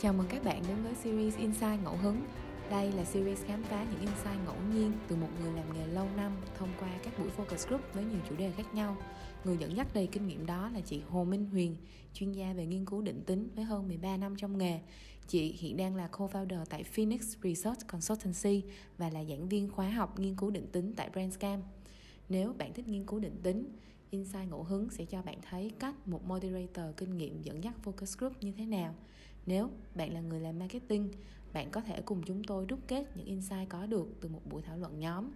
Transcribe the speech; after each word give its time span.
Chào 0.00 0.12
mừng 0.12 0.26
các 0.28 0.44
bạn 0.44 0.62
đến 0.68 0.76
với 0.82 0.94
series 0.94 1.36
Insight 1.36 1.82
Ngẫu 1.84 1.96
Hứng. 1.96 2.22
Đây 2.70 2.92
là 2.92 3.04
series 3.04 3.42
khám 3.44 3.62
phá 3.62 3.86
những 3.90 4.00
insight 4.00 4.44
ngẫu 4.44 4.56
nhiên 4.74 4.92
từ 5.08 5.16
một 5.16 5.28
người 5.40 5.52
làm 5.52 5.74
nghề 5.74 5.86
lâu 5.86 6.06
năm 6.16 6.32
thông 6.58 6.68
qua 6.80 6.88
các 7.02 7.18
buổi 7.18 7.28
focus 7.36 7.68
group 7.68 7.80
với 7.94 8.04
nhiều 8.04 8.20
chủ 8.28 8.36
đề 8.36 8.50
khác 8.50 8.74
nhau. 8.74 8.96
Người 9.44 9.56
dẫn 9.56 9.76
dắt 9.76 9.94
đầy 9.94 10.06
kinh 10.06 10.26
nghiệm 10.26 10.46
đó 10.46 10.70
là 10.74 10.80
chị 10.80 11.00
Hồ 11.08 11.24
Minh 11.24 11.44
Huyền, 11.44 11.76
chuyên 12.14 12.32
gia 12.32 12.52
về 12.52 12.66
nghiên 12.66 12.84
cứu 12.84 13.02
định 13.02 13.22
tính 13.26 13.48
với 13.54 13.64
hơn 13.64 13.88
13 13.88 14.16
năm 14.16 14.36
trong 14.36 14.58
nghề. 14.58 14.80
Chị 15.28 15.52
hiện 15.58 15.76
đang 15.76 15.96
là 15.96 16.08
co-founder 16.12 16.64
tại 16.64 16.84
Phoenix 16.84 17.36
Research 17.42 17.86
Consultancy 17.86 18.62
và 18.98 19.10
là 19.10 19.24
giảng 19.24 19.48
viên 19.48 19.70
khóa 19.70 19.88
học 19.88 20.18
nghiên 20.18 20.36
cứu 20.36 20.50
định 20.50 20.66
tính 20.72 20.92
tại 20.96 21.10
Brainscam. 21.10 21.60
Nếu 22.28 22.52
bạn 22.58 22.72
thích 22.72 22.88
nghiên 22.88 23.06
cứu 23.06 23.18
định 23.18 23.40
tính, 23.42 23.68
Insight 24.10 24.50
ngẫu 24.50 24.62
hứng 24.62 24.90
sẽ 24.90 25.04
cho 25.04 25.22
bạn 25.22 25.38
thấy 25.50 25.72
cách 25.78 26.08
một 26.08 26.24
moderator 26.24 26.84
kinh 26.96 27.18
nghiệm 27.18 27.42
dẫn 27.42 27.64
dắt 27.64 27.74
focus 27.84 28.18
group 28.18 28.42
như 28.42 28.52
thế 28.52 28.66
nào. 28.66 28.94
Nếu 29.48 29.70
bạn 29.94 30.12
là 30.12 30.20
người 30.20 30.40
làm 30.40 30.58
marketing, 30.58 31.08
bạn 31.52 31.70
có 31.70 31.80
thể 31.80 32.00
cùng 32.00 32.22
chúng 32.26 32.44
tôi 32.44 32.66
đúc 32.66 32.78
kết 32.88 33.04
những 33.16 33.26
insight 33.26 33.68
có 33.68 33.86
được 33.86 34.06
từ 34.20 34.28
một 34.28 34.40
buổi 34.50 34.62
thảo 34.62 34.78
luận 34.78 34.98
nhóm. 34.98 35.30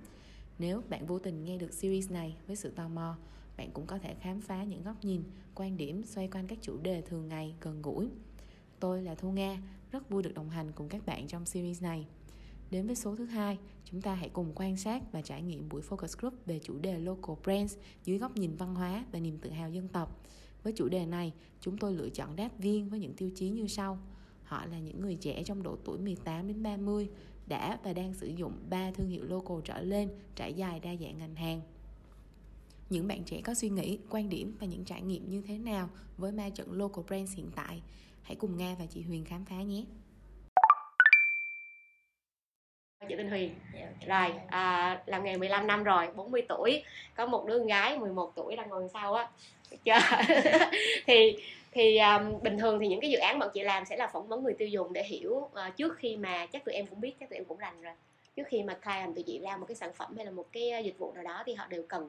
Nếu 0.58 0.82
bạn 0.88 1.06
vô 1.06 1.18
tình 1.18 1.44
nghe 1.44 1.58
được 1.58 1.74
series 1.74 2.10
này 2.10 2.36
với 2.46 2.56
sự 2.56 2.70
tò 2.70 2.88
mò, 2.88 3.16
bạn 3.56 3.70
cũng 3.72 3.86
có 3.86 3.98
thể 3.98 4.14
khám 4.14 4.40
phá 4.40 4.64
những 4.64 4.82
góc 4.82 5.04
nhìn, 5.04 5.22
quan 5.54 5.76
điểm 5.76 6.04
xoay 6.04 6.28
quanh 6.28 6.46
các 6.46 6.58
chủ 6.62 6.78
đề 6.82 7.00
thường 7.02 7.28
ngày 7.28 7.54
gần 7.60 7.82
gũi. 7.82 8.08
Tôi 8.80 9.02
là 9.02 9.14
Thu 9.14 9.30
Nga, 9.30 9.62
rất 9.92 10.10
vui 10.10 10.22
được 10.22 10.34
đồng 10.34 10.50
hành 10.50 10.72
cùng 10.74 10.88
các 10.88 11.06
bạn 11.06 11.26
trong 11.26 11.46
series 11.46 11.82
này. 11.82 12.06
Đến 12.70 12.86
với 12.86 12.96
số 12.96 13.16
thứ 13.16 13.24
hai, 13.24 13.58
chúng 13.84 14.00
ta 14.00 14.14
hãy 14.14 14.28
cùng 14.28 14.52
quan 14.54 14.76
sát 14.76 15.12
và 15.12 15.22
trải 15.22 15.42
nghiệm 15.42 15.68
buổi 15.68 15.82
focus 15.82 16.18
group 16.18 16.34
về 16.46 16.58
chủ 16.58 16.78
đề 16.78 16.98
local 16.98 17.36
brands 17.44 17.76
dưới 18.04 18.18
góc 18.18 18.36
nhìn 18.36 18.56
văn 18.56 18.74
hóa 18.74 19.04
và 19.12 19.18
niềm 19.18 19.38
tự 19.38 19.50
hào 19.50 19.70
dân 19.70 19.88
tộc. 19.88 20.20
Với 20.62 20.72
chủ 20.76 20.88
đề 20.88 21.06
này, 21.06 21.32
chúng 21.60 21.78
tôi 21.78 21.92
lựa 21.92 22.08
chọn 22.08 22.36
đáp 22.36 22.48
viên 22.58 22.88
với 22.88 23.00
những 23.00 23.14
tiêu 23.14 23.30
chí 23.34 23.48
như 23.48 23.66
sau. 23.66 23.98
Họ 24.44 24.66
là 24.66 24.78
những 24.78 25.00
người 25.00 25.16
trẻ 25.16 25.42
trong 25.42 25.62
độ 25.62 25.76
tuổi 25.84 25.98
18 25.98 26.48
đến 26.48 26.62
30, 26.62 27.08
đã 27.46 27.78
và 27.84 27.92
đang 27.92 28.14
sử 28.14 28.26
dụng 28.26 28.52
3 28.70 28.90
thương 28.90 29.08
hiệu 29.08 29.24
local 29.24 29.56
trở 29.64 29.80
lên, 29.80 30.08
trải 30.36 30.54
dài 30.54 30.80
đa 30.80 30.90
dạng 30.96 31.18
ngành 31.18 31.34
hàng. 31.34 31.60
Những 32.90 33.08
bạn 33.08 33.24
trẻ 33.24 33.40
có 33.44 33.54
suy 33.54 33.68
nghĩ, 33.68 33.98
quan 34.10 34.28
điểm 34.28 34.56
và 34.60 34.66
những 34.66 34.84
trải 34.84 35.02
nghiệm 35.02 35.30
như 35.30 35.42
thế 35.42 35.58
nào 35.58 35.88
với 36.16 36.32
ma 36.32 36.50
trận 36.50 36.72
local 36.72 37.04
brands 37.04 37.36
hiện 37.36 37.50
tại? 37.54 37.82
Hãy 38.22 38.36
cùng 38.36 38.56
Nga 38.56 38.76
và 38.78 38.86
chị 38.86 39.02
Huyền 39.02 39.24
khám 39.24 39.44
phá 39.44 39.62
nhé. 39.62 39.84
chị 43.08 43.14
tên 43.18 43.28
Huyền 43.28 43.54
rồi 44.06 44.32
à, 44.48 45.02
làm 45.06 45.24
nghề 45.24 45.36
15 45.36 45.66
năm 45.66 45.84
rồi 45.84 46.08
40 46.14 46.42
tuổi 46.48 46.82
có 47.14 47.26
một 47.26 47.46
đứa 47.46 47.58
con 47.58 47.66
gái 47.66 47.98
11 47.98 48.32
tuổi 48.36 48.56
đang 48.56 48.68
ngồi 48.68 48.88
sau 48.92 49.14
á 49.14 49.28
thì 51.06 51.36
thì 51.72 51.98
um, 51.98 52.42
bình 52.42 52.58
thường 52.58 52.78
thì 52.80 52.88
những 52.88 53.00
cái 53.00 53.10
dự 53.10 53.18
án 53.18 53.38
bọn 53.38 53.48
chị 53.54 53.62
làm 53.62 53.84
sẽ 53.84 53.96
là 53.96 54.06
phỏng 54.06 54.28
vấn 54.28 54.44
người 54.44 54.54
tiêu 54.54 54.68
dùng 54.68 54.92
để 54.92 55.04
hiểu 55.04 55.30
uh, 55.30 55.50
trước 55.76 55.96
khi 55.96 56.16
mà 56.16 56.46
chắc 56.46 56.64
tụi 56.64 56.74
em 56.74 56.86
cũng 56.86 57.00
biết 57.00 57.14
chắc 57.20 57.28
tụi 57.28 57.36
em 57.36 57.44
cũng 57.44 57.58
rành 57.58 57.82
rồi. 57.82 57.94
Trước 58.36 58.42
khi 58.46 58.62
mà 58.62 58.74
client 58.74 59.14
tụi 59.14 59.24
chị 59.24 59.38
ra 59.38 59.56
một 59.56 59.66
cái 59.68 59.74
sản 59.74 59.92
phẩm 59.92 60.16
hay 60.16 60.24
là 60.24 60.30
một 60.30 60.46
cái 60.52 60.70
ờ, 60.70 60.78
dịch 60.78 60.98
vụ 60.98 61.12
nào 61.12 61.24
đó 61.24 61.42
thì 61.46 61.54
họ 61.54 61.66
đều 61.66 61.82
cần 61.88 62.08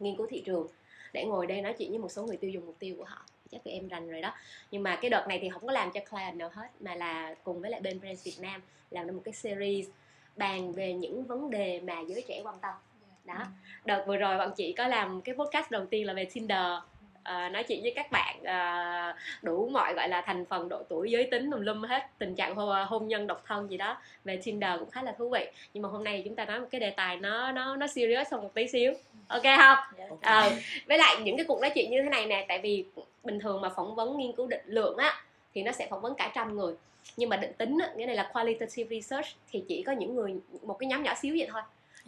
nghiên 0.00 0.16
cứu 0.16 0.26
thị 0.30 0.42
trường 0.46 0.66
để 1.12 1.24
ngồi 1.24 1.46
đây 1.46 1.62
nói 1.62 1.74
chuyện 1.78 1.90
với 1.90 1.98
một 1.98 2.08
số 2.08 2.22
người 2.22 2.36
tiêu 2.36 2.50
dùng 2.50 2.66
mục 2.66 2.76
tiêu 2.78 2.94
của 2.98 3.04
họ. 3.04 3.26
Chắc 3.50 3.64
tụi 3.64 3.74
em 3.74 3.88
rành 3.88 4.10
rồi 4.10 4.20
đó. 4.20 4.34
Nhưng 4.70 4.82
mà 4.82 4.96
cái 4.96 5.10
đợt 5.10 5.24
này 5.28 5.38
thì 5.42 5.50
không 5.50 5.66
có 5.66 5.72
làm 5.72 5.90
cho 5.90 6.00
client 6.10 6.36
nào 6.36 6.50
hết 6.52 6.68
mà 6.80 6.94
là 6.94 7.34
cùng 7.44 7.60
với 7.60 7.70
lại 7.70 7.80
bên 7.80 8.00
brand 8.00 8.24
Việt 8.24 8.36
Nam 8.40 8.62
làm 8.90 9.06
ra 9.06 9.12
một 9.12 9.22
cái 9.24 9.34
series 9.34 9.88
bàn 10.36 10.72
về 10.72 10.92
những 10.92 11.24
vấn 11.24 11.50
đề 11.50 11.80
mà 11.80 12.00
giới 12.00 12.24
trẻ 12.28 12.40
quan 12.44 12.58
tâm 12.62 12.74
đó. 13.24 13.44
Đợt 13.84 14.04
vừa 14.06 14.16
rồi 14.16 14.38
bọn 14.38 14.52
chị 14.56 14.72
có 14.72 14.88
làm 14.88 15.20
cái 15.20 15.34
podcast 15.34 15.70
đầu 15.70 15.86
tiên 15.86 16.06
là 16.06 16.12
về 16.12 16.24
Tinder. 16.24 16.66
Uh, 17.30 17.52
nói 17.52 17.62
chuyện 17.68 17.82
với 17.82 17.92
các 17.96 18.10
bạn 18.10 18.36
uh, 18.40 19.16
đủ 19.42 19.68
mọi 19.72 19.94
gọi 19.94 20.08
là 20.08 20.20
thành 20.20 20.44
phần 20.44 20.68
độ 20.68 20.82
tuổi 20.88 21.10
giới 21.10 21.28
tính 21.30 21.50
tùm 21.50 21.60
lum 21.60 21.82
hết 21.82 22.02
tình 22.18 22.34
trạng 22.34 22.54
hôn, 22.54 22.86
hôn 22.86 23.08
nhân 23.08 23.26
độc 23.26 23.42
thân 23.46 23.70
gì 23.70 23.76
đó 23.76 23.96
về 24.24 24.36
Tinder 24.44 24.80
cũng 24.80 24.90
khá 24.90 25.02
là 25.02 25.14
thú 25.18 25.28
vị. 25.28 25.46
Nhưng 25.74 25.82
mà 25.82 25.88
hôm 25.88 26.04
nay 26.04 26.22
chúng 26.24 26.34
ta 26.34 26.44
nói 26.44 26.60
một 26.60 26.66
cái 26.70 26.80
đề 26.80 26.90
tài 26.90 27.16
nó 27.16 27.52
nó 27.52 27.76
nó 27.76 27.86
serious 27.86 28.32
hơn 28.32 28.42
một 28.42 28.54
tí 28.54 28.68
xíu. 28.68 28.92
Ok 29.28 29.42
không? 29.42 29.78
Uh, 30.12 30.52
với 30.88 30.98
lại 30.98 31.16
những 31.22 31.36
cái 31.36 31.46
cuộc 31.46 31.60
nói 31.60 31.70
chuyện 31.74 31.90
như 31.90 32.02
thế 32.02 32.08
này 32.08 32.26
nè 32.26 32.44
tại 32.48 32.58
vì 32.58 32.84
bình 33.24 33.40
thường 33.40 33.60
mà 33.60 33.68
phỏng 33.68 33.94
vấn 33.94 34.18
nghiên 34.18 34.32
cứu 34.32 34.46
định 34.46 34.64
lượng 34.66 34.96
á 34.96 35.22
thì 35.54 35.62
nó 35.62 35.72
sẽ 35.72 35.86
phỏng 35.90 36.00
vấn 36.00 36.14
cả 36.14 36.32
trăm 36.34 36.56
người. 36.56 36.74
Nhưng 37.16 37.28
mà 37.28 37.36
định 37.36 37.52
tính 37.52 37.78
á, 37.78 37.92
nghĩa 37.96 38.06
này 38.06 38.16
là 38.16 38.30
qualitative 38.32 38.96
research 38.96 39.28
thì 39.50 39.64
chỉ 39.68 39.82
có 39.82 39.92
những 39.92 40.14
người 40.14 40.34
một 40.62 40.76
cái 40.78 40.86
nhóm 40.86 41.02
nhỏ 41.02 41.14
xíu 41.22 41.34
vậy 41.38 41.48
thôi 41.50 41.62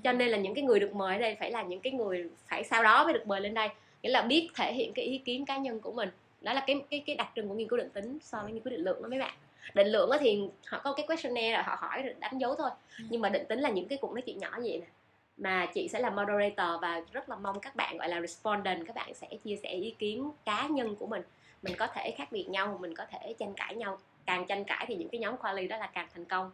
cho 0.04 0.12
nên 0.12 0.28
là 0.28 0.38
những 0.38 0.54
cái 0.54 0.64
người 0.64 0.80
được 0.80 0.94
mời 0.94 1.14
ở 1.14 1.20
đây 1.20 1.36
phải 1.40 1.50
là 1.50 1.62
những 1.62 1.80
cái 1.80 1.92
người 1.92 2.30
phải 2.46 2.64
sau 2.64 2.82
đó 2.82 3.04
mới 3.04 3.12
được 3.12 3.26
mời 3.26 3.40
lên 3.40 3.54
đây. 3.54 3.68
Nghĩa 4.02 4.10
là 4.10 4.22
biết 4.22 4.48
thể 4.54 4.72
hiện 4.72 4.92
cái 4.92 5.04
ý 5.04 5.18
kiến 5.18 5.46
cá 5.46 5.56
nhân 5.56 5.80
của 5.80 5.92
mình. 5.92 6.08
Đó 6.40 6.52
là 6.52 6.64
cái 6.66 6.82
cái 6.90 7.02
cái 7.06 7.16
đặc 7.16 7.28
trưng 7.36 7.48
của 7.48 7.54
nghiên 7.54 7.68
cứu 7.68 7.78
định 7.78 7.90
tính 7.90 8.18
so 8.22 8.42
với 8.42 8.52
nghiên 8.52 8.62
cứu 8.62 8.70
định 8.70 8.84
lượng 8.84 9.02
đó 9.02 9.08
mấy 9.08 9.18
bạn. 9.18 9.34
Định 9.74 9.86
lượng 9.86 10.10
thì 10.20 10.40
họ 10.66 10.80
có 10.84 10.92
cái 10.92 11.06
questionnaire 11.06 11.54
rồi 11.54 11.62
họ 11.62 11.76
hỏi 11.80 12.02
rồi 12.02 12.14
đánh 12.18 12.38
dấu 12.38 12.54
thôi. 12.54 12.70
Ừ. 12.98 13.04
nhưng 13.10 13.20
mà 13.20 13.28
định 13.28 13.46
tính 13.48 13.60
là 13.60 13.70
những 13.70 13.88
cái 13.88 13.98
cuộc 14.00 14.12
nói 14.12 14.22
chuyện 14.22 14.38
nhỏ 14.38 14.50
vậy 14.62 14.78
nè. 14.80 14.86
Mà 15.36 15.66
chị 15.74 15.88
sẽ 15.88 16.00
là 16.00 16.10
moderator 16.10 16.82
và 16.82 17.02
rất 17.12 17.28
là 17.28 17.36
mong 17.36 17.60
các 17.60 17.76
bạn 17.76 17.98
gọi 17.98 18.08
là 18.08 18.20
respondent 18.20 18.86
các 18.86 18.96
bạn 18.96 19.14
sẽ 19.14 19.26
chia 19.44 19.56
sẻ 19.62 19.70
ý 19.70 19.94
kiến 19.98 20.30
cá 20.44 20.66
nhân 20.66 20.96
của 20.96 21.06
mình. 21.06 21.22
Mình 21.62 21.74
có 21.78 21.86
thể 21.86 22.14
khác 22.18 22.32
biệt 22.32 22.48
nhau 22.48 22.78
mình 22.80 22.94
có 22.94 23.06
thể 23.10 23.34
tranh 23.38 23.54
cãi 23.54 23.74
nhau. 23.74 23.98
Càng 24.26 24.46
tranh 24.46 24.64
cãi 24.64 24.84
thì 24.88 24.94
những 24.94 25.08
cái 25.08 25.18
nhóm 25.18 25.36
quali 25.36 25.68
đó 25.68 25.76
là 25.76 25.86
càng 25.86 26.08
thành 26.14 26.24
công 26.24 26.50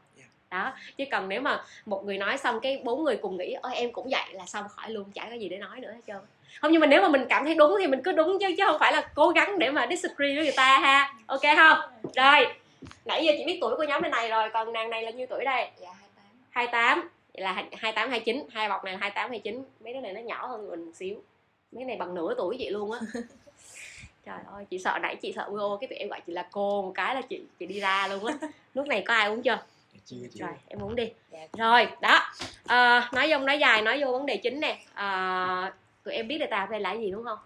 đó 0.52 0.72
chứ 0.96 1.04
còn 1.10 1.28
nếu 1.28 1.40
mà 1.40 1.64
một 1.86 2.04
người 2.04 2.18
nói 2.18 2.38
xong 2.38 2.60
cái 2.60 2.80
bốn 2.84 3.04
người 3.04 3.16
cùng 3.16 3.36
nghĩ 3.36 3.52
ôi 3.62 3.74
em 3.74 3.92
cũng 3.92 4.08
vậy 4.10 4.32
là 4.32 4.46
xong 4.46 4.64
khỏi 4.68 4.90
luôn 4.90 5.10
chả 5.14 5.26
có 5.30 5.34
gì 5.34 5.48
để 5.48 5.58
nói 5.58 5.80
nữa 5.80 5.92
hết 5.92 6.00
trơn. 6.06 6.16
Không 6.60 6.72
nhưng 6.72 6.80
mà 6.80 6.86
nếu 6.86 7.02
mà 7.02 7.08
mình 7.08 7.26
cảm 7.28 7.44
thấy 7.44 7.54
đúng 7.54 7.76
thì 7.80 7.86
mình 7.86 8.02
cứ 8.04 8.12
đúng 8.12 8.38
chứ 8.40 8.46
chứ 8.56 8.64
không 8.66 8.78
phải 8.80 8.92
là 8.92 9.08
cố 9.14 9.28
gắng 9.28 9.58
để 9.58 9.70
mà 9.70 9.86
disagree 9.90 10.34
với 10.34 10.44
người 10.44 10.54
ta 10.56 10.78
ha. 10.78 11.14
Ok 11.26 11.42
không? 11.56 11.78
Rồi 12.16 12.46
nãy 13.04 13.24
giờ 13.24 13.32
chị 13.38 13.44
biết 13.46 13.58
tuổi 13.60 13.76
của 13.76 13.84
nhóm 13.84 14.02
này 14.02 14.30
rồi 14.30 14.48
còn 14.52 14.72
nàng 14.72 14.90
này 14.90 15.02
là 15.02 15.10
nhiêu 15.10 15.26
tuổi 15.30 15.44
đây? 15.44 15.70
Dạ 15.80 15.94
28 16.50 17.08
vậy 17.34 17.42
là 17.42 17.52
28 17.52 18.10
29 18.10 18.46
hai 18.50 18.68
bọc 18.68 18.84
này 18.84 18.92
là 18.92 18.98
28 19.00 19.30
29 19.30 19.64
mấy 19.84 19.94
đứa 19.94 20.00
này 20.00 20.12
nó 20.12 20.20
nhỏ 20.20 20.46
hơn 20.46 20.70
mình 20.70 20.84
một 20.84 20.92
xíu. 20.94 21.16
Mấy 21.72 21.84
này 21.84 21.96
bằng 21.96 22.14
nửa 22.14 22.34
tuổi 22.36 22.56
chị 22.58 22.70
luôn 22.70 22.92
á. 22.92 22.98
Trời 24.26 24.38
ơi 24.52 24.64
chị 24.70 24.78
sợ 24.78 24.98
nãy 25.02 25.16
chị 25.16 25.32
sợ 25.36 25.48
vô 25.50 25.78
cái 25.80 25.88
tụi 25.88 25.98
em 25.98 26.08
gọi 26.08 26.20
chị 26.26 26.32
là 26.32 26.48
cô 26.50 26.82
một 26.82 26.92
cái 26.94 27.14
là 27.14 27.20
chị 27.20 27.40
chị 27.58 27.66
đi 27.66 27.80
ra 27.80 28.08
luôn 28.08 28.26
á. 28.26 28.34
Nước 28.74 28.86
này 28.86 29.02
có 29.06 29.14
ai 29.14 29.28
uống 29.28 29.42
chưa 29.42 29.58
chưa, 30.04 30.16
rồi 30.34 30.50
em 30.68 30.82
uống 30.82 30.96
đi. 30.96 31.12
Dạ. 31.30 31.46
rồi 31.52 31.86
đó. 32.00 32.32
À, 32.66 33.10
nói 33.12 33.28
dông 33.30 33.46
nói 33.46 33.58
dài 33.58 33.82
nói 33.82 34.04
vô 34.04 34.12
vấn 34.12 34.26
đề 34.26 34.36
chính 34.36 34.60
nè. 34.60 34.78
À, 34.94 35.72
tụi 36.02 36.14
em 36.14 36.28
biết 36.28 36.38
đề 36.38 36.46
tài 36.46 36.66
đây 36.66 36.80
là 36.80 36.92
gì 36.92 37.10
đúng 37.10 37.24
không? 37.24 37.38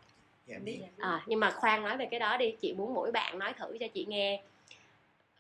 Dạ 0.47 0.59
biết. 0.65 0.81
À, 0.99 1.23
nhưng 1.27 1.41
mà 1.41 1.51
khoan 1.51 1.83
nói 1.83 1.97
về 1.97 2.07
cái 2.11 2.21
đó 2.21 2.37
đi. 2.37 2.57
Chị 2.61 2.73
muốn 2.73 2.95
mỗi 2.95 3.13
bạn 3.13 3.39
nói 3.39 3.53
thử 3.53 3.77
cho 3.81 3.87
chị 3.95 4.07
nghe. 4.09 4.43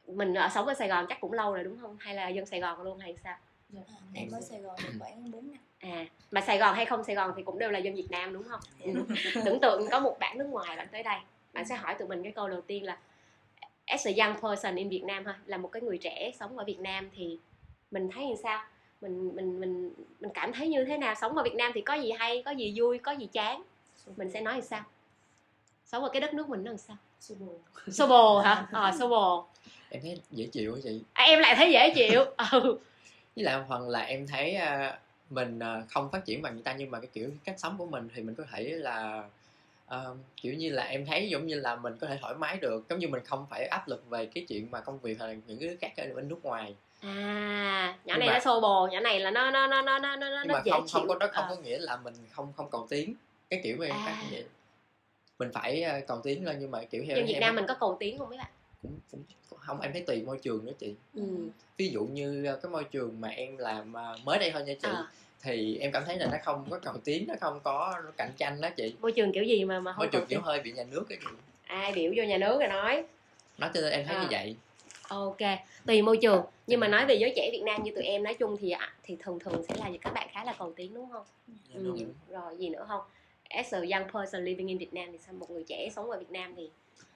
Mình 0.07 0.35
ở 0.35 0.49
sống 0.55 0.67
ở 0.67 0.75
sài 0.75 0.89
gòn 0.89 1.07
chắc 1.09 1.21
cũng 1.21 1.33
lâu 1.33 1.55
rồi 1.55 1.65
đúng 1.65 1.79
không? 1.81 1.97
Hay 2.01 2.15
là 2.15 2.29
dân 2.29 2.47
sài 2.47 2.61
gòn 2.61 2.83
luôn 2.83 2.99
hay 2.99 3.17
sao? 3.25 3.37
Dạ, 3.71 3.81
em 4.15 4.31
ở 4.31 4.41
sài 4.41 4.61
gòn 4.61 4.77
được 4.85 4.93
khoảng 4.99 5.31
bốn 5.31 5.51
năm 5.53 5.61
à 5.79 6.07
mà 6.31 6.41
sài 6.41 6.59
gòn 6.59 6.75
hay 6.75 6.87
không 6.87 7.05
sài 7.05 7.17
gòn 7.17 7.33
thì 7.37 7.43
cũng 7.43 7.59
đều 7.59 7.71
là 7.71 7.79
dân 7.79 7.95
việt 7.95 8.11
nam 8.11 8.33
đúng 8.33 8.45
không? 8.49 8.61
Ừ. 8.83 8.93
tưởng 9.45 9.61
tượng 9.61 9.89
có 9.91 10.01
một 10.01 10.17
bạn 10.21 10.39
nước 10.39 10.47
ngoài 10.47 10.77
bạn 10.77 10.89
tới 10.93 11.03
đây. 11.03 11.19
Bạn 11.53 11.69
sẽ 11.69 11.77
hỏi 11.77 11.95
tụi 11.99 12.09
mình 12.09 12.23
cái 12.23 12.33
câu 12.33 12.49
đầu 12.49 12.61
tiên 12.61 12.85
là 12.85 12.99
as 13.87 14.07
a 14.07 14.27
young 14.27 14.41
person 14.41 14.77
in 14.77 14.89
Việt 14.89 15.05
Nam 15.05 15.27
ha 15.27 15.39
là 15.47 15.57
một 15.57 15.69
cái 15.73 15.83
người 15.83 15.99
trẻ 15.99 16.31
sống 16.41 16.59
ở 16.59 16.65
Việt 16.65 16.79
Nam 16.79 17.11
thì 17.17 17.39
mình 17.91 18.09
thấy 18.15 18.27
như 18.27 18.35
sao? 18.43 18.65
Mình 19.01 19.37
mình 19.37 19.61
mình 19.61 19.93
mình 20.21 20.31
cảm 20.35 20.53
thấy 20.53 20.69
như 20.69 20.85
thế 20.85 20.99
nào? 20.99 21.15
Sống 21.15 21.37
ở 21.37 21.43
Việt 21.43 21.55
Nam 21.55 21.73
thì 21.75 21.81
có 21.81 21.95
gì 21.95 22.11
hay 22.19 22.43
có 22.43 22.51
gì 22.51 22.75
vui 22.77 22.99
có 22.99 23.13
gì 23.13 23.27
chán? 23.33 23.63
Mình 24.17 24.31
sẽ 24.31 24.41
nói 24.41 24.55
như 24.55 24.61
sao? 24.61 24.85
Sống 25.87 26.03
ở 26.03 26.09
cái 26.09 26.21
đất 26.21 26.35
nước 26.35 26.49
mình 26.49 26.65
nó 26.65 26.71
làm 26.71 26.79
sao? 26.79 26.97
Xô 27.21 27.35
bồ. 27.41 27.53
Xô 27.93 28.07
bồ 28.07 28.39
hả? 28.39 28.67
Ờ 28.73 28.93
xô 28.99 29.09
bồ. 29.09 29.47
Em 29.91 30.03
thấy 30.03 30.21
dễ 30.31 30.47
chịu 30.53 30.75
hả 30.75 30.81
chị. 30.85 31.01
À, 31.13 31.25
em 31.25 31.41
lại 31.41 31.55
thấy 31.57 31.73
dễ 31.73 31.93
chịu. 31.95 32.25
Ừ. 32.53 32.79
Với 33.37 33.45
lại 33.45 33.65
phần 33.69 33.89
là 33.89 34.01
em 34.01 34.27
thấy 34.27 34.57
uh, 34.57 34.95
mình 35.31 35.59
uh, 35.59 35.89
không 35.89 36.09
phát 36.13 36.25
triển 36.25 36.43
bằng 36.43 36.55
người 36.55 36.63
ta 36.63 36.75
nhưng 36.79 36.91
mà 36.91 37.01
cái 37.01 37.09
kiểu 37.13 37.31
cách 37.45 37.55
sống 37.59 37.79
của 37.79 37.87
mình 37.87 38.09
thì 38.15 38.23
mình 38.23 38.35
có 38.35 38.45
thể 38.53 38.63
là 38.63 39.25
uh, 39.95 40.17
kiểu 40.37 40.55
như 40.55 40.71
là 40.71 40.83
em 40.83 41.07
thấy 41.07 41.29
giống 41.29 41.47
như 41.47 41.55
là 41.55 41.77
mình 41.77 41.97
có 42.01 42.07
thể 42.07 42.19
thoải 42.21 42.35
mái 42.35 42.57
được 42.57 42.85
giống 42.89 42.99
như 42.99 43.09
mình 43.09 43.23
không 43.25 43.47
phải 43.51 43.67
áp 43.67 43.89
lực 43.89 44.11
về 44.11 44.27
cái 44.27 44.45
chuyện 44.49 44.71
mà 44.71 44.81
công 44.81 44.99
việc 44.99 45.21
hay 45.21 45.29
là 45.29 45.35
những 45.47 45.59
cái 45.59 45.77
khác 45.81 45.93
ở 45.97 46.15
bên 46.15 46.29
nước 46.29 46.45
ngoài 46.45 46.75
à 47.01 47.99
nhỏ 48.05 48.15
nhưng 48.15 48.19
này 48.19 48.29
mà, 48.29 48.35
nó 48.35 48.41
xô 48.41 48.61
bồ 48.61 48.87
nhỏ 48.87 49.01
này 49.01 49.21
là 49.21 49.31
nó 49.31 49.51
nó 49.51 49.67
nó 49.67 49.83
nó 49.83 49.99
nó 49.99 50.17
nó 50.17 50.43
nhưng 50.45 50.53
mà 50.53 50.63
không 50.71 50.87
không 50.89 51.09
có 51.09 51.15
đó 51.15 51.29
không 51.33 51.45
à. 51.45 51.49
có 51.51 51.57
nghĩa 51.57 51.79
là 51.79 51.97
mình 51.97 52.15
không 52.31 52.53
không 52.57 52.71
cầu 52.71 52.87
tiến 52.91 53.15
cái 53.51 53.61
kiểu 53.65 53.77
mà 53.79 53.87
em 53.87 53.97
à. 53.97 54.23
vậy 54.31 54.45
mình 55.39 55.51
phải 55.53 55.85
cầu 56.09 56.21
tiến 56.25 56.45
lên 56.45 56.57
nhưng 56.61 56.71
mà 56.71 56.85
kiểu 56.91 57.05
theo 57.09 57.17
nhưng 57.17 57.27
Việt 57.27 57.39
Nam 57.41 57.57
mình 57.57 57.65
có 57.69 57.75
cầu 57.75 57.97
tiến 58.01 58.19
không 58.19 58.29
mấy 58.29 58.39
bạn 58.39 58.51
cũng, 58.83 58.99
cũng 59.51 59.59
không 59.59 59.81
em 59.81 59.93
thấy 59.93 60.03
tùy 60.07 60.23
môi 60.23 60.39
trường 60.39 60.65
nữa 60.65 60.73
chị 60.79 60.95
ừ. 61.15 61.23
ví 61.77 61.89
dụ 61.89 62.05
như 62.05 62.57
cái 62.63 62.71
môi 62.71 62.85
trường 62.85 63.21
mà 63.21 63.29
em 63.29 63.57
làm 63.57 63.93
mới 64.25 64.39
đây 64.39 64.51
thôi 64.51 64.63
nha 64.63 64.75
chị 64.83 64.89
à 64.89 65.07
thì 65.43 65.79
em 65.81 65.93
cảm 65.93 66.05
thấy 66.07 66.19
là 66.19 66.27
nó 66.33 66.39
không 66.45 66.67
có 66.71 66.79
cầu 66.79 66.95
tiến 67.05 67.25
nó 67.29 67.35
không 67.41 67.61
có 67.65 67.95
cạnh 68.17 68.31
tranh 68.37 68.61
đó 68.61 68.69
chị. 68.77 68.95
Môi 69.01 69.13
trường 69.13 69.33
kiểu 69.33 69.45
gì 69.45 69.65
mà 69.65 69.81
mà 69.81 69.93
không 69.93 69.99
môi 69.99 70.09
trường 70.13 70.27
kiểu 70.27 70.41
hơi 70.41 70.61
bị 70.61 70.73
nhà 70.73 70.85
nước 70.85 71.05
cái 71.09 71.19
gì 71.19 71.37
ai 71.67 71.93
biểu 71.93 72.13
vô 72.17 72.23
nhà 72.23 72.39
nước 72.39 72.59
rồi 72.61 72.69
nói. 72.69 73.05
Nói 73.59 73.71
cho 73.75 73.81
nên 73.81 73.93
em 73.93 74.07
thấy 74.07 74.17
à. 74.17 74.23
như 74.23 74.29
vậy. 74.31 74.57
Ok 75.09 75.41
tùy 75.87 76.03
môi 76.03 76.17
trường. 76.17 76.45
Nhưng 76.67 76.81
mà 76.81 76.89
nói 76.89 77.07
về 77.07 77.15
giới 77.15 77.33
trẻ 77.37 77.49
Việt 77.53 77.63
Nam 77.63 77.83
như 77.83 77.91
tụi 77.95 78.05
em 78.05 78.23
nói 78.23 78.35
chung 78.35 78.57
thì 78.61 78.75
thì 79.03 79.17
thường 79.21 79.39
thường 79.39 79.63
sẽ 79.69 79.75
là 79.79 79.91
các 80.01 80.13
bạn 80.13 80.29
khá 80.33 80.45
là 80.45 80.55
cầu 80.59 80.73
tiến 80.77 80.95
đúng 80.95 81.11
không? 81.13 81.25
Dạ, 81.49 81.75
ừ. 81.75 81.97
rồi 82.29 82.57
gì 82.59 82.69
nữa 82.69 82.85
không? 82.89 83.01
As 83.49 83.75
a 83.75 83.79
young 83.79 84.11
person 84.13 84.45
living 84.45 84.69
in 84.69 84.79
Việt 84.79 84.95
Nam 84.95 85.09
thì 85.13 85.19
sao? 85.19 85.35
Một 85.35 85.51
người 85.51 85.65
trẻ 85.69 85.89
sống 85.97 86.11
ở 86.11 86.19
Việt 86.19 86.31
Nam 86.31 86.55
thì 86.57 86.71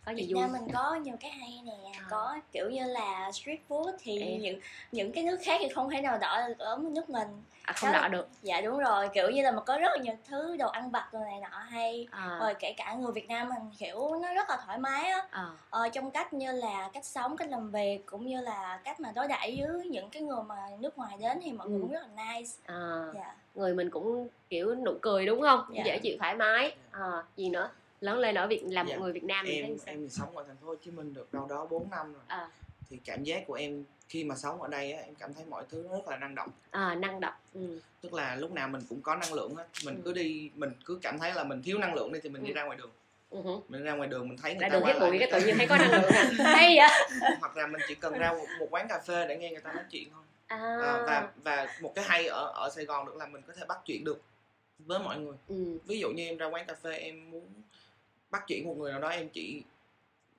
có 0.06 0.12
gì 0.12 0.22
Việt 0.26 0.34
vui 0.34 0.42
Nam 0.42 0.52
mình 0.52 0.72
có 0.74 0.94
nhiều 0.94 1.14
cái 1.20 1.30
hay 1.30 1.60
nè 1.64 1.72
À. 1.98 2.06
có 2.10 2.36
kiểu 2.52 2.70
như 2.70 2.84
là 2.86 3.30
street 3.32 3.58
food 3.68 3.92
thì 4.02 4.18
Em. 4.20 4.40
những 4.42 4.60
những 4.92 5.12
cái 5.12 5.24
nước 5.24 5.38
khác 5.44 5.56
thì 5.62 5.68
không 5.68 5.90
thể 5.90 6.00
nào 6.00 6.18
đỡ 6.20 6.48
được 6.48 6.58
ở 6.58 6.76
nước 6.82 7.10
mình 7.10 7.28
à, 7.62 7.72
không 7.76 7.92
Đó. 7.92 8.02
đọ 8.02 8.08
được 8.08 8.28
dạ 8.42 8.60
đúng 8.60 8.78
rồi 8.78 9.08
kiểu 9.14 9.30
như 9.30 9.42
là 9.42 9.50
mà 9.52 9.60
có 9.60 9.78
rất 9.78 9.88
là 9.92 9.96
nhiều 10.02 10.14
thứ 10.28 10.56
đồ 10.56 10.68
ăn 10.68 10.90
vặt 10.90 11.08
đồ 11.12 11.18
này 11.18 11.38
nọ 11.40 11.58
hay 11.58 12.06
à, 12.10 12.36
rồi 12.40 12.54
kể 12.58 12.72
cả 12.76 12.94
người 12.94 13.12
Việt 13.12 13.28
Nam 13.28 13.48
mình 13.48 13.62
kiểu 13.78 14.14
nó 14.22 14.34
rất 14.34 14.50
là 14.50 14.58
thoải 14.66 14.78
mái 14.78 15.10
á 15.10 15.26
à, 15.30 15.46
ờ, 15.70 15.88
trong 15.88 16.10
cách 16.10 16.32
như 16.32 16.52
là 16.52 16.90
cách 16.92 17.04
sống 17.04 17.36
cách 17.36 17.48
làm 17.50 17.70
việc 17.70 18.06
cũng 18.06 18.26
như 18.26 18.40
là 18.40 18.80
cách 18.84 19.00
mà 19.00 19.12
đối 19.14 19.28
đãi 19.28 19.58
với 19.68 19.86
những 19.86 20.10
cái 20.10 20.22
người 20.22 20.42
mà 20.42 20.56
nước 20.78 20.98
ngoài 20.98 21.16
đến 21.20 21.40
thì 21.42 21.52
mọi 21.52 21.68
người 21.68 21.78
Ừ. 21.78 21.82
cũng 21.82 21.92
rất 21.92 22.00
là 22.02 22.24
nice 22.34 22.50
à. 22.66 23.04
dạ 23.14 23.34
người 23.54 23.74
mình 23.74 23.90
cũng 23.90 24.28
kiểu 24.50 24.74
nụ 24.74 24.92
cười 25.02 25.26
đúng 25.26 25.40
không 25.40 25.64
Dạ. 25.72 25.82
dễ 25.86 25.98
chịu 25.98 26.16
thoải 26.18 26.34
mái 26.34 26.74
à, 26.90 27.22
gì 27.36 27.48
nữa 27.48 27.68
lớn 28.00 28.18
lên 28.18 28.34
ở 28.34 28.46
Việt 28.46 28.62
Dạ. 28.68 28.82
một 28.82 28.92
người 29.00 29.12
Việt 29.12 29.24
Nam 29.24 29.46
em 29.46 29.76
em 29.86 30.00
thì 30.02 30.08
sống 30.08 30.36
ở 30.36 30.44
thành 30.46 30.56
phố 30.56 30.66
Hồ 30.66 30.74
Chí 30.84 30.90
Minh 30.90 31.14
được 31.14 31.32
đâu 31.34 31.46
đó 31.50 31.66
4 31.70 31.90
năm 31.90 32.12
rồi 32.12 32.22
à, 32.26 32.48
thì 32.90 32.98
cảm 33.04 33.24
giác 33.24 33.44
của 33.46 33.54
em 33.54 33.84
khi 34.08 34.24
mà 34.24 34.34
sống 34.36 34.62
ở 34.62 34.68
đây 34.68 34.92
á, 34.92 35.02
em 35.02 35.14
cảm 35.14 35.34
thấy 35.34 35.44
mọi 35.44 35.64
thứ 35.70 35.82
rất 35.88 36.08
là 36.08 36.16
năng 36.16 36.34
động 36.34 36.48
à, 36.70 36.94
năng 36.94 37.20
động 37.20 37.34
ừ. 37.54 37.80
tức 38.00 38.12
là 38.14 38.36
lúc 38.36 38.52
nào 38.52 38.68
mình 38.68 38.82
cũng 38.88 39.00
có 39.02 39.14
năng 39.16 39.32
lượng 39.32 39.54
hết 39.54 39.66
mình 39.84 39.94
Ừ. 39.96 40.00
cứ 40.04 40.12
đi 40.12 40.50
mình 40.54 40.70
cứ 40.84 40.98
cảm 41.02 41.18
thấy 41.18 41.32
là 41.34 41.44
mình 41.44 41.62
thiếu 41.62 41.78
năng 41.78 41.94
lượng 41.94 42.12
đi 42.12 42.20
thì 42.22 42.28
mình 42.28 42.42
đi 42.44 42.50
Ừ. 42.50 42.54
ra 42.54 42.64
ngoài 42.64 42.78
đường 42.78 42.90
hử. 43.44 43.56
mình 43.68 43.82
ra 43.84 43.92
ngoài 43.92 44.08
đường 44.08 44.28
mình 44.28 44.38
thấy 44.42 44.54
người 44.54 44.62
ra 44.62 44.68
ta 44.68 44.80
qua 44.80 44.94
lại 44.94 45.18
cái 45.18 45.30
tự 45.32 45.46
nhiên 45.46 45.58
thấy 45.58 45.66
có 45.66 45.76
năng 45.78 45.90
lượng 45.90 46.10
à 46.12 46.52
hay 46.54 46.76
vậy 46.78 47.20
hoặc 47.40 47.56
là 47.56 47.66
mình 47.66 47.80
chỉ 47.88 47.94
cần 47.94 48.12
ra 48.18 48.32
một, 48.32 48.46
một 48.60 48.66
quán 48.70 48.86
cà 48.88 48.98
phê 49.06 49.26
để 49.28 49.36
nghe 49.36 49.50
người 49.50 49.60
ta 49.60 49.72
nói 49.72 49.84
chuyện 49.90 50.08
thôi 50.12 50.22
à, 50.46 50.56
à, 50.58 51.02
và 51.06 51.28
và 51.44 51.66
một 51.80 51.92
cái 51.94 52.04
hay 52.04 52.26
ở 52.26 52.52
ở 52.54 52.70
Sài 52.74 52.84
Gòn 52.84 53.06
được 53.06 53.16
là 53.16 53.26
mình 53.26 53.42
có 53.46 53.52
thể 53.56 53.64
bắt 53.68 53.78
chuyện 53.84 54.04
được 54.04 54.20
với 54.78 54.98
mọi 54.98 55.18
người 55.18 55.34
ừ. 55.48 55.78
ví 55.86 55.98
dụ 55.98 56.10
như 56.10 56.24
em 56.26 56.36
ra 56.36 56.46
quán 56.46 56.66
cà 56.66 56.74
phê 56.82 56.96
em 56.96 57.30
muốn 57.30 57.44
bắt 58.30 58.44
chuyện 58.46 58.66
một 58.66 58.74
người 58.78 58.92
nào 58.92 59.00
đó 59.00 59.08
em 59.08 59.28
chỉ 59.28 59.62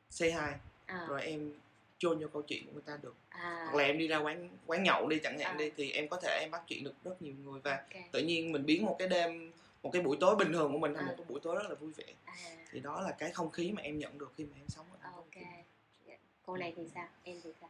say 0.09 0.31
hi 0.31 0.51
à, 0.85 1.05
rồi 1.09 1.21
em 1.23 1.51
chôn 1.97 2.19
vô 2.19 2.27
câu 2.33 2.41
chuyện 2.41 2.65
của 2.65 2.71
người 2.73 2.81
ta 2.85 2.97
được 3.01 3.15
à, 3.29 3.61
hoặc 3.65 3.75
là 3.75 3.83
em 3.83 3.97
đi 3.97 4.07
ra 4.07 4.17
quán 4.17 4.49
quán 4.67 4.83
nhậu 4.83 5.07
đi 5.09 5.19
chẳng 5.23 5.39
hạn 5.39 5.51
À. 5.51 5.57
đi 5.57 5.71
thì 5.77 5.91
em 5.91 6.07
có 6.09 6.17
thể 6.23 6.37
em 6.41 6.51
bắt 6.51 6.61
chuyện 6.67 6.83
được 6.83 6.93
rất 7.03 7.21
nhiều 7.21 7.33
người 7.43 7.59
và 7.63 7.75
ok. 7.75 8.01
tự 8.11 8.19
nhiên 8.19 8.51
mình 8.51 8.65
biến 8.65 8.85
một 8.85 8.95
cái 8.99 9.07
đêm 9.07 9.51
một 9.83 9.89
cái 9.93 10.01
buổi 10.01 10.17
tối 10.19 10.35
bình 10.35 10.53
thường 10.53 10.71
của 10.73 10.79
mình 10.79 10.93
thành 10.93 11.05
À. 11.05 11.07
một 11.07 11.13
cái 11.17 11.25
buổi 11.29 11.39
tối 11.43 11.55
rất 11.55 11.69
là 11.69 11.75
vui 11.75 11.91
vẻ 11.95 12.05
à, 12.25 12.33
thì 12.71 12.79
đó 12.79 13.01
là 13.01 13.11
cái 13.11 13.31
không 13.31 13.51
khí 13.51 13.71
mà 13.71 13.81
em 13.81 13.99
nhận 13.99 14.17
được 14.17 14.31
khi 14.37 14.43
mà 14.43 14.55
em 14.59 14.67
sống 14.69 14.85
ở 14.91 14.97
thành 15.01 15.11
phố 15.11 15.17
Hồ 15.17 15.21
ok 15.23 15.31
Chí 15.33 15.39
Minh. 15.39 15.63
Dạ. 16.07 16.15
cô 16.45 16.57
này 16.57 16.73
thì 16.77 16.83
sao 16.95 17.07
em 17.23 17.41
thì 17.43 17.49
sao 17.61 17.69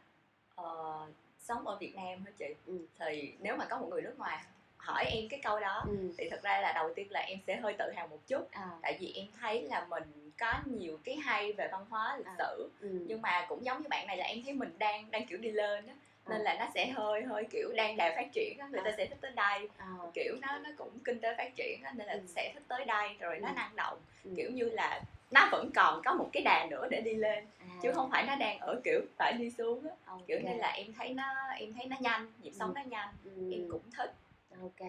Ờ, 0.54 1.06
sống 1.38 1.66
ở 1.66 1.76
Việt 1.80 1.94
Nam 1.94 2.24
hả 2.24 2.30
chị 2.38 2.54
Ừ. 2.66 2.78
thì 3.00 3.32
nếu 3.40 3.56
mà 3.56 3.66
có 3.70 3.78
một 3.78 3.86
người 3.90 4.02
nước 4.02 4.14
ngoài 4.18 4.44
hỏi 4.82 5.04
em 5.04 5.28
cái 5.28 5.40
câu 5.42 5.60
đó 5.60 5.84
ừ. 5.86 6.12
thì 6.18 6.28
thật 6.30 6.42
ra 6.42 6.60
là 6.60 6.72
đầu 6.72 6.94
tiên 6.94 7.06
là 7.10 7.20
em 7.20 7.38
sẽ 7.46 7.56
hơi 7.56 7.74
tự 7.78 7.90
hào 7.96 8.06
một 8.06 8.18
chút 8.26 8.48
à, 8.50 8.68
tại 8.82 8.96
vì 9.00 9.12
em 9.16 9.26
thấy 9.40 9.62
là 9.62 9.86
mình 9.88 10.30
có 10.40 10.52
nhiều 10.64 10.98
cái 11.04 11.16
hay 11.16 11.52
về 11.52 11.68
văn 11.72 11.86
hóa 11.90 12.16
lịch 12.16 12.26
À. 12.26 12.34
sử 12.38 12.70
ừ. 12.80 12.88
nhưng 13.06 13.22
mà 13.22 13.46
cũng 13.48 13.64
giống 13.64 13.82
như 13.82 13.88
bạn 13.88 14.06
này 14.06 14.16
là 14.16 14.24
em 14.24 14.42
thấy 14.44 14.52
mình 14.54 14.72
đang 14.78 15.10
đang 15.10 15.26
kiểu 15.26 15.38
đi 15.38 15.50
lên 15.50 15.86
á 15.86 15.94
nên 16.28 16.38
À. 16.40 16.42
là 16.44 16.56
nó 16.58 16.66
sẽ 16.74 16.86
hơi 16.86 17.22
hơi 17.22 17.44
kiểu 17.50 17.72
đang 17.76 17.96
đà 17.96 18.12
phát 18.16 18.32
triển 18.32 18.58
á 18.58 18.68
người 18.70 18.80
ta 18.84 18.90
À. 18.90 18.94
sẽ 18.96 19.06
thích 19.06 19.18
tới 19.20 19.30
đây 19.30 19.68
à, 19.78 19.86
kiểu 20.14 20.34
nó 20.42 20.58
nó 20.58 20.70
cũng 20.76 20.98
kinh 21.04 21.20
tế 21.20 21.34
phát 21.38 21.50
triển 21.56 21.80
á 21.84 21.92
nên 21.96 22.06
là 22.06 22.12
Ừ. 22.12 22.20
sẽ 22.26 22.50
thích 22.54 22.62
tới 22.68 22.84
đây 22.84 23.08
rồi 23.20 23.38
nó 23.38 23.48
Ừ. 23.48 23.52
năng 23.56 23.76
động 23.76 23.98
ừ. 24.24 24.30
kiểu 24.36 24.50
như 24.50 24.64
là 24.64 25.00
nó 25.30 25.48
vẫn 25.52 25.70
còn 25.74 26.02
có 26.04 26.14
một 26.14 26.28
cái 26.32 26.42
đà 26.42 26.66
nữa 26.70 26.86
để 26.90 27.00
đi 27.00 27.14
lên 27.14 27.46
à, 27.58 27.66
chứ 27.82 27.92
không 27.92 28.10
phải 28.10 28.24
nó 28.26 28.36
đang 28.36 28.58
ở 28.58 28.80
kiểu 28.84 29.00
phải 29.18 29.32
đi 29.32 29.50
xuống 29.50 29.84
á 29.88 29.94
ok. 30.06 30.20
kiểu 30.26 30.40
như 30.40 30.54
là 30.54 30.68
em 30.68 30.86
thấy 30.98 31.08
nó 31.14 31.24
em 31.56 31.74
thấy 31.74 31.86
nó 31.86 31.96
nhanh 32.00 32.32
nhịp 32.42 32.52
sống 32.58 32.68
Ừ. 32.68 32.72
nó 32.76 32.82
nhanh 32.88 33.08
ừ. 33.24 33.52
em 33.52 33.68
cũng 33.70 33.82
thích 33.96 34.12
ok. 34.60 34.88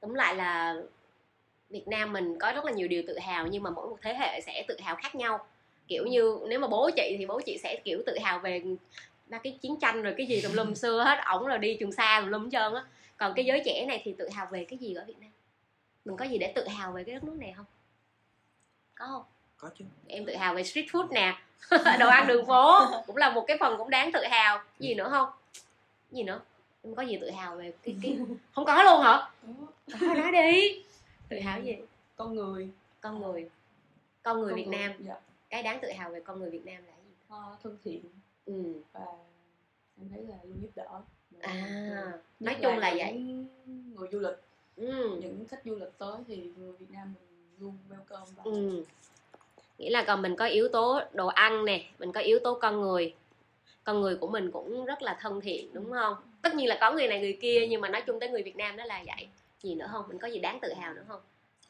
Tóm 0.00 0.14
lại 0.14 0.36
là 0.36 0.76
Việt 1.70 1.88
Nam 1.88 2.12
mình 2.12 2.38
có 2.38 2.52
rất 2.52 2.64
là 2.64 2.72
nhiều 2.72 2.88
điều 2.88 3.02
tự 3.06 3.18
hào 3.18 3.46
nhưng 3.46 3.62
mà 3.62 3.70
mỗi 3.70 3.88
một 3.88 3.96
thế 4.02 4.14
hệ 4.14 4.40
sẽ 4.40 4.64
tự 4.68 4.76
hào 4.80 4.96
khác 4.96 5.14
nhau. 5.14 5.46
Kiểu 5.88 6.06
như 6.06 6.38
nếu 6.48 6.58
mà 6.58 6.68
bố 6.68 6.90
chị 6.96 7.14
thì 7.18 7.26
bố 7.26 7.40
chị 7.46 7.58
sẽ 7.62 7.80
kiểu 7.84 8.02
tự 8.06 8.18
hào 8.18 8.38
về 8.38 8.62
ba 9.26 9.38
cái 9.38 9.58
chiến 9.62 9.80
tranh 9.80 10.02
rồi 10.02 10.14
cái 10.16 10.26
gì 10.26 10.40
tùm 10.42 10.52
lum 10.52 10.74
xưa 10.74 11.04
hết 11.04 11.18
ổng 11.26 11.46
là 11.46 11.56
đi 11.56 11.76
trường 11.80 11.92
sa 11.92 12.20
tùm 12.20 12.30
lum 12.30 12.42
hết 12.42 12.48
trơn 12.52 12.74
á. 12.74 12.84
Còn 13.16 13.32
cái 13.36 13.44
giới 13.44 13.62
trẻ 13.64 13.86
này 13.86 14.02
thì 14.04 14.14
tự 14.18 14.28
hào 14.28 14.46
về 14.50 14.64
cái 14.64 14.78
gì 14.78 14.94
ở 14.94 15.04
Việt 15.06 15.18
Nam? 15.20 15.30
Mình 16.04 16.16
có 16.16 16.24
gì 16.24 16.38
để 16.38 16.52
tự 16.54 16.68
hào 16.68 16.92
về 16.92 17.04
cái 17.04 17.14
đất 17.14 17.24
nước 17.24 17.36
này 17.38 17.54
không? 17.56 17.66
Có 18.94 19.06
không? 19.06 19.24
Có 19.56 19.70
chứ. 19.78 19.84
Em 20.08 20.26
tự 20.26 20.36
hào 20.36 20.54
về 20.54 20.62
street 20.62 20.86
food 20.86 21.08
nè 21.12 21.38
đồ 21.98 22.08
ăn 22.08 22.26
đường 22.26 22.46
phố 22.46 22.80
cũng 23.06 23.16
là 23.16 23.30
một 23.30 23.44
cái 23.46 23.56
phần 23.60 23.78
cũng 23.78 23.90
đáng 23.90 24.12
tự 24.12 24.24
hào. 24.24 24.62
Gì 24.78 24.94
nữa 24.94 25.08
không? 25.10 25.28
Gì 26.10 26.22
nữa 26.22 26.40
em 26.82 26.94
có 26.94 27.02
gì 27.02 27.18
tự 27.20 27.30
hào 27.30 27.56
về 27.56 27.72
cái 27.82 27.96
cái 28.02 28.18
không 28.54 28.64
có 28.64 28.82
luôn 28.82 29.00
hả? 29.00 29.30
Có, 30.00 30.14
nói 30.14 30.32
đi. 30.32 30.82
Tự 31.28 31.38
hào 31.38 31.60
gì? 31.60 31.76
Con 32.16 32.34
người. 32.34 32.68
Con 33.00 33.22
người. 33.22 33.50
Con 34.22 34.40
người 34.40 34.50
con 34.50 34.56
Việt 34.56 34.68
Nam. 34.68 34.92
dạ, 34.98 35.14
cái 35.50 35.62
đáng 35.62 35.78
tự 35.82 35.90
hào 35.90 36.10
về 36.10 36.20
con 36.20 36.40
người 36.40 36.50
Việt 36.50 36.64
Nam 36.66 36.82
là 36.86 36.92
gì? 36.92 37.12
Ờ, 37.28 37.56
thân 37.62 37.78
thiện. 37.84 38.00
Ừ. 38.46 38.74
Và 38.92 39.00
em 39.98 40.08
thấy 40.10 40.22
là 40.28 40.36
luôn 40.44 40.58
giúp 40.62 40.70
đỡ. 40.74 41.00
À 41.40 42.12
Nhất 42.40 42.52
nói 42.52 42.56
chung 42.62 42.78
là 42.78 42.94
vậy. 42.96 43.12
người 43.66 44.08
du 44.12 44.18
lịch. 44.18 44.36
Ừ. 44.76 45.18
Những 45.20 45.44
khách 45.48 45.60
du 45.64 45.74
lịch 45.74 45.98
tới 45.98 46.16
thì 46.28 46.50
người 46.56 46.72
Việt 46.72 46.90
Nam 46.90 47.14
mình 47.14 47.46
luôn 47.58 47.78
welcome 47.90 48.26
và 48.36 48.42
ừ. 48.44 48.84
nghĩa 49.78 49.90
là 49.90 50.04
còn 50.06 50.22
mình 50.22 50.36
có 50.36 50.46
yếu 50.46 50.68
tố 50.68 51.00
đồ 51.12 51.26
ăn 51.26 51.64
nè 51.64 51.84
mình 51.98 52.12
có 52.12 52.20
yếu 52.20 52.38
tố 52.44 52.58
con 52.60 52.80
người 52.80 53.14
con 53.84 54.00
người 54.00 54.16
của 54.16 54.28
mình 54.28 54.50
cũng 54.50 54.84
rất 54.84 55.02
là 55.02 55.18
thân 55.20 55.40
thiện 55.40 55.68
đúng 55.72 55.92
không? 55.92 56.16
Tất 56.42 56.54
nhiên 56.54 56.68
là 56.68 56.78
có 56.80 56.92
người 56.92 57.08
này 57.08 57.20
người 57.20 57.38
kia 57.40 57.66
nhưng 57.70 57.80
mà 57.80 57.88
nói 57.88 58.02
chung 58.06 58.20
tới 58.20 58.28
người 58.28 58.42
Việt 58.42 58.56
Nam 58.56 58.76
đó 58.76 58.84
là 58.84 59.04
vậy. 59.06 59.28
Gì 59.62 59.74
nữa 59.74 59.88
không? 59.92 60.08
Mình 60.08 60.18
có 60.18 60.28
gì 60.28 60.38
đáng 60.38 60.58
tự 60.62 60.72
hào 60.72 60.94
nữa 60.94 61.04
không? 61.08 61.20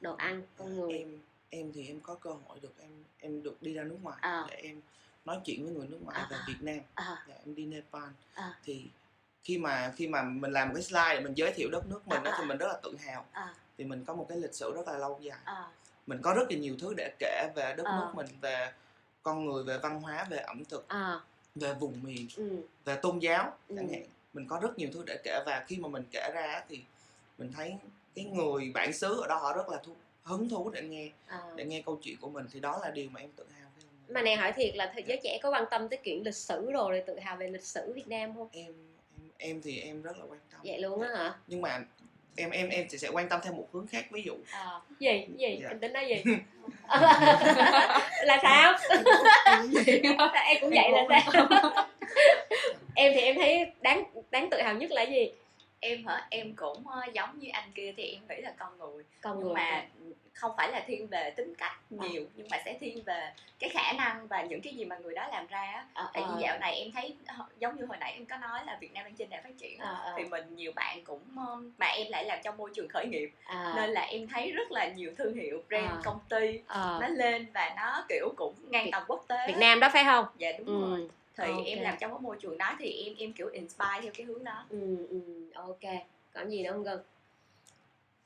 Đồ 0.00 0.14
ăn 0.14 0.42
con 0.56 0.76
người. 0.80 0.98
Em 0.98 1.18
em 1.50 1.72
thì 1.74 1.86
em 1.88 2.00
có 2.00 2.14
cơ 2.14 2.30
hội 2.46 2.58
được 2.62 2.74
em 2.80 2.90
em 3.20 3.42
được 3.42 3.62
đi 3.62 3.74
ra 3.74 3.82
nước 3.82 3.96
ngoài 4.02 4.18
À. 4.20 4.44
để 4.50 4.54
em 4.56 4.80
nói 5.24 5.36
chuyện 5.44 5.64
với 5.64 5.74
người 5.74 5.86
nước 5.88 5.98
ngoài 6.04 6.18
À. 6.20 6.26
về 6.30 6.36
Việt 6.48 6.56
Nam. 6.60 6.78
À, 6.94 7.24
dạ, 7.28 7.34
em 7.46 7.54
đi 7.54 7.64
Nepal. 7.66 8.02
À. 8.34 8.54
thì 8.64 8.84
khi 9.44 9.58
mà 9.58 9.92
khi 9.96 10.08
mà 10.08 10.22
mình 10.22 10.52
làm 10.52 10.68
một 10.68 10.74
cái 10.74 10.82
slide 10.82 11.14
để 11.14 11.20
mình 11.20 11.34
giới 11.34 11.52
thiệu 11.52 11.68
đất 11.72 11.86
nước 11.90 12.08
mình 12.08 12.22
à, 12.24 12.36
thì 12.38 12.44
mình 12.44 12.58
rất 12.58 12.66
là 12.66 12.78
tự 12.82 12.96
hào. 13.06 13.26
À, 13.32 13.54
vì 13.76 13.84
mình 13.84 14.04
có 14.04 14.14
một 14.14 14.26
cái 14.28 14.38
lịch 14.38 14.54
sử 14.54 14.72
rất 14.74 14.88
là 14.88 14.98
lâu 14.98 15.18
dài. 15.22 15.38
À, 15.44 15.68
mình 16.06 16.18
có 16.22 16.34
rất 16.34 16.50
là 16.50 16.56
nhiều 16.58 16.76
thứ 16.80 16.94
để 16.96 17.12
kể 17.18 17.48
về 17.56 17.74
đất 17.76 17.84
À. 17.86 17.96
nước 18.00 18.10
mình 18.14 18.26
về 18.40 18.72
con 19.22 19.44
người 19.46 19.64
về 19.64 19.78
văn 19.78 20.00
hóa 20.00 20.26
về 20.30 20.36
ẩm 20.38 20.64
thực. 20.64 20.88
À, 20.88 21.20
về 21.54 21.74
vùng 21.74 21.94
miền 22.02 22.28
ừ, 22.36 22.62
về 22.84 22.96
tôn 23.02 23.18
giáo 23.18 23.56
Ừ. 23.68 23.74
chẳng 23.76 23.88
hạn. 23.92 24.02
Mình 24.32 24.46
có 24.48 24.58
rất 24.62 24.78
nhiều 24.78 24.88
thứ 24.92 25.02
để 25.06 25.18
kể 25.24 25.42
và 25.46 25.64
khi 25.68 25.76
mà 25.78 25.88
mình 25.88 26.04
kể 26.10 26.30
ra 26.34 26.64
thì 26.68 26.80
mình 27.38 27.52
thấy 27.56 27.74
cái 28.14 28.24
người 28.24 28.70
bản 28.74 28.92
xứ 28.92 29.20
ở 29.20 29.26
đó 29.28 29.38
họ 29.38 29.56
rất 29.56 29.68
là 29.68 29.78
thu, 29.84 29.92
hứng 30.22 30.48
thú 30.48 30.70
để 30.70 30.82
nghe 30.82 31.10
à. 31.26 31.42
để 31.56 31.64
nghe 31.64 31.82
câu 31.86 31.98
chuyện 32.02 32.16
của 32.20 32.28
mình. 32.30 32.46
Thì 32.52 32.60
đó 32.60 32.78
là 32.82 32.90
điều 32.90 33.10
mà 33.10 33.20
em 33.20 33.30
tự 33.36 33.44
hào 33.58 33.68
khi 33.76 33.84
mà 34.08 34.14
mà 34.14 34.22
này 34.22 34.36
hỏi 34.36 34.52
thiệt 34.56 34.76
là 34.76 34.90
thời 34.94 35.04
giới 35.06 35.20
trẻ 35.22 35.38
có 35.42 35.50
quan 35.50 35.64
tâm 35.70 35.88
tới 35.88 35.98
chuyện 36.04 36.22
lịch 36.24 36.34
sử 36.34 36.70
rồi 36.70 36.92
để 36.98 37.04
tự 37.06 37.18
hào 37.18 37.36
về 37.36 37.48
lịch 37.48 37.64
sử 37.64 37.92
Việt 37.92 38.08
Nam 38.08 38.34
không? 38.34 38.48
Em 38.52 38.66
em 38.66 39.30
em 39.38 39.62
thì 39.62 39.80
em 39.80 40.02
rất 40.02 40.18
là 40.18 40.24
quan 40.28 40.40
tâm. 40.52 40.60
Vậy 40.64 40.78
luôn 40.80 41.00
á 41.00 41.08
hả? 41.16 41.38
Nhưng 41.46 41.60
mà 41.60 41.84
em 42.36 42.50
em 42.50 42.68
em 42.68 42.86
thì 42.90 42.98
sẽ 42.98 43.08
quan 43.08 43.28
tâm 43.28 43.40
theo 43.42 43.52
một 43.52 43.68
hướng 43.72 43.86
khác 43.86 44.04
ví 44.10 44.22
dụ. 44.22 44.34
À, 44.50 44.70
gì 44.98 45.26
gì? 45.38 45.58
Dạ. 45.62 45.68
em 45.68 45.78
tính 45.80 45.92
nói 45.92 46.08
gì? 46.08 46.22
Là 48.24 48.38
sao? 48.42 48.74
Em 50.44 50.56
cũng 50.60 50.70
vậy. 50.70 50.90
Là 50.92 51.24
sao? 51.32 51.48
Em 52.94 53.12
thì 53.14 53.20
em 53.20 53.34
thấy 53.34 53.66
đáng 53.80 54.04
đáng 54.30 54.50
tự 54.50 54.62
hào 54.62 54.74
nhất 54.74 54.90
là 54.90 55.02
gì 55.02 55.32
em 55.82 56.06
hả? 56.06 56.26
Em 56.30 56.54
cũng 56.56 56.88
ờ, 56.88 57.00
giống 57.12 57.38
như 57.38 57.48
anh 57.52 57.70
kia 57.74 57.94
thì 57.96 58.02
em 58.04 58.22
nghĩ 58.28 58.42
là 58.42 58.52
con 58.58 58.78
người. 58.78 59.04
Con 59.20 59.36
nhưng 59.38 59.46
người 59.46 59.54
mà 59.54 59.84
không 60.32 60.52
phải 60.56 60.72
là 60.72 60.84
thiên 60.86 61.06
về 61.06 61.30
tính 61.30 61.54
cách 61.58 61.72
Ờ. 62.00 62.08
nhiều 62.08 62.24
nhưng 62.36 62.46
mà 62.50 62.58
sẽ 62.64 62.76
thiên 62.80 63.02
về 63.02 63.32
cái 63.58 63.70
khả 63.70 63.92
năng 63.92 64.26
và 64.26 64.42
những 64.42 64.60
cái 64.60 64.74
gì 64.74 64.84
mà 64.84 64.96
người 64.98 65.14
đó 65.14 65.28
làm 65.30 65.46
ra 65.46 65.60
á. 65.60 65.86
à, 65.94 66.04
tại 66.12 66.22
vì 66.28 66.42
dạo 66.42 66.58
này 66.58 66.74
em 66.76 66.92
thấy 66.92 67.16
ho- 67.26 67.44
giống 67.58 67.76
như 67.76 67.84
hồi 67.84 67.96
nãy 68.00 68.12
em 68.12 68.26
có 68.26 68.36
nói 68.36 68.60
là 68.66 68.76
Việt 68.80 68.92
Nam 68.92 69.04
đang 69.04 69.14
trên 69.14 69.30
đà 69.30 69.40
phát 69.44 69.58
triển 69.58 69.78
à, 69.78 69.88
à, 70.04 70.12
thì 70.16 70.24
mình 70.24 70.56
nhiều 70.56 70.72
bạn 70.76 71.04
cũng 71.04 71.20
mà 71.78 71.86
em 71.86 72.06
lại 72.10 72.24
làm 72.24 72.38
trong 72.44 72.56
môi 72.56 72.70
trường 72.74 72.88
khởi 72.88 73.06
nghiệp. 73.06 73.30
À, 73.44 73.72
nên 73.76 73.90
là 73.90 74.00
em 74.02 74.28
thấy 74.28 74.50
rất 74.52 74.72
là 74.72 74.88
nhiều 74.88 75.12
thương 75.18 75.34
hiệu 75.34 75.62
brand 75.68 75.90
À. 75.90 76.00
công 76.04 76.18
ty 76.28 76.60
à, 76.66 76.98
nó 77.00 77.08
lên 77.08 77.46
và 77.54 77.72
nó 77.76 78.04
kiểu 78.08 78.28
cũng 78.36 78.54
ngang 78.70 78.88
tầm 78.92 79.02
quốc 79.06 79.24
tế. 79.28 79.36
Việt 79.48 79.56
Nam 79.58 79.80
đó 79.80 79.88
phải 79.92 80.04
không? 80.04 80.24
Dạ 80.38 80.52
đúng 80.58 80.66
ừ. 80.66 80.90
rồi 80.90 81.08
thì 81.36 81.44
Ok. 81.52 81.66
em 81.66 81.80
làm 81.80 81.96
trong 82.00 82.10
cái 82.10 82.20
môi 82.20 82.36
trường 82.40 82.58
đó 82.58 82.76
thì 82.78 82.92
em 83.06 83.14
em 83.18 83.32
kiểu 83.32 83.48
inspire 83.48 84.00
theo 84.02 84.12
cái 84.16 84.26
hướng 84.26 84.44
đó 84.44 84.66
ừ, 84.70 85.06
ừ, 85.10 85.20
ok 85.54 85.80
còn 86.34 86.50
gì 86.50 86.62
nữa 86.62 86.72
không 86.72 86.82
gân 86.84 86.98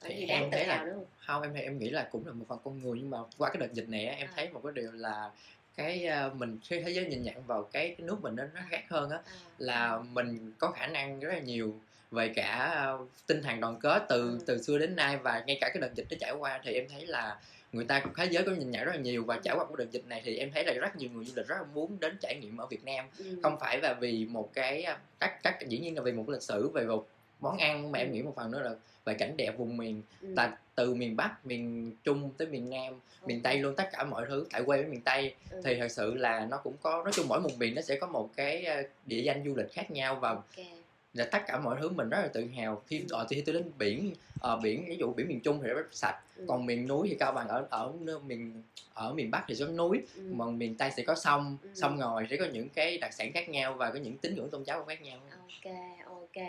còn 0.01 0.11
Thì 0.11 0.17
gì 0.19 0.27
em 0.27 0.41
đáng 0.43 0.51
tự 0.51 0.57
thấy 0.59 0.67
là- 0.67 0.77
hào 0.77 0.87
nữa 0.87 0.93
không 0.95 1.05
không 1.27 1.43
em 1.43 1.53
thì 1.55 1.61
em 1.61 1.79
nghĩ 1.79 1.91
là 1.91 2.09
cũng 2.13 2.27
là 2.27 2.33
một 2.33 2.45
phần 2.49 2.59
con 2.65 2.83
người 2.83 2.99
nhưng 2.99 3.11
mà 3.11 3.19
qua 3.39 3.51
cái 3.51 3.61
đợt 3.61 3.73
dịch 3.73 3.89
này 3.89 4.07
á, 4.07 4.15
em 4.17 4.27
À. 4.27 4.33
thấy 4.37 4.49
một 4.51 4.61
cái 4.65 4.73
điều 4.75 4.93
là 4.93 5.31
cái 5.77 6.07
ờ, 6.07 6.31
mình 6.35 6.59
khi 6.65 6.81
thế 6.81 6.91
giới 6.91 7.07
nhìn 7.07 7.23
nhận 7.23 7.47
vào 7.47 7.63
cái, 7.63 7.89
cái 7.99 8.07
nước 8.07 8.17
mình 8.23 8.37
nó 8.37 8.45
nó 8.55 8.61
khác 8.71 8.83
hơn 8.91 9.11
á 9.11 9.19
à, 9.27 9.33
là 9.59 9.99
mình 10.13 10.53
có 10.59 10.71
khả 10.71 10.87
năng 10.87 11.21
rất 11.21 11.29
là 11.33 11.39
nhiều 11.39 11.75
về 12.11 12.29
cả 12.37 12.57
ờ, 12.77 12.99
tinh 13.27 13.43
thần 13.43 13.61
đoàn 13.61 13.77
kết 13.81 14.07
từ 14.09 14.31
Ừ. 14.31 14.39
từ 14.47 14.63
xưa 14.63 14.79
đến 14.79 14.97
nay 14.97 15.17
và 15.17 15.45
ngay 15.47 15.59
cả 15.61 15.69
cái 15.75 15.81
đợt 15.81 15.95
dịch 15.95 16.07
nó 16.11 16.17
trải 16.21 16.33
qua 16.33 16.61
thì 16.65 16.73
em 16.73 16.89
thấy 16.89 17.07
là 17.07 17.39
người 17.73 17.85
ta 17.85 18.03
thế 18.17 18.29
giới 18.31 18.43
có 18.45 18.53
nhìn 18.53 18.71
nhận 18.71 18.85
rất 18.85 18.93
là 18.93 18.99
nhiều 18.99 19.25
và 19.25 19.41
trải 19.43 19.57
qua 19.57 19.65
cái 19.65 19.75
đợt 19.79 19.91
dịch 19.93 20.07
này 20.07 20.23
thì 20.25 20.37
em 20.37 20.51
thấy 20.55 20.65
là 20.65 20.73
rất 20.73 20.97
nhiều 20.97 21.11
người 21.15 21.25
du 21.25 21.33
lịch 21.37 21.47
rất 21.47 21.57
là 21.59 21.65
muốn 21.75 21.97
đến 22.01 22.17
trải 22.21 22.37
nghiệm 22.41 22.57
ở 22.57 22.67
Việt 22.67 22.85
Nam 22.85 23.07
ừ. 23.19 23.25
không 23.43 23.57
phải 23.61 23.81
là 23.81 23.95
vì 24.01 24.25
một 24.25 24.51
cái 24.55 24.87
các 25.21 25.43
các 25.43 25.59
dĩ 25.69 25.79
nhiên 25.79 25.97
là 25.97 26.03
vì 26.03 26.13
một 26.13 26.29
lịch 26.29 26.43
sử 26.43 26.69
về 26.69 26.85
một 26.85 27.07
món 27.41 27.59
ăn 27.59 27.93
mà 27.93 27.99
em 27.99 28.13
nghĩ 28.13 28.23
một 28.23 28.33
phần 28.37 28.51
nữa 28.51 28.61
là 28.63 28.75
về 29.05 29.15
cảnh 29.15 29.37
đẹp 29.37 29.59
vùng 29.59 29.77
miền 29.77 30.03
ừ. 30.23 30.29
là 30.37 30.59
từ 30.75 30.95
miền 30.95 31.17
bắc 31.17 31.47
miền 31.47 31.93
trung 32.05 32.31
tới 32.39 32.49
miền 32.49 32.71
nam 32.71 32.95
miền 33.27 33.41
tây 33.43 33.59
luôn 33.59 33.75
tất 33.77 33.89
cả 33.93 34.05
mọi 34.05 34.25
thứ 34.29 34.47
tại 34.53 34.63
quê 34.67 34.83
với 34.83 34.91
miền 34.91 35.01
tây 35.01 35.35
Ừ. 35.51 35.61
thì 35.65 35.75
thật 35.79 35.89
sự 35.89 36.15
là 36.15 36.47
nó 36.51 36.57
cũng 36.57 36.75
có 36.83 37.03
nói 37.05 37.13
chung 37.13 37.29
mỗi 37.29 37.41
vùng 37.41 37.59
miền 37.59 37.75
nó 37.75 37.83
sẽ 37.83 37.97
có 37.97 38.07
một 38.07 38.31
cái 38.37 38.65
ờ, 38.65 38.83
địa 39.07 39.21
danh 39.23 39.43
du 39.45 39.55
lịch 39.57 39.73
khác 39.73 39.91
nhau 39.91 40.15
và 40.21 40.29
ok 40.29 40.67
là 41.15 41.25
tất 41.25 41.39
cả 41.47 41.59
mọi 41.59 41.77
thứ 41.81 41.89
mình 41.89 42.09
rất 42.09 42.19
là 42.23 42.29
tự 42.29 42.47
hào 42.57 42.83
khi 42.87 43.03
ờ, 43.11 43.27
khi 43.31 43.41
tôi 43.47 43.55
đến 43.55 43.65
biển 43.79 44.13
ờ, 44.41 44.57
biển 44.63 44.85
ví 44.89 44.97
dụ 45.01 45.13
biển 45.13 45.29
miền 45.29 45.41
trung 45.41 45.61
thì 45.63 45.69
rất 45.69 45.87
sạch 45.93 46.19
Ừ. 46.37 46.45
còn 46.49 46.67
miền 46.67 46.89
núi 46.89 47.09
thì 47.11 47.17
cao 47.19 47.33
bằng 47.33 47.49
ở 47.49 47.67
ở 47.71 47.93
miền 48.27 48.63
ở 48.95 49.13
miền 49.15 49.31
bắc 49.31 49.45
thì 49.49 49.55
có 49.61 49.67
núi 49.67 50.03
Ừ. 50.17 50.23
còn 50.39 50.59
miền 50.59 50.75
tây 50.75 50.91
sẽ 50.97 51.03
có 51.03 51.15
sông 51.15 51.57
Ừ. 51.63 51.69
sông 51.75 51.97
ngòi 51.97 52.27
sẽ 52.31 52.37
có 52.37 52.45
những 52.53 52.69
cái 52.69 52.99
đặc 52.99 53.13
sản 53.15 53.33
khác 53.33 53.49
nhau 53.49 53.75
và 53.75 53.91
có 53.91 53.99
những 53.99 54.17
tín 54.19 54.35
ngưỡng 54.35 54.51
tôn 54.51 54.65
giáo 54.65 54.79
cũng 54.79 54.89
khác 54.89 55.03
nhau 55.03 55.19
ok 55.31 55.73
ok 56.07 56.45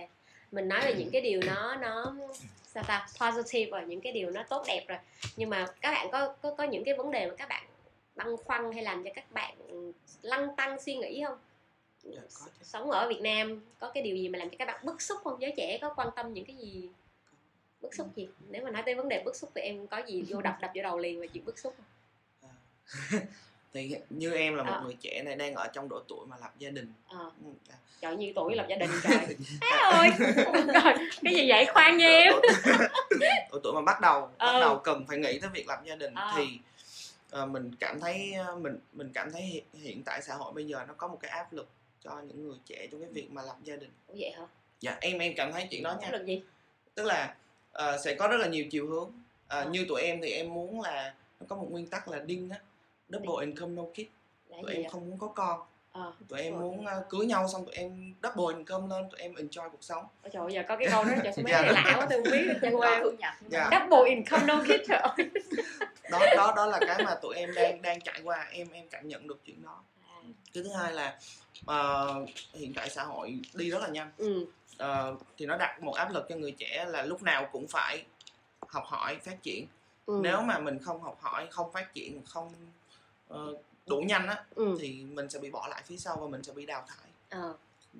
mình 0.51 0.67
nói 0.67 0.81
về 0.85 0.93
những 0.97 1.09
cái 1.11 1.21
điều 1.21 1.41
nó 1.45 1.75
nó 1.75 2.15
sao 2.65 2.83
ta 2.87 3.07
positive 3.19 3.71
và 3.71 3.81
những 3.83 4.01
cái 4.01 4.11
điều 4.13 4.29
nó 4.31 4.43
tốt 4.49 4.63
đẹp 4.67 4.85
rồi 4.87 4.97
nhưng 5.35 5.49
mà 5.49 5.65
các 5.81 5.91
bạn 5.91 6.07
có 6.11 6.33
có 6.41 6.55
có 6.57 6.63
những 6.63 6.83
cái 6.83 6.93
vấn 6.97 7.11
đề 7.11 7.27
mà 7.27 7.35
các 7.37 7.49
bạn 7.49 7.65
băn 8.15 8.27
khoăn 8.45 8.71
hay 8.71 8.83
làm 8.83 9.03
cho 9.03 9.09
các 9.15 9.31
bạn 9.31 9.57
lăn 10.21 10.47
tăng 10.57 10.79
suy 10.81 10.95
nghĩ 10.95 11.23
không 11.27 11.37
Dạ, 12.03 12.21
sống 12.61 12.91
ở 12.91 13.09
Việt 13.09 13.21
Nam 13.21 13.61
có 13.79 13.91
cái 13.93 14.03
điều 14.03 14.15
gì 14.15 14.29
mà 14.29 14.39
làm 14.39 14.49
cho 14.49 14.55
các 14.59 14.65
bạn 14.67 14.85
bức 14.85 15.01
xúc 15.01 15.17
không 15.23 15.41
giới 15.41 15.53
trẻ 15.57 15.77
có 15.81 15.93
quan 15.95 16.07
tâm 16.15 16.33
những 16.33 16.45
cái 16.45 16.55
gì 16.55 16.89
bức 17.87 17.95
xúc 17.95 18.07
gì 18.15 18.27
nếu 18.49 18.63
mà 18.63 18.69
nói 18.71 18.83
tới 18.85 18.95
vấn 18.95 19.09
đề 19.09 19.21
bức 19.25 19.35
xúc 19.35 19.51
thì 19.55 19.61
em 19.61 19.87
có 19.87 20.01
gì 20.07 20.23
vô 20.27 20.41
đập 20.41 20.57
đập 20.61 20.71
vô 20.75 20.81
đầu 20.83 20.97
liền 20.99 21.19
về 21.19 21.27
chuyện 21.27 21.45
bức 21.45 21.59
xúc 21.59 21.75
không? 21.77 22.49
À. 23.11 23.19
thì 23.73 23.95
như 24.09 24.33
em 24.33 24.55
là 24.55 24.63
một 24.63 24.71
Ờ. 24.73 24.81
người 24.83 24.97
trẻ 25.01 25.21
này 25.25 25.35
đang 25.35 25.53
ở 25.55 25.67
trong 25.73 25.89
độ 25.89 26.03
tuổi 26.07 26.25
mà 26.27 26.37
lập 26.41 26.51
gia 26.59 26.69
đình 26.69 26.93
à. 27.07 27.17
trời 28.01 28.15
như 28.15 28.31
tuổi 28.35 28.55
lập 28.55 28.65
gia 28.69 28.75
đình 28.75 28.89
trời 29.03 29.35
Má 29.61 29.77
ơi 29.77 30.09
cái 31.23 31.35
gì 31.35 31.49
vậy 31.49 31.65
khoan 31.73 31.97
nha 31.97 32.07
em 32.07 32.33
độ 33.51 33.59
tuổi 33.63 33.73
mà 33.73 33.81
bắt 33.81 34.01
đầu 34.01 34.21
bắt 34.37 34.51
Ừ. 34.53 34.59
đầu 34.59 34.77
cần 34.83 35.05
phải 35.07 35.17
nghĩ 35.17 35.39
tới 35.39 35.49
việc 35.53 35.67
lập 35.67 35.81
gia 35.85 35.95
đình 35.95 36.13
Ờ. 36.15 36.33
thì 36.37 36.59
ờ, 37.29 37.45
mình 37.45 37.71
cảm 37.79 37.99
thấy 37.99 38.33
mình 38.61 38.77
mình 38.93 39.11
cảm 39.13 39.31
thấy 39.31 39.61
hiện, 39.73 40.03
tại 40.05 40.21
xã 40.21 40.33
hội 40.35 40.53
bây 40.53 40.65
giờ 40.65 40.85
nó 40.87 40.93
có 40.97 41.07
một 41.07 41.17
cái 41.21 41.31
áp 41.31 41.53
lực 41.53 41.67
cho 42.03 42.21
những 42.27 42.47
người 42.47 42.57
trẻ 42.65 42.87
trong 42.91 43.01
cái 43.01 43.09
việc 43.13 43.31
mà 43.31 43.41
lập 43.41 43.55
gia 43.63 43.75
đình 43.75 43.91
Ủa 44.07 44.15
vậy 44.19 44.31
hả 44.31 44.43
dạ 44.81 44.97
em 45.01 45.19
em 45.19 45.33
cảm 45.37 45.51
thấy 45.51 45.67
chuyện 45.71 45.83
đó 45.83 45.89
áp 45.89 45.97
nha 46.01 46.09
lực 46.11 46.25
gì 46.25 46.43
tức 46.95 47.03
là 47.05 47.35
ờ, 47.77 47.97
sẽ 47.97 48.13
có 48.15 48.27
rất 48.27 48.37
là 48.37 48.47
nhiều 48.47 48.65
chiều 48.71 48.87
hướng. 48.87 49.11
Ờ. 49.47 49.65
như 49.69 49.85
tụi 49.89 50.01
em 50.01 50.19
thì 50.21 50.31
em 50.31 50.53
muốn 50.53 50.81
là 50.81 51.13
nó 51.39 51.45
có 51.49 51.55
một 51.55 51.67
nguyên 51.71 51.87
tắc 51.87 52.07
là 52.07 52.19
đinh 52.19 52.49
á 52.49 52.57
double 53.09 53.45
income 53.45 53.71
no 53.75 53.83
kid 53.95 54.05
là 54.49 54.57
tụi 54.61 54.73
em 54.73 54.81
vậy 54.81 54.91
không 54.91 55.09
muốn 55.09 55.19
có 55.19 55.27
con. 55.27 55.59
Ờ 55.91 56.13
tụi 56.29 56.41
em 56.41 56.59
muốn 56.59 56.85
ờ, 56.85 57.05
cưới 57.09 57.25
nhau 57.25 57.47
xong 57.53 57.65
tụi 57.65 57.75
em 57.75 58.13
double 58.23 58.57
income 58.57 58.87
lên 58.95 59.09
tụi 59.11 59.19
em 59.19 59.33
enjoy 59.33 59.69
cuộc 59.69 59.83
sống. 59.83 60.03
Ôi 60.23 60.29
trời 60.33 60.43
ơi, 60.43 60.53
giờ 60.53 60.63
có 60.67 60.77
cái 60.77 60.87
câu 60.91 61.03
đó 61.03 61.11
trời 61.23 61.33
sao 61.35 61.43
mấy 61.43 61.51
Dạ. 61.53 61.61
lạ 61.61 61.93
quá 61.97 62.07
tôi 62.09 62.23
không 62.23 62.31
biết 62.31 62.69
qua 62.77 62.99
thu 63.03 63.11
nhập 63.19 63.33
Dạ. 63.49 63.69
double 63.71 64.09
income 64.09 64.45
no 64.45 64.61
kid 64.63 64.87
trời 64.87 64.97
ơi. 64.97 65.29
Đó 66.11 66.19
đó 66.35 66.53
đó 66.55 66.65
là 66.65 66.79
cái 66.87 67.03
mà 67.05 67.15
tụi 67.15 67.35
em 67.35 67.53
đang 67.55 67.81
đang 67.81 68.01
trải 68.01 68.21
qua 68.23 68.47
em 68.51 68.67
em 68.73 68.87
cảm 68.89 69.07
nhận 69.07 69.27
được 69.27 69.39
chuyện 69.45 69.63
đó. 69.63 69.83
À, 70.07 70.15
cái 70.53 70.63
thứ 70.63 70.69
hai 70.79 70.93
là 70.93 71.19
ờ, 71.65 72.15
hiện 72.53 72.73
tại 72.75 72.89
xã 72.89 73.03
hội 73.03 73.39
đi 73.53 73.69
rất 73.69 73.81
là 73.81 73.87
nhanh. 73.87 74.11
Ừ 74.17 74.45
Ờ, 74.77 75.15
thì 75.37 75.45
nó 75.45 75.57
đặt 75.57 75.83
một 75.83 75.93
áp 75.93 76.11
lực 76.13 76.25
cho 76.29 76.35
người 76.35 76.51
trẻ 76.51 76.85
là 76.89 77.03
lúc 77.03 77.23
nào 77.23 77.49
cũng 77.51 77.67
phải 77.67 78.03
học 78.67 78.83
hỏi 78.85 79.15
phát 79.15 79.43
triển 79.43 79.65
ừ 80.05 80.19
nếu 80.23 80.41
mà 80.41 80.59
mình 80.59 80.79
không 80.79 81.01
học 81.01 81.17
hỏi 81.21 81.47
không 81.51 81.71
phát 81.71 81.93
triển 81.93 82.21
không 82.25 82.49
ờ, 83.27 83.53
đủ 83.87 83.97
nhanh 83.99 84.27
á 84.27 84.43
ừ 84.55 84.77
thì 84.81 85.03
mình 85.13 85.29
sẽ 85.29 85.39
bị 85.39 85.49
bỏ 85.49 85.67
lại 85.67 85.81
phía 85.85 85.97
sau 85.97 86.17
và 86.21 86.27
mình 86.27 86.43
sẽ 86.43 86.53
bị 86.53 86.65
đào 86.65 86.85
thải 86.87 87.09
ờ. 87.41 87.53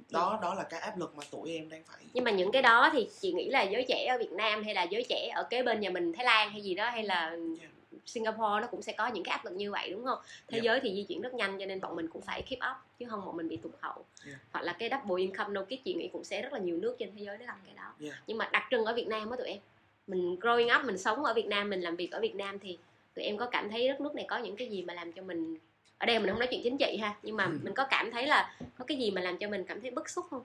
đó 0.10 0.40
đó 0.42 0.54
là 0.54 0.64
cái 0.64 0.80
áp 0.80 0.98
lực 0.98 1.16
mà 1.16 1.24
tụi 1.32 1.52
em 1.52 1.70
đang 1.70 1.84
phải 1.84 2.00
nhưng 2.14 2.24
mà 2.24 2.32
những 2.32 2.52
cái 2.52 2.62
đó 2.62 2.90
thì 2.94 3.10
chị 3.20 3.32
nghĩ 3.32 3.50
là 3.50 3.64
giới 3.64 3.86
trẻ 3.88 4.06
ở 4.10 4.18
Việt 4.18 4.32
Nam 4.32 4.64
hay 4.64 4.74
là 4.74 4.84
giới 4.84 5.06
trẻ 5.10 5.32
ở 5.36 5.44
kế 5.44 5.64
bên 5.64 5.80
nhà 5.80 5.90
mình 5.90 6.14
Thái 6.14 6.26
Lan 6.26 6.52
hay 6.52 6.62
gì 6.62 6.76
đó 6.76 6.90
hay 6.90 7.04
là 7.04 7.36
Yeah. 7.60 7.72
Singapore 8.08 8.62
nó 8.62 8.68
cũng 8.72 8.82
sẽ 8.82 8.94
có 8.94 9.08
những 9.08 9.24
cái 9.24 9.32
áp 9.32 9.46
lực 9.46 9.54
như 9.54 9.72
vậy 9.72 9.90
đúng 9.92 10.06
không? 10.06 10.20
Thế 10.48 10.56
Yeah. 10.58 10.64
giới 10.66 10.80
thì 10.80 10.96
di 10.96 11.04
chuyển 11.04 11.22
rất 11.22 11.34
nhanh 11.34 11.60
cho 11.60 11.66
nên 11.66 11.82
bọn 11.82 11.96
mình 11.96 12.08
cũng 12.08 12.22
phải 12.22 12.42
keep 12.42 12.60
up 12.72 12.78
chứ 13.00 13.06
không 13.10 13.26
bọn 13.26 13.38
mình 13.38 13.48
bị 13.50 13.58
tụt 13.58 13.72
hậu. 13.80 14.06
Yeah. 14.26 14.40
Hoặc 14.52 14.62
là 14.62 14.74
cái 14.74 14.90
double 14.92 15.22
income 15.22 15.54
no 15.54 15.64
kid 15.64 15.80
chị 15.84 15.94
nghĩ 15.94 16.10
cũng 16.14 16.24
sẽ 16.24 16.42
rất 16.42 16.54
là 16.54 16.60
nhiều 16.60 16.78
nước 16.78 16.96
trên 17.00 17.12
thế 17.16 17.24
giới 17.26 17.38
để 17.38 17.46
làm 17.46 17.58
cái 17.66 17.74
đó. 17.76 17.94
Yeah. 18.02 18.16
Nhưng 18.28 18.38
mà 18.38 18.50
đặc 18.54 18.64
trưng 18.72 18.86
ở 18.86 18.94
Việt 18.94 19.08
Nam 19.08 19.30
á 19.32 19.38
tụi 19.38 19.48
em. 19.48 19.60
Mình 20.08 20.36
growing 20.42 20.80
up 20.80 20.86
mình 20.86 20.98
sống 20.98 21.26
ở 21.26 21.34
Việt 21.34 21.48
Nam 21.48 21.70
mình 21.70 21.82
làm 21.82 21.96
việc 21.96 22.12
ở 22.12 22.20
Việt 22.20 22.36
Nam 22.36 22.60
thì 22.60 22.78
tụi 23.16 23.26
em 23.26 23.38
có 23.38 23.46
cảm 23.46 23.70
thấy 23.70 23.88
đất 23.88 24.02
nước 24.02 24.16
này 24.16 24.26
có 24.28 24.38
những 24.38 24.56
cái 24.56 24.70
gì 24.70 24.84
mà 24.84 24.94
làm 24.94 25.12
cho 25.14 25.22
mình 25.22 25.58
ở 25.98 26.06
đây 26.06 26.20
mình 26.20 26.30
không 26.30 26.40
nói 26.40 26.48
chuyện 26.52 26.62
chính 26.64 26.78
trị 26.78 26.98
ha 27.02 27.16
nhưng 27.24 27.38
mà 27.38 27.48
mình 27.48 27.74
có 27.74 27.88
cảm 27.90 28.12
thấy 28.12 28.28
là 28.28 28.56
có 28.78 28.86
cái 28.86 28.98
gì 28.98 29.12
mà 29.12 29.22
làm 29.22 29.38
cho 29.38 29.50
mình 29.50 29.64
cảm 29.64 29.82
thấy 29.82 29.92
bức 29.92 30.10
xúc 30.10 30.26
không 30.30 30.44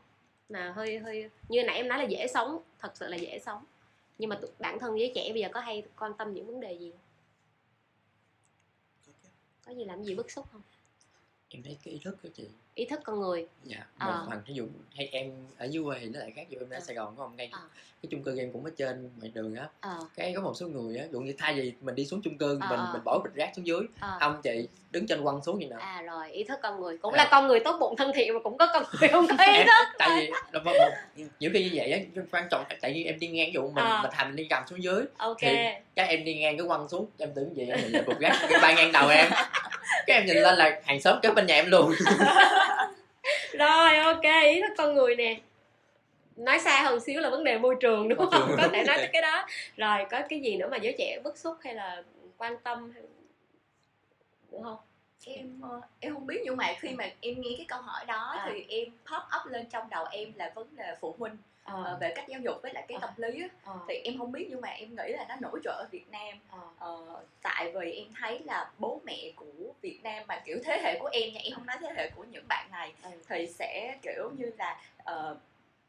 mà 0.48 0.72
hơi 0.76 0.98
hơi 0.98 1.30
như 1.48 1.62
nãy 1.62 1.76
em 1.76 1.88
nói 1.88 1.98
là 1.98 2.04
dễ 2.04 2.26
sống 2.26 2.62
thật 2.78 2.92
sự 2.94 3.08
là 3.08 3.16
dễ 3.16 3.38
sống 3.38 3.64
nhưng 4.18 4.30
mà 4.30 4.38
bản 4.58 4.78
thân 4.78 4.98
giới 4.98 5.12
trẻ 5.14 5.30
bây 5.32 5.42
giờ 5.42 5.48
có 5.52 5.60
hay 5.60 5.82
quan 5.98 6.14
tâm 6.14 6.34
những 6.34 6.46
vấn 6.46 6.60
đề 6.60 6.72
gì 6.72 6.90
không? 6.90 7.00
Có 9.66 9.72
gì 9.72 9.84
làm 9.84 10.04
gì 10.04 10.14
bức 10.14 10.30
xúc 10.30 10.46
không? 10.52 10.62
Em 11.48 11.62
thấy 11.62 11.78
cái 11.82 11.94
ý 11.94 12.00
thức 12.04 12.16
của 12.22 12.28
chị 12.34 12.48
ý 12.74 12.84
thức 12.84 13.00
con 13.04 13.20
người. 13.20 13.46
Dạ 13.64 13.76
Ờ. 13.98 14.06
một 14.06 14.26
phần 14.30 14.42
ví 14.46 14.54
dụ 14.54 14.66
hay 14.96 15.08
em 15.12 15.32
ở 15.58 15.64
dưới 15.66 15.84
quê 15.84 15.98
thì 16.00 16.06
nó 16.08 16.20
lại 16.20 16.32
khác 16.36 16.46
dù 16.48 16.58
em 16.60 16.70
ở 16.70 16.76
Ờ. 16.76 16.80
sài 16.80 16.96
gòn 16.96 17.14
có 17.16 17.22
không? 17.24 17.36
Ngay 17.36 17.48
Ờ. 17.52 17.58
cái 18.02 18.08
chung 18.10 18.22
cư 18.22 18.38
em 18.38 18.52
cũng 18.52 18.64
ở 18.64 18.70
trên 18.76 19.10
ngoài 19.18 19.30
đường 19.34 19.54
á. 19.56 19.68
Ờ. 19.80 19.96
Cái 20.16 20.32
có 20.36 20.40
một 20.42 20.52
số 20.56 20.66
người 20.68 20.96
á 20.98 21.04
dụ 21.12 21.20
như 21.20 21.34
thay 21.38 21.54
vì 21.54 21.72
mình 21.80 21.94
đi 21.94 22.06
xuống 22.06 22.20
chung 22.24 22.38
cư 22.38 22.58
Ờ, 22.60 22.66
mình 22.70 22.80
mình 22.92 23.04
bỏ 23.04 23.18
bịch 23.24 23.34
rác 23.34 23.50
xuống 23.56 23.66
dưới 23.66 23.80
ờ. 24.00 24.16
không 24.20 24.40
chị 24.42 24.68
đứng 24.90 25.06
trên 25.06 25.22
quăng 25.22 25.42
xuống 25.42 25.58
như 25.58 25.66
nào 25.66 25.78
à 25.80 26.02
rồi 26.02 26.30
ý 26.32 26.44
thức 26.44 26.58
con 26.62 26.80
người. 26.80 26.98
Cũng 26.98 27.12
Ờ. 27.12 27.16
là 27.16 27.28
con 27.30 27.46
người 27.46 27.60
tốt 27.60 27.76
bụng 27.80 27.96
thân 27.96 28.10
thiện 28.14 28.34
mà 28.34 28.40
cũng 28.44 28.58
có 28.58 28.66
con 28.72 28.84
người 29.00 29.08
không 29.08 29.26
có 29.38 29.44
ý 29.44 29.62
thức. 29.64 29.86
tại 29.98 30.08
vì 30.16 30.26
là 30.52 30.60
một, 30.62 30.72
một, 30.78 31.24
nhiều 31.40 31.50
khi 31.54 31.64
như 31.64 31.70
vậy 31.74 31.92
á 31.92 31.98
quan 32.32 32.48
trọng 32.50 32.64
tại 32.80 32.92
vì 32.94 33.04
em 33.04 33.18
đi 33.18 33.26
ngang 33.26 33.52
dụ 33.54 33.62
mình 33.70 33.84
Ờ. 33.84 34.00
mình 34.02 34.10
thành 34.14 34.36
đi 34.36 34.46
cầm 34.50 34.62
xuống 34.70 34.82
dưới 34.82 35.04
ok. 35.16 35.36
thì 35.40 35.56
các 35.94 36.04
em 36.08 36.24
đi 36.24 36.34
ngang 36.34 36.56
cái 36.58 36.66
quăng 36.66 36.88
xuống 36.88 37.06
em 37.18 37.30
tưởng 37.34 37.56
gì 37.56 37.66
em 37.66 38.04
bột 38.06 38.18
rác 38.20 38.36
cái 38.50 38.58
bay 38.62 38.74
ngang 38.74 38.92
đầu 38.92 39.08
em 39.08 39.26
cái 40.06 40.16
em 40.16 40.26
nhìn 40.26 40.36
lên 40.36 40.54
là 40.56 40.80
hàng 40.84 41.00
xóm 41.00 41.18
kế 41.22 41.30
bên 41.30 41.46
nhà 41.46 41.54
em 41.54 41.70
luôn. 41.70 41.92
Rồi 43.52 43.96
ok 43.96 44.22
ý 44.44 44.60
thức 44.60 44.72
con 44.76 44.94
người 44.94 45.16
nè. 45.16 45.36
Nói 46.36 46.58
xa 46.58 46.82
hơn 46.82 47.00
xíu 47.00 47.20
là 47.20 47.30
vấn 47.30 47.44
đề 47.44 47.58
môi 47.58 47.76
trường 47.80 48.08
đúng 48.08 48.18
Môi 48.18 48.28
không? 48.30 48.44
trường. 48.48 48.56
có 48.62 48.68
thể 48.72 48.84
nói 48.84 48.96
tới 48.96 49.08
cái 49.12 49.22
đó. 49.22 49.46
Rồi 49.76 49.98
có 50.10 50.20
cái 50.28 50.40
gì 50.40 50.56
nữa 50.56 50.68
mà 50.70 50.76
giới 50.76 50.94
trẻ 50.98 51.20
bức 51.24 51.38
xúc 51.38 51.56
hay 51.64 51.74
là 51.74 52.02
quan 52.38 52.56
tâm 52.58 52.92
hay... 52.94 53.02
đúng 54.50 54.62
không? 54.62 54.76
Em 55.26 55.60
ờ, 55.62 55.80
em 56.00 56.14
không 56.14 56.26
biết 56.26 56.40
nhưng 56.44 56.56
mà 56.56 56.74
khi 56.80 56.88
mà 56.88 57.04
em 57.20 57.34
nghe 57.40 57.50
cái 57.56 57.66
câu 57.68 57.80
hỏi 57.82 58.04
đó 58.06 58.34
À. 58.38 58.50
thì 58.52 58.64
em 58.68 58.84
pop 58.88 59.22
up 59.40 59.52
lên 59.52 59.66
trong 59.66 59.90
đầu 59.90 60.04
em 60.10 60.32
là 60.36 60.52
vấn 60.54 60.76
đề 60.76 60.94
phụ 61.00 61.14
huynh 61.18 61.36
ờ, 61.64 61.84
ờ 61.84 61.98
về 62.00 62.12
cách 62.14 62.24
giáo 62.28 62.40
dục 62.40 62.56
với 62.62 62.72
lại 62.74 62.84
cái 62.88 62.98
À. 63.00 63.06
tâm 63.06 63.10
lý 63.16 63.42
á. 63.42 63.48
ờ 63.64 63.74
thì 63.88 63.94
em 63.94 64.18
không 64.18 64.32
biết 64.32 64.46
nhưng 64.50 64.60
mà 64.60 64.68
em 64.68 64.88
nghĩ 64.88 65.12
là 65.12 65.24
nó 65.28 65.36
nổi 65.40 65.60
trội 65.64 65.74
ở 65.74 65.86
Việt 65.90 66.04
Nam 66.10 66.38
ờ 66.50 66.58
Ờ, 66.78 66.96
tại 67.42 67.72
vì 67.74 67.92
em 67.92 68.06
thấy 68.20 68.38
là 68.44 68.70
bố 68.78 69.00
mẹ 69.04 69.32
của 69.36 69.46
Việt 69.82 69.98
Nam 70.02 70.22
mà 70.28 70.40
kiểu 70.46 70.58
thế 70.64 70.80
hệ 70.84 70.98
của 71.00 71.08
em 71.12 71.32
nha 71.32 71.40
em 71.44 71.54
không 71.54 71.66
nói 71.66 71.76
thế 71.80 71.88
hệ 71.96 72.10
của 72.16 72.24
những 72.30 72.44
bạn 72.48 72.68
này 72.72 72.92
Ừ. 73.02 73.10
thì 73.28 73.46
sẽ 73.46 73.98
kiểu 74.02 74.30
như 74.38 74.50
là 74.58 74.80
ờ, 75.04 75.36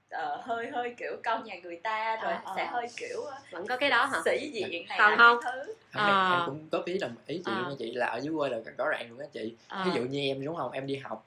ờ, 0.09 0.41
hơi 0.43 0.67
hơi 0.67 0.93
kiểu 0.97 1.11
con 1.23 1.43
nhà 1.43 1.55
người 1.63 1.75
ta 1.75 2.19
rồi 2.23 2.33
ờ. 2.43 2.53
sẽ 2.55 2.65
hơi 2.65 2.87
kiểu 2.97 3.21
vẫn 3.51 3.67
có 3.67 3.77
cái 3.77 3.89
đó 3.89 4.05
hả 4.05 4.21
sĩ 4.25 4.49
diện 4.53 4.85
này 4.89 4.97
Còn 4.99 5.17
không? 5.17 5.37
thứ 5.43 5.73
Không, 5.91 6.05
em, 6.07 6.31
em 6.31 6.41
cũng 6.45 6.67
có 6.71 6.81
ý 6.85 6.97
đồng 6.97 7.15
ý 7.27 7.41
chị 7.45 7.51
Ờ. 7.51 7.69
như 7.69 7.75
chị 7.79 7.91
là 7.93 8.05
ở 8.07 8.17
dưới 8.17 8.33
quê 8.37 8.49
là 8.49 8.57
rõ 8.77 8.85
ràng 8.89 9.09
luôn 9.09 9.19
á 9.19 9.25
chị 9.33 9.53
Ờ. 9.67 9.83
ví 9.85 9.91
dụ 9.95 10.01
như 10.01 10.19
em 10.19 10.45
đúng 10.45 10.55
không 10.55 10.71
em 10.71 10.87
đi 10.87 10.95
học 10.95 11.25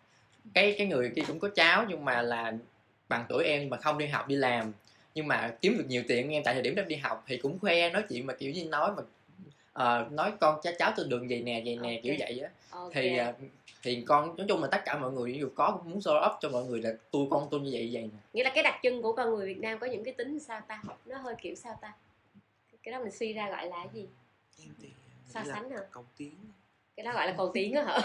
cái 0.55 0.75
cái 0.79 0.87
người 0.87 1.13
kia 1.17 1.23
cũng 1.29 1.39
có 1.41 1.49
cháu 1.55 1.85
nhưng 1.89 2.05
mà 2.05 2.23
là 2.23 2.53
bằng 3.09 3.25
tuổi 3.29 3.45
em 3.45 3.69
mà 3.71 3.77
không 3.77 3.99
đi 3.99 4.07
học 4.07 4.29
đi 4.29 4.37
làm. 4.37 4.73
Nhưng 5.15 5.29
mà 5.29 5.55
kiếm 5.63 5.79
được 5.79 5.85
nhiều 5.89 6.03
tiền 6.09 6.31
em 6.31 6.43
tại 6.45 6.55
thời 6.55 6.63
điểm 6.63 6.75
đó 6.75 6.83
đi 6.83 6.97
học 6.97 7.25
thì 7.27 7.37
cũng 7.37 7.59
khoe 7.59 7.91
nói 7.91 8.05
chuyện 8.09 8.27
mà 8.27 8.35
kiểu 8.35 8.53
như 8.53 8.65
nói 8.65 8.91
mà 8.97 9.03
ờ, 9.73 10.07
nói 10.11 10.33
con 10.41 10.61
cháu 10.63 10.73
cháu 10.79 10.93
tôi 10.97 11.07
đường 11.09 11.31
gì 11.31 11.43
nè 11.43 11.63
vậy 11.65 11.77
nè 11.83 11.89
Ok. 11.95 12.03
kiểu 12.03 12.15
vậy 12.19 12.41
á. 12.41 12.51
Ok. 12.71 12.93
thì 12.95 13.17
ờ, 13.17 13.33
thì 13.83 14.03
con 14.07 14.37
nói 14.37 14.47
chung 14.49 14.63
là 14.63 14.69
tất 14.71 14.83
cả 14.85 14.99
mọi 14.99 15.13
người 15.13 15.39
dụ 15.39 15.49
có 15.55 15.79
cũng 15.79 15.91
muốn 15.91 15.99
show 16.01 16.27
up 16.27 16.33
cho 16.41 16.49
mọi 16.49 16.65
người 16.65 16.83
là 16.83 16.91
tôi 17.11 17.27
con 17.31 17.49
tôi 17.51 17.61
như 17.61 17.71
vậy 17.73 17.91
vậy 17.93 18.03
nè. 18.03 18.19
Nghĩa 18.33 18.45
là 18.45 18.51
cái 18.55 18.63
đặc 18.65 18.75
trưng 18.83 19.03
của 19.03 19.13
con 19.13 19.35
người 19.35 19.47
Việt 19.47 19.59
Nam 19.59 19.79
có 19.79 19.87
những 19.87 20.05
cái 20.05 20.15
tính 20.15 20.41
sao 20.41 20.61
ta? 20.69 20.83
Nó 21.07 21.19
hơi 21.19 21.35
kiểu 21.43 21.55
sao 21.55 21.79
ta? 21.83 21.93
Cái 22.83 22.93
đó 22.93 22.99
mình 22.99 23.13
suy 23.13 23.33
ra 23.33 23.51
gọi 23.51 23.67
là 23.69 23.87
gì? 23.95 24.07
Em 24.59 24.69
thì 24.83 24.89
so 25.29 25.41
nghĩ 25.41 25.49
là 25.49 25.55
sánh 25.55 25.71
hả? 25.71 25.79
cầu 25.91 26.05
tiến 26.17 26.35
cái 26.97 27.05
đó 27.05 27.13
gọi 27.13 27.27
là 27.27 27.35
cầu 27.37 27.51
tiến 27.55 27.75
á 27.75 27.83
hả? 27.83 27.99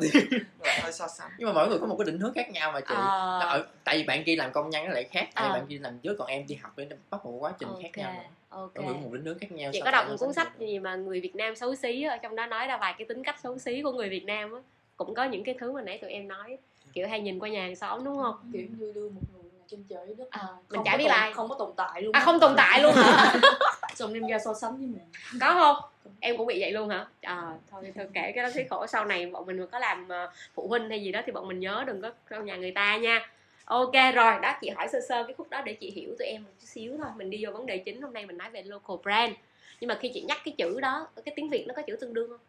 Tiền 0.00 0.26
là 0.64 0.78
hơi 0.82 0.92
so 0.92 1.08
sánh. 1.08 1.30
Nhưng 1.38 1.46
mà 1.48 1.52
mỗi 1.52 1.68
người 1.68 1.78
có 1.78 1.86
một 1.86 1.96
cái 1.98 2.04
định 2.06 2.18
hướng 2.18 2.32
khác 2.34 2.50
nhau 2.50 2.72
mà 2.72 2.80
chị. 2.80 2.94
Ờ. 2.94 3.38
Ở, 3.40 3.66
tại 3.84 3.96
vì 3.98 4.04
bạn 4.04 4.24
kia 4.24 4.36
làm 4.36 4.52
công 4.52 4.70
nhân 4.70 4.84
nó 4.84 4.90
lại 4.92 5.04
khác 5.04 5.28
tại 5.34 5.44
vì 5.44 5.48
Ờ. 5.50 5.52
bạn 5.58 5.66
kia 5.68 5.78
làm 5.78 5.98
trước 5.98 6.16
còn 6.18 6.28
em 6.28 6.46
đi 6.46 6.54
học 6.54 6.72
nên 6.76 6.88
bắt 7.10 7.24
một 7.24 7.30
quá 7.30 7.52
trình 7.58 7.68
khác 7.82 7.88
nhau 7.96 8.12
mà. 8.16 8.22
ok. 8.48 8.74
Có 8.74 8.82
người 8.82 8.94
có 8.94 9.00
một 9.00 9.12
định 9.12 9.24
hướng 9.24 9.38
khác 9.38 9.52
nhau 9.52 9.70
chị 9.72 9.80
có 9.84 9.90
đọc 9.90 10.06
một 10.08 10.16
cuốn 10.18 10.32
sách 10.32 10.58
gì 10.58 10.78
mà 10.78 10.94
người 10.96 11.20
Việt 11.20 11.34
Nam 11.36 11.56
xấu 11.56 11.74
xí 11.74 12.02
ở 12.02 12.16
trong 12.16 12.36
đó 12.36 12.46
nói 12.46 12.66
ra 12.66 12.76
vài 12.76 12.94
cái 12.98 13.06
tính 13.08 13.24
cách 13.24 13.36
xấu 13.42 13.58
xí 13.58 13.82
của 13.82 13.92
người 13.92 14.08
Việt 14.08 14.24
Nam 14.24 14.52
á. 14.54 14.60
Cũng 14.96 15.14
có 15.14 15.24
những 15.24 15.44
cái 15.44 15.54
thứ 15.60 15.72
mà 15.72 15.82
nãy 15.82 15.98
tụi 15.98 16.10
em 16.10 16.28
nói 16.28 16.58
kiểu 16.92 17.08
hay 17.08 17.20
nhìn 17.20 17.38
qua 17.38 17.48
nhà 17.48 17.62
hàng 17.62 17.76
xóm 17.76 18.04
đúng 18.04 18.16
không? 18.22 18.50
Kiểu 18.52 18.62
như 18.78 18.92
đưa 18.94 19.08
một 19.08 19.20
người 19.32 19.49
trên 19.70 19.84
trời 19.88 20.14
đất 20.18 20.30
À, 20.30 20.46
mình 20.48 20.56
không 20.68 20.84
chả 20.84 20.92
có 20.92 20.98
biết 20.98 21.04
tồn- 21.08 21.10
ai. 21.20 21.32
không 21.32 21.48
có 21.48 21.54
tồn 21.58 21.70
tại 21.76 22.02
luôn 22.02 22.12
à 22.12 22.20
không 22.20 22.40
tồn 22.40 22.54
tại 22.56 22.82
luôn 22.82 22.92
hả? 22.94 23.34
Xong 23.94 24.14
đem 24.14 24.26
ra 24.26 24.38
so 24.38 24.54
sánh 24.54 24.76
với 24.76 24.86
mình 24.86 24.98
có 25.40 25.54
không? 25.54 25.90
Em 26.20 26.36
cũng 26.36 26.46
bị 26.46 26.60
vậy 26.60 26.72
luôn 26.72 26.88
hả? 26.88 27.06
À, 27.20 27.52
thôi 27.70 27.92
thôi 27.96 28.06
kể 28.14 28.32
cái 28.34 28.44
đó 28.44 28.50
thấy 28.54 28.64
khổ 28.70 28.86
sau 28.86 29.04
này 29.04 29.26
bọn 29.26 29.46
mình 29.46 29.60
mà 29.60 29.66
có 29.66 29.78
làm 29.78 30.08
ờ, 30.08 30.30
phụ 30.54 30.68
huynh 30.68 30.88
hay 30.90 31.02
gì 31.04 31.12
đó 31.12 31.20
thì 31.26 31.32
bọn 31.32 31.48
mình 31.48 31.60
nhớ 31.60 31.84
đừng 31.86 32.02
có 32.02 32.10
trong 32.30 32.44
nhà 32.44 32.56
người 32.56 32.70
ta 32.72 32.96
nha. 32.96 33.30
Ok 33.64 33.92
rồi 34.14 34.32
đó 34.42 34.54
chị 34.60 34.68
hỏi 34.70 34.88
sơ 34.92 35.00
sơ 35.08 35.24
cái 35.24 35.34
khúc 35.34 35.50
đó 35.50 35.62
để 35.64 35.72
chị 35.80 35.90
hiểu 35.90 36.14
tụi 36.18 36.28
em 36.28 36.44
một 36.44 36.50
chút 36.60 36.66
xíu 36.66 36.96
thôi. 36.98 37.06
Mình 37.16 37.30
đi 37.30 37.44
vô 37.44 37.52
vấn 37.52 37.66
đề 37.66 37.78
chính 37.78 38.02
hôm 38.02 38.12
nay 38.12 38.26
mình 38.26 38.36
nói 38.38 38.50
về 38.50 38.62
local 38.62 38.96
brand. 39.02 39.32
Nhưng 39.80 39.88
mà 39.88 39.94
khi 40.00 40.10
chị 40.14 40.20
nhắc 40.28 40.38
cái 40.44 40.54
chữ 40.58 40.80
đó 40.80 41.06
cái 41.24 41.32
tiếng 41.36 41.50
việt 41.50 41.64
nó 41.68 41.74
có 41.76 41.82
chữ 41.86 41.96
tương 42.00 42.14
đương 42.14 42.28
không? 42.30 42.40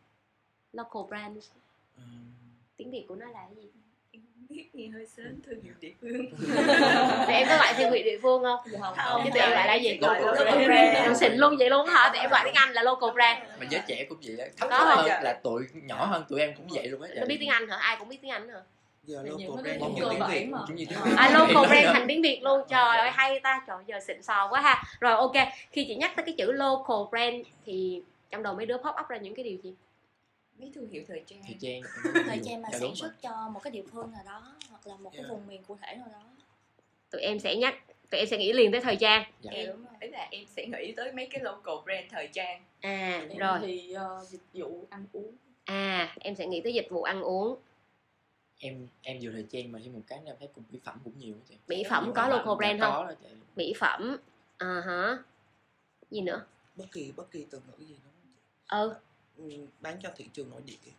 Local 0.73 1.01
brand. 1.09 1.37
Tiếng 2.77 2.91
việt 2.91 3.05
của 3.07 3.15
nó 3.15 3.25
là 3.25 3.39
cái 3.55 3.55
gì 3.63 3.69
em 4.51 4.57
không 4.57 4.57
biết 4.57 4.69
nghe 4.73 4.87
hơi 4.93 5.05
sến 5.05 5.41
thương 5.45 5.61
hiệu 5.61 5.73
địa 5.79 5.91
phương. 6.01 6.11
Thì 7.27 7.33
em 7.33 7.47
có 7.49 7.55
loại 7.55 7.73
thương 7.77 7.91
hiệu 7.91 8.03
địa 8.03 8.17
phương 8.21 8.43
không 8.43 8.59
không 8.97 9.21
chứ 9.23 9.29
tụi 9.33 9.41
em 9.41 9.49
gọi 9.51 9.67
là 9.67 9.75
gì? 9.75 9.97
Local 10.01 10.21
local 10.21 10.45
brand. 10.45 10.67
brand 10.67 10.95
em 10.95 11.15
xịn 11.15 11.33
luôn 11.33 11.57
vậy 11.57 11.69
luôn 11.69 11.87
hả? 11.87 12.09
Tụi 12.13 12.19
em 12.19 12.29
gọi 12.29 12.41
tiếng 12.45 12.53
anh 12.53 12.73
là 12.73 12.81
local 12.83 13.09
brand. 13.13 13.39
Mà 13.59 13.65
giới 13.69 13.81
trẻ 13.87 14.05
cũng 14.09 14.17
vậy 14.23 14.35
á. 14.39 14.45
Thấp 14.57 14.69
Có 14.69 14.77
hơn 14.77 14.97
không? 14.97 15.23
là 15.23 15.39
tụi 15.43 15.63
nhỏ 15.73 16.05
hơn 16.05 16.23
tụi 16.29 16.39
em 16.39 16.53
cũng 16.55 16.67
vậy 16.69 16.87
luôn 16.87 17.01
á. 17.01 17.09
Nó 17.15 17.25
biết 17.25 17.37
tiếng 17.39 17.49
anh 17.49 17.69
hả? 17.69 17.77
Ai 17.77 17.95
cũng 17.99 18.09
biết 18.09 18.17
tiếng 18.21 18.31
anh 18.31 18.49
hả? 18.49 18.61
Giờ 19.03 19.23
local 19.23 19.61
brand 19.63 19.81
giống 19.81 19.95
như 19.95 20.03
tiếng 20.09 20.27
việt 20.29 20.45
mà. 20.45 20.59
giống 20.67 20.75
như 20.75 20.85
tiếng. 20.89 20.99
Việt. 21.03 21.11
à 21.17 21.29
local 21.29 21.69
brand 21.69 21.87
thành 21.93 22.05
tiếng 22.07 22.21
việt 22.21 22.39
luôn. 22.43 22.61
Trời 22.69 22.97
ơi 22.97 23.11
hay 23.11 23.39
ta. 23.39 23.61
Trời 23.67 23.77
giờ 23.87 23.99
xịn 24.07 24.23
sò 24.23 24.47
quá 24.51 24.61
ha. 24.61 24.83
Rồi 24.99 25.13
ok. 25.13 25.35
Khi 25.71 25.85
chị 25.87 25.95
nhắc 25.95 26.11
tới 26.15 26.25
cái 26.25 26.35
chữ 26.37 26.51
local 26.51 27.09
brand 27.09 27.47
thì 27.65 28.01
trong 28.31 28.43
đầu 28.43 28.53
mấy 28.53 28.65
đứa 28.65 28.77
pop 28.77 28.95
up 29.01 29.07
ra 29.09 29.17
những 29.17 29.35
cái 29.35 29.43
điều 29.43 29.57
gì 29.63 29.73
mấy 30.61 30.71
thương 30.75 30.89
hiệu 30.89 31.03
thời 31.07 31.23
trang. 31.27 31.41
Thời 31.47 31.55
trang 31.61 31.81
thời 32.27 32.39
trang 32.45 32.61
mà 32.61 32.69
Dạ, 32.71 32.79
sản 32.79 32.95
xuất 32.95 33.21
cho 33.21 33.49
một 33.53 33.59
cái 33.63 33.71
địa 33.71 33.83
phương 33.91 34.11
nào 34.11 34.21
đó 34.25 34.55
hoặc 34.69 34.87
là 34.87 34.95
một 34.95 35.09
cái 35.13 35.19
Yeah. 35.19 35.29
vùng 35.31 35.47
miền 35.47 35.63
cụ 35.63 35.77
thể 35.81 35.95
nào 35.95 36.07
đó. 36.11 36.23
Tụi 37.11 37.21
em 37.21 37.39
sẽ 37.39 37.55
nhắc 37.55 37.75
tụi 38.09 38.19
em 38.19 38.27
sẽ 38.27 38.37
nghĩ 38.37 38.53
liền 38.53 38.71
tới 38.71 38.81
thời 38.81 38.95
trang. 38.95 39.31
Dạ. 39.41 39.51
em 39.51 39.67
đúng 39.67 39.83
rồi. 39.85 39.93
ý 39.99 40.09
là 40.09 40.27
em 40.31 40.45
sẽ 40.47 40.65
nghĩ 40.67 40.93
tới 40.97 41.11
mấy 41.11 41.27
cái 41.31 41.41
local 41.43 41.75
brand 41.85 42.05
thời 42.11 42.29
trang. 42.33 42.63
À 42.81 43.25
Em 43.29 43.37
rồi. 43.37 43.59
thì 43.61 43.91
ờ, 43.91 44.25
dịch 44.29 44.41
vụ 44.53 44.87
ăn 44.89 45.05
uống. 45.13 45.35
À 45.65 46.15
em 46.19 46.35
sẽ 46.35 46.45
nghĩ 46.47 46.61
tới 46.61 46.73
dịch 46.73 46.87
vụ 46.89 47.03
ăn 47.03 47.21
uống. 47.21 47.55
Em 48.59 48.87
em 49.01 49.19
vừa 49.21 49.31
thời 49.31 49.45
trang 49.49 49.71
mà 49.71 49.79
thêm 49.83 49.93
một 49.93 50.01
cái 50.07 50.19
em 50.25 50.35
thấy 50.39 50.47
cùng 50.53 50.63
mỹ 50.71 50.79
phẩm 50.83 50.99
cũng 51.03 51.13
nhiều 51.19 51.35
chị. 51.49 51.55
Mỹ 51.67 51.83
phẩm 51.89 52.11
có 52.15 52.21
Dạ, 52.23 52.29
local 52.29 52.55
brand 52.57 52.79
dạ, 52.81 52.85
không? 52.85 52.95
có 52.95 53.09
đó 53.11 53.13
chị. 53.23 53.29
mỹ 53.55 53.73
phẩm 53.79 54.17
à 54.57 54.81
hả. 54.85 55.17
Gì 56.11 56.21
nữa? 56.21 56.45
Bất 56.75 56.85
kỳ 56.91 57.11
bất 57.15 57.31
kỳ 57.31 57.45
từ 57.51 57.59
ngữ 57.59 57.85
gì 57.85 57.95
đúng 58.03 58.13
không 58.13 58.21
chị? 58.23 58.67
ừ 58.69 58.95
bán 59.79 59.97
cho 60.03 60.09
thị 60.15 60.29
trường 60.33 60.49
nội 60.49 60.61
địa 60.65 60.91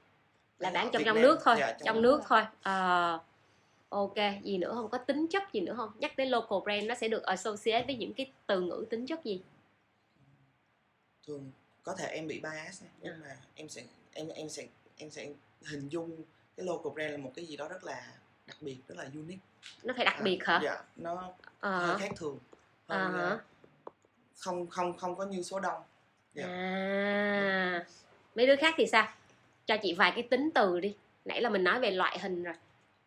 là 0.59 0.71
bán 0.71 0.89
trong 0.93 0.99
Việt 1.01 1.05
trong 1.07 1.15
Nam. 1.17 1.23
nước 1.23 1.39
thôi 1.45 1.57
Dạ, 1.59 1.73
trong 1.85 2.03
nước. 2.03 2.23
thôi. 2.29 2.43
Ờ, 2.63 3.19
ok 3.89 4.15
gì 4.43 4.59
nữa 4.59 4.73
không? 4.75 4.89
Có 4.91 4.99
tính 4.99 5.27
chất 5.31 5.43
gì 5.53 5.61
nữa 5.61 5.75
không? 5.77 5.91
Nhắc 5.99 6.13
tới 6.17 6.27
local 6.27 6.59
brand 6.65 6.85
nó 6.87 6.95
sẽ 6.95 7.09
được 7.09 7.23
associate 7.23 7.85
với 7.87 7.95
những 7.95 8.15
cái 8.15 8.33
từ 8.47 8.61
ngữ 8.61 8.85
tính 8.91 9.07
chất 9.07 9.25
gì? 9.25 9.43
Thường 11.27 11.51
có 11.83 11.95
thể 11.95 12.07
em 12.07 12.27
bị 12.29 12.41
bias 12.41 12.83
nhưng 13.01 13.13
À. 13.13 13.19
mà 13.23 13.37
em 13.55 13.69
sẽ 13.69 13.83
em 14.13 14.29
em 14.29 14.49
sẽ 14.49 14.67
em 14.97 15.11
sẽ 15.11 15.29
hình 15.67 15.89
dung 15.89 16.17
cái 16.57 16.67
local 16.67 16.93
brand 16.93 17.11
là 17.13 17.17
một 17.19 17.33
cái 17.37 17.45
gì 17.47 17.57
đó 17.57 17.69
rất 17.69 17.85
là 17.85 18.07
đặc 18.47 18.57
biệt 18.61 18.77
rất 18.89 18.99
là 18.99 19.05
unique. 19.15 19.45
Nó 19.83 19.95
phải 19.97 20.05
đặc 20.05 20.15
À, 20.19 20.23
biệt 20.23 20.39
hả? 20.45 20.61
dạ 20.65 20.83
nó 20.97 21.33
Ờ. 21.61 21.87
hơi 21.87 21.97
khác 21.99 22.11
thường 22.17 22.39
hơn 22.89 23.13
hả 23.13 23.21
ờ, 23.23 23.39
không 24.39 24.67
không 24.67 24.97
không 24.99 25.17
có 25.17 25.25
như 25.25 25.43
số 25.43 25.61
đông. 25.61 25.83
Dạ. 26.35 26.47
à 26.47 27.85
mấy 28.35 28.47
đứa 28.47 28.57
khác 28.57 28.75
thì 28.77 28.87
sao? 28.87 29.09
Cho 29.67 29.77
chị 29.77 29.95
vài 29.95 30.13
cái 30.15 30.23
tính 30.23 30.51
từ 30.55 30.81
đi. 30.81 30.95
Nãy 31.25 31.41
là 31.41 31.51
mình 31.51 31.65
nói 31.65 31.81
về 31.81 31.91
loại 31.91 32.19
hình 32.19 32.43
rồi. 32.43 32.55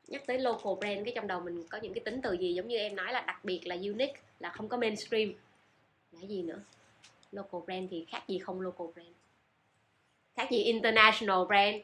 Nhắc 0.07 0.23
tới 0.27 0.39
local 0.39 0.73
brand 0.79 1.05
cái 1.05 1.13
trong 1.15 1.27
đầu 1.27 1.39
mình 1.39 1.67
có 1.69 1.77
những 1.77 1.93
cái 1.93 2.03
tính 2.03 2.21
từ 2.23 2.33
gì 2.33 2.53
giống 2.53 2.67
như 2.67 2.77
em 2.77 2.95
nói 2.95 3.13
là 3.13 3.21
đặc 3.21 3.45
biệt 3.45 3.67
là 3.67 3.75
unique 3.75 4.21
là 4.39 4.49
không 4.49 4.69
có 4.69 4.77
mainstream. 4.77 5.33
Là 6.11 6.21
gì 6.21 6.41
nữa? 6.41 6.59
Local 7.31 7.61
brand 7.65 7.91
thì 7.91 8.05
khác 8.09 8.23
gì 8.27 8.39
không 8.39 8.61
local 8.61 8.87
brand? 8.95 9.15
Khác 10.35 10.47
gì 10.51 10.63
international 10.63 11.45
brand? 11.47 11.75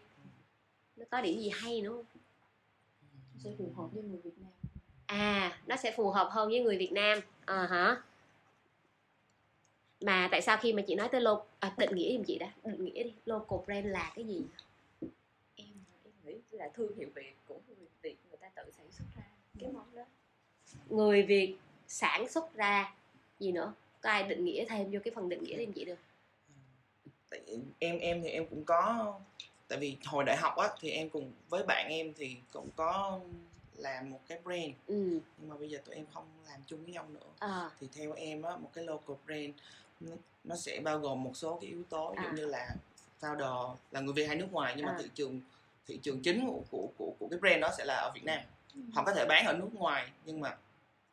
Nó 0.95 1.05
có 1.10 1.21
điểm 1.21 1.39
gì 1.39 1.51
hay 1.53 1.81
nữa 1.81 1.89
không? 1.89 2.05
Sẽ 3.43 3.50
phù 3.57 3.71
hợp 3.77 3.88
với 3.93 4.03
người 4.03 4.19
Việt 4.24 4.38
Nam. 4.38 4.51
À 5.05 5.60
nó 5.67 5.75
sẽ 5.75 5.93
phù 5.98 6.10
hợp 6.10 6.29
hơn 6.31 6.50
với 6.50 6.60
người 6.60 6.77
Việt 6.77 6.91
Nam. 6.91 7.19
À 7.45 7.67
hả 7.69 8.01
mà 10.01 10.27
tại 10.31 10.41
sao 10.41 10.58
khi 10.58 10.74
mà 10.74 10.81
chị 10.88 10.96
nói 10.96 11.10
tới 11.12 11.22
lo 11.22 11.43
à, 11.60 11.74
định 11.77 11.96
nghĩa 11.96 12.17
giùm 12.17 12.24
chị 12.24 12.37
đã 12.37 12.51
định 12.64 12.85
nghĩa 12.85 13.03
đi 13.03 13.14
local 13.25 13.59
brand 13.66 13.85
là 13.85 14.11
cái 14.16 14.25
gì? 14.25 14.42
Em 15.55 15.68
em 16.03 16.14
nghĩ 16.24 16.33
là 16.51 16.70
thương 16.74 16.98
hiệu 16.98 17.09
việt 17.16 17.35
của 17.48 17.59
người 17.68 17.87
việt 18.01 18.16
người 18.29 18.37
ta 18.42 18.50
tự 18.55 18.72
sản 18.77 18.85
xuất 18.92 19.05
ra 19.16 19.24
cái 19.59 19.70
món 19.72 19.96
đó. 19.96 20.03
Người 20.90 21.24
Việt 21.24 21.55
sản 21.87 22.29
xuất 22.29 22.53
ra 22.53 22.94
gì 23.40 23.51
nữa? 23.51 23.74
Có 24.01 24.09
ai 24.09 24.24
định 24.24 24.46
nghĩa 24.46 24.66
thêm 24.66 24.92
vô 24.92 25.00
cái 25.03 25.14
phần 25.16 25.29
định 25.29 25.44
nghĩa 25.44 25.66
giùm 25.66 25.74
chị 25.74 25.85
được? 25.85 26.00
Tại 27.29 27.42
em 27.79 28.00
em 28.00 28.22
thì 28.24 28.29
em 28.29 28.46
cũng 28.46 28.64
có 28.64 29.14
tại 29.68 29.79
vì 29.79 29.98
hồi 30.05 30.24
đại 30.24 30.37
học 30.37 30.57
á 30.57 30.70
thì 30.79 30.90
em 30.90 31.09
cùng 31.09 31.31
với 31.50 31.64
bạn 31.64 31.87
em 31.90 32.14
thì 32.14 32.35
cũng 32.53 32.70
có 32.75 33.20
làm 33.75 34.11
một 34.11 34.20
cái 34.27 34.40
brand. 34.44 34.72
Ừ. 34.87 35.20
Nhưng 35.37 35.50
mà 35.50 35.55
bây 35.55 35.70
giờ 35.70 35.79
tụi 35.85 35.96
em 35.96 36.05
không 36.14 36.25
làm 36.48 36.59
chung 36.68 36.83
với 36.83 36.94
nhau 36.94 37.07
nữa. 37.09 37.29
À, 37.40 37.70
thì 37.79 37.87
theo 37.94 38.14
em 38.14 38.42
á 38.42 38.57
một 38.57 38.70
cái 38.74 38.83
local 38.83 39.16
brand 39.25 39.53
nó, 40.01 40.16
nó 40.44 40.55
sẽ 40.55 40.79
bao 40.83 40.98
gồm 41.00 41.24
một 41.24 41.31
số 41.35 41.57
cái 41.61 41.70
yếu 41.70 41.83
tố 41.90 42.16
ví 42.18 42.24
dụ 42.24 42.29
À. 42.29 42.33
như 42.35 42.46
là 42.46 42.68
founder 43.22 43.75
là 43.92 44.00
người 44.00 44.14
Việt 44.14 44.25
hay 44.27 44.35
nước 44.35 44.48
ngoài 44.51 44.74
nhưng 44.77 44.85
À. 44.85 44.92
mà 44.92 44.98
thị 45.03 45.09
trường 45.16 45.42
thị 45.87 46.00
trường 46.03 46.22
chính 46.22 46.46
của, 46.48 46.61
của 46.72 46.87
của 46.98 47.14
của 47.20 47.27
cái 47.31 47.40
brand 47.40 47.61
đó 47.61 47.70
sẽ 47.77 47.85
là 47.85 47.96
ở 47.96 48.11
Việt 48.16 48.24
Nam. 48.24 48.40
Họ 48.94 49.03
có 49.03 49.14
thể 49.14 49.25
bán 49.25 49.46
ở 49.46 49.53
nước 49.53 49.70
ngoài 49.74 50.09
nhưng 50.25 50.40
mà 50.42 50.55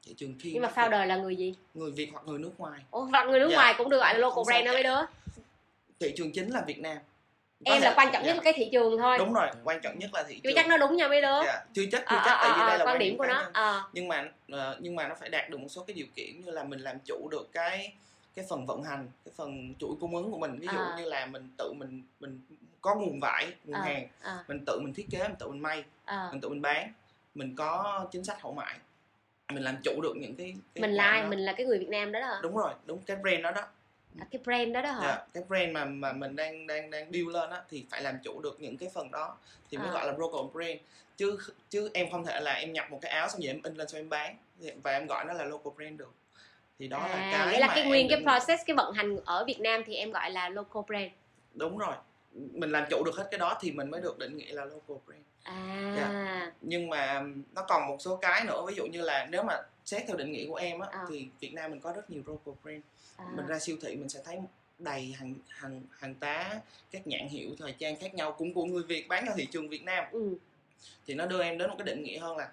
thị 0.07 0.15
trường 0.17 0.35
khi 0.41 0.51
nhưng 0.53 0.63
mà 0.63 0.73
founder 0.75 1.07
là 1.07 1.17
người 1.17 1.37
gì? 1.37 1.55
Người 1.75 1.91
Việt 1.91 2.09
hoặc 2.13 2.23
người 2.27 2.39
nước 2.39 2.53
ngoài. 2.59 2.81
Ủa, 2.91 3.05
và 3.05 3.25
người 3.25 3.41
nước 3.41 3.49
Dạ. 3.51 3.57
ngoài 3.57 3.75
cũng 3.79 3.89
được 3.91 3.99
gọi 3.99 4.15
là 4.15 4.19
local 4.21 4.45
brand 4.47 4.67
đó 4.67 4.73
mấy 4.73 4.83
đứa 4.83 4.99
thị 6.01 6.13
trường 6.17 6.33
chính 6.33 6.51
là 6.51 6.61
Việt 6.67 6.79
Nam. 6.79 6.99
Có 7.67 7.73
em 7.73 7.81
thể- 7.83 7.89
là 7.89 7.95
quan 7.97 8.09
trọng 8.13 8.23
nhất 8.23 8.29
dạ. 8.31 8.35
là 8.35 8.41
cái 8.43 8.53
thị 8.57 8.69
trường 8.73 8.99
thôi. 8.99 9.19
Đúng 9.19 9.33
rồi 9.33 9.47
quan 9.65 9.81
trọng 9.81 9.99
nhất 9.99 10.11
là 10.15 10.23
thị 10.29 10.35
chưa 10.35 10.51
trường. 10.51 10.57
chắc 10.57 10.69
nó 10.69 10.77
đúng 10.77 10.97
nha 10.97 11.09
mấy 11.09 11.23
đứa 11.23 11.43
dạ, 11.47 11.65
chưa 11.73 11.83
chắc 11.93 12.01
chưa 12.11 12.17
à, 12.17 12.23
chắc 12.27 12.33
à, 12.33 12.43
tại 12.43 12.51
vì 12.57 12.63
à, 12.63 12.69
đây 12.69 12.79
là 12.79 12.85
quan 12.85 12.99
điểm 12.99 13.19
của 13.19 13.27
nó. 13.27 13.51
à, 13.53 13.83
nhưng 13.93 14.09
mà 14.09 14.25
ờ, 14.51 14.77
nhưng 14.81 14.97
mà 14.97 15.09
nó 15.09 15.15
phải 15.21 15.29
đạt 15.29 15.51
được 15.51 15.61
một 15.61 15.69
số 15.69 15.85
cái 15.87 15.95
điều 15.95 16.07
kiện 16.15 16.41
như 16.45 16.51
là 16.51 16.65
mình 16.65 16.81
làm 16.81 16.97
chủ 17.05 17.29
được 17.31 17.49
cái 17.53 17.93
cái 18.39 18.47
phần 18.49 18.67
vận 18.67 18.83
hành 18.83 19.09
cái 19.25 19.33
phần 19.37 19.75
chuỗi 19.79 19.95
cung 20.01 20.17
ứng 20.17 20.31
của 20.31 20.39
mình 20.39 20.59
ví 20.59 20.67
dụ 20.73 20.79
À. 20.79 20.95
như 20.99 21.05
là 21.05 21.27
mình 21.27 21.49
tự 21.59 21.73
mình 21.73 22.03
mình 22.21 22.41
có 22.81 22.95
nguồn 22.95 23.21
vải 23.21 23.53
nguồn 23.65 23.75
À. 23.77 23.83
hàng 23.83 24.09
à, 24.23 24.45
mình 24.49 24.65
tự 24.67 24.81
mình 24.81 24.95
thiết 24.95 25.07
kế 25.11 25.19
mình 25.23 25.37
tự 25.39 25.49
mình 25.49 25.63
may 25.63 25.85
à. 26.05 26.29
mình 26.33 26.41
tự 26.41 26.49
mình 26.49 26.63
bán 26.63 26.93
mình 27.35 27.55
có 27.57 28.05
chính 28.13 28.25
sách 28.25 28.41
hậu 28.43 28.53
mãi 28.55 28.79
mình 29.53 29.63
làm 29.63 29.77
chủ 29.85 30.01
được 30.03 30.17
những 30.17 30.35
cái, 30.35 30.55
cái 30.75 30.83
mình 30.83 30.97
ai 30.97 31.23
đó. 31.23 31.29
mình 31.29 31.39
là 31.39 31.53
cái 31.53 31.67
người 31.67 31.79
Việt 31.79 31.89
Nam 31.89 32.13
đó 32.13 32.21
đó 32.21 32.39
đúng 32.43 32.57
rồi 32.57 32.73
đúng 32.87 32.99
cái 33.07 33.17
brand 33.17 33.43
đó 33.43 33.51
đó 33.51 33.63
à, 34.19 34.27
cái 34.31 34.41
brand 34.45 34.73
đó 34.75 34.83
đó 34.83 34.93
hả 34.93 35.01
dạ, 35.03 35.27
cái 35.35 35.43
brand 35.49 35.73
mà 35.73 35.85
mà 35.85 36.13
mình 36.13 36.37
đang 36.37 36.67
đang 36.67 36.91
đang 36.91 37.13
build 37.13 37.29
lên 37.29 37.51
á 37.51 37.63
thì 37.71 37.87
phải 37.91 38.03
làm 38.03 38.19
chủ 38.25 38.41
được 38.43 38.61
những 38.61 38.77
cái 38.77 38.89
phần 38.95 39.11
đó 39.11 39.37
thì 39.71 39.79
mới 39.79 39.87
À. 39.89 39.93
gọi 39.93 40.07
là 40.07 40.13
local 40.19 40.53
brand 40.53 40.79
chứ 41.17 41.39
chứ 41.71 41.91
em 41.95 42.11
không 42.11 42.25
thể 42.25 42.41
là 42.41 42.53
em 42.53 42.73
nhập 42.73 42.91
một 42.91 42.99
cái 43.03 43.11
áo 43.13 43.29
xong 43.29 43.41
rồi 43.41 43.47
em 43.49 43.63
in 43.63 43.75
lên 43.75 43.89
xong 43.89 44.01
em 44.01 44.09
bán 44.09 44.37
và 44.83 44.91
em 44.93 45.07
gọi 45.07 45.25
nó 45.25 45.33
là 45.33 45.45
local 45.45 45.73
brand 45.77 45.99
được 45.99 46.13
thì 46.79 46.89
đó 46.89 46.99
là 46.99 47.15
à, 47.15 47.31
cái 47.33 47.53
nghĩa 47.53 47.59
là 47.59 47.73
cái 47.75 47.87
nguyên 47.87 48.09
cái 48.09 48.23
process 48.23 48.63
cái 48.67 48.77
vận 48.77 48.93
hành 48.95 49.17
ở 49.25 49.45
Việt 49.45 49.61
Nam 49.61 49.83
thì 49.87 49.95
em 49.95 50.11
gọi 50.11 50.31
là 50.31 50.49
local 50.49 50.83
brand. 50.87 51.11
Đúng 51.55 51.79
rồi. 51.79 51.95
Mình 52.33 52.71
làm 52.71 52.85
chủ 52.91 53.05
được 53.05 53.17
hết 53.17 53.29
cái 53.31 53.39
đó 53.39 53.59
thì 53.61 53.71
mình 53.71 53.91
mới 53.91 54.01
được 54.01 54.19
định 54.19 54.37
nghĩa 54.37 54.53
là 54.53 54.65
local 54.65 54.97
brand. 55.07 55.23
À. 55.43 55.95
Dạ. 55.97 56.53
nhưng 56.61 56.89
mà 56.91 57.23
nó 57.55 57.63
còn 57.69 57.87
một 57.87 57.97
số 58.01 58.17
cái 58.17 58.45
nữa 58.45 58.65
ví 58.69 58.75
dụ 58.75 58.87
như 58.87 59.01
là 59.03 59.27
nếu 59.31 59.43
mà 59.43 59.55
xét 59.85 60.03
theo 60.07 60.17
định 60.17 60.33
nghĩa 60.33 60.47
của 60.49 60.55
em 60.55 60.81
á 60.81 60.89
À. 60.93 61.05
thì 61.11 61.29
Việt 61.41 61.55
Nam 61.55 61.71
mình 61.71 61.81
có 61.81 61.93
rất 61.93 62.11
nhiều 62.11 62.23
local 62.27 62.55
brand. 62.63 62.83
À, 63.17 63.27
mình 63.37 63.47
ra 63.47 63.59
siêu 63.59 63.77
thị 63.83 63.97
mình 63.97 64.09
sẽ 64.09 64.21
thấy 64.25 64.39
đầy 64.79 65.15
hàng 65.19 65.35
hàng 65.49 65.83
hàng 65.99 66.15
tá 66.15 66.61
các 66.91 67.07
nhãn 67.07 67.29
hiệu 67.29 67.51
thời 67.59 67.73
trang 67.73 67.97
khác 67.97 68.15
nhau 68.15 68.33
cũng 68.33 68.55
của 68.55 68.65
người 68.65 68.83
Việt 68.83 69.09
bán 69.09 69.27
ở 69.27 69.35
thị 69.37 69.47
trường 69.47 69.69
Việt 69.69 69.83
Nam. 69.83 70.05
Ừ, 70.13 70.35
thì 71.07 71.15
nó 71.15 71.27
đưa 71.27 71.43
em 71.43 71.59
đến 71.59 71.71
một 71.71 71.77
cái 71.79 71.87
định 71.87 72.03
nghĩa 72.03 72.19
hơn 72.19 72.37
là 72.37 72.49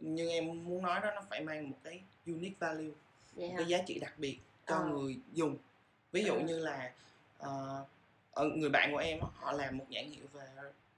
như 0.00 0.30
em 0.30 0.64
muốn 0.64 0.82
nói 0.82 1.00
đó 1.02 1.10
nó 1.14 1.22
phải 1.30 1.40
mang 1.40 1.70
một 1.70 1.76
cái 1.84 2.00
unique 2.26 2.56
value 2.58 2.90
vậy 3.38 3.48
một 3.48 3.52
hả 3.54 3.58
cái 3.58 3.66
giá 3.66 3.78
trị 3.86 3.98
đặc 3.98 4.12
biệt 4.16 4.38
cho 4.66 4.74
Ờ. 4.76 4.84
người 4.84 5.16
dùng 5.32 5.56
ví 6.12 6.24
dụ 6.24 6.32
Ờ. 6.34 6.40
như 6.40 6.58
là 6.58 6.90
ờ, 7.38 7.84
ở 8.32 8.44
người 8.44 8.70
bạn 8.70 8.92
của 8.92 8.98
em 8.98 9.20
á, 9.20 9.26
họ 9.36 9.52
làm 9.52 9.78
một 9.78 9.84
nhãn 9.88 10.04
hiệu 10.10 10.24
về 10.32 10.42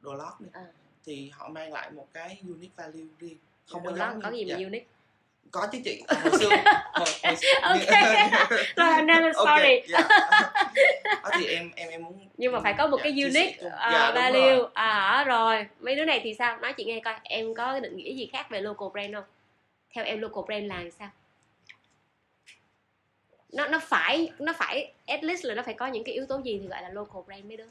đồ 0.01 0.15
lót 0.15 0.33
đi 0.41 0.47
Ờ. 0.53 0.61
thì 1.05 1.31
họ 1.35 1.49
mang 1.49 1.73
lại 1.73 1.91
một 1.91 2.07
cái 2.13 2.39
unique 2.49 2.73
value 2.77 3.05
riêng 3.19 3.39
không 3.69 3.83
Đồ 3.83 3.91
có 3.91 3.97
lót 3.97 4.09
giống 4.13 4.23
có 4.23 4.31
gì 4.31 4.45
mà 4.45 4.49
dạ. 4.59 4.67
unique 4.67 4.87
có 5.51 5.69
chứ 5.73 5.79
chị 5.85 6.03
hồi 6.09 6.39
xưa 6.41 6.49
hồi, 6.93 7.09
hồi, 7.23 7.37
Ok. 7.63 7.81
rồi 8.77 9.03
no, 9.03 9.15
Ok, 9.15 9.33
sorry 9.35 9.83
dạ. 9.89 10.09
Đó 11.23 11.31
thì 11.39 11.47
em 11.47 11.71
em 11.77 11.89
em 11.89 12.03
muốn 12.05 12.29
nhưng 12.37 12.53
mà 12.53 12.61
phải 12.61 12.75
có 12.79 12.87
một 12.87 12.97
dạ, 12.97 13.03
cái 13.05 13.13
chia 13.17 13.31
sẻ 13.31 13.41
unique 13.41 13.57
chung. 13.61 13.67
uh, 13.67 13.73
Dạ, 13.93 14.07
đúng 14.15 14.23
value 14.23 14.57
rồi. 14.57 14.69
à 14.75 15.25
rồi 15.27 15.67
mấy 15.81 15.97
đứa 15.97 16.05
này 16.05 16.21
thì 16.25 16.35
sao 16.35 16.57
nói 16.57 16.73
chị 16.73 16.85
nghe 16.85 17.01
coi 17.05 17.15
em 17.23 17.55
có 17.55 17.73
cái 17.73 17.81
định 17.81 17.97
nghĩa 17.97 18.15
gì 18.15 18.29
khác 18.33 18.47
về 18.51 18.61
local 18.61 18.89
brand 18.93 19.15
không 19.15 19.25
theo 19.95 20.05
em 20.05 20.21
local 20.21 20.45
brand 20.47 20.65
là 20.67 20.83
sao 20.99 21.11
nó 23.53 23.67
nó 23.67 23.79
phải 23.79 24.33
nó 24.39 24.53
phải 24.53 24.93
at 25.07 25.25
least 25.25 25.45
là 25.45 25.55
nó 25.55 25.63
phải 25.63 25.75
có 25.75 25.87
những 25.87 26.05
cái 26.05 26.15
yếu 26.15 26.27
tố 26.27 26.41
gì 26.43 26.59
thì 26.63 26.69
gọi 26.69 26.83
là 26.83 26.89
local 26.89 27.23
brand 27.27 27.45
mới 27.45 27.57
được. 27.57 27.69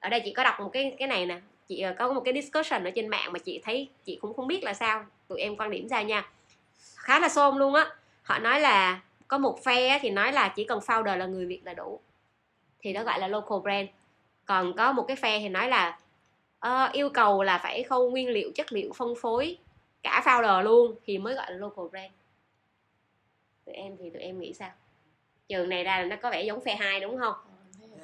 Ở 0.00 0.08
đây 0.08 0.20
chị 0.24 0.32
có 0.32 0.44
đọc 0.44 0.60
một 0.60 0.70
cái 0.72 0.94
cái 0.98 1.08
này 1.08 1.26
nè. 1.26 1.40
Chị 1.68 1.80
ờ, 1.80 1.94
có 1.98 2.12
một 2.12 2.20
cái 2.24 2.34
discussion 2.34 2.84
ở 2.84 2.90
trên 2.90 3.08
mạng 3.08 3.32
mà 3.32 3.38
chị 3.38 3.60
thấy 3.64 3.88
chị 4.04 4.18
cũng 4.20 4.34
không 4.34 4.46
biết 4.46 4.64
là 4.64 4.74
sao. 4.74 5.04
Tụi 5.28 5.40
em 5.40 5.56
quan 5.56 5.70
điểm 5.70 5.88
ra 5.88 6.02
nha. 6.02 6.30
Khá 6.96 7.18
là 7.18 7.28
xôn 7.28 7.56
luôn 7.56 7.74
á. 7.74 7.86
Họ 8.22 8.38
nói 8.38 8.60
là 8.60 9.00
có 9.28 9.38
một 9.38 9.64
phe 9.64 9.98
thì 9.98 10.10
nói 10.10 10.32
là 10.32 10.52
chỉ 10.56 10.64
cần 10.64 10.78
founder 10.78 11.16
là 11.16 11.26
người 11.26 11.46
việt 11.46 11.60
là 11.64 11.74
đủ. 11.74 12.00
Thì 12.80 12.92
đó 12.92 13.02
gọi 13.02 13.18
là 13.18 13.28
local 13.28 13.58
brand. 13.62 13.88
Còn 14.44 14.76
có 14.76 14.92
một 14.92 15.04
cái 15.08 15.16
phe 15.16 15.38
thì 15.38 15.48
nói 15.48 15.68
là 15.68 15.98
uh, 16.66 16.92
yêu 16.92 17.08
cầu 17.10 17.42
là 17.42 17.58
phải 17.58 17.82
khâu 17.82 18.10
nguyên 18.10 18.28
liệu 18.28 18.50
chất 18.54 18.72
liệu 18.72 18.92
phân 18.92 19.14
phối 19.20 19.58
cả 20.02 20.22
founder 20.24 20.62
luôn 20.62 20.94
thì 21.04 21.18
mới 21.18 21.34
gọi 21.34 21.52
là 21.52 21.56
local 21.56 21.86
brand 21.90 22.12
tụi 23.64 23.74
em 23.74 23.96
thì 23.98 24.10
tụi 24.10 24.22
em 24.22 24.40
nghĩ 24.40 24.52
sao? 24.52 24.70
Trường 25.48 25.68
này 25.68 25.84
ra 25.84 25.98
là 25.98 26.04
nó 26.04 26.16
có 26.22 26.30
vẻ 26.30 26.42
giống 26.42 26.64
phe 26.64 26.76
hai 26.76 27.00
đúng 27.00 27.18
không? 27.18 27.34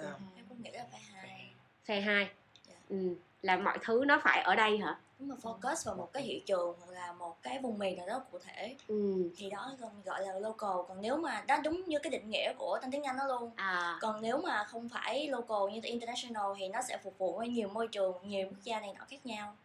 Yeah. 0.03 0.21
em 0.37 0.44
cũng 0.49 0.62
nghĩ 0.62 0.71
là 0.71 0.85
phải 0.90 1.01
hai. 1.12 1.51
Phe 1.85 2.01
hai? 2.01 2.29
Dạ. 2.68 2.75
ừ. 2.88 3.14
là 3.42 3.57
mọi 3.57 3.79
thứ 3.83 4.05
nó 4.07 4.21
phải 4.23 4.42
ở 4.42 4.55
đây 4.55 4.79
hả? 4.79 4.99
Nếu 5.18 5.29
mà 5.29 5.35
focus 5.42 5.87
vào 5.87 5.94
một 5.94 6.12
cái 6.12 6.23
thị 6.23 6.42
trường 6.47 6.77
hoặc 6.79 6.92
là 6.92 7.12
một 7.12 7.42
cái 7.42 7.59
vùng 7.59 7.79
miền 7.79 7.97
nào 7.97 8.07
đó 8.07 8.23
cụ 8.33 8.38
thể. 8.38 8.77
Ừ. 8.88 9.31
thì 9.37 9.51
đó 9.51 9.73
gọi 10.05 10.27
là 10.27 10.33
local. 10.33 10.77
Còn 10.88 11.01
nếu 11.01 11.16
mà 11.16 11.44
đó 11.47 11.57
đúng 11.64 11.85
như 11.87 11.99
cái 11.99 12.11
định 12.11 12.31
nghĩa 12.31 12.53
của 12.59 12.79
tên 12.83 12.90
tiếng 12.90 13.05
Anh 13.05 13.16
đó 13.16 13.27
luôn. 13.27 13.51
À. 13.57 13.99
Còn 14.01 14.23
nếu 14.23 14.38
mà 14.38 14.64
không 14.64 14.88
phải 14.88 15.29
local 15.29 15.73
như 15.73 15.81
international 15.83 16.53
thì 16.59 16.68
nó 16.68 16.81
sẽ 16.88 16.99
phục 17.05 17.18
vụ 17.18 17.38
với 17.38 17.49
nhiều 17.49 17.68
môi 17.68 17.88
trường 17.88 18.16
nhiều 18.23 18.47
quốc 18.51 18.62
gia 18.62 18.81
này 18.81 18.92
nọ 18.99 19.05
khác 19.11 19.27
nhau. 19.27 19.57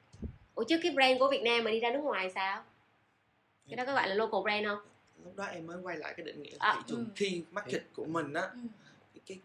Ủa 0.55 0.63
chứ 0.63 0.79
cái 0.83 0.91
brand 0.91 1.19
của 1.19 1.27
Việt 1.31 1.41
Nam 1.43 1.63
mà 1.63 1.71
đi 1.71 1.79
ra 1.79 1.91
nước 1.91 2.03
ngoài 2.03 2.31
sao? 2.35 2.63
Cái 3.67 3.75
đó 3.75 3.85
có 3.85 3.93
gọi 3.93 4.07
là 4.07 4.15
local 4.15 4.41
brand 4.43 4.67
không 4.67 4.79
lúc 5.23 5.35
đó 5.35 5.43
em 5.45 5.67
mới 5.67 5.77
quay 5.81 5.97
lại 5.97 6.13
cái 6.17 6.25
định 6.25 6.43
nghĩa 6.43 6.55
À, 6.59 6.73
thị 6.77 6.81
trường 6.87 6.99
ừ. 7.05 7.11
khi 7.15 7.43
market 7.51 7.83
của 7.95 8.05
mình 8.05 8.33
á 8.33 8.41
ừ. 8.41 8.59
cái, 9.25 9.39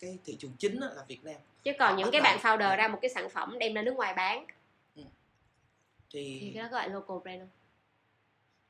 cái 0.00 0.18
thị 0.24 0.36
trường 0.38 0.52
chính 0.58 0.80
á 0.80 0.88
là 0.96 1.04
Việt 1.08 1.24
Nam 1.24 1.36
chứ 1.64 1.72
còn 1.78 1.96
những 1.96 2.08
cái 2.12 2.20
bạn 2.20 2.38
founder 2.38 2.58
đầu. 2.58 2.76
ra 2.76 2.88
một 2.88 2.98
cái 3.02 3.10
sản 3.10 3.30
phẩm 3.30 3.58
đem 3.58 3.74
ra 3.74 3.82
nước 3.82 3.94
ngoài 3.96 4.14
bán 4.14 4.46
thì 6.10 6.38
thì 6.40 6.50
cái 6.54 6.62
đó 6.62 6.68
gọi 6.70 6.88
là 6.88 6.94
local 6.94 7.16
brand 7.22 7.40
không 7.40 7.48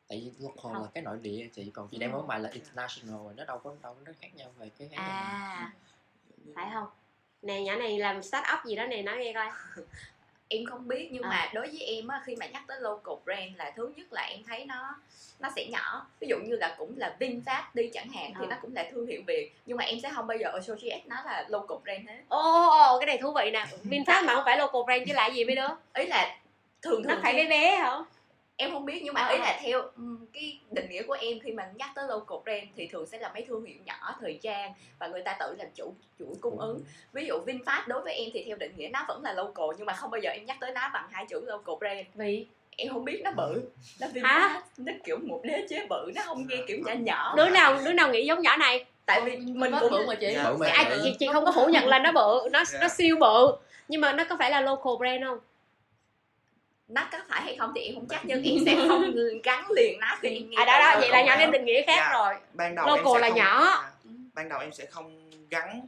tại 0.08 0.20
vì 0.24 0.44
local 0.46 0.72
Không. 0.74 0.82
là 0.82 0.88
cái 0.94 1.02
nội 1.02 1.18
địa 1.22 1.48
chị 1.54 1.70
còn 1.74 1.88
chị 1.88 1.98
đem 1.98 2.10
ở 2.10 2.18
rồi. 2.18 2.22
ngoài 2.26 2.40
là 2.40 2.50
international 2.50 3.14
rồi 3.24 3.34
nó 3.36 3.44
đâu 3.44 3.58
có 3.58 3.74
đâu 3.82 3.96
nó 4.04 4.12
khác 4.20 4.28
nhau 4.34 4.52
về 4.58 4.70
cái 4.78 4.88
cái 4.90 4.98
này. 4.98 5.08
à 5.10 5.72
phải 6.54 6.70
không 6.74 6.88
nè 7.42 7.60
nhỏ 7.62 7.76
này 7.76 7.98
làm 7.98 8.22
start 8.22 8.44
up 8.58 8.64
gì 8.66 8.76
đó 8.76 8.86
nè 8.86 9.02
nói 9.02 9.16
nghe 9.18 9.32
coi 9.32 9.50
em 10.48 10.64
không 10.66 10.88
biết 10.88 11.08
nhưng 11.12 11.22
À. 11.22 11.28
mà 11.28 11.50
đối 11.54 11.66
với 11.66 11.80
em 11.80 12.08
á 12.08 12.20
khi 12.24 12.36
mà 12.36 12.46
nhắc 12.46 12.62
tới 12.66 12.80
local 12.80 13.14
brand 13.24 13.56
là 13.56 13.72
thứ 13.76 13.92
nhất 13.96 14.12
là 14.12 14.22
em 14.22 14.38
thấy 14.46 14.64
nó 14.64 14.94
nó 15.40 15.48
sẽ 15.56 15.64
nhỏ. 15.66 16.06
Ví 16.20 16.28
dụ 16.28 16.36
như 16.38 16.56
là 16.56 16.74
cũng 16.78 16.92
là 16.98 17.16
VinFast 17.20 17.62
đi 17.74 17.90
chẳng 17.92 18.08
hạn 18.08 18.32
thì 18.38 18.40
Ờ. 18.44 18.46
nó 18.50 18.56
cũng 18.62 18.74
là 18.74 18.84
thương 18.90 19.06
hiệu 19.06 19.22
Việt. 19.26 19.52
Nhưng 19.66 19.76
mà 19.76 19.84
em 19.84 19.98
sẽ 20.02 20.10
không 20.14 20.26
bao 20.26 20.36
giờ 20.38 20.50
associate 20.54 21.02
nó 21.06 21.16
là 21.24 21.44
local 21.48 21.78
brand 21.84 22.08
hết. 22.08 22.18
Ô 22.28 22.38
ô 22.38 22.68
ô 22.94 22.98
cái 22.98 23.06
này 23.06 23.18
thú 23.18 23.32
vị 23.32 23.50
nè. 23.52 23.66
VinFast 23.84 24.24
mà 24.24 24.34
không 24.34 24.44
phải 24.44 24.56
local 24.58 24.82
brand 24.86 25.02
chứ 25.08 25.14
là 25.14 25.26
gì 25.26 25.44
mới 25.44 25.56
đứa? 25.56 25.68
Ý 25.94 26.06
là 26.06 26.36
thường 26.82 27.02
nó 27.02 27.14
thường 27.14 27.22
phải 27.22 27.32
khi- 27.32 27.38
bé 27.38 27.48
bé 27.48 27.76
hả 27.76 27.98
em 28.60 28.72
không 28.72 28.84
biết 28.84 29.00
nhưng 29.04 29.14
mà 29.14 29.20
Ờ, 29.20 29.32
ý 29.32 29.38
là 29.38 29.58
theo 29.62 29.82
cái 30.32 30.58
định 30.70 30.90
nghĩa 30.90 31.02
của 31.02 31.16
em 31.20 31.38
khi 31.44 31.52
mà 31.52 31.68
nhắc 31.74 31.90
tới 31.94 32.04
local 32.08 32.38
brand 32.44 32.68
thì 32.76 32.86
thường 32.86 33.06
sẽ 33.06 33.18
là 33.18 33.30
mấy 33.34 33.44
thương 33.48 33.64
hiệu 33.64 33.76
nhỏ 33.84 34.14
thời 34.20 34.38
trang 34.42 34.72
và 34.98 35.06
người 35.06 35.22
ta 35.22 35.36
tự 35.40 35.54
làm 35.58 35.68
chủ 35.74 35.94
chuỗi 36.18 36.34
cung 36.40 36.58
ứng. 36.60 36.80
Ví 37.12 37.26
dụ 37.26 37.34
VinFast 37.46 37.82
đối 37.86 38.00
với 38.00 38.14
em 38.14 38.30
thì 38.34 38.44
theo 38.46 38.56
định 38.56 38.72
nghĩa 38.76 38.88
nó 38.92 39.04
vẫn 39.08 39.22
là 39.22 39.32
local 39.32 39.66
nhưng 39.76 39.86
mà 39.86 39.92
không 39.92 40.10
bao 40.10 40.20
giờ 40.20 40.30
em 40.30 40.46
nhắc 40.46 40.56
tới 40.60 40.70
nó 40.72 40.90
bằng 40.94 41.08
hai 41.10 41.26
chữ 41.28 41.40
local 41.46 41.74
brand. 41.80 42.06
Vì? 42.14 42.46
Em 42.76 42.92
không 42.92 43.04
biết 43.04 43.20
nó 43.24 43.30
bự. 43.30 43.62
Nó? 44.00 44.06
VinFast 44.06 44.60
nó 44.78 44.92
kiểu 45.04 45.18
một 45.22 45.40
đế 45.44 45.66
chế 45.68 45.86
bự 45.86 46.12
nó 46.14 46.22
không 46.24 46.46
nghe 46.48 46.56
kiểu 46.66 46.78
nhỏ 46.86 46.92
nhỏ. 46.92 47.34
Đứa 47.36 47.48
nào 47.48 47.78
đứa 47.84 47.92
nào 47.92 48.10
nghĩ 48.12 48.26
giống 48.26 48.40
nhỏ 48.42 48.56
này? 48.56 48.84
Tại 49.06 49.20
vì 49.20 49.36
mình 49.36 49.72
Có 49.72 49.78
cũng 49.80 49.90
bự 49.90 50.06
mà 50.06 50.14
chị. 50.14 50.32
Dạ. 50.34 50.52
Mà. 50.58 50.66
à, 50.68 50.96
chị, 51.04 51.16
chị 51.18 51.26
không 51.32 51.44
có 51.44 51.52
phủ 51.52 51.66
nhận 51.66 51.86
là 51.86 51.98
nó 51.98 52.12
bự 52.12 52.48
nó 52.52 52.64
Dạ. 52.64 52.78
nó 52.82 52.88
siêu 52.88 53.16
bự. 53.20 53.52
Nhưng 53.88 54.00
mà 54.00 54.12
nó 54.12 54.24
có 54.24 54.36
phải 54.38 54.50
là 54.50 54.60
local 54.60 54.92
brand 54.98 55.24
không 55.24 55.38
nó 56.88 57.08
có 57.12 57.18
phải 57.28 57.40
hay 57.42 57.56
không 57.58 57.72
thì 57.74 57.80
em 57.82 57.94
không 57.94 58.06
chắc 58.08 58.20
nhưng 58.24 58.42
em 58.42 58.54
sẽ 58.66 58.74
không 58.88 59.02
gắn 59.44 59.70
liền 59.70 60.00
nó 60.00 60.18
khi 60.20 60.28
em 60.28 60.50
nghe 60.50 60.56
à 60.56 60.64
đó 60.64 60.78
đó 60.78 61.00
vậy 61.00 61.08
là 61.10 61.22
brand. 61.24 61.40
nên 61.40 61.50
định 61.50 61.64
nghĩa 61.64 61.82
khác 61.86 61.96
Dạ. 61.96 62.10
rồi 62.12 62.34
ban 62.54 62.74
đầu 62.74 62.86
Local 62.86 63.04
em 63.06 63.14
sẽ 63.14 63.20
là 63.20 63.28
không, 63.28 63.36
nhỏ. 63.38 63.64
à, 63.64 63.90
ban 64.34 64.48
đầu 64.48 64.60
em 64.60 64.72
sẽ 64.72 64.86
không 64.86 65.30
gắn 65.50 65.86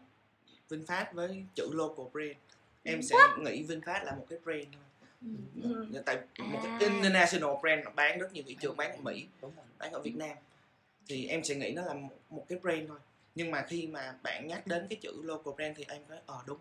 VinFast 0.70 1.04
với 1.12 1.44
chữ 1.54 1.68
local 1.72 2.06
brand 2.12 2.36
em 2.82 3.02
sẽ 3.02 3.16
nghĩ 3.38 3.62
VinFast 3.68 4.04
là 4.04 4.12
một 4.12 4.26
cái 4.30 4.38
brand 4.44 4.64
thôi 4.72 4.82
Ừ. 5.62 6.02
tại 6.06 6.18
một 6.38 6.60
À. 6.64 6.76
cái 6.80 6.88
international 6.88 7.50
brand 7.62 7.84
nó 7.84 7.90
bán 7.90 8.18
rất 8.18 8.32
nhiều 8.32 8.44
thị 8.46 8.56
trường 8.60 8.76
bán 8.76 8.90
ở 8.92 8.96
Mỹ 9.02 9.26
bán 9.78 9.92
ở 9.92 10.00
Việt 10.00 10.16
Nam 10.16 10.36
thì 11.08 11.26
em 11.26 11.44
sẽ 11.44 11.54
nghĩ 11.54 11.70
nó 11.72 11.82
là 11.82 11.94
một, 11.94 12.08
một 12.30 12.44
cái 12.48 12.58
brand 12.62 12.88
thôi 12.88 12.98
nhưng 13.34 13.50
mà 13.50 13.64
khi 13.68 13.86
mà 13.86 14.14
bạn 14.22 14.46
nhắc 14.46 14.66
đến 14.66 14.86
cái 14.90 14.96
chữ 15.02 15.12
local 15.22 15.54
brand 15.56 15.76
thì 15.78 15.84
em 15.88 16.02
nói 16.08 16.18
ờ 16.26 16.38
đúng 16.46 16.58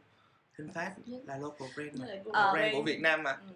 VinFast 0.57 0.89
là 1.25 1.37
local 1.37 1.67
brand 1.75 1.99
mà 2.01 2.05
Ờ, 2.33 2.53
brand 2.53 2.73
của 2.75 2.81
Việt 2.81 3.01
Nam 3.01 3.23
mà 3.23 3.31
Ừ. 3.31 3.53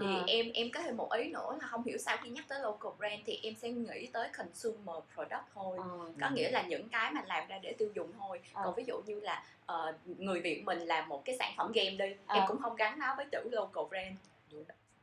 thì 0.00 0.06
Ờ. 0.06 0.24
em 0.26 0.50
em 0.54 0.70
có 0.74 0.80
thêm 0.80 0.96
một 0.96 1.12
ý 1.12 1.24
nữa 1.28 1.56
là 1.60 1.66
không 1.66 1.84
hiểu 1.84 1.98
sao 1.98 2.16
khi 2.22 2.30
nhắc 2.30 2.44
tới 2.48 2.60
local 2.60 2.92
brand 2.98 3.20
thì 3.26 3.40
em 3.42 3.54
sẽ 3.54 3.68
nghĩ 3.70 4.06
tới 4.12 4.28
consumer 4.38 4.96
product 5.14 5.44
thôi. 5.54 5.76
Ờ. 5.80 5.84
có 6.20 6.30
nghĩa 6.30 6.50
là 6.50 6.62
những 6.62 6.88
cái 6.88 7.12
mà 7.12 7.22
làm 7.26 7.48
ra 7.48 7.58
để 7.62 7.72
tiêu 7.78 7.88
dùng 7.94 8.12
thôi. 8.18 8.40
Ờ. 8.52 8.62
còn 8.64 8.74
ví 8.74 8.84
dụ 8.86 9.00
như 9.06 9.20
là 9.20 9.42
ờ, 9.66 9.92
người 10.18 10.40
việt 10.40 10.62
mình 10.64 10.78
làm 10.78 11.08
một 11.08 11.24
cái 11.24 11.36
sản 11.38 11.52
phẩm 11.56 11.72
game 11.74 11.90
đi 11.90 12.14
Ờ. 12.26 12.34
em 12.34 12.44
cũng 12.48 12.58
không 12.62 12.76
gắn 12.76 12.98
nó 12.98 13.14
với 13.16 13.26
chữ 13.32 13.48
local 13.52 13.84
brand. 13.90 14.16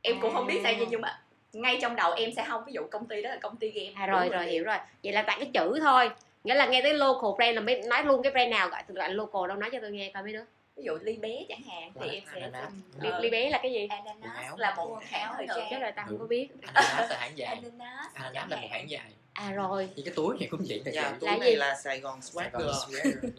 Em 0.02 0.20
cũng 0.20 0.32
không 0.34 0.46
biết 0.46 0.60
sao 0.62 0.72
nhưng 0.90 1.00
mà 1.00 1.20
ngay 1.52 1.78
trong 1.82 1.96
đầu 1.96 2.12
em 2.12 2.30
sẽ 2.36 2.44
không 2.48 2.64
ví 2.66 2.72
dụ 2.72 2.82
công 2.90 3.06
ty 3.06 3.22
đó 3.22 3.30
là 3.30 3.36
công 3.42 3.56
ty 3.56 3.70
game. 3.70 3.92
À 3.94 4.06
rồi 4.06 4.28
rồi 4.28 4.46
hiểu 4.46 4.64
rồi. 4.64 4.76
Vậy 5.04 5.12
là 5.12 5.22
tại 5.26 5.36
cái 5.40 5.50
chữ 5.54 5.78
thôi. 5.80 6.10
Nghĩa 6.44 6.54
là 6.54 6.66
nghe 6.66 6.82
tới 6.82 6.94
local 6.94 7.30
brand 7.36 7.54
là 7.54 7.60
mới 7.60 7.82
nói 7.82 8.04
luôn 8.04 8.22
cái 8.22 8.32
brand 8.32 8.50
nào 8.50 8.68
gọi 8.68 8.82
gọi 8.88 9.08
là 9.08 9.14
local 9.14 9.48
đâu 9.48 9.56
nói 9.56 9.70
cho 9.72 9.78
tôi 9.80 9.90
nghe 9.90 10.10
coi 10.14 10.22
mấy 10.22 10.32
đứa 10.32 10.44
ví 10.82 10.86
dụ 10.86 10.98
ly 11.02 11.16
bé 11.16 11.44
chẳng 11.48 11.62
hạn 11.62 11.92
thì 12.00 12.08
em 12.08 12.22
sẽ 12.34 12.40
Ananas. 12.40 12.72
ly, 13.00 13.10
ly 13.20 13.30
bé 13.30 13.50
là 13.50 13.58
cái 13.62 13.72
gì? 13.72 13.86
Ananas 13.90 14.58
là 14.58 14.74
một 14.74 14.86
Quần 14.90 15.02
hãng 15.06 15.22
áo 15.22 15.34
thời 15.36 15.46
trang 15.56 15.66
chứ? 15.70 15.78
là 15.78 15.90
tao 15.90 16.06
không 16.08 16.18
có 16.18 16.26
biết. 16.26 16.48
Ananas 16.62 17.10
là 17.10 17.16
hãng 17.20 17.38
dài. 17.38 17.54
Ananas 17.54 18.50
là 18.50 18.56
một 18.56 18.56
hạn. 18.60 18.70
hãng 18.70 18.90
dài. 18.90 19.10
À 19.32 19.50
rồi. 19.52 19.88
Thì 19.96 20.02
cái 20.02 20.14
túi 20.16 20.38
này 20.38 20.48
cũng 20.50 20.60
vậy 20.68 20.82
dạ, 20.92 21.16
túi 21.20 21.30
Là 21.30 21.36
này 21.36 21.50
gì? 21.50 21.56
là 21.56 21.74
Sài 21.74 22.00
Gòn 22.00 22.20
Swagger 22.20 23.30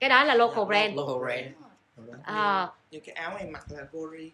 cái 0.00 0.10
đó 0.10 0.24
là 0.24 0.34
local 0.34 0.64
brand. 0.64 0.96
local 0.96 1.18
brand. 1.24 1.46
à, 2.22 2.68
như 2.90 3.00
cái 3.00 3.14
áo 3.14 3.36
em 3.38 3.52
mặc 3.52 3.64
là 3.70 3.84
Gori 3.92 4.30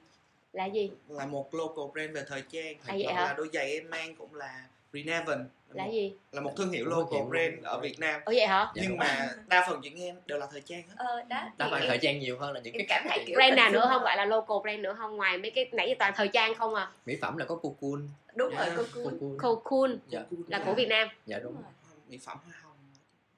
là 0.52 0.66
gì? 0.66 0.90
Là 1.08 1.26
một 1.26 1.54
local 1.54 1.84
brand 1.92 2.14
về 2.14 2.24
thời 2.28 2.42
trang. 2.52 2.74
À, 2.86 2.94
Hoặc 3.14 3.24
là 3.26 3.34
đôi 3.36 3.48
giày 3.52 3.72
em 3.72 3.90
mang 3.90 4.14
cũng 4.16 4.34
là 4.34 4.64
Reneven 4.92 5.48
là 5.68 5.84
một, 5.84 5.90
gì? 5.92 6.12
Là 6.32 6.40
một 6.40 6.52
thương 6.56 6.70
hiệu 6.70 6.84
local 6.86 7.28
brand 7.28 7.64
ở. 7.64 7.80
Việt 7.80 7.98
Nam. 7.98 8.20
Ủa 8.24 8.32
vậy 8.32 8.46
hả? 8.46 8.72
Dạ, 8.74 8.82
nhưng 8.82 8.90
đúng 8.90 8.98
mà 8.98 9.28
đa 9.46 9.66
phần 9.68 9.80
chuyện 9.82 10.00
em 10.02 10.16
đều 10.26 10.38
là 10.38 10.46
thời 10.50 10.60
trang 10.60 10.82
hết 10.88 10.94
ờ 10.98 11.22
đó 11.28 11.48
phải 11.58 11.80
em, 11.80 11.88
thời 11.88 11.98
trang 11.98 12.18
nhiều 12.18 12.38
hơn 12.38 12.52
là 12.52 12.60
những 12.60 12.74
em 12.74 12.78
cái 12.78 12.86
cảm 12.88 13.06
thấy 13.08 13.24
kiểu 13.26 13.36
brand 13.36 13.56
nào 13.56 13.70
nữa 13.70 13.86
không? 13.88 14.02
gọi 14.02 14.16
là 14.16 14.24
local 14.24 14.56
brand 14.62 14.80
nữa 14.80 14.94
không? 14.98 15.16
Ngoài 15.16 15.38
mấy 15.38 15.50
cái 15.50 15.68
nãy 15.72 15.88
giờ 15.88 15.94
toàn 15.98 16.12
thời 16.16 16.28
trang 16.28 16.54
không 16.54 16.74
à? 16.74 16.90
Mỹ 17.06 17.16
phẩm 17.20 17.36
là 17.36 17.44
có 17.44 17.56
cocoon. 17.56 18.08
Đúng 18.34 18.50
rồi 18.54 18.66
Dạ. 18.66 18.76
cocoon. 18.76 19.38
Cocoon. 19.38 19.98
Dạ. 20.08 20.20
Là 20.48 20.62
của 20.66 20.74
Việt 20.74 20.88
Nam. 20.88 21.08
Dạ 21.26 21.38
đúng. 21.38 21.52
Đúng 21.52 21.62
rồi. 21.62 21.72
mỹ 22.08 22.18
phẩm 22.24 22.38
hoa 22.44 22.54
hồng. 22.62 22.76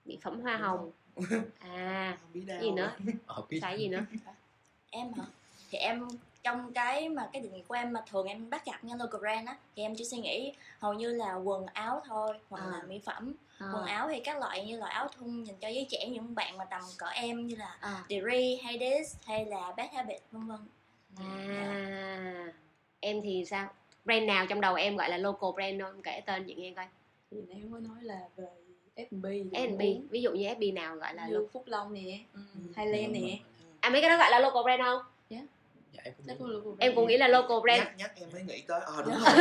Mỹ 0.04 0.18
phẩm 0.22 0.40
hoa 0.40 0.56
hồng. 0.56 0.90
à. 1.76 2.18
Gì 2.60 2.70
nữa? 2.70 2.92
Ờ 3.26 3.42
xài 3.60 3.78
gì 3.78 3.88
nữa? 3.88 4.00
Em 4.90 5.12
hả? 5.12 5.24
Thì 5.70 5.78
em 5.78 6.08
trong 6.42 6.72
cái 6.72 7.08
mà 7.08 7.28
cái 7.32 7.42
định 7.42 7.52
nghĩa 7.52 7.62
của 7.68 7.74
em 7.74 7.92
mà 7.92 8.02
thường 8.10 8.26
em 8.26 8.50
bắt 8.50 8.64
gặp 8.66 8.84
nha 8.84 8.94
local 8.98 9.20
brand 9.20 9.46
á 9.48 9.56
thì 9.76 9.82
em 9.82 9.94
chỉ 9.96 10.04
suy 10.04 10.18
nghĩ 10.18 10.52
hầu 10.78 10.94
như 10.94 11.14
là 11.14 11.34
quần 11.34 11.66
áo 11.66 12.02
thôi 12.06 12.38
hoặc 12.50 12.60
À. 12.62 12.66
là 12.72 12.82
mỹ 12.88 13.00
phẩm. 13.04 13.32
À, 13.58 13.66
quần 13.74 13.84
áo 13.86 14.08
thì 14.08 14.20
các 14.20 14.38
loại 14.38 14.66
như 14.66 14.78
là 14.78 14.86
áo 14.86 15.08
thun 15.18 15.44
dành 15.44 15.56
cho 15.60 15.68
giới 15.68 15.86
trẻ 15.90 16.06
những 16.08 16.34
bạn 16.34 16.56
mà 16.58 16.64
tầm 16.64 16.82
cỡ 16.98 17.06
em 17.06 17.46
như 17.46 17.56
là 17.56 17.76
à. 17.80 18.04
Dre, 18.08 18.56
Hades 18.62 19.16
hay 19.26 19.44
là 19.44 19.72
Bad 19.76 19.90
Habit 19.92 20.20
vân 20.32 20.46
vân. 20.46 20.58
À 21.16 22.52
em 23.00 23.20
thì 23.22 23.44
sao? 23.50 23.68
Brand 24.04 24.24
nào 24.26 24.46
trong 24.46 24.60
đầu 24.60 24.74
em 24.74 24.96
gọi 24.96 25.08
là 25.10 25.18
local 25.18 25.50
brand 25.54 25.82
không 25.82 26.02
kể 26.02 26.20
tên 26.26 26.44
chị 26.46 26.54
nghe 26.54 26.72
coi. 26.76 26.86
Thì 27.30 27.36
nãy 27.48 27.62
mới 27.70 27.80
nói 27.80 27.96
là 28.02 28.20
về 28.36 28.46
F&B 28.96 29.24
F&B 29.54 29.82
ví 30.10 30.22
dụ 30.22 30.30
như 30.32 30.46
FB 30.48 30.74
nào 30.74 30.96
gọi 30.96 31.14
là 31.14 31.26
như 31.26 31.32
local 31.34 31.48
Phúc 31.52 31.62
Long 31.66 31.92
nè 31.92 32.18
Ừ. 32.34 32.40
Highland 32.76 33.12
nè. 33.12 33.38
À 33.80 33.90
mấy 33.90 34.00
cái 34.00 34.10
đó 34.10 34.16
gọi 34.18 34.30
là 34.30 34.38
local 34.38 34.62
brand 34.62 34.82
không 34.82 35.02
dạ 35.92 36.00
em 36.04 36.14
cũng 36.16 36.36
cũng 36.38 36.48
local 36.50 36.72
em 36.78 36.94
cũng 36.94 37.04
brand. 37.04 37.08
nghĩ 37.10 37.16
là 37.16 37.28
local 37.28 37.60
brand 37.62 37.80
nhắc 37.82 37.92
nhắc 37.98 38.12
em 38.20 38.28
mới 38.32 38.42
nghĩ 38.42 38.62
tới 38.68 38.80
ờ 38.80 39.02
đúng 39.02 39.14
Dạ. 39.24 39.34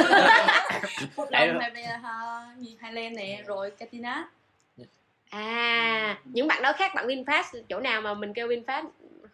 rồi 0.91 1.07
Phúc 1.15 1.27
Đấy 1.31 1.47
Long 1.47 1.55
rồi. 1.59 1.69
hay 1.73 1.83
là 1.83 1.97
ha- 1.97 2.55
gì 2.59 2.77
Highland 2.81 3.15
nè 3.17 3.43
rồi 3.47 3.71
Katina 3.71 4.29
à 5.29 6.21
những 6.25 6.47
bạn 6.47 6.61
đó 6.61 6.73
khác 6.73 6.91
bạn 6.95 7.07
Vinfast 7.07 7.61
chỗ 7.69 7.79
nào 7.79 8.01
mà 8.01 8.13
mình 8.13 8.33
kêu 8.33 8.47
Vinfast 8.47 8.85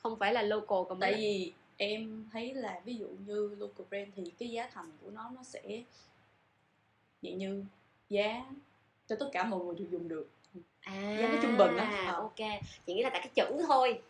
không 0.01 0.19
phải 0.19 0.33
là 0.33 0.41
local 0.41 0.77
còn 0.89 0.99
tại 0.99 1.13
vì 1.13 1.51
em 1.77 2.25
thấy 2.33 2.53
là 2.53 2.79
ví 2.85 2.95
dụ 2.95 3.07
như 3.27 3.55
local 3.59 3.85
brand 3.89 4.07
thì 4.15 4.23
cái 4.39 4.49
giá 4.49 4.67
thành 4.73 4.91
của 5.03 5.09
nó 5.11 5.31
nó 5.35 5.43
sẽ 5.43 5.61
dạng 7.21 7.37
như 7.37 7.63
giá 8.09 8.43
cho 9.07 9.15
tất 9.19 9.29
cả 9.33 9.43
mọi 9.43 9.59
người 9.59 9.75
đều 9.79 9.87
dùng 9.91 10.07
được 10.07 10.27
à 10.81 11.17
giá 11.21 11.27
nó 11.27 11.35
trung 11.41 11.57
bình 11.57 11.77
á. 11.77 12.03
Ờ. 12.07 12.13
ok 12.13 12.35
chị 12.87 12.93
nghĩ 12.93 13.03
là 13.03 13.09
tại 13.09 13.19
cái 13.19 13.29
chữ 13.47 13.63
thôi 13.67 14.01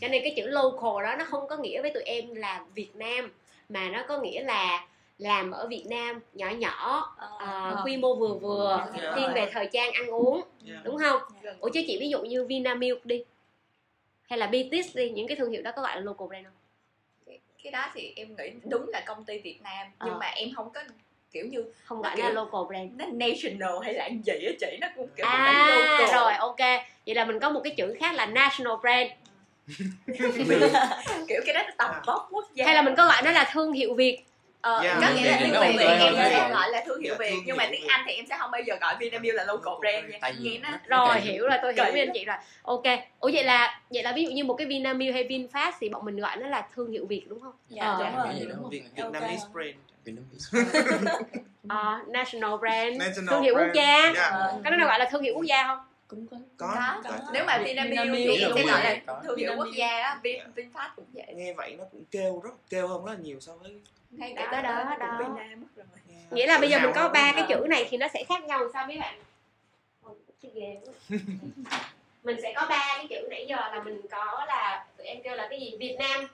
cho 0.00 0.08
nên 0.08 0.22
cái 0.22 0.32
chữ 0.36 0.46
local 0.46 1.04
đó 1.04 1.16
nó 1.18 1.24
không 1.24 1.48
có 1.48 1.56
nghĩa 1.56 1.82
với 1.82 1.90
tụi 1.90 2.02
em 2.02 2.34
là 2.34 2.64
Việt 2.74 2.96
Nam 2.96 3.32
mà 3.68 3.88
nó 3.88 4.02
có 4.08 4.18
nghĩa 4.18 4.42
là 4.42 4.86
làm 5.18 5.50
ở 5.50 5.66
Việt 5.66 5.84
Nam 5.88 6.20
nhỏ 6.34 6.50
nhỏ 6.50 7.14
Ờ. 7.38 7.82
quy 7.84 7.96
mô 7.96 8.14
vừa 8.14 8.34
vừa 8.34 8.86
Dạ. 9.02 9.12
thiên 9.16 9.32
về 9.34 9.50
thời 9.52 9.66
trang 9.72 9.92
ăn 9.92 10.06
uống 10.10 10.40
Dạ. 10.62 10.80
đúng 10.84 10.98
không 10.98 11.20
gần 11.42 11.56
ủa 11.60 11.68
chứ 11.74 11.80
chị 11.86 11.96
ví 12.00 12.08
dụ 12.08 12.22
như 12.22 12.44
Vinamilk 12.44 13.04
đi 13.06 13.24
hay 14.22 14.38
là 14.38 14.46
Bitis 14.46 14.96
đi 14.96 15.10
những 15.10 15.26
cái 15.28 15.36
thương 15.36 15.50
hiệu 15.52 15.62
đó 15.62 15.70
có 15.76 15.82
gọi 15.82 15.94
là 15.96 16.00
local 16.00 16.28
brand 16.28 16.46
không 16.46 16.54
cái 17.64 17.70
đó 17.72 17.90
thì 17.94 18.12
em 18.16 18.36
nghĩ 18.36 18.50
đúng 18.64 18.88
là 18.88 19.02
công 19.06 19.24
ty 19.24 19.38
Việt 19.38 19.58
Nam 19.62 19.86
nhưng 20.04 20.12
Ờ. 20.14 20.18
mà 20.20 20.26
em 20.26 20.48
không 20.56 20.70
có 20.74 20.80
kiểu 21.32 21.46
như 21.46 21.64
không 21.84 22.02
gọi 22.02 22.16
là 22.18 22.30
local 22.30 22.60
brand 22.68 22.90
nó 22.96 23.04
national 23.12 23.72
hay 23.84 23.94
là 23.94 24.08
gì 24.24 24.32
á 24.46 24.52
chị 24.60 24.76
nó 24.80 24.88
cũng 24.96 25.08
kiểu 25.16 25.26
à 25.26 25.66
local 25.68 26.14
rồi 26.22 26.32
ok 26.34 26.58
vậy 27.06 27.14
là 27.14 27.24
mình 27.24 27.40
có 27.40 27.50
một 27.50 27.60
cái 27.64 27.74
chữ 27.76 27.94
khác 28.00 28.14
là 28.14 28.26
national 28.26 28.76
brand 28.80 29.10
kiểu 31.28 31.40
cái 31.46 31.54
đó 31.54 31.62
nó 31.66 31.70
tầm 31.78 31.90
vóc 32.06 32.28
quốc 32.30 32.44
gia. 32.54 32.66
Hay 32.66 32.74
là 32.74 32.82
mình 32.82 32.94
có 32.96 33.06
gọi 33.06 33.22
nó 33.24 33.30
là 33.30 33.50
thương 33.52 33.72
hiệu 33.72 33.94
việt. 33.94 34.18
Ờ, 34.62 34.80
Yeah. 34.82 34.98
có 35.00 35.08
nghĩa 35.14 35.30
là 35.30 35.36
Thì 35.40 35.44
tiếng 35.44 35.52
Việt 35.78 35.84
ok 35.86 36.00
em 36.00 36.14
sẽ 36.16 36.50
gọi 36.52 36.70
là 36.70 36.82
thương 36.86 37.00
hiệu 37.02 37.14
Dạ, 37.18 37.26
Việt 37.30 37.36
nhưng 37.46 37.56
mà 37.56 37.64
tiếng 37.70 37.80
Việt. 37.80 37.86
Anh 37.88 38.04
thì 38.06 38.12
em 38.12 38.24
sẽ 38.28 38.36
không 38.38 38.50
bao 38.50 38.60
giờ 38.60 38.74
gọi 38.80 38.94
Vinamilk 38.98 39.34
là 39.34 39.44
local 39.44 39.74
brand 39.80 40.10
nha. 40.10 40.32
Nghe 40.40 40.58
nó 40.58 40.68
rồi 41.06 41.20
hiểu 41.20 41.48
rồi 41.48 41.58
tôi 41.62 41.74
hiểu 41.74 41.84
với 41.92 42.00
anh 42.00 42.10
chị 42.14 42.24
rồi. 42.24 42.36
Ok. 42.62 42.82
Ủa 43.20 43.30
vậy 43.34 43.44
là 43.44 43.80
vậy 43.90 44.02
là 44.02 44.12
ví 44.12 44.24
dụ 44.24 44.30
như 44.30 44.44
một 44.44 44.54
cái 44.54 44.66
Vinamilk 44.66 45.14
hay 45.14 45.24
Vinfast 45.28 45.72
thì 45.80 45.88
bọn 45.88 46.04
mình 46.04 46.16
gọi 46.16 46.36
nó 46.36 46.46
là 46.48 46.66
thương 46.74 46.90
hiệu 46.90 47.06
Việt 47.06 47.22
đúng 47.28 47.40
không? 47.40 47.52
Dạ 47.68 47.84
Ờ. 47.84 47.96
đúng 47.98 48.16
rồi 48.16 48.46
đúng 48.48 48.70
Vietnamese 48.96 49.46
brand. 49.52 49.74
Vietnamese. 50.04 50.58
Ờ, 51.68 51.98
national 52.08 52.50
brand. 52.60 52.96
National 52.98 53.28
thương 53.30 53.42
hiệu 53.42 53.54
quốc 53.54 53.60
brand. 53.72 53.76
gia. 53.76 54.12
Dạ. 54.16 54.28
Ờ, 54.32 54.54
có 54.64 54.70
nó 54.70 54.86
gọi 54.86 54.98
là 54.98 55.08
thương 55.10 55.22
hiệu 55.22 55.34
quốc 55.36 55.44
gia 55.44 55.66
không 55.66 55.78
cũng 56.10 56.26
có 56.30 56.36
có, 56.56 56.74
Có. 56.74 57.10
có. 57.10 57.18
Nếu 57.32 57.44
mà 57.44 57.58
Vinamilk 57.64 58.12
thì 58.14 58.38
sẽ 58.54 58.62
gọi 58.66 58.82
là 58.82 59.00
thương 59.24 59.38
hiệu 59.38 59.52
quốc 59.56 59.68
gia 59.76 59.88
á, 59.88 60.20
Vin. 60.22 60.40
Vinfast 60.56 60.88
cũng 60.96 61.04
vậy. 61.12 61.26
nghe 61.36 61.52
vậy 61.52 61.76
nó 61.78 61.84
cũng 61.92 62.04
kêu 62.10 62.40
rất 62.44 62.50
kêu 62.70 62.88
hơn 62.88 63.04
rất 63.04 63.12
là 63.12 63.18
nhiều 63.18 63.40
so 63.40 63.52
với 63.54 63.80
Ngay 64.10 64.32
Đó, 64.34 64.46
đó, 64.52 64.62
đó 64.62 64.96
đó. 65.00 65.16
Vinam 65.18 65.60
mất 65.60 65.66
rồi. 65.76 65.86
nghĩa 66.30 66.46
là 66.46 66.58
bây 66.58 66.70
giờ 66.70 66.78
mình 66.78 66.90
có 66.94 67.08
ba 67.08 67.32
cái 67.36 67.44
chữ 67.48 67.66
này 67.68 67.86
thì 67.90 67.96
nó 67.96 68.06
sẽ 68.14 68.24
khác 68.28 68.44
nhau 68.44 68.60
sao 68.72 68.86
mấy 68.86 68.98
bạn 68.98 69.18
mình 72.24 72.36
sẽ 72.42 72.52
có 72.56 72.66
ba 72.70 72.94
cái 72.96 73.06
chữ 73.10 73.26
nãy 73.30 73.46
giờ 73.48 73.56
là 73.56 73.82
mình 73.84 74.00
có 74.10 74.44
là 74.48 74.86
tụi 74.96 75.06
em 75.06 75.22
kêu 75.24 75.34
là 75.36 75.46
cái 75.50 75.60
gì 75.60 75.76
Việt 75.78 75.96
Nam 75.98 76.26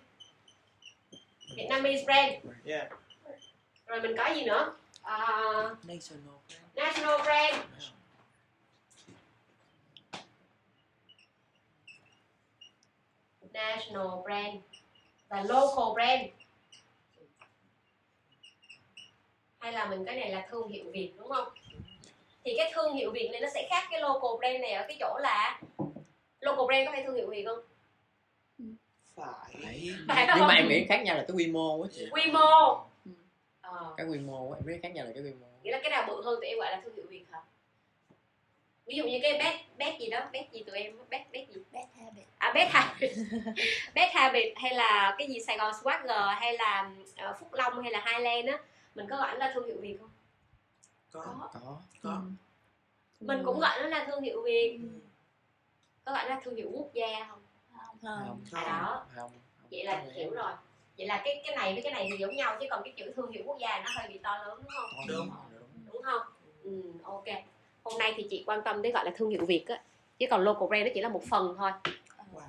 Vietnamese 1.57 2.05
brand 2.05 2.33
Yeah. 2.65 2.89
rồi 3.87 4.01
mình 4.01 4.17
có 4.17 4.35
gì 4.35 4.45
nữa 4.45 4.73
Ờ, 5.03 5.77
National 5.83 6.35
brand. 6.49 6.62
national 6.75 7.23
brand 7.25 7.57
national 13.57 14.23
brand 14.25 14.57
và 15.29 15.42
local 15.42 15.95
brand. 15.95 16.23
Hay 19.59 19.73
là 19.73 19.87
mình 19.87 20.05
cái 20.05 20.16
này 20.16 20.31
là 20.31 20.47
thương 20.51 20.69
hiệu 20.69 20.85
Việt 20.92 21.12
đúng 21.19 21.29
không? 21.29 21.49
Thì 22.45 22.55
cái 22.57 22.73
thương 22.75 22.95
hiệu 22.95 23.11
Việt 23.11 23.29
này 23.33 23.40
nó 23.40 23.49
sẽ 23.55 23.66
khác 23.71 23.88
cái 23.90 24.01
local 24.01 24.38
brand 24.38 24.61
này 24.61 24.73
ở 24.73 24.85
cái 24.88 24.97
chỗ 25.01 25.19
là 25.19 25.61
local 26.40 26.66
brand 26.66 26.87
có 26.87 26.92
phải 26.92 27.03
thương 27.07 27.14
hiệu 27.14 27.31
Việt 27.31 27.45
không? 27.47 27.59
Phải. 29.16 29.95
Phải. 30.09 30.27
Nhưng 30.37 30.47
mà 30.47 30.55
em 30.55 30.69
nghĩ 30.69 30.87
khác 30.88 31.03
nhau 31.05 31.16
là 31.16 31.25
cái 31.29 31.37
quy 31.37 31.47
mô 31.47 31.83
á 31.83 31.88
chị. 31.92 32.07
Quy 32.11 32.23
mô. 32.33 32.75
Ừ. 33.05 33.11
ờ 33.61 33.95
cái 33.97 34.07
quy 34.07 34.19
mô 34.19 34.51
á, 34.51 34.59
em 34.61 34.66
nghĩ 34.66 34.79
khác 34.83 34.92
nhau 34.95 35.07
là 35.07 35.12
cái 35.14 35.23
quy 35.23 35.33
mô. 35.40 35.47
Nghĩa 35.62 35.71
là 35.71 35.81
cái 35.83 35.90
nào 35.90 36.05
bự 36.09 36.23
hơn 36.25 36.35
tụi 36.40 36.47
em 36.47 36.59
gọi 36.59 36.71
là 36.71 36.81
thương 36.85 36.95
hiệu 36.97 37.05
Việt 37.09 37.25
hả 37.31 37.42
ví 38.87 38.96
dụ 38.96 39.05
như 39.05 39.18
cái 39.22 39.38
bét 39.38 39.55
bét 39.79 40.01
gì 40.01 40.11
đó 40.11 40.20
bét 40.33 40.53
gì 40.53 40.62
tụi 40.66 40.79
em 40.79 40.96
bét 41.11 41.22
bét 41.33 41.49
gì? 41.49 41.61
Bad 41.72 41.85
habit. 41.99 42.27
à 42.38 42.53
best 42.55 42.70
habit. 42.72 43.11
Best 43.94 44.14
habit 44.14 44.53
hay 44.57 44.75
là 44.75 45.14
cái 45.18 45.29
gì 45.29 45.40
Sài 45.46 45.59
Gòn 45.59 45.72
Swagger 45.72 46.35
hay 46.35 46.59
là 46.59 46.90
ờ, 47.16 47.37
Phúc 47.40 47.49
Long 47.53 47.83
hay 47.83 47.92
là 47.92 48.05
Highland 48.07 48.49
á 48.49 48.59
mình 48.94 49.07
có 49.11 49.16
gọi 49.16 49.33
nó 49.33 49.38
là 49.38 49.53
thương 49.55 49.66
hiệu 49.66 49.77
Việt 49.81 49.96
không? 50.01 50.11
Có 51.12 51.49
có. 51.53 51.81
có 52.03 52.22
mình 53.20 53.42
cũng 53.44 53.61
gọi 53.61 53.83
nó 53.83 53.88
là 53.88 54.05
thương 54.05 54.22
hiệu 54.22 54.42
Việt. 54.42 54.79
Ừ. 54.83 54.88
có 56.05 56.12
gọi 56.12 56.25
nó 56.29 56.35
là 56.35 56.40
thương 56.44 56.57
hiệu 56.57 56.68
quốc 56.72 56.92
gia 56.92 57.27
không? 57.29 57.42
Không. 57.72 57.99
không 58.03 58.40
à 58.53 58.64
đó. 58.66 59.07
không 59.14 59.31
vậy 59.70 59.85
là 59.85 60.05
hiểu 60.14 60.31
rồi. 60.31 60.53
Vậy 60.99 61.07
là 61.07 61.22
cái 61.25 61.42
cái 61.46 61.57
này 61.57 61.72
với 61.72 61.83
cái 61.83 61.92
này 61.92 62.09
thì 62.11 62.16
giống 62.18 62.37
nhau 62.37 62.57
chứ 62.61 62.66
còn 62.70 62.83
cái 62.85 62.92
chữ 62.96 63.12
thương 63.16 63.31
hiệu 63.31 63.42
quốc 63.46 63.59
gia 63.61 63.81
nó 63.85 63.90
hơi 63.96 64.09
bị 64.09 64.18
to 64.18 64.38
lớn 64.38 64.59
đúng 64.62 64.72
không? 64.75 65.07
Đúng. 65.09 65.31
đúng 65.92 66.03
không? 66.03 66.22
Ừ 66.62 66.83
ok 67.03 67.25
hôm 67.90 67.99
nay 67.99 68.12
thì 68.16 68.27
chị 68.31 68.42
quan 68.46 68.62
tâm 68.64 68.83
đến 68.83 68.92
gọi 68.92 69.05
là 69.05 69.11
thương 69.16 69.31
hiệu 69.31 69.44
Việt 69.44 69.64
á 69.66 69.81
chứ 70.18 70.27
còn 70.31 70.40
local 70.44 70.68
brand 70.68 70.87
nó 70.87 70.90
chỉ 70.94 71.01
là 71.01 71.09
một 71.09 71.22
phần 71.31 71.55
thôi 71.59 71.70
Wow. 72.35 72.40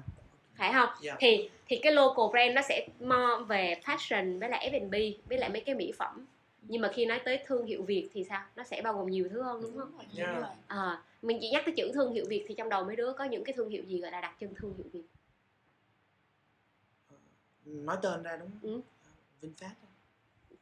phải 0.55 0.73
không 0.73 0.89
Dạ. 1.01 1.15
thì 1.19 1.49
thì 1.67 1.79
cái 1.83 1.91
local 1.93 2.25
brand 2.31 2.55
nó 2.55 2.61
sẽ 2.61 2.87
mo 2.99 3.45
về 3.47 3.75
fashion 3.83 4.39
với 4.39 4.49
lại 4.49 4.69
F&B 4.71 4.93
với 5.29 5.37
lại 5.37 5.49
mấy 5.49 5.61
cái 5.61 5.75
mỹ 5.75 5.91
phẩm 5.97 6.25
nhưng 6.61 6.81
mà 6.81 6.91
khi 6.93 7.05
nói 7.05 7.19
tới 7.25 7.39
thương 7.45 7.65
hiệu 7.65 7.83
Việt 7.83 8.09
thì 8.13 8.23
sao 8.29 8.43
nó 8.55 8.63
sẽ 8.63 8.81
bao 8.81 8.93
gồm 8.93 9.07
nhiều 9.11 9.27
thứ 9.31 9.41
hơn 9.41 9.61
đúng 9.61 9.77
không 9.77 9.91
Yeah. 10.17 10.29
đúng 10.33 10.41
rồi. 10.41 10.51
à, 10.67 11.01
mình 11.21 11.37
chỉ 11.41 11.49
nhắc 11.49 11.63
tới 11.65 11.73
chữ 11.77 11.91
thương 11.93 12.13
hiệu 12.13 12.25
Việt 12.29 12.45
thì 12.47 12.55
trong 12.57 12.69
đầu 12.69 12.83
mấy 12.83 12.95
đứa 12.95 13.13
có 13.13 13.23
những 13.23 13.43
cái 13.43 13.53
thương 13.53 13.69
hiệu 13.69 13.83
gì 13.87 13.99
gọi 14.01 14.11
là 14.11 14.21
đặc 14.21 14.35
trưng 14.39 14.55
thương 14.55 14.73
hiệu 14.77 14.85
Việt 14.93 15.03
nói 17.65 17.97
tên 18.01 18.23
ra 18.23 18.37
đúng 18.37 18.51
Ừ. 18.61 18.81
Vinfast 19.41 19.69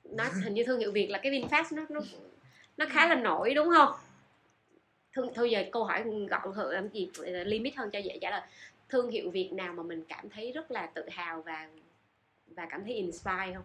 nó 0.04 0.24
hình 0.44 0.54
như 0.54 0.64
thương 0.64 0.80
hiệu 0.80 0.92
Việt 0.92 1.08
là 1.10 1.18
cái 1.24 1.32
Vinfast 1.32 1.76
nó 1.76 1.86
nó 1.90 2.00
nó 2.78 2.86
khá 2.90 3.08
là 3.08 3.16
nổi 3.16 3.54
đúng 3.54 3.68
không 3.76 3.90
thương 5.16 5.32
thôi 5.36 5.50
giờ 5.52 5.64
câu 5.72 5.84
hỏi 5.84 6.04
gọn 6.30 6.54
hơn 6.54 6.70
làm 6.70 6.90
gì 6.90 7.10
limit 7.46 7.76
hơn 7.76 7.92
cho 7.92 8.00
dễ 8.00 8.18
trả 8.22 8.30
lời 8.32 8.42
thương 8.90 9.12
hiệu 9.12 9.30
Việt 9.30 9.54
nào 9.54 9.74
mà 9.74 9.84
mình 9.84 10.04
cảm 10.10 10.30
thấy 10.30 10.52
rất 10.52 10.72
là 10.72 10.86
tự 10.86 11.10
hào 11.10 11.42
và 11.42 11.70
và 12.48 12.68
cảm 12.70 12.84
thấy 12.84 12.94
inspire 12.94 13.54
không 13.54 13.64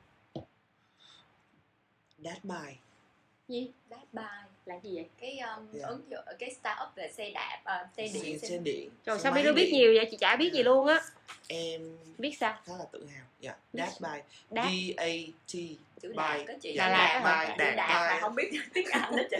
That 2.24 2.44
by 2.44 2.74
gì 3.48 3.70
Bad 3.90 4.00
buy. 4.12 4.22
là 4.66 4.74
gì 4.82 4.94
vậy 4.94 5.06
Cái 5.20 5.38
um, 5.38 5.66
Dạ. 5.72 5.86
ứng 5.88 6.02
dụng 6.10 6.24
cái 6.38 6.50
startup 6.60 6.88
về 6.96 7.10
xe 7.12 7.30
đạp, 7.30 7.60
ờ, 7.64 7.86
xe 7.96 8.08
điện, 8.14 8.38
xe 8.38 8.48
xe 8.48 8.58
điện 8.58 8.90
rồi 9.06 9.18
sao 9.18 9.32
mấy 9.32 9.42
đứa 9.42 9.52
biết 9.52 9.70
nhiều 9.72 9.92
vậy 9.96 10.08
chị 10.10 10.16
chả 10.16 10.36
biết 10.36 10.52
gì 10.52 10.62
luôn 10.62 10.86
á 10.86 11.00
em 11.48 11.98
biết 12.18 12.36
sao 12.40 12.58
khá 12.66 12.72
là 12.78 12.84
tự 12.92 13.06
hào 13.06 13.24
dạ 13.40 13.54
That 13.76 13.92
by. 14.00 14.20
D 14.50 14.56
A 14.96 15.06
T 15.46 15.52
chữ 16.02 16.08
By. 16.08 16.14
đạt 16.16 16.40
có 16.48 16.54
chị 16.60 16.76
hả? 16.78 16.88
hả? 16.88 17.54
Đạt 17.58 17.76
Đạt 17.76 17.88
By. 17.88 18.14
mà 18.14 18.18
không 18.20 18.34
biết 18.34 18.50
tiếng 18.74 18.86
Anh 18.90 19.16
đó 19.16 19.22
chị 19.30 19.36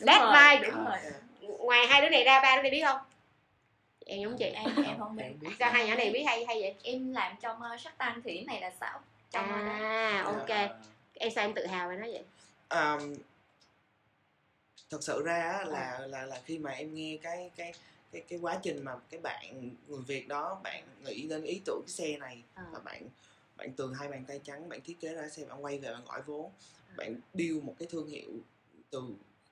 Dạ. 0.00 0.18
Rồi, 0.18 0.32
By. 0.60 0.66
đúng 0.70 0.84
rồi 0.84 0.98
Dạ. 1.04 1.10
Ngoài 1.58 1.86
hai 1.86 2.02
đứa 2.02 2.08
này 2.08 2.24
ra 2.24 2.40
ba 2.42 2.56
đứa 2.56 2.62
này 2.62 2.70
biết 2.70 2.82
không? 2.84 3.00
Em 4.06 4.20
giống 4.22 4.36
chị. 4.38 4.44
Em 4.44 4.82
em 4.84 4.98
không 4.98 5.16
biết. 5.16 5.48
sao 5.58 5.72
hai 5.72 5.88
nhỏ 5.88 5.94
này 5.94 6.10
biết 6.10 6.22
hay 6.22 6.44
hay 6.46 6.60
vậy? 6.60 6.74
Em 6.82 7.12
làm 7.12 7.36
trong 7.40 7.56
uh, 7.74 7.98
Tank 7.98 8.24
thì 8.24 8.34
cái 8.34 8.44
này 8.44 8.60
là 8.60 8.72
sao 8.80 9.00
trong 9.30 9.48
đó. 9.48 9.56
à 9.56 10.22
ok. 10.26 10.48
À, 10.48 10.78
em 11.14 11.30
sao 11.30 11.44
em 11.44 11.54
tự 11.54 11.66
hào 11.66 11.88
về 11.88 11.96
nó 11.96 12.06
vậy? 12.06 12.24
Um, 12.70 13.14
thật 14.90 15.02
sự 15.02 15.22
ra 15.22 15.42
á, 15.42 15.64
là 15.64 15.98
là 16.06 16.26
là 16.26 16.40
khi 16.44 16.58
mà 16.58 16.70
em 16.70 16.94
nghe 16.94 17.18
cái 17.22 17.50
cái 17.56 17.72
cái 18.12 18.22
cái 18.28 18.38
quá 18.38 18.58
trình 18.62 18.84
mà 18.84 18.92
cái 19.10 19.20
bạn 19.20 19.70
người 19.88 20.00
Việt 20.06 20.28
đó 20.28 20.60
bạn 20.62 20.84
nghĩ 21.04 21.22
đến 21.28 21.42
ý 21.44 21.60
tưởng 21.64 21.80
cái 21.86 21.92
xe 21.92 22.16
này 22.18 22.42
Ờ. 22.54 22.62
và 22.72 22.78
bạn 22.78 23.02
bạn 23.56 23.72
từ 23.76 23.92
hai 23.98 24.08
bàn 24.08 24.24
tay 24.28 24.40
trắng 24.44 24.68
bạn 24.68 24.80
thiết 24.80 25.00
kế 25.00 25.14
ra 25.14 25.28
xe 25.28 25.44
bạn 25.44 25.64
quay 25.64 25.78
về 25.78 25.92
bạn 25.92 26.02
gọi 26.06 26.22
vốn 26.26 26.50
bạn 26.96 27.14
điêu 27.34 27.60
một 27.60 27.74
cái 27.78 27.88
thương 27.90 28.08
hiệu 28.08 28.30
từ 28.90 29.02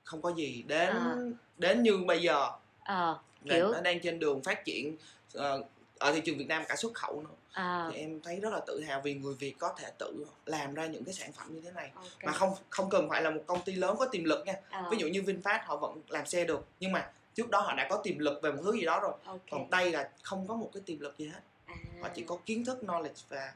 không 0.09 0.21
có 0.21 0.29
gì 0.33 0.63
đến 0.67 0.89
Ờ. 0.89 1.17
đến 1.57 1.83
như 1.83 1.97
bây 1.97 2.21
giờ. 2.21 2.49
Là 2.87 3.15
Kiểu- 3.49 3.71
nó 3.71 3.81
đang 3.81 3.99
trên 3.99 4.19
đường 4.19 4.41
phát 4.43 4.65
triển 4.65 4.95
ờ, 5.33 5.63
ở 5.99 6.11
thị 6.13 6.21
trường 6.25 6.37
Việt 6.37 6.47
Nam 6.47 6.63
cả 6.67 6.75
xuất 6.75 6.93
khẩu 6.93 7.21
nữa. 7.21 7.35
Ờ. 7.53 7.89
Thì 7.93 7.99
em 7.99 8.21
thấy 8.21 8.39
rất 8.39 8.53
là 8.53 8.59
tự 8.67 8.81
hào 8.81 9.01
vì 9.01 9.13
người 9.13 9.33
Việt 9.39 9.55
có 9.59 9.73
thể 9.77 9.91
tự 9.97 10.25
làm 10.45 10.73
ra 10.73 10.85
những 10.85 11.03
cái 11.03 11.13
sản 11.13 11.31
phẩm 11.33 11.47
như 11.55 11.61
thế 11.61 11.71
này. 11.71 11.91
Ok. 11.95 12.05
Mà 12.23 12.31
không 12.31 12.53
không 12.69 12.89
cần 12.89 13.09
phải 13.09 13.21
là 13.21 13.29
một 13.29 13.41
công 13.47 13.61
ty 13.61 13.73
lớn 13.73 13.95
có 13.99 14.05
tiềm 14.05 14.23
lực 14.23 14.45
nha. 14.45 14.53
Ờ, 14.69 14.87
ví 14.91 14.97
dụ 14.97 15.07
như 15.07 15.21
Vinfast 15.21 15.59
họ 15.65 15.77
vẫn 15.77 16.01
làm 16.09 16.25
xe 16.25 16.45
được 16.45 16.65
nhưng 16.79 16.91
mà 16.91 17.09
trước 17.35 17.49
đó 17.49 17.59
họ 17.61 17.75
đã 17.75 17.87
có 17.89 18.01
tiềm 18.03 18.19
lực 18.19 18.41
về 18.41 18.51
một 18.51 18.61
thứ 18.65 18.71
gì 18.73 18.85
đó 18.85 18.99
rồi. 18.99 19.11
Ok. 19.25 19.39
Còn 19.51 19.69
đây 19.69 19.91
là 19.91 20.09
không 20.23 20.47
có 20.47 20.55
một 20.55 20.69
cái 20.73 20.83
tiềm 20.85 20.99
lực 20.99 21.17
gì 21.17 21.27
hết. 21.27 21.39
À. 21.65 21.75
họ 22.01 22.09
chỉ 22.15 22.23
có 22.27 22.37
kiến 22.45 22.65
thức 22.65 22.77
knowledge 22.81 23.23
và 23.29 23.53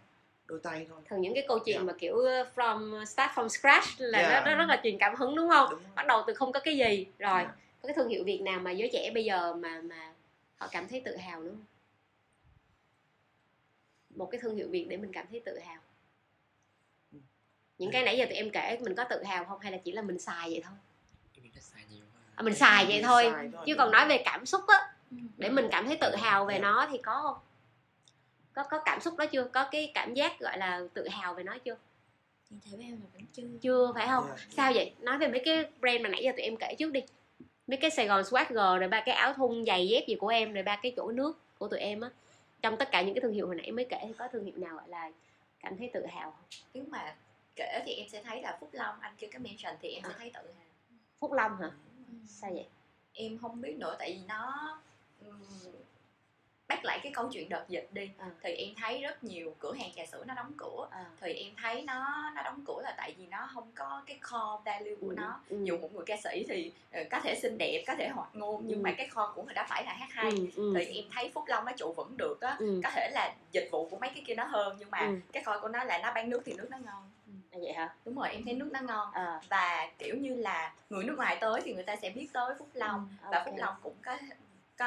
đôi 0.48 0.60
tay 0.64 0.86
thôi 0.90 1.02
thường 1.10 1.22
những 1.22 1.34
cái 1.34 1.46
câu 1.48 1.60
chuyện 1.60 1.78
Dạ. 1.78 1.84
mà 1.84 1.94
kiểu 2.00 2.18
from 2.56 3.06
start 3.06 3.32
from 3.32 3.48
scratch 3.48 3.88
là 3.98 4.22
Dạ. 4.22 4.40
nó, 4.46 4.52
nó 4.52 4.58
rất 4.58 4.66
là 4.70 4.80
truyền 4.84 4.98
cảm 5.00 5.16
hứng 5.16 5.36
đúng 5.36 5.50
không 5.50 5.68
đúng 5.72 5.82
bắt 5.96 6.08
đầu 6.08 6.24
từ 6.28 6.34
không 6.34 6.52
có 6.52 6.60
cái 6.60 6.78
gì 6.78 7.06
rồi 7.20 7.42
Dạ. 7.44 7.54
có 7.82 7.88
cái 7.88 7.94
thương 7.96 8.10
hiệu 8.10 8.24
Việt 8.24 8.42
nào 8.42 8.60
mà 8.60 8.72
giới 8.72 8.90
trẻ 8.94 9.12
bây 9.14 9.26
giờ 9.26 9.54
mà 9.54 9.82
mà 9.82 10.14
họ 10.58 10.68
cảm 10.72 10.88
thấy 10.88 11.02
tự 11.06 11.16
hào 11.18 11.44
nữa 11.44 11.50
không? 11.52 11.66
một 14.16 14.26
cái 14.32 14.42
thương 14.42 14.56
hiệu 14.56 14.68
Việt 14.70 14.86
để 14.90 14.98
mình 14.98 15.12
cảm 15.14 15.26
thấy 15.30 15.40
tự 15.46 15.60
hào 15.60 15.78
Ừ. 17.14 17.18
những 17.78 17.92
cái 17.92 18.04
nãy 18.04 18.18
giờ 18.18 18.26
tụi 18.26 18.34
em 18.36 18.50
kể 18.50 18.78
mình 18.82 18.96
có 18.96 19.04
tự 19.04 19.24
hào 19.24 19.46
không 19.46 19.60
hay 19.60 19.72
là 19.72 19.78
chỉ 19.78 19.92
là 19.92 20.02
mình 20.02 20.20
xài 20.20 20.50
vậy 20.50 20.62
thôi 20.66 20.74
nó 21.56 21.62
xài 21.62 21.84
nhiều 21.92 22.06
à, 22.36 22.42
mình 22.44 22.54
xài 22.56 22.86
vậy 22.86 22.94
Mình 22.96 23.04
thôi 23.04 23.24
xài 23.34 23.50
thôi. 23.54 23.64
chứ 23.68 23.76
còn 23.78 23.92
nói 23.92 24.08
về 24.08 24.22
cảm 24.26 24.46
xúc 24.46 24.62
á 24.68 24.90
Ừ. 25.12 25.18
để 25.38 25.50
mình 25.50 25.68
cảm 25.72 25.86
thấy 25.88 25.98
tự 26.02 26.16
hào 26.16 26.46
về 26.46 26.60
nó 26.60 26.88
thì 26.92 26.98
có 26.98 27.22
không 27.22 27.38
có 28.54 28.64
có 28.64 28.80
cảm 28.86 29.02
xúc 29.02 29.18
đó 29.18 29.26
chưa? 29.26 29.44
Có 29.44 29.68
cái 29.72 29.92
cảm 29.94 30.14
giác 30.14 30.40
gọi 30.40 30.58
là 30.58 30.82
tự 30.94 31.08
hào 31.08 31.34
về 31.34 31.44
nó 31.44 31.58
chưa? 31.58 31.76
Thì 32.50 32.58
theo 32.66 32.80
em 32.82 32.92
là 32.92 33.08
vẫn 33.14 33.26
chưa. 33.34 33.44
chưa 33.62 33.92
phải 33.96 34.08
không? 34.08 34.26
Dạ. 34.30 34.36
sao 34.50 34.72
vậy? 34.76 34.94
Nói 35.00 35.18
về 35.18 35.28
mấy 35.28 35.42
cái 35.46 35.66
brand 35.80 36.02
mà 36.02 36.10
nãy 36.10 36.22
giờ 36.24 36.32
tụi 36.32 36.42
em 36.42 36.56
kể 36.58 36.76
trước 36.80 36.92
đi. 36.92 37.02
Mấy 37.68 37.78
cái 37.78 37.92
Sài 37.92 38.08
Gòn 38.08 38.22
Swagger 38.22 38.80
rồi 38.80 38.90
ba 38.90 39.04
cái 39.06 39.16
áo 39.16 39.34
thun 39.34 39.66
giày 39.66 39.88
dép 39.88 40.08
gì 40.08 40.16
của 40.16 40.28
em 40.28 40.54
rồi 40.54 40.64
ba 40.64 40.80
cái 40.84 40.94
chỗ 40.98 41.12
nước 41.12 41.40
của 41.58 41.68
tụi 41.68 41.80
em 41.80 42.02
á. 42.02 42.10
Trong 42.62 42.78
tất 42.78 42.92
cả 42.92 43.02
những 43.02 43.14
cái 43.16 43.22
thương 43.22 43.34
hiệu 43.34 43.48
hồi 43.48 43.56
nãy 43.56 43.72
mới 43.72 43.86
kể 43.86 44.00
thì 44.08 44.14
có 44.18 44.28
thương 44.28 44.46
hiệu 44.46 44.58
nào 44.58 44.76
gọi 44.76 44.90
là 44.90 45.12
cảm 45.60 45.78
thấy 45.78 45.90
tự 45.94 46.06
hào 46.06 46.32
không? 46.32 46.46
Nếu 46.74 46.84
mà 46.88 47.16
kể 47.56 47.82
thì 47.86 47.94
em 47.94 48.10
sẽ 48.10 48.24
thấy 48.24 48.42
là 48.42 48.58
Phúc 48.60 48.70
Long 48.72 48.96
anh 49.00 49.14
kêu 49.18 49.30
cái 49.34 49.40
mention 49.40 49.76
thì 49.82 49.90
em 49.90 50.04
sẽ 50.08 50.14
thấy 50.18 50.32
tự 50.34 50.40
hào. 50.40 50.68
Phúc 51.20 51.32
Long 51.32 51.58
hả? 51.62 51.72
Sao 52.28 52.52
vậy? 52.54 52.66
Em 53.14 53.38
không 53.38 53.62
biết 53.62 53.76
nữa 53.78 53.96
tại 54.00 54.14
vì 54.14 54.20
nó 54.28 54.78
ừm, 55.26 55.42
bắt 56.76 56.86
lại 56.86 57.00
cái 57.04 57.12
câu 57.16 57.30
chuyện 57.34 57.50
đợt 57.50 57.64
dịch 57.70 57.88
đi. 57.92 58.10
À. 58.18 58.26
thì 58.44 58.54
em 58.54 58.70
thấy 58.82 59.02
rất 59.02 59.24
nhiều 59.24 59.56
cửa 59.60 59.74
hàng 59.74 59.90
trà 59.96 60.06
sữa 60.06 60.24
nó 60.28 60.34
đóng 60.34 60.52
cửa. 60.58 60.88
À. 60.92 61.06
thì 61.22 61.34
em 61.34 61.52
thấy 61.62 61.82
nó 61.82 62.32
nó 62.36 62.42
đóng 62.44 62.64
cửa 62.68 62.82
là 62.84 62.94
tại 62.98 63.16
vì 63.18 63.26
nó 63.28 63.50
không 63.54 63.72
có 63.76 64.02
cái 64.08 64.20
core 64.32 64.62
value 64.66 64.96
của 65.02 65.12
nó. 65.12 65.40
ừ. 65.50 65.58
dù 65.64 65.78
một 65.78 65.94
người 65.94 66.04
ca 66.06 66.16
sĩ 66.24 66.46
thì 66.50 66.72
ờ, 66.92 67.02
có 67.12 67.20
thể 67.20 67.36
xinh 67.42 67.58
đẹp 67.58 67.84
có 67.88 67.96
thể 67.96 68.08
hoạt 68.08 68.30
ngôn 68.36 68.62
nhưng 68.68 68.80
Ừ. 68.80 68.84
mà 68.84 68.92
cái 68.98 69.08
core 69.16 69.32
của 69.36 69.44
người 69.44 69.54
đó 69.54 69.66
phải 69.70 69.84
là 69.86 69.94
hát 69.94 70.08
hay. 70.12 70.32
Ừ, 70.32 70.48
ừ, 70.56 70.74
thì 70.78 70.86
em 70.96 71.06
thấy 71.14 71.32
Phúc 71.34 71.44
Long 71.48 71.66
nó 71.66 71.72
trụ 71.78 71.94
vững 71.98 72.18
được 72.18 72.42
á. 72.42 72.56
Ừ, 72.60 72.82
có 72.84 72.90
thể 72.96 73.10
là 73.14 73.34
dịch 73.52 73.70
vụ 73.72 73.88
của 73.90 73.98
mấy 73.98 74.10
cái 74.10 74.24
kia 74.28 74.36
nó 74.36 74.44
hơn 74.44 74.76
nhưng 74.80 74.92
mà 74.92 75.00
Ừ. 75.00 75.20
cái 75.32 75.44
core 75.46 75.60
của 75.62 75.68
nó 75.68 75.84
là 75.84 75.98
nó 75.98 76.12
bán 76.14 76.30
nước 76.30 76.42
thì 76.46 76.54
nước 76.54 76.68
nó 76.72 76.78
ngon. 76.78 77.10
À, 77.52 77.58
vậy 77.62 77.74
hả? 77.74 77.90
Đúng 78.06 78.16
rồi 78.16 78.30
em 78.32 78.46
thấy 78.46 78.54
nước 78.54 78.70
nó 78.72 78.80
ngon. 78.82 79.12
Ờ 79.14 79.40
và 79.50 79.90
kiểu 80.00 80.16
như 80.16 80.36
là 80.36 80.74
người 80.90 81.04
nước 81.04 81.14
ngoài 81.18 81.38
tới 81.42 81.62
thì 81.66 81.74
người 81.74 81.84
ta 81.84 81.96
sẽ 81.96 82.10
biết 82.10 82.28
tới 82.34 82.54
Phúc 82.60 82.68
Long. 82.74 83.08
Ừ, 83.22 83.28
và 83.32 83.38
ok. 83.38 83.46
Phúc 83.46 83.56
Long 83.58 83.76
cũng 83.84 83.96
có 84.06 84.18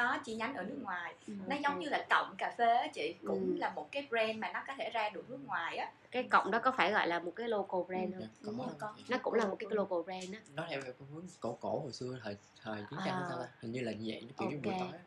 có 0.03 0.17
chi 0.25 0.35
nhánh 0.35 0.55
ở 0.55 0.63
nước 0.63 0.77
ngoài. 0.81 1.13
Nó 1.27 1.55
Ok. 1.55 1.61
giống 1.63 1.79
như 1.79 1.89
là 1.89 2.05
cộng 2.09 2.35
cà 2.37 2.53
phê 2.57 2.75
á 2.75 2.87
chị 2.93 3.15
cũng 3.27 3.51
Ừ. 3.53 3.57
là 3.57 3.69
một 3.69 3.91
cái 3.91 4.07
brand 4.09 4.37
mà 4.37 4.51
nó 4.53 4.63
có 4.67 4.73
thể 4.77 4.89
ra 4.89 5.09
được 5.09 5.29
nước 5.29 5.39
ngoài 5.45 5.77
á. 5.77 5.91
Cái 6.11 6.23
cộng 6.23 6.51
đó 6.51 6.59
có 6.63 6.71
phải 6.71 6.91
gọi 6.91 7.07
là 7.07 7.19
một 7.19 7.31
cái 7.35 7.47
local 7.49 7.81
brand 7.87 8.13
không? 8.13 8.21
Dạ, 8.21 8.27
Đúng 8.41 8.59
có. 8.79 8.93
nó 9.09 9.17
cũng 9.17 9.33
là 9.33 9.45
một 9.47 9.55
cái 9.59 9.69
local 9.71 9.99
brand 10.05 10.33
á. 10.33 10.39
Nó 10.55 10.65
theo 10.69 10.81
cái 10.81 10.91
hướng 11.13 11.25
cổ 11.39 11.57
cổ 11.61 11.79
hồi 11.79 11.91
xưa 11.93 12.17
thời 12.23 12.35
thời 12.63 12.75
chiến 12.89 12.99
tranh 13.05 13.13
À. 13.13 13.25
sao 13.29 13.37
ta? 13.39 13.47
Hình 13.61 13.71
như 13.71 13.81
là 13.81 13.91
như 13.91 14.05
vậy 14.11 14.21
nó 14.27 14.33
kiểu 14.39 14.49
như 14.49 14.57
buổi 14.63 14.73
tối 14.79 14.99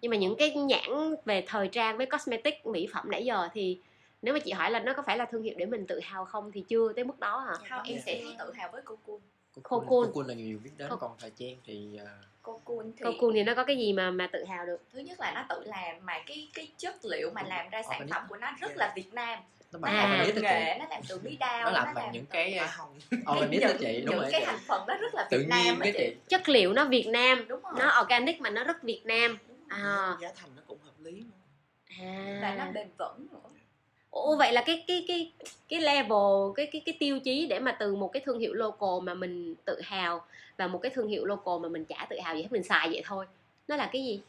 nhưng 0.00 0.10
mà 0.10 0.16
những 0.16 0.34
cái 0.38 0.50
nhãn 0.54 1.14
về 1.24 1.44
thời 1.46 1.68
trang 1.68 1.96
với 1.96 2.06
cosmetic 2.06 2.66
mỹ 2.66 2.88
phẩm 2.92 3.10
nãy 3.10 3.24
giờ 3.24 3.48
thì 3.52 3.80
nếu 4.22 4.34
mà 4.34 4.40
chị 4.44 4.52
hỏi 4.52 4.70
là 4.70 4.78
nó 4.80 4.92
có 4.92 5.02
phải 5.02 5.18
là 5.18 5.24
thương 5.24 5.42
hiệu 5.42 5.54
để 5.58 5.66
mình 5.66 5.86
tự 5.86 6.00
hào 6.00 6.24
không 6.24 6.52
thì 6.52 6.64
chưa 6.68 6.92
tới 6.92 7.04
mức 7.04 7.18
đó 7.20 7.38
hả? 7.38 7.52
Không 7.70 7.82
em 7.84 7.96
Dạ. 7.96 8.02
sẽ 8.06 8.20
thấy 8.24 8.36
tự 8.38 8.52
hào 8.52 8.68
với 8.72 8.82
Cocoon. 8.82 9.20
Cocoon. 9.62 9.86
Cocoon. 10.06 10.26
Là 10.26 10.34
nhiều 10.34 10.58
biết 10.64 10.70
đến 10.76 10.90
còn 11.00 11.16
thời 11.18 11.30
trang 11.30 11.56
thì 11.64 11.98
à, 12.46 12.52
Cocoon 12.64 12.92
thì 12.96 13.04
Cocoon 13.04 13.32
thì 13.34 13.42
nó 13.42 13.54
có 13.54 13.64
cái 13.64 13.76
gì 13.76 13.92
mà 13.92 14.10
mà 14.10 14.28
tự 14.32 14.44
hào 14.44 14.66
được? 14.66 14.82
Thứ 14.92 14.98
nhất 14.98 15.20
là 15.20 15.32
nó 15.34 15.44
tự 15.48 15.62
làm 15.64 16.06
mà 16.06 16.14
cái 16.26 16.48
cái 16.54 16.68
chất 16.78 17.04
liệu 17.04 17.30
mà 17.34 17.42
làm 17.42 17.68
ra 17.68 17.82
sản 17.88 18.06
phẩm 18.10 18.22
của 18.28 18.36
nó 18.36 18.52
rất 18.60 18.76
là 18.76 18.92
Việt 18.96 19.14
Nam. 19.14 19.38
Nó 19.72 19.78
bằng 19.78 19.94
À, 19.94 20.02
nó 20.08 20.24
làm 20.24 20.42
nghệ 20.42 20.76
nó 20.78 20.86
làm 20.90 21.02
từ 21.08 21.18
bí 21.18 21.36
đao 21.36 21.64
nó 21.64 21.70
làm 21.70 21.94
bằng 21.94 22.10
những 22.12 22.24
từ- 22.24 22.32
cái 22.32 22.58
hồng 22.58 22.98
organic 23.36 23.60
đó 23.62 23.68
những, 23.68 23.76
chị 23.80 24.00
đúng 24.00 24.10
những 24.14 24.20
rồi. 24.22 24.28
cái 24.32 24.42
thành 24.46 24.58
phần 24.66 24.84
nó 24.88 24.94
rất 24.96 25.14
là 25.14 25.28
tự 25.30 25.38
Việt 25.38 25.46
Nam 25.48 25.78
cái 25.80 25.92
chị. 25.92 25.98
chị. 25.98 26.14
Chất 26.28 26.48
liệu 26.48 26.72
nó 26.72 26.84
Việt 26.84 27.06
Nam 27.06 27.44
đúng 27.48 27.62
rồi. 27.62 27.72
nó 27.78 28.02
organic 28.02 28.40
mà 28.40 28.50
nó 28.50 28.64
rất 28.64 28.82
Việt 28.82 29.00
Nam. 29.04 29.38
À, 29.68 30.16
giá 30.20 30.28
thành 30.36 30.50
nó 30.56 30.62
cũng 30.66 30.78
hợp 30.84 30.92
lý 30.98 31.12
nữa. 31.12 32.38
và 32.42 32.54
nó 32.58 32.64
à. 32.64 32.70
bền 32.74 32.88
vững 32.98 33.26
nữa. 33.32 33.38
Ủa 34.10 34.36
vậy 34.36 34.52
là 34.52 34.62
cái 34.66 34.84
cái 34.86 35.04
cái 35.08 35.32
cái 35.68 35.80
level 35.80 36.52
cái 36.56 36.68
cái 36.72 36.82
cái 36.86 36.96
tiêu 37.00 37.18
chí 37.24 37.46
để 37.46 37.58
mà 37.58 37.72
từ 37.72 37.94
một 37.96 38.08
cái 38.12 38.22
thương 38.26 38.38
hiệu 38.38 38.54
local 38.54 38.88
mà 39.02 39.14
mình 39.14 39.54
tự 39.64 39.80
hào 39.84 40.26
và 40.56 40.66
một 40.66 40.78
cái 40.82 40.92
thương 40.94 41.08
hiệu 41.08 41.24
local 41.24 41.54
mà 41.62 41.68
mình 41.68 41.84
chả 41.84 42.06
tự 42.10 42.16
hào 42.24 42.36
gì 42.36 42.42
hết 42.42 42.48
mình 42.52 42.62
xài 42.62 42.88
vậy 42.88 43.02
thôi. 43.06 43.26
Nó 43.68 43.76
là 43.76 43.90
cái 43.92 44.04
gì? 44.04 44.20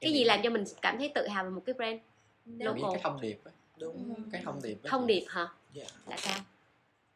Cái 0.00 0.10
Em 0.10 0.14
gì 0.14 0.24
làm 0.24 0.40
cho 0.42 0.50
mình 0.50 0.64
cảm 0.82 0.98
thấy 0.98 1.12
tự 1.14 1.28
hào 1.28 1.44
về 1.44 1.50
một 1.50 1.62
cái 1.66 1.74
brand 1.74 1.98
Nếu 2.44 2.68
local. 2.74 2.90
cái 2.92 3.00
thông 3.02 3.20
điệp 3.20 3.38
á 3.44 3.52
đúng 3.78 4.14
cái 4.32 4.42
thông 4.44 4.62
điệp 4.62 4.78
á 4.84 4.88
thông 4.90 5.06
điệp 5.06 5.24
hả? 5.28 5.48
Dạ. 5.72 5.84
Là 6.06 6.16
sao? 6.16 6.38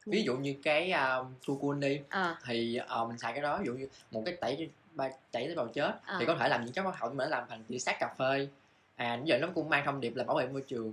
Ví 0.07 0.23
dụ 0.23 0.37
như 0.37 0.55
cái 0.62 0.93
uh, 1.21 1.27
Cocoon 1.47 1.81
đi 1.81 2.01
ờ. 2.09 2.37
thì 2.47 2.77
ờ, 2.77 3.05
mình 3.07 3.19
xài 3.19 3.33
cái 3.33 3.43
đó 3.43 3.59
ví 3.59 3.67
dụ 3.67 3.73
như 3.73 3.89
một 4.11 4.23
cái 4.25 4.37
tẩy 4.41 4.69
ba 4.93 5.09
tẩy 5.33 5.49
tế 5.49 5.55
bào 5.55 5.69
chết 5.69 5.95
Ờ. 6.07 6.17
thì 6.21 6.27
có 6.27 6.37
thể 6.41 6.49
làm 6.49 6.65
những 6.65 6.75
cái 6.75 6.85
hoạt 6.85 7.01
động 7.03 7.17
mình 7.17 7.31
làm 7.31 7.45
thành 7.49 7.65
thị 7.69 7.79
sát 7.79 7.97
cà 8.01 8.15
phê. 8.19 8.49
À 8.97 9.17
bây 9.17 9.27
giờ 9.27 9.39
nó 9.39 9.49
cũng 9.55 9.69
mang 9.69 9.83
thông 9.87 10.01
điệp 10.01 10.17
là 10.17 10.25
bảo 10.25 10.37
vệ 10.37 10.47
môi 10.49 10.62
trường. 10.62 10.93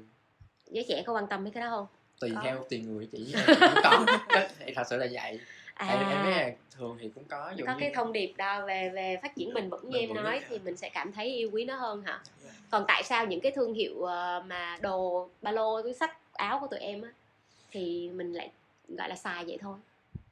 Giới 0.72 0.86
trẻ 0.89 1.04
có 1.06 1.13
quan 1.13 1.28
tâm 1.28 1.43
mấy 1.43 1.52
cái 1.52 1.62
đó 1.63 1.69
không? 1.69 1.88
Tùy 2.19 2.32
Có. 2.36 2.41
theo 2.43 2.65
tùy 2.69 2.80
người 2.80 3.10
chị 3.12 3.36
có. 3.84 4.06
Thì 4.60 4.74
thật 4.76 4.84
sự 4.89 4.98
là 4.98 5.08
vậy 5.12 5.39
à. 5.73 5.88
Em, 5.88 5.99
em 5.99 6.07
thấy 6.23 6.31
là 6.31 6.51
thường 6.71 6.97
thì 7.01 7.12
cũng 7.15 7.23
có 7.25 7.39
có 7.45 7.51
như 7.55 7.63
cái 7.79 7.91
thông 7.95 8.13
điệp 8.13 8.33
đó 8.38 8.65
về 8.65 8.89
về 8.89 9.19
phát 9.21 9.36
triển 9.36 9.53
bền 9.53 9.69
vững 9.69 9.89
như 9.89 9.97
em 9.99 10.13
nói 10.13 10.41
thì 10.49 10.59
mình 10.59 10.77
sẽ 10.77 10.89
cảm 10.89 11.12
thấy 11.12 11.25
yêu 11.36 11.49
quý 11.53 11.65
nó 11.65 11.75
hơn 11.75 12.01
hả? 12.01 12.21
Còn 12.71 12.86
tại 12.88 13.03
sao 13.03 13.25
những 13.25 13.41
cái 13.41 13.51
thương 13.51 13.73
hiệu 13.73 14.03
ờ, 14.03 14.43
mà 14.47 14.77
đồ 14.81 15.29
ba 15.41 15.51
lô 15.51 15.81
túi 15.81 15.93
sách 15.93 16.17
áo 16.33 16.59
của 16.59 16.67
tụi 16.67 16.79
em 16.79 17.01
á 17.01 17.09
thì 17.71 18.09
mình 18.13 18.33
lại 18.33 18.51
gọi 18.97 19.09
là 19.09 19.15
xài 19.15 19.45
vậy 19.45 19.57
thôi? 19.62 19.77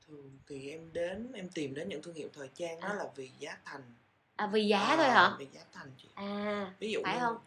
Thường 0.07 0.31
thì 0.49 0.69
em 0.69 0.89
đến 0.93 1.31
em 1.33 1.49
tìm 1.49 1.73
đến 1.73 1.89
những 1.89 2.01
thương 2.01 2.13
hiệu 2.15 2.29
thời 2.33 2.49
trang 2.55 2.79
đó 2.81 2.87
À. 2.87 2.93
là 2.93 3.05
vì 3.15 3.29
giá 3.39 3.57
thành. 3.65 3.81
À 4.35 4.47
vì 4.47 4.67
giá 4.67 4.79
À, 4.79 4.95
thôi 4.97 5.05
hả? 5.05 5.35
vì 5.39 5.47
giá 5.53 5.61
thành 5.73 5.87
chị. 5.97 6.07
À 6.15 6.71
ví 6.79 6.91
dụ 6.91 7.01
phải 7.03 7.13
như, 7.15 7.19
không? 7.21 7.37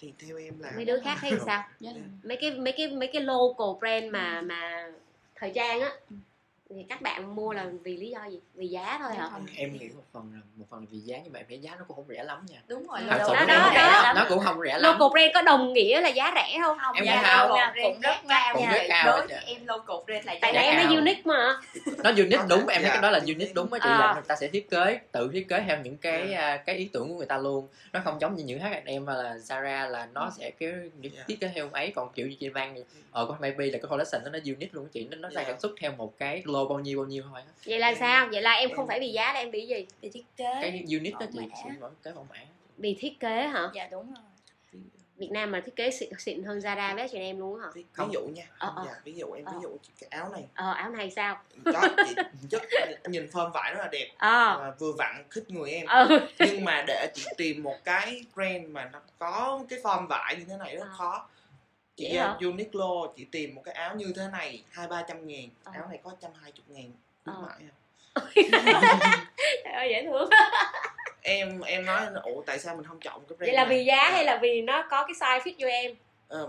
Thì 0.00 0.12
theo 0.18 0.36
em 0.38 0.60
là 0.60 0.72
mấy 0.76 0.84
đứa 0.84 1.00
khác 1.04 1.18
thấy 1.20 1.32
sao? 1.46 1.64
Dạ. 1.80 1.90
mấy 2.22 2.38
cái 2.40 2.50
mấy 2.50 2.72
cái 2.76 2.88
mấy 2.88 3.10
cái 3.12 3.22
local 3.22 3.78
brand 3.80 4.12
mà 4.12 4.40
mà 4.40 4.90
thời 5.40 5.52
trang 5.54 5.80
á. 5.80 5.92
Ừ 6.10 6.16
thì 6.74 6.86
các 6.88 7.00
bạn 7.02 7.34
mua 7.36 7.52
là 7.52 7.66
vì 7.84 7.96
lý 7.96 8.08
do 8.10 8.24
gì 8.30 8.40
vì 8.54 8.66
giá 8.66 8.98
thôi 9.02 9.14
hả 9.14 9.30
em 9.56 9.72
nghĩ 9.78 9.88
một 9.88 10.02
phần 10.12 10.30
là 10.34 10.40
một 10.56 10.64
phần 10.70 10.80
là 10.80 10.86
vì 10.90 10.98
giá 10.98 11.18
nhưng 11.24 11.32
mà 11.32 11.38
em 11.40 11.46
thấy 11.48 11.58
giá 11.58 11.70
nó 11.78 11.84
cũng 11.88 11.96
không 11.96 12.04
rẻ 12.08 12.24
lắm 12.24 12.46
nha 12.48 12.58
đúng 12.68 12.86
rồi 12.86 13.00
Đó, 13.00 13.06
Thật 13.10 13.18
lâu 13.18 13.28
sự 13.28 13.34
lâu 13.34 13.46
đó, 13.46 13.54
nó 13.54 13.64
đó, 13.64 13.70
rẻ 13.74 13.76
đó. 13.92 14.02
lắm. 14.02 14.16
nó 14.16 14.26
cũng 14.28 14.38
không 14.44 14.60
rẻ 14.64 14.78
lắm 14.78 14.98
local 14.98 15.08
brand 15.12 15.30
có 15.34 15.42
đồng 15.42 15.72
nghĩa 15.72 16.00
là 16.00 16.08
giá 16.08 16.32
rẻ 16.34 16.58
không 16.62 16.78
không 16.80 16.94
Em 16.96 17.04
giá 17.04 17.46
local 17.48 17.82
Cũng 17.82 18.00
rất 18.00 18.10
cao 18.28 18.54
cao 18.54 18.60
nha. 18.60 18.66
Cũng 18.66 18.72
rất 18.72 18.82
cao 18.88 19.06
đối 19.06 19.26
với 19.26 19.28
chị. 19.46 19.52
em 19.54 19.66
local 19.66 19.96
brand 20.06 20.26
là 20.26 20.34
tại 20.40 20.52
em 20.52 20.74
cao. 20.76 20.84
nó 20.90 20.96
unique 20.96 21.22
mà 21.24 21.56
nó 22.04 22.10
unique 22.10 22.44
đúng 22.48 22.66
em 22.66 22.82
thấy 22.82 22.82
dạ. 22.82 22.88
cái 22.92 23.02
đó 23.02 23.10
là 23.10 23.18
unique 23.18 23.52
đúng 23.54 23.72
á 23.72 23.78
chị 23.82 23.88
À. 23.88 23.98
là 23.98 24.12
người 24.14 24.22
ta 24.28 24.36
sẽ 24.40 24.48
thiết 24.48 24.70
kế 24.70 24.98
tự 25.12 25.30
thiết 25.32 25.48
kế 25.48 25.60
theo 25.66 25.78
những 25.84 25.96
cái 25.96 26.32
à, 26.32 26.56
cái 26.56 26.76
ý 26.76 26.90
tưởng 26.92 27.08
của 27.08 27.14
người 27.16 27.26
ta 27.26 27.38
luôn 27.38 27.68
nó 27.92 28.00
không 28.04 28.20
giống 28.20 28.36
như 28.36 28.44
những 28.44 28.60
H&M 28.60 29.06
hay 29.06 29.16
là 29.16 29.34
Zara 29.48 29.88
là 29.88 30.08
nó 30.14 30.30
sẽ 30.38 30.50
cái 30.50 30.72
những 31.00 31.12
Dạ. 31.16 31.22
thiết 31.28 31.40
kế 31.40 31.50
theo 31.54 31.68
ấy 31.72 31.92
còn 31.94 32.12
kiểu 32.12 32.26
như 32.26 32.36
chị 32.40 32.48
Văn 32.48 32.74
ở 33.12 33.26
có 33.26 33.36
maybe 33.40 33.64
là 33.66 33.78
cái 33.82 33.88
collection 33.90 34.22
nó 34.24 34.30
nó 34.30 34.38
unique 34.44 34.70
luôn 34.72 34.88
chị 34.92 35.08
nó 35.10 35.16
nó 35.16 35.28
Dạ. 35.32 35.44
sản 35.46 35.60
xuất 35.60 35.70
theo 35.80 35.92
một 35.92 36.18
cái 36.18 36.42
lô 36.60 36.68
bao 36.68 36.78
nhiêu 36.78 36.98
bao 36.98 37.06
nhiêu 37.06 37.22
thôi 37.30 37.40
á. 37.46 37.52
vậy 37.66 37.78
là 37.78 37.86
Em- 37.88 37.96
sao? 38.00 38.28
Vậy 38.32 38.42
là 38.42 38.52
em 38.52 38.70
không 38.70 38.84
em- 38.84 38.88
phải 38.88 39.00
vì 39.00 39.08
giá 39.12 39.32
là 39.32 39.38
em 39.40 39.50
vì 39.50 39.66
gì? 39.66 39.86
Về 40.02 40.10
thiết 40.12 40.24
kế. 40.36 40.58
Cái 40.60 40.84
unique 40.90 41.18
đó 41.20 41.26
chị 41.32 41.38
chị 41.64 41.70
nói 41.80 41.90
cái 42.02 42.14
mẫu 42.14 42.26
mã. 42.30 42.36
Vì 42.76 42.96
thiết 43.00 43.20
kế 43.20 43.42
hả? 43.46 43.68
Dạ 43.74 43.88
đúng 43.90 44.14
rồi. 44.14 44.24
Việt 45.16 45.30
Nam 45.30 45.50
mà 45.50 45.60
thiết 45.60 45.76
kế 45.76 45.90
xịn, 45.90 46.08
xịn 46.18 46.42
hơn 46.44 46.58
Zara 46.58 46.94
với 46.96 47.08
H&M 47.08 47.38
luôn 47.38 47.60
á 47.60 47.66
hả? 47.66 47.70
Ví, 47.74 47.84
ví 47.98 48.04
dụ 48.12 48.20
nha. 48.20 48.42
Ờ, 48.58 48.72
ờ. 48.76 48.82
dạ, 48.86 48.92
ví 49.04 49.14
dụ 49.14 49.32
em 49.32 49.44
ví 49.44 49.52
Ờ. 49.54 49.60
dụ 49.62 49.76
cái 50.00 50.08
áo 50.10 50.28
này. 50.32 50.44
Ờ 50.54 50.72
áo 50.72 50.90
này 50.90 51.10
sao? 51.10 51.40
Có 51.64 51.88
chị 52.08 52.14
chất 52.50 52.62
nhìn 53.08 53.26
form 53.26 53.50
vải 53.50 53.74
rất 53.74 53.80
là 53.80 53.88
đẹp. 53.92 54.08
Ờ. 54.18 54.58
Và 54.60 54.74
vừa 54.78 54.92
vặn 54.98 55.24
khích 55.30 55.50
người 55.50 55.70
em. 55.70 55.86
Ờ 55.86 56.08
nhưng 56.38 56.64
mà 56.64 56.84
để 56.86 57.08
chị 57.14 57.24
tìm 57.36 57.62
một 57.62 57.76
cái 57.84 58.24
brand 58.34 58.68
mà 58.68 58.90
nó 58.92 59.00
có 59.18 59.60
cái 59.68 59.78
form 59.82 60.06
vải 60.06 60.36
như 60.36 60.44
thế 60.48 60.56
này 60.56 60.76
rất 60.76 60.84
À. 60.84 60.92
khó 60.98 61.28
chị 62.08 62.16
hả? 62.16 62.36
Uniqlo 62.40 63.12
chị 63.16 63.24
tìm 63.32 63.54
một 63.54 63.62
cái 63.64 63.74
áo 63.74 63.94
như 63.96 64.12
thế 64.16 64.22
này 64.32 64.62
hai 64.70 64.86
ba 64.86 65.02
trăm 65.08 65.26
ngàn 65.26 65.48
Ờ. 65.64 65.72
áo 65.74 65.86
này 65.88 65.98
có 66.04 66.10
trăm 66.20 66.30
hai 66.42 66.52
chục 66.52 66.64
ngàn 66.68 66.90
Ờ. 67.24 67.32
mãi 67.42 67.58
à. 67.70 67.74
Trời 69.64 69.72
ơi 69.74 69.88
dễ 69.90 70.02
thương 70.04 70.28
em 71.22 71.60
em 71.60 71.84
nói 71.86 72.06
ủa 72.22 72.42
tại 72.46 72.58
sao 72.58 72.76
mình 72.76 72.84
không 72.86 73.00
chọn 73.00 73.20
cái 73.28 73.36
brand 73.36 73.40
vậy 73.48 73.52
là 73.54 73.64
này? 73.64 73.78
vì 73.78 73.84
giá 73.84 73.96
À, 73.98 74.10
hay 74.10 74.24
là 74.24 74.38
vì 74.42 74.62
nó 74.62 74.86
có 74.90 75.06
cái 75.06 75.14
size 75.14 75.40
fit 75.40 75.54
cho 75.58 75.66
em 75.68 75.94
ờ, 76.28 76.48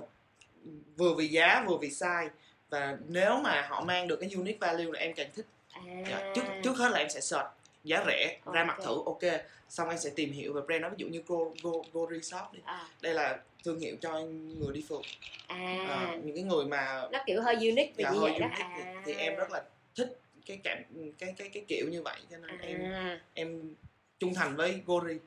vừa 0.98 1.14
vì 1.14 1.28
giá 1.28 1.64
vừa 1.68 1.78
vì 1.78 1.90
size 1.90 2.30
và 2.70 2.98
nếu 3.08 3.38
mà 3.38 3.68
họ 3.70 3.82
mang 3.82 4.08
được 4.08 4.16
cái 4.22 4.30
unique 4.36 4.58
value 4.60 4.86
là 4.94 5.00
em 5.00 5.14
càng 5.14 5.28
thích 5.36 5.46
à 5.74 5.82
Dạ, 6.10 6.32
trước 6.36 6.42
trước 6.64 6.78
hết 6.78 6.90
là 6.92 7.00
em 7.00 7.10
sẽ 7.10 7.22
search 7.22 7.48
giá 7.84 8.04
rẻ 8.08 8.40
ra 8.54 8.64
mặt 8.64 8.78
thử 8.84 9.02
ok. 9.06 9.42
Xong 9.70 9.90
em 9.90 9.98
sẽ 9.98 10.10
tìm 10.16 10.32
hiểu 10.32 10.54
về 10.54 10.62
brand 10.66 10.82
đó 10.84 10.90
ví 10.90 10.96
dụ 10.98 11.08
như 11.08 11.22
Go 11.28 11.38
Go 11.64 11.72
Go 11.94 12.06
Shop 12.22 12.54
đi. 12.54 12.60
À, 12.66 12.88
đây 13.02 13.14
là 13.14 13.40
thương 13.64 13.80
hiệu 13.80 13.96
cho 14.02 14.20
người 14.60 14.74
đi 14.74 14.86
phượt. 14.90 15.02
À. 15.48 15.86
Ờ, 15.90 16.18
những 16.24 16.36
cái 16.36 16.44
người 16.44 16.66
mà 16.66 17.08
nó 17.12 17.20
kiểu 17.26 17.42
hơi 17.42 17.56
unique 17.56 17.94
vì 17.96 18.04
dạ, 18.04 18.12
vậy 18.12 18.40
đó. 18.40 18.48
thì, 18.58 18.64
à. 18.84 19.02
thì 19.06 19.14
em 19.14 19.36
rất 19.36 19.52
là 19.52 19.64
thích 19.96 20.20
cái 20.46 20.60
cảm 20.64 20.84
cái 21.18 21.34
cái 21.38 21.50
cái 21.50 21.64
kiểu 21.68 21.88
như 21.90 22.02
vậy 22.02 22.20
cho 22.32 22.38
nên 22.38 22.58
em 22.60 22.92
à. 22.92 23.22
em 23.34 23.76
trung 24.20 24.34
thành 24.34 24.56
với 24.56 24.82
Gori 24.86 25.18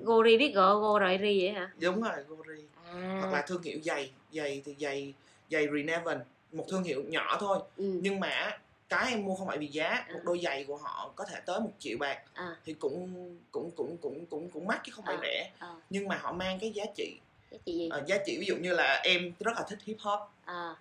Gori 0.00 0.36
biết 0.36 0.54
gỡ 0.54 0.80
go 0.80 0.98
rồi 0.98 1.18
ri 1.22 1.40
vậy 1.40 1.50
hả? 1.50 1.70
Đúng 1.80 2.02
rồi 2.02 2.24
Gori 2.28 2.62
à. 2.84 3.18
Hoặc 3.20 3.32
là 3.32 3.44
thương 3.46 3.62
hiệu 3.62 3.78
giày 3.84 4.10
giày 4.32 4.62
thì 4.64 4.74
giày 4.78 5.14
giày 5.50 5.66
Reneven 5.66 6.18
một 6.52 6.64
thương 6.68 6.82
hiệu 6.82 7.02
nhỏ 7.08 7.36
thôi. 7.40 7.58
Ừ. 7.76 7.84
nhưng 8.02 8.20
mà 8.20 8.58
cái 8.88 9.10
em 9.10 9.24
mua 9.24 9.34
không 9.34 9.46
phải 9.46 9.58
vì 9.58 9.66
giá 9.66 9.88
À. 9.88 10.06
một 10.14 10.20
đôi 10.24 10.40
giày 10.44 10.64
của 10.64 10.76
họ 10.76 11.12
có 11.16 11.24
thể 11.24 11.40
tới 11.46 11.60
một 11.60 11.70
triệu 11.78 11.98
bạc 11.98 12.18
À. 12.34 12.56
thì 12.64 12.72
cũng 12.74 13.36
cũng 13.52 13.70
cũng 13.76 13.96
cũng 14.02 14.26
cũng 14.26 14.50
cũng 14.50 14.66
mắc 14.66 14.80
chứ 14.84 14.92
không 14.94 15.04
phải 15.04 15.14
À. 15.14 15.20
rẻ 15.22 15.50
à. 15.58 15.68
nhưng 15.90 16.08
mà 16.08 16.18
họ 16.22 16.32
mang 16.32 16.58
cái 16.60 16.70
giá 16.70 16.84
trị 16.96 17.16
cái 17.50 17.60
chị 17.66 17.72
gì 17.78 17.88
Ờ, 17.92 18.02
giá 18.06 18.16
trị 18.26 18.36
ví 18.40 18.46
dụ 18.46 18.56
như 18.56 18.72
là 18.74 19.00
em 19.04 19.32
rất 19.40 19.52
là 19.56 19.62
thích 19.68 19.78
hip 19.84 19.96
hop 20.00 20.20
à 20.44 20.74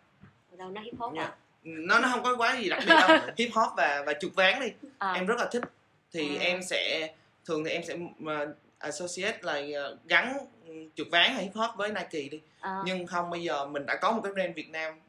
đâu 0.57 0.69
nó 0.69 0.81
hip 0.81 0.93
hop 0.99 1.13
Dạ. 1.15 1.23
à, 1.23 1.35
nó 1.63 1.99
nó 1.99 2.07
không 2.11 2.23
có 2.23 2.35
quá 2.37 2.57
gì 2.59 2.69
đặc 2.69 2.79
biệt 2.87 2.93
đâu 3.07 3.17
hip 3.37 3.49
hop 3.53 3.69
và 3.77 4.03
và 4.05 4.13
chuột 4.21 4.33
ván 4.35 4.59
đi 4.59 4.67
à. 4.97 5.13
em 5.13 5.25
rất 5.25 5.35
là 5.37 5.47
thích 5.51 5.63
thì 6.13 6.37
À. 6.37 6.39
em 6.45 6.63
sẽ 6.63 7.13
thường 7.45 7.63
thì 7.63 7.71
em 7.71 7.83
sẽ 7.83 7.93
uh, 7.95 8.49
associate 8.77 9.39
là 9.41 9.59
uh, 9.91 9.97
gắn 10.05 10.37
chuột 10.95 11.07
ván 11.11 11.31
hay 11.33 11.43
hip 11.43 11.53
hop 11.55 11.69
với 11.77 11.89
Nike 11.89 12.29
đi 12.29 12.41
à. 12.59 12.81
nhưng 12.85 13.07
không 13.07 13.29
bây 13.29 13.43
giờ 13.43 13.65
mình 13.65 13.85
đã 13.85 13.95
có 14.01 14.11
một 14.11 14.21
cái 14.23 14.33
brand 14.33 14.55
Việt 14.55 14.69
Nam 14.69 14.99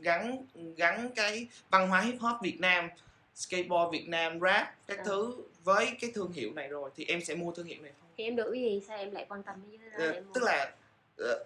gắn 0.00 0.44
gắn 0.76 1.10
cái 1.16 1.46
văn 1.70 1.88
hóa 1.88 2.00
hip 2.00 2.20
hop 2.20 2.36
Việt 2.42 2.60
Nam 2.60 2.88
skateboard 3.34 3.92
Việt 3.92 4.08
Nam 4.08 4.40
rap 4.40 4.74
các 4.86 4.98
À. 4.98 5.04
thứ 5.06 5.36
với 5.64 5.90
cái 6.00 6.10
thương 6.14 6.32
hiệu 6.32 6.52
này 6.52 6.68
rồi 6.68 6.90
thì 6.96 7.04
em 7.04 7.20
sẽ 7.24 7.34
mua 7.34 7.52
thương 7.52 7.66
hiệu 7.66 7.82
này 7.82 7.92
thôi 8.00 8.10
thì 8.16 8.24
em 8.24 8.36
được 8.36 8.50
cái 8.52 8.62
gì 8.62 8.82
sao 8.88 8.98
em 8.98 9.10
lại 9.10 9.26
quan 9.28 9.42
tâm 9.42 9.54
cái 9.70 9.90
đó 9.90 10.04
Ờ, 10.14 10.22
tức 10.34 10.42
là 10.44 10.72
ờ, 11.18 11.44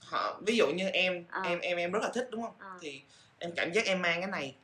họ 0.00 0.40
ví 0.46 0.56
dụ 0.56 0.66
như 0.66 0.88
em 0.88 1.24
À. 1.30 1.42
em 1.44 1.58
em 1.60 1.76
em 1.76 1.92
rất 1.92 2.02
là 2.02 2.10
thích 2.14 2.28
đúng 2.30 2.42
không 2.42 2.54
À. 2.58 2.72
thì 2.80 3.00
em 3.38 3.52
cảm 3.56 3.72
giác 3.72 3.84
em 3.86 4.02
mang 4.02 4.20
cái 4.20 4.30
này 4.30 4.54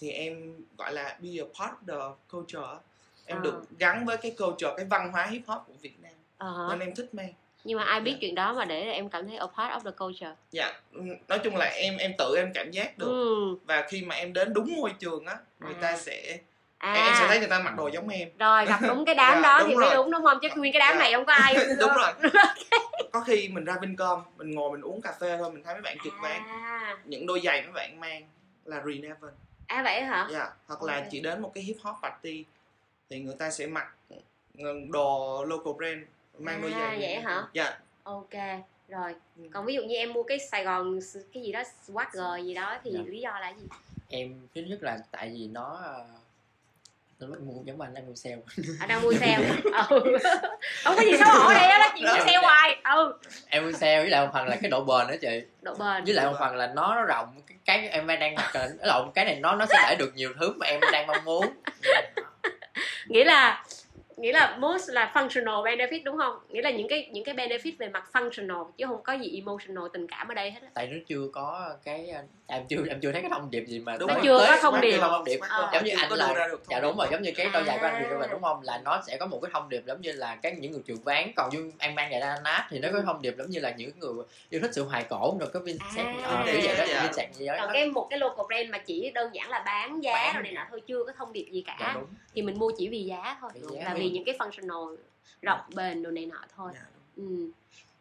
thì 0.00 0.10
em 0.10 0.56
gọi 0.78 0.92
là 0.92 1.18
be 1.22 1.28
a 1.38 1.44
part 1.58 1.72
of 1.86 1.86
the 2.14 2.16
culture 2.30 2.80
em 3.26 3.38
À. 3.38 3.40
được 3.44 3.62
gắn 3.78 4.04
với 4.04 4.16
cái 4.16 4.34
culture 4.38 4.74
cái 4.76 4.84
văn 4.86 5.12
hóa 5.12 5.26
hip 5.26 5.42
hop 5.46 5.62
của 5.66 5.74
Việt 5.80 5.94
Nam 6.02 6.12
Ờ, 6.38 6.66
nên 6.70 6.80
em 6.80 6.94
thích 6.94 7.14
mang 7.14 7.32
nhưng 7.64 7.78
mà 7.78 7.84
ai 7.84 8.00
biết 8.00 8.10
Dạ. 8.12 8.18
chuyện 8.20 8.34
đó 8.34 8.52
mà 8.52 8.64
để 8.64 8.92
em 8.92 9.08
cảm 9.08 9.28
thấy 9.28 9.36
a 9.36 9.46
part 9.46 9.72
of 9.72 9.80
the 9.84 9.90
culture 9.98 10.34
dạ 10.52 10.72
ừ, 10.92 11.00
nói 11.28 11.38
chung 11.44 11.56
là 11.56 11.66
em 11.66 11.96
em 11.96 12.12
tự 12.18 12.34
em 12.36 12.50
cảm 12.54 12.70
giác 12.70 12.98
được 12.98 13.06
ừ. 13.06 13.56
và 13.66 13.84
khi 13.88 14.02
mà 14.02 14.14
em 14.14 14.32
đến 14.32 14.52
đúng 14.52 14.76
môi 14.76 14.92
trường 14.98 15.26
á 15.26 15.36
người 15.60 15.74
À. 15.74 15.78
ta 15.80 15.96
sẽ 15.96 16.38
à 16.78 16.92
em 16.94 17.14
sẽ 17.18 17.26
thấy 17.28 17.38
người 17.38 17.48
ta 17.48 17.58
mặc 17.58 17.74
đồ 17.76 17.88
giống 17.88 18.08
em 18.08 18.28
rồi 18.38 18.66
gặp 18.66 18.80
đúng 18.88 19.04
cái 19.04 19.14
đám 19.14 19.34
Dạ, 19.42 19.42
đó 19.42 19.58
đúng 19.60 19.68
thì 19.68 19.74
mới 19.74 19.84
rồi. 19.86 19.94
đúng 19.94 20.10
đúng 20.10 20.22
không 20.22 20.38
chứ 20.42 20.48
nguyên 20.56 20.72
cái 20.72 20.80
đám 20.80 20.92
Dạ. 20.94 20.98
này 20.98 21.12
không 21.12 21.24
có 21.24 21.32
ai 21.32 21.54
đúng 21.80 21.90
rồi 21.96 22.12
có 23.12 23.20
khi 23.20 23.48
mình 23.48 23.64
ra 23.64 23.74
Vincom 23.80 24.22
mình 24.36 24.50
ngồi 24.50 24.70
mình 24.70 24.80
uống 24.80 25.00
cà 25.00 25.12
phê 25.20 25.36
thôi 25.40 25.50
mình 25.52 25.62
thấy 25.62 25.74
mấy 25.74 25.82
bạn 25.82 25.96
trực 26.04 26.12
ván 26.22 26.42
à 26.48 26.96
những 27.04 27.26
đôi 27.26 27.40
giày 27.44 27.62
mấy 27.62 27.72
bạn 27.72 28.00
mang 28.00 28.22
là 28.64 28.82
Reneven 28.86 29.34
à 29.66 29.82
vậy 29.82 30.00
hả 30.02 30.28
dạ 30.32 30.48
hoặc 30.66 30.82
là 30.82 30.94
Ok. 30.94 31.04
chị 31.10 31.20
đến 31.20 31.42
một 31.42 31.50
cái 31.54 31.64
hip 31.64 31.76
hop 31.82 31.96
party 32.02 32.44
thì 33.10 33.18
người 33.20 33.34
ta 33.38 33.50
sẽ 33.50 33.66
mặc 33.66 33.94
ừ, 34.08 34.16
đồ 34.90 35.44
local 35.48 35.72
brand 35.76 36.02
mang 36.38 36.62
đôi 36.62 36.72
À, 36.72 36.78
giày. 36.78 36.98
vậy 37.00 37.14
hả? 37.14 37.42
dạ. 37.52 37.78
Ok 38.02 38.30
rồi. 38.88 39.14
Ừ. 39.36 39.42
còn 39.52 39.66
ví 39.66 39.74
dụ 39.74 39.82
như 39.82 39.96
em 39.96 40.12
mua 40.12 40.22
cái 40.22 40.38
Sài 40.38 40.64
Gòn 40.64 40.98
cái 41.34 41.42
gì 41.42 41.52
đó 41.52 41.62
Swagger 41.86 42.44
gì 42.44 42.54
đó 42.54 42.78
thì 42.84 42.90
Dạ. 42.94 43.00
lý 43.06 43.20
do 43.20 43.38
là 43.40 43.48
gì? 43.52 43.66
Em 44.08 44.48
thứ 44.54 44.60
nhất 44.60 44.78
là 44.82 44.98
tại 45.10 45.30
vì 45.34 45.48
nó 45.52 45.80
ờ, 45.84 46.04
nó 47.18 47.26
mua 47.40 47.62
giống 47.64 47.80
anh 47.80 47.94
đang 47.94 48.06
mua 48.06 48.14
sale. 48.14 48.36
Ở 48.80 48.86
đang 48.88 49.02
mua 49.02 49.12
sale. 49.12 49.48
Ừ. 49.90 50.00
không 50.84 50.96
có 50.96 51.02
gì 51.02 51.12
xấu 51.18 51.28
hổ 51.38 51.48
đây 51.54 51.68
đó 51.68 51.88
chị 51.94 52.00
mua 52.02 52.18
sale 52.18 52.36
hoài. 52.36 52.76
Ừ. 52.84 53.18
Em 53.48 53.64
mua 53.64 53.72
sale 53.72 54.00
với 54.00 54.10
lại 54.10 54.26
một 54.26 54.32
phần 54.32 54.48
là 54.48 54.56
cái 54.62 54.70
độ 54.70 54.80
bền 54.84 55.06
đó 55.08 55.14
chị. 55.20 55.42
Độ 55.62 55.74
bền. 55.74 56.04
Với 56.04 56.14
lại 56.14 56.26
một 56.26 56.36
phần 56.38 56.56
là 56.56 56.66
nó, 56.66 56.94
nó 56.94 57.02
rộng. 57.02 57.40
Cái, 57.46 57.56
cái 57.64 57.88
em 57.88 58.06
đang 58.06 58.34
rộng 58.86 59.12
cái 59.14 59.24
này 59.24 59.40
nó 59.40 59.56
nó 59.56 59.66
sẽ 59.66 59.86
để 59.90 59.96
được 59.98 60.12
nhiều 60.14 60.32
thứ 60.40 60.52
mà 60.56 60.66
em 60.66 60.80
đang 60.92 61.06
mong 61.06 61.24
muốn. 61.24 61.46
Nghĩa 63.08 63.24
là 63.24 63.64
nghĩa 64.16 64.32
là 64.32 64.56
most 64.60 64.90
là 64.90 65.10
functional 65.14 65.62
benefit 65.64 66.00
đúng 66.04 66.16
không 66.18 66.38
nghĩa 66.48 66.62
là 66.62 66.70
những 66.70 66.88
cái 66.88 67.08
những 67.12 67.24
cái 67.24 67.34
benefit 67.34 67.72
về 67.78 67.88
mặt 67.88 68.04
functional 68.12 68.70
chứ 68.78 68.86
không 68.86 69.02
có 69.02 69.12
gì 69.12 69.32
emotional 69.34 69.84
tình 69.92 70.06
cảm 70.06 70.28
ở 70.28 70.34
đây 70.34 70.50
hết 70.50 70.58
á. 70.62 70.68
tại 70.74 70.86
nó 70.86 70.96
chưa 71.08 71.28
có 71.32 71.74
cái 71.84 72.08
ờ, 72.10 72.22
em 72.46 72.62
chưa 72.68 72.76
em 72.88 73.00
chưa 73.00 73.12
thấy 73.12 73.20
cái 73.22 73.30
thông 73.30 73.50
điệp 73.50 73.64
gì 73.66 73.78
mà 73.80 73.96
Đúng 73.96 74.08
Nó 74.08 74.14
tới- 74.14 74.22
chưa 74.24 74.38
có 74.38 74.56
thông 74.62 74.80
điệp. 74.80 74.98
không 75.00 75.10
thông 75.10 75.24
điệp 75.24 75.38
Swagger 75.40 75.72
giống 75.72 75.84
như 75.84 75.92
anh 75.98 76.10
có 76.10 76.16
là 76.16 76.32
ra 76.32 76.48
được 76.48 76.62
dạ 76.68 76.80
đúng 76.80 76.96
rồi 76.96 77.06
giống 77.10 77.22
như 77.22 77.32
cái 77.36 77.48
đôi 77.52 77.64
giày 77.64 77.78
của 77.78 77.86
anh 77.86 77.94
À. 77.94 78.00
Việt 78.10 78.16
mình 78.20 78.30
đúng 78.30 78.42
không 78.42 78.62
là 78.62 78.80
nó 78.84 79.02
sẽ 79.06 79.16
có 79.16 79.26
một 79.26 79.38
cái 79.42 79.50
thông 79.54 79.68
điệp 79.68 79.82
giống 79.86 80.00
như 80.00 80.12
là 80.12 80.36
các 80.42 80.58
những 80.58 80.72
người 80.72 80.80
trượt 80.86 80.96
ván 81.04 81.32
còn 81.36 81.50
như 81.52 81.72
em 81.78 81.94
mang 81.94 82.10
giày 82.10 82.20
Adidas 82.20 82.60
thì 82.70 82.78
nó 82.78 82.88
có 82.92 83.00
thông 83.02 83.22
điệp 83.22 83.34
giống 83.38 83.50
như 83.50 83.60
là 83.60 83.70
những 83.76 83.90
người 84.00 84.12
yêu 84.50 84.60
thích 84.60 84.70
sự 84.74 84.84
hoài 84.84 85.04
cổ 85.10 85.36
rồi 85.40 85.48
có 85.52 85.60
Vincent 85.60 86.06
À. 86.06 86.22
ờ, 86.24 86.42
kiểu 86.46 86.60
vậy 86.64 86.76
đó 86.78 86.84
Dạ. 86.88 87.02
Vincent 87.02 87.34
gì 87.34 87.46
đó 87.46 87.54
còn 87.60 87.70
cái 87.72 87.86
một 87.90 88.06
cái 88.10 88.18
local 88.18 88.46
brand 88.48 88.70
mà 88.70 88.78
chỉ 88.78 89.10
đơn 89.14 89.30
giản 89.34 89.50
là 89.50 89.62
bán 89.66 90.00
giá 90.04 90.32
rồi 90.34 90.42
này 90.42 90.52
nọ 90.52 90.62
thôi 90.70 90.80
chưa 90.86 91.04
có 91.04 91.12
thông 91.18 91.32
điệp 91.32 91.46
gì 91.52 91.64
cả 91.66 91.76
dạ 91.80 91.94
thì 92.34 92.42
mình 92.42 92.58
mua 92.58 92.72
chỉ 92.78 92.88
vì 92.88 93.02
giá 93.02 93.16
là 93.24 93.36
thôi. 93.40 93.50
Vì 94.04 94.10
những 94.10 94.24
cái 94.24 94.36
functional 94.38 94.96
rộng 95.42 95.60
bền 95.74 96.02
đồ 96.02 96.10
này 96.10 96.26
nọ 96.26 96.40
thôi. 96.56 96.72
Dạ, 96.74 96.80
đúng. 97.16 97.50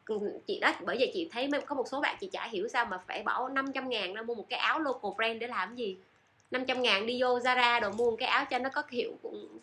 ừ. 0.06 0.32
Chị 0.48 0.60
đó 0.60 0.74
bởi 0.86 0.96
vậy 1.00 1.12
chị 1.14 1.30
thấy 1.32 1.50
có 1.66 1.76
một 1.76 1.88
số 1.92 2.02
bạn 2.02 2.18
chị 2.20 2.28
chả 2.32 2.48
hiểu 2.48 2.68
sao 2.68 2.86
mà 2.86 2.98
phải 3.08 3.24
bỏ 3.24 3.50
500 3.50 3.90
ngàn 3.90 4.14
ra 4.14 4.22
mua 4.22 4.36
một 4.36 4.46
cái 4.50 4.60
áo 4.60 4.80
local 4.80 5.12
brand 5.18 5.40
để 5.42 5.48
làm 5.48 5.76
gì. 5.76 5.98
500 6.52 6.82
ngàn 6.82 7.06
đi 7.06 7.22
vô 7.22 7.40
Zara 7.40 7.82
đồ 7.82 7.90
mua 7.90 8.12
một 8.12 8.16
cái 8.20 8.30
áo 8.30 8.46
cho 8.50 8.60
nó 8.60 8.70
có 8.74 8.84
hiệu 8.90 9.12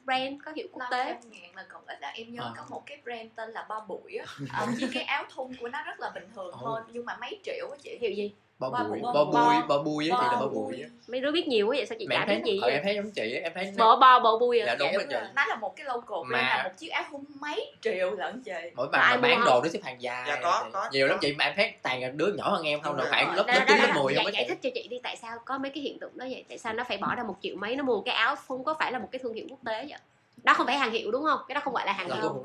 brand 0.05 0.43
có 0.45 0.53
hiệu 0.57 0.67
quốc 0.73 0.83
tế. 0.91 1.05
500 1.05 1.31
ngàn 1.33 1.55
là 1.57 1.67
còn 1.69 1.83
ít 1.87 1.99
là 2.01 2.09
em 2.09 2.35
nhớ 2.35 2.43
Ờ. 2.43 2.53
có 2.57 2.65
một 2.71 2.83
cái 2.87 2.99
brand 3.05 3.29
tên 3.35 3.51
là 3.51 3.67
Ba 3.69 3.77
Bụi 3.89 4.17
á. 4.17 4.27
Ờ, 4.59 4.67
chỉ 4.79 4.87
cái 4.95 5.03
áo 5.03 5.25
thun 5.35 5.53
của 5.61 5.69
nó 5.69 5.83
rất 5.83 6.01
là 6.01 6.11
bình 6.15 6.29
thường 6.35 6.55
thôi 6.61 6.81
nhưng 6.93 7.05
mà 7.07 7.17
mấy 7.21 7.41
triệu 7.45 7.69
á 7.71 7.77
chị. 7.83 7.99
Hiệu 8.01 8.11
gì 8.13 8.33
bao 8.61 8.71
Ba 8.71 8.83
bụi 8.83 8.89
bụi. 9.01 9.13
bao 9.15 9.25
bụi 9.25 9.33
Bo- 9.35 9.67
bao 9.69 9.79
bụi 9.83 10.09
á 10.11 10.17
chị 10.21 10.27
là 10.27 10.33
Bo 10.33 10.39
bao 10.41 10.49
bụi 10.49 10.73
bụi. 10.73 10.83
á. 10.83 10.89
Mấy 11.09 11.21
đứa 11.21 11.31
biết 11.33 11.49
nhiều 11.49 11.67
quá 11.67 11.75
vậy 11.77 11.87
sao 11.87 11.97
chị 11.99 12.07
chả 12.11 12.25
biết 12.27 12.43
gì 12.45 12.59
ờ, 12.63 12.69
em 12.69 12.81
thấy 12.85 12.95
giống 12.95 13.11
chị 13.11 13.33
em 13.43 13.53
thấy 13.55 13.73
bò 13.79 13.97
bò 13.97 14.19
bò 14.21 14.39
bùi 14.39 14.61
à? 14.61 14.67
Dạ, 14.67 14.75
đúng 14.75 14.89
Dạ, 14.93 14.99
rồi 14.99 15.07
chị. 15.11 15.17
nó 15.37 15.47
là 15.47 15.55
một 15.57 15.77
cái 15.77 15.87
local 15.87 16.19
brand 16.29 16.31
Mà- 16.33 16.57
là 16.57 16.63
một 16.65 16.71
chiếc 16.79 16.89
áo 16.89 17.05
thun 17.11 17.21
mấy 17.41 17.73
triệu 17.83 18.11
lận 18.11 18.43
chị. 18.43 18.53
Mỗi 18.75 18.89
bạn 18.89 19.21
mà 19.21 19.29
bán 19.29 19.45
đồ 19.45 19.61
nó 19.63 19.69
xếp 19.69 19.79
hàng 19.83 20.03
dài 20.03 20.25
Dạ, 20.29 20.39
có, 20.43 20.69
có, 20.73 20.89
nhiều 20.93 21.07
lắm 21.07 21.19
chị 21.21 21.33
mà 21.33 21.45
em 21.45 21.53
thấy 21.57 21.73
toàn 21.83 22.03
là 22.03 22.09
đứa 22.09 22.33
nhỏ 22.37 22.51
hơn 22.51 22.65
em 22.67 22.81
không 22.81 22.97
đâu 22.97 23.07
khoảng 23.11 23.35
lớp 23.37 23.45
lớp 23.49 23.65
chín 23.69 23.77
lớp 23.79 23.93
mười 24.03 24.15
không 24.15 24.25
giải, 24.25 24.35
chị. 24.37 24.45
thích 24.49 24.59
cho 24.63 24.71
chị 24.75 24.89
đi 24.89 25.01
tại 25.03 25.17
sao 25.17 25.39
có 25.45 25.59
mấy 25.59 25.71
cái 25.71 25.83
hiện 25.83 25.99
tượng 25.99 26.19
đó 26.19 26.27
vậy? 26.31 26.45
Tại 26.49 26.59
sao 26.59 26.73
nó 26.73 26.85
phải 26.89 26.99
bỏ 26.99 27.15
ra 27.15 27.23
một 27.23 27.37
triệu 27.43 27.57
mấy 27.57 27.77
nó 27.77 27.85
mua 27.85 28.01
cái 28.01 28.15
áo 28.15 28.37
không 28.49 28.65
có 28.65 28.75
phải 28.75 28.93
là 28.93 28.99
một 28.99 29.09
cái 29.13 29.19
thương 29.23 29.35
hiệu 29.35 29.47
quốc 29.51 29.59
tế 29.65 29.87
vậy? 29.89 29.99
Đó 30.43 30.55
không 30.55 30.67
phải 30.67 30.79
hàng 30.79 30.91
hiệu 30.91 31.11
đúng 31.11 31.25
không? 31.25 31.41
Cái 31.49 31.55
đó 31.55 31.61
không 31.65 31.75
gọi 31.75 31.87
là 31.87 31.93
hàng 31.93 32.09
hiệu 32.11 32.43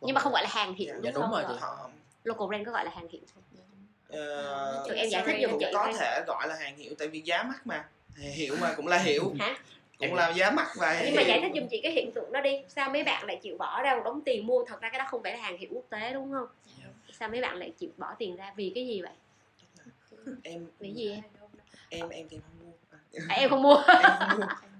nhưng 0.00 0.14
mà 0.14 0.20
không 0.20 0.32
gọi 0.32 0.42
là 0.42 0.48
hàng 0.52 0.74
hiệu 0.74 0.94
dạ 1.02 1.10
đúng 1.14 1.22
đúng 1.22 1.32
rồi 1.32 1.44
chị. 1.48 1.54
Họ 1.60 1.88
local 2.24 2.46
brand 2.48 2.66
có 2.66 2.72
gọi 2.72 2.84
là 2.84 2.90
hàng 2.94 3.08
hiệu. 3.08 3.20
không 3.34 3.42
ờ, 4.08 4.84
Tụi 4.88 4.96
em 4.96 5.08
giải 5.08 5.22
thích 5.26 5.36
cũng 5.50 5.60
chị 5.60 5.66
có 5.72 5.92
thể 5.98 6.22
gọi 6.26 6.48
là 6.48 6.54
hàng 6.54 6.76
hiệu 6.76 6.94
tại 6.98 7.08
vì 7.08 7.20
giá 7.20 7.42
mắc 7.42 7.66
mà. 7.66 7.84
Hiệu 8.16 8.56
mà 8.60 8.74
cũng 8.76 8.86
là 8.86 8.98
hiệu. 8.98 9.34
Hả? 9.38 9.58
Cũng 9.98 10.14
là 10.14 10.30
giá 10.30 10.50
mắc 10.50 10.68
và 10.76 11.02
nhưng 11.04 11.14
mà 11.14 11.22
giải 11.22 11.40
thích 11.40 11.52
giùm 11.54 11.68
chị 11.70 11.80
cái 11.82 11.92
hiện 11.92 12.12
tượng 12.12 12.32
đó 12.32 12.40
đi. 12.40 12.62
Sao 12.68 12.90
mấy 12.90 13.04
bạn 13.04 13.26
lại 13.26 13.38
chịu 13.42 13.56
bỏ 13.58 13.82
ra 13.82 13.96
một 13.96 14.02
đống 14.04 14.20
tiền 14.24 14.46
mua? 14.46 14.64
Thật 14.64 14.80
ra 14.80 14.88
cái 14.88 14.98
đó 14.98 15.04
không 15.08 15.22
phải 15.22 15.32
là 15.32 15.38
hàng 15.38 15.58
hiệu 15.58 15.70
quốc 15.72 15.84
tế 15.90 16.12
đúng 16.12 16.32
không? 16.32 16.46
Sao 17.18 17.28
mấy 17.28 17.40
bạn 17.40 17.56
lại 17.56 17.72
chịu 17.78 17.90
bỏ 17.96 18.14
tiền 18.18 18.36
ra? 18.36 18.52
Vì 18.56 18.72
cái 18.74 18.86
gì 18.86 19.02
vậy? 19.02 19.12
Em 20.42 20.66
vì 20.78 20.92
gì 20.92 21.10
em? 21.10 21.22
Em 21.88 22.08
em 22.08 22.28
thì 22.30 22.38
không 22.40 22.66
mua. 22.66 22.72
À, 23.28 23.34
em 23.34 23.50
không 23.50 23.62
mua. 23.62 23.82
Em 23.86 24.02
không 24.18 24.38
mua 24.40 24.46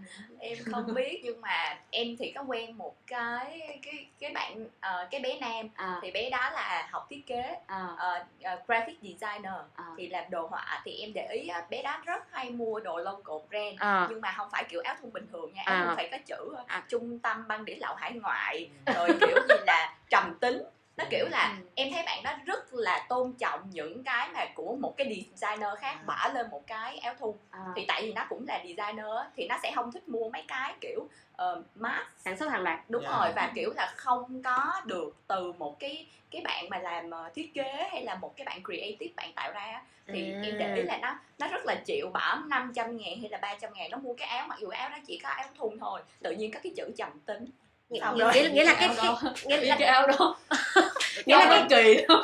em 0.49 0.59
không 0.73 0.95
biết 0.95 1.21
nhưng 1.25 1.41
mà 1.41 1.79
em 1.91 2.17
thì 2.19 2.33
có 2.35 2.43
quen 2.43 2.79
một 2.79 2.95
cái 3.07 3.79
cái 3.83 4.07
cái 4.19 4.31
bạn 4.33 4.67
ờ, 4.81 5.09
cái 5.11 5.21
bé 5.21 5.39
nam. 5.41 5.69
À, 5.75 5.99
thì 6.03 6.11
bé 6.11 6.31
đó 6.31 6.51
là 6.51 6.89
học 6.91 7.07
thiết 7.11 7.27
kế 7.27 7.57
à, 7.67 7.87
ờ, 7.99 8.25
ờ, 8.43 8.59
graphic 8.67 8.99
designer. 9.03 9.53
À, 9.75 9.85
thì 9.99 10.09
làm 10.09 10.25
đồ 10.31 10.47
họa 10.47 10.83
thì 10.85 10.93
em 11.01 11.13
để 11.15 11.29
ý 11.33 11.49
á, 11.49 11.63
bé 11.71 11.83
đó 11.83 11.99
rất 12.05 12.23
hay 12.33 12.51
mua 12.51 12.81
đồ 12.81 12.97
local 12.99 13.37
brand 13.49 13.77
à. 13.81 14.07
nhưng 14.11 14.21
mà 14.21 14.35
không 14.37 14.49
phải 14.53 14.65
kiểu 14.69 14.81
áo 14.85 14.95
thun 15.03 15.13
bình 15.13 15.27
thường 15.33 15.53
nha 15.55 15.63
áo 15.67 15.75
À. 15.77 15.85
thun 15.87 15.97
phải 15.97 16.09
có 16.13 16.19
chữ 16.27 16.55
À. 16.67 16.83
trung 16.89 17.19
tâm 17.19 17.49
băng 17.49 17.65
đĩa 17.65 17.75
lậu 17.75 17.95
hải 17.95 18.13
ngoại 18.13 18.71
rồi 18.95 19.09
kiểu 19.21 19.37
gì 19.49 19.55
là 19.67 19.95
trầm 20.11 20.39
tính 20.41 20.63
nó 20.97 21.05
kiểu 21.11 21.27
là 21.29 21.55
Ừ. 21.59 21.65
em 21.75 21.89
thấy 21.93 22.03
bạn 22.07 22.23
đó 22.23 22.33
rất 22.45 22.75
là 22.75 23.07
tôn 23.09 23.33
trọng 23.33 23.61
những 23.71 24.03
cái 24.05 24.29
mà 24.35 24.47
của 24.55 24.77
một 24.81 24.97
cái 24.97 25.07
designer 25.33 25.69
khác 25.79 25.97
bả 26.07 26.29
lên 26.35 26.47
một 26.51 26.63
cái 26.67 26.99
áo 26.99 27.15
thun 27.19 27.33
à. 27.51 27.61
thì 27.77 27.85
tại 27.89 28.03
vì 28.03 28.13
nó 28.13 28.27
cũng 28.29 28.45
là 28.49 28.59
designer 28.65 29.07
á, 29.19 29.29
thì 29.37 29.47
nó 29.49 29.57
sẽ 29.63 29.73
không 29.75 29.93
thích 29.93 30.09
mua 30.09 30.29
mấy 30.31 30.45
cái 30.49 30.75
kiểu 30.81 31.01
uh, 31.43 31.65
mass 31.75 32.05
sản 32.19 32.37
xuất 32.37 32.51
hàng 32.51 32.63
loạt 32.63 32.79
đúng 32.89 33.03
Dạ. 33.03 33.11
rồi 33.19 33.33
và 33.37 33.53
kiểu 33.55 33.73
là 33.77 33.93
không 33.97 34.43
có 34.43 34.81
được 34.85 35.17
từ 35.27 35.53
một 35.53 35.79
cái 35.79 36.07
cái 36.31 36.43
bạn 36.45 36.69
mà 36.71 36.79
làm 36.79 37.11
ờ, 37.11 37.31
thiết 37.35 37.55
kế 37.55 37.89
hay 37.93 38.03
là 38.05 38.15
một 38.15 38.37
cái 38.37 38.45
bạn 38.45 38.61
creative 38.65 39.13
bạn 39.17 39.33
tạo 39.33 39.53
ra 39.53 39.83
thì 40.07 40.33
À. 40.33 40.41
em 40.45 40.59
để 40.59 40.75
ý 40.77 40.83
là 40.83 40.97
nó 41.03 41.15
nó 41.39 41.49
rất 41.49 41.65
là 41.67 41.75
chịu 41.87 42.11
bỏ 42.15 42.39
500 42.47 42.97
ngàn 42.97 43.21
hay 43.21 43.31
là 43.31 43.39
300 43.39 43.73
ngàn 43.75 43.91
nó 43.91 43.99
mua 43.99 44.15
cái 44.15 44.29
áo 44.29 44.47
mặc 44.49 44.59
dù 44.61 44.69
áo 44.69 44.89
đó 44.89 44.97
chỉ 45.07 45.19
có 45.23 45.29
áo 45.29 45.47
thun 45.59 45.79
thôi 45.79 46.01
tự 46.23 46.31
nhiên 46.33 46.51
có 46.53 46.61
cái 46.63 46.73
chữ 46.77 46.91
trầm 46.97 47.21
tính 47.27 47.45
nghĩa, 47.91 48.01
nghĩa, 48.15 48.25
rồi. 48.25 48.51
nghĩa, 48.51 48.65
là 48.65 48.75
cái, 48.81 48.91
cái 48.97 49.15
nghĩa 49.45 49.67
là 49.67 49.77
cái 49.79 49.89
áo 49.89 50.07
đó 50.07 50.37
nghĩa 51.27 51.37
là 51.37 51.47
cái 51.51 51.65
kỳ 51.71 52.05
đó 52.09 52.23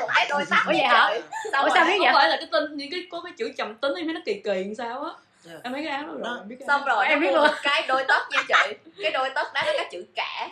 một 0.00 0.08
cái 0.14 0.26
đôi 0.30 0.44
tóc 0.50 0.58
Ủa 0.66 0.72
vậy 0.72 0.82
hả? 0.82 1.08
Ủa 1.08 1.20
sao 1.52 1.62
rồi 1.62 1.84
biết 1.84 1.92
không 1.98 1.98
vậy? 1.98 2.12
phải 2.14 2.28
là 2.28 2.36
cái 2.36 2.48
tin 2.52 2.76
những 2.76 2.90
cái 2.90 3.06
có 3.10 3.20
cái 3.20 3.32
chữ 3.36 3.52
trầm 3.58 3.74
tính 3.74 3.94
em 3.94 4.06
thấy 4.06 4.14
nó 4.14 4.20
kỳ 4.24 4.40
kỳ 4.44 4.74
sao 4.78 5.04
á. 5.04 5.10
Em 5.62 5.72
thấy 5.72 5.84
cái 5.84 5.92
áo 5.92 6.06
đó 6.06 6.12
rồi 6.30 6.38
biết 6.46 6.56
cái 6.58 6.66
xong 6.66 6.84
rồi 6.84 7.06
Em 7.06 7.20
biết 7.20 7.32
luôn. 7.32 7.50
cái 7.62 7.84
đôi 7.88 8.04
tất 8.08 8.22
nha 8.30 8.42
chị. 8.48 8.74
Cái 9.02 9.10
đôi 9.10 9.30
tất 9.34 9.54
đó 9.54 9.62
nó 9.66 9.72
có 9.76 9.84
chữ 9.90 10.06
cả. 10.14 10.48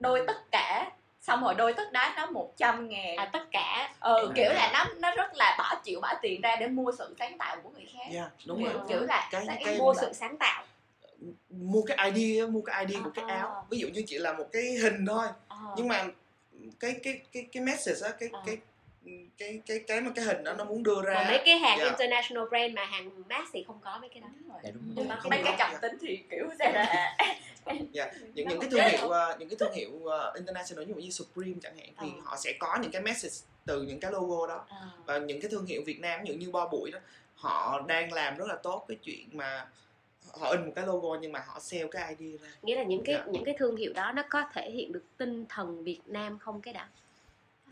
Đôi 0.00 0.24
tất 0.26 0.50
cả. 0.50 0.86
Xong 1.20 1.44
rồi 1.44 1.54
đôi 1.54 1.72
tất 1.72 1.92
đá 1.92 2.12
nó 2.16 2.26
100 2.26 2.88
ngàn. 2.88 3.16
À, 3.16 3.24
tất 3.32 3.42
cả. 3.52 3.90
Ừ 4.00 4.32
kiểu 4.34 4.52
là 4.52 4.70
nó 4.72 4.84
nó 4.96 5.10
rất 5.16 5.34
là 5.34 5.56
bỏ 5.58 5.74
chịu 5.84 6.00
bỏ 6.00 6.14
tiền 6.22 6.40
ra 6.40 6.56
để 6.56 6.66
mua 6.66 6.92
sự 6.98 7.14
sáng 7.18 7.38
tạo 7.38 7.56
của 7.62 7.70
người 7.70 7.86
khác. 7.94 8.04
Dạ 8.12 8.24
đúng 8.46 8.64
kiểu, 8.64 8.72
rồi. 8.72 8.82
kiểu 8.88 9.00
là 9.00 9.28
cái 9.30 9.46
cái 9.64 9.78
mua 9.78 9.94
sự 10.00 10.12
sáng 10.12 10.36
tạo 10.36 10.62
mua 11.50 11.82
cái 11.82 12.10
idea 12.12 12.46
mua 12.46 12.60
cái 12.60 12.84
idea 12.86 13.02
của 13.04 13.10
cái 13.14 13.24
À. 13.28 13.34
áo 13.36 13.66
ví 13.70 13.78
dụ 13.78 13.88
như 13.88 14.02
chỉ 14.06 14.18
là 14.18 14.32
một 14.32 14.46
cái 14.52 14.62
hình 14.62 15.06
thôi 15.06 15.26
à. 15.48 15.56
nhưng 15.76 15.88
mà 15.88 16.04
cái 16.80 16.96
cái 17.02 17.20
cái 17.32 17.46
cái 17.52 17.62
message 17.62 18.00
á 18.08 18.10
cái 18.20 18.28
À. 18.32 18.40
cái 18.46 18.56
cái 19.38 19.60
cái 19.66 19.78
cái 19.86 20.00
mà 20.00 20.10
cái 20.16 20.24
hình 20.24 20.44
đó 20.44 20.52
nó 20.54 20.64
muốn 20.64 20.82
đưa 20.82 21.02
ra 21.02 21.14
còn 21.14 21.26
mấy 21.26 21.42
cái 21.44 21.58
hàng 21.58 21.78
Dạ. 21.78 21.84
international 21.84 22.48
brand 22.48 22.74
mà 22.74 22.84
hàng 22.84 23.22
mass 23.28 23.50
thì 23.52 23.64
không 23.66 23.78
có 23.84 23.98
mấy 24.00 24.08
cái 24.08 24.20
đó 24.20 24.28
dạ 24.64 24.70
đúng 24.94 25.08
mà 25.08 25.16
không 25.16 25.30
mấy 25.30 25.40
cái 25.44 25.54
trầm 25.58 25.70
tính 25.82 25.92
thì 26.00 26.18
kiểu 26.30 26.44
sẽ 26.58 26.72
là 26.72 27.16
những 28.34 28.48
những 28.48 28.60
cái 28.60 28.70
thương 28.70 28.80
hiệu 28.88 29.08
ờ, 29.08 29.36
những 29.38 29.48
cái 29.48 29.56
thương 29.60 29.72
hiệu 29.72 30.06
ờ, 30.06 30.32
international 30.34 30.84
dụ 30.88 30.94
như 30.94 31.10
Supreme 31.10 31.54
chẳng 31.62 31.76
hạn 31.78 31.88
thì 32.00 32.08
Ờ. 32.16 32.20
họ 32.24 32.36
sẽ 32.36 32.52
có 32.58 32.78
những 32.82 32.90
cái 32.90 33.02
message 33.02 33.34
từ 33.66 33.82
những 33.82 34.00
cái 34.00 34.12
logo 34.12 34.46
đó 34.46 34.64
à. 34.68 34.76
và 35.06 35.18
những 35.18 35.40
cái 35.40 35.50
thương 35.50 35.66
hiệu 35.66 35.82
Việt 35.86 36.00
Nam 36.00 36.20
dụ 36.24 36.34
như 36.34 36.50
Bo 36.50 36.68
Bụi 36.68 36.90
đó 36.90 36.98
họ 37.34 37.80
đang 37.86 38.12
làm 38.12 38.36
rất 38.36 38.48
là 38.48 38.56
tốt 38.62 38.84
cái 38.88 38.96
chuyện 39.02 39.28
mà 39.32 39.66
họ 40.32 40.50
in 40.50 40.64
một 40.66 40.72
cái 40.76 40.86
logo 40.86 41.18
nhưng 41.20 41.32
mà 41.32 41.40
họ 41.46 41.60
sell 41.60 41.88
cái 41.90 42.14
idea 42.18 42.38
ra 42.42 42.48
nghĩa 42.62 42.76
là 42.76 42.82
những 42.82 43.02
cái 43.04 43.14
Dạ. 43.14 43.24
những 43.32 43.44
cái 43.44 43.54
thương 43.58 43.76
hiệu 43.76 43.92
đó 43.92 44.12
nó 44.12 44.22
có 44.30 44.42
thể 44.52 44.70
hiện 44.70 44.92
được 44.92 45.04
tinh 45.16 45.44
thần 45.48 45.84
Việt 45.84 46.00
Nam 46.06 46.38
không 46.38 46.60
cái 46.60 46.74
đã 46.74 46.88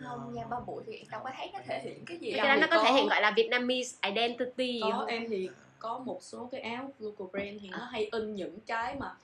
không 0.00 0.34
nha 0.34 0.44
ba 0.50 0.61
buổi 0.61 0.82
thì 0.86 0.96
em 0.96 1.07
đâu 1.11 1.20
có 1.24 1.30
thấy 1.36 1.50
nó 1.53 1.59
thể 1.66 1.80
hiện 1.84 2.05
cái 2.07 2.16
gì 2.18 2.30
cái 2.32 2.38
đâu 2.38 2.48
đó 2.48 2.61
nó 2.61 2.66
có 2.70 2.76
có- 2.76 2.84
thể 2.84 2.92
hiện 2.92 3.07
gọi 3.09 3.20
là 3.22 3.32
Vietnamese 3.36 3.96
identity 4.09 4.80
có 4.82 4.90
không? 4.90 5.07
em 5.07 5.26
thì 5.28 5.48
có 5.78 5.98
một 5.98 6.18
số 6.22 6.48
cái 6.53 6.61
áo 6.61 6.90
local 6.98 7.26
brand 7.32 7.61
thì 7.62 7.68
nó 7.70 7.78
À. 7.78 7.88
hay 7.92 8.09
in 8.12 8.34
những 8.34 8.59
cái 8.66 8.94
mà 8.94 9.14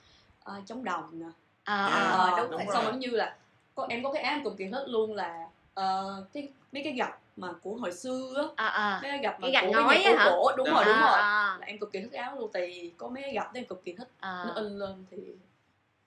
ờ, 0.45 0.61
chống 0.67 0.85
đồng 0.85 1.19
nè 1.21 1.27
à, 1.65 1.87
Dạ. 1.89 1.95
à, 1.97 2.11
Ờ, 2.11 2.35
đúng 2.41 2.51
đúng 2.51 2.67
rồi. 2.67 2.75
xong 2.75 2.85
giống 2.85 2.99
như 2.99 3.11
là 3.11 3.37
có 3.75 3.87
em 3.91 4.03
có 4.03 4.13
cái 4.13 4.23
áo 4.23 4.35
em 4.35 4.45
cực 4.45 4.57
kỳ 4.59 4.69
thích 4.69 4.85
luôn 4.89 5.15
là 5.15 5.49
ờ, 5.75 6.25
cái 6.33 6.49
mấy 6.73 6.85
cái 6.85 6.93
gạch 6.93 7.19
mà 7.39 7.49
của 7.63 7.75
hồi 7.75 7.93
xưa 7.93 8.35
á 8.57 8.65
à, 8.65 8.69
à. 8.69 8.99
mấy 9.03 9.11
cái 9.11 9.21
gạch 9.23 9.41
mà 9.41 9.47
Cái 9.47 9.53
gạch 9.53 9.65
của 9.67 9.73
ngói 9.73 9.99
nhà 9.99 10.11
á 10.11 10.25
hả? 10.25 10.31
cổ 10.31 10.53
đúng 10.57 10.67
Dạ. 10.67 10.73
rồi 10.73 10.85
đúng 10.85 10.95
à, 10.95 11.01
rồi 11.01 11.19
à, 11.19 11.57
là 11.61 11.67
em 11.67 11.79
cực 11.79 11.93
kỳ 11.93 12.01
thích 12.01 12.13
áo 12.13 12.37
luôn 12.39 12.51
tại 12.53 12.67
vì 12.67 12.93
có 12.97 13.09
mấy 13.09 13.23
cái 13.23 13.33
gạch 13.33 13.47
đó 13.55 13.59
em 13.59 13.65
cực 13.65 13.85
kỳ 13.85 13.93
thích 13.93 14.09
à. 14.21 14.45
nó 14.47 14.53
in 14.55 14.79
lên 14.79 15.05
thì 15.11 15.17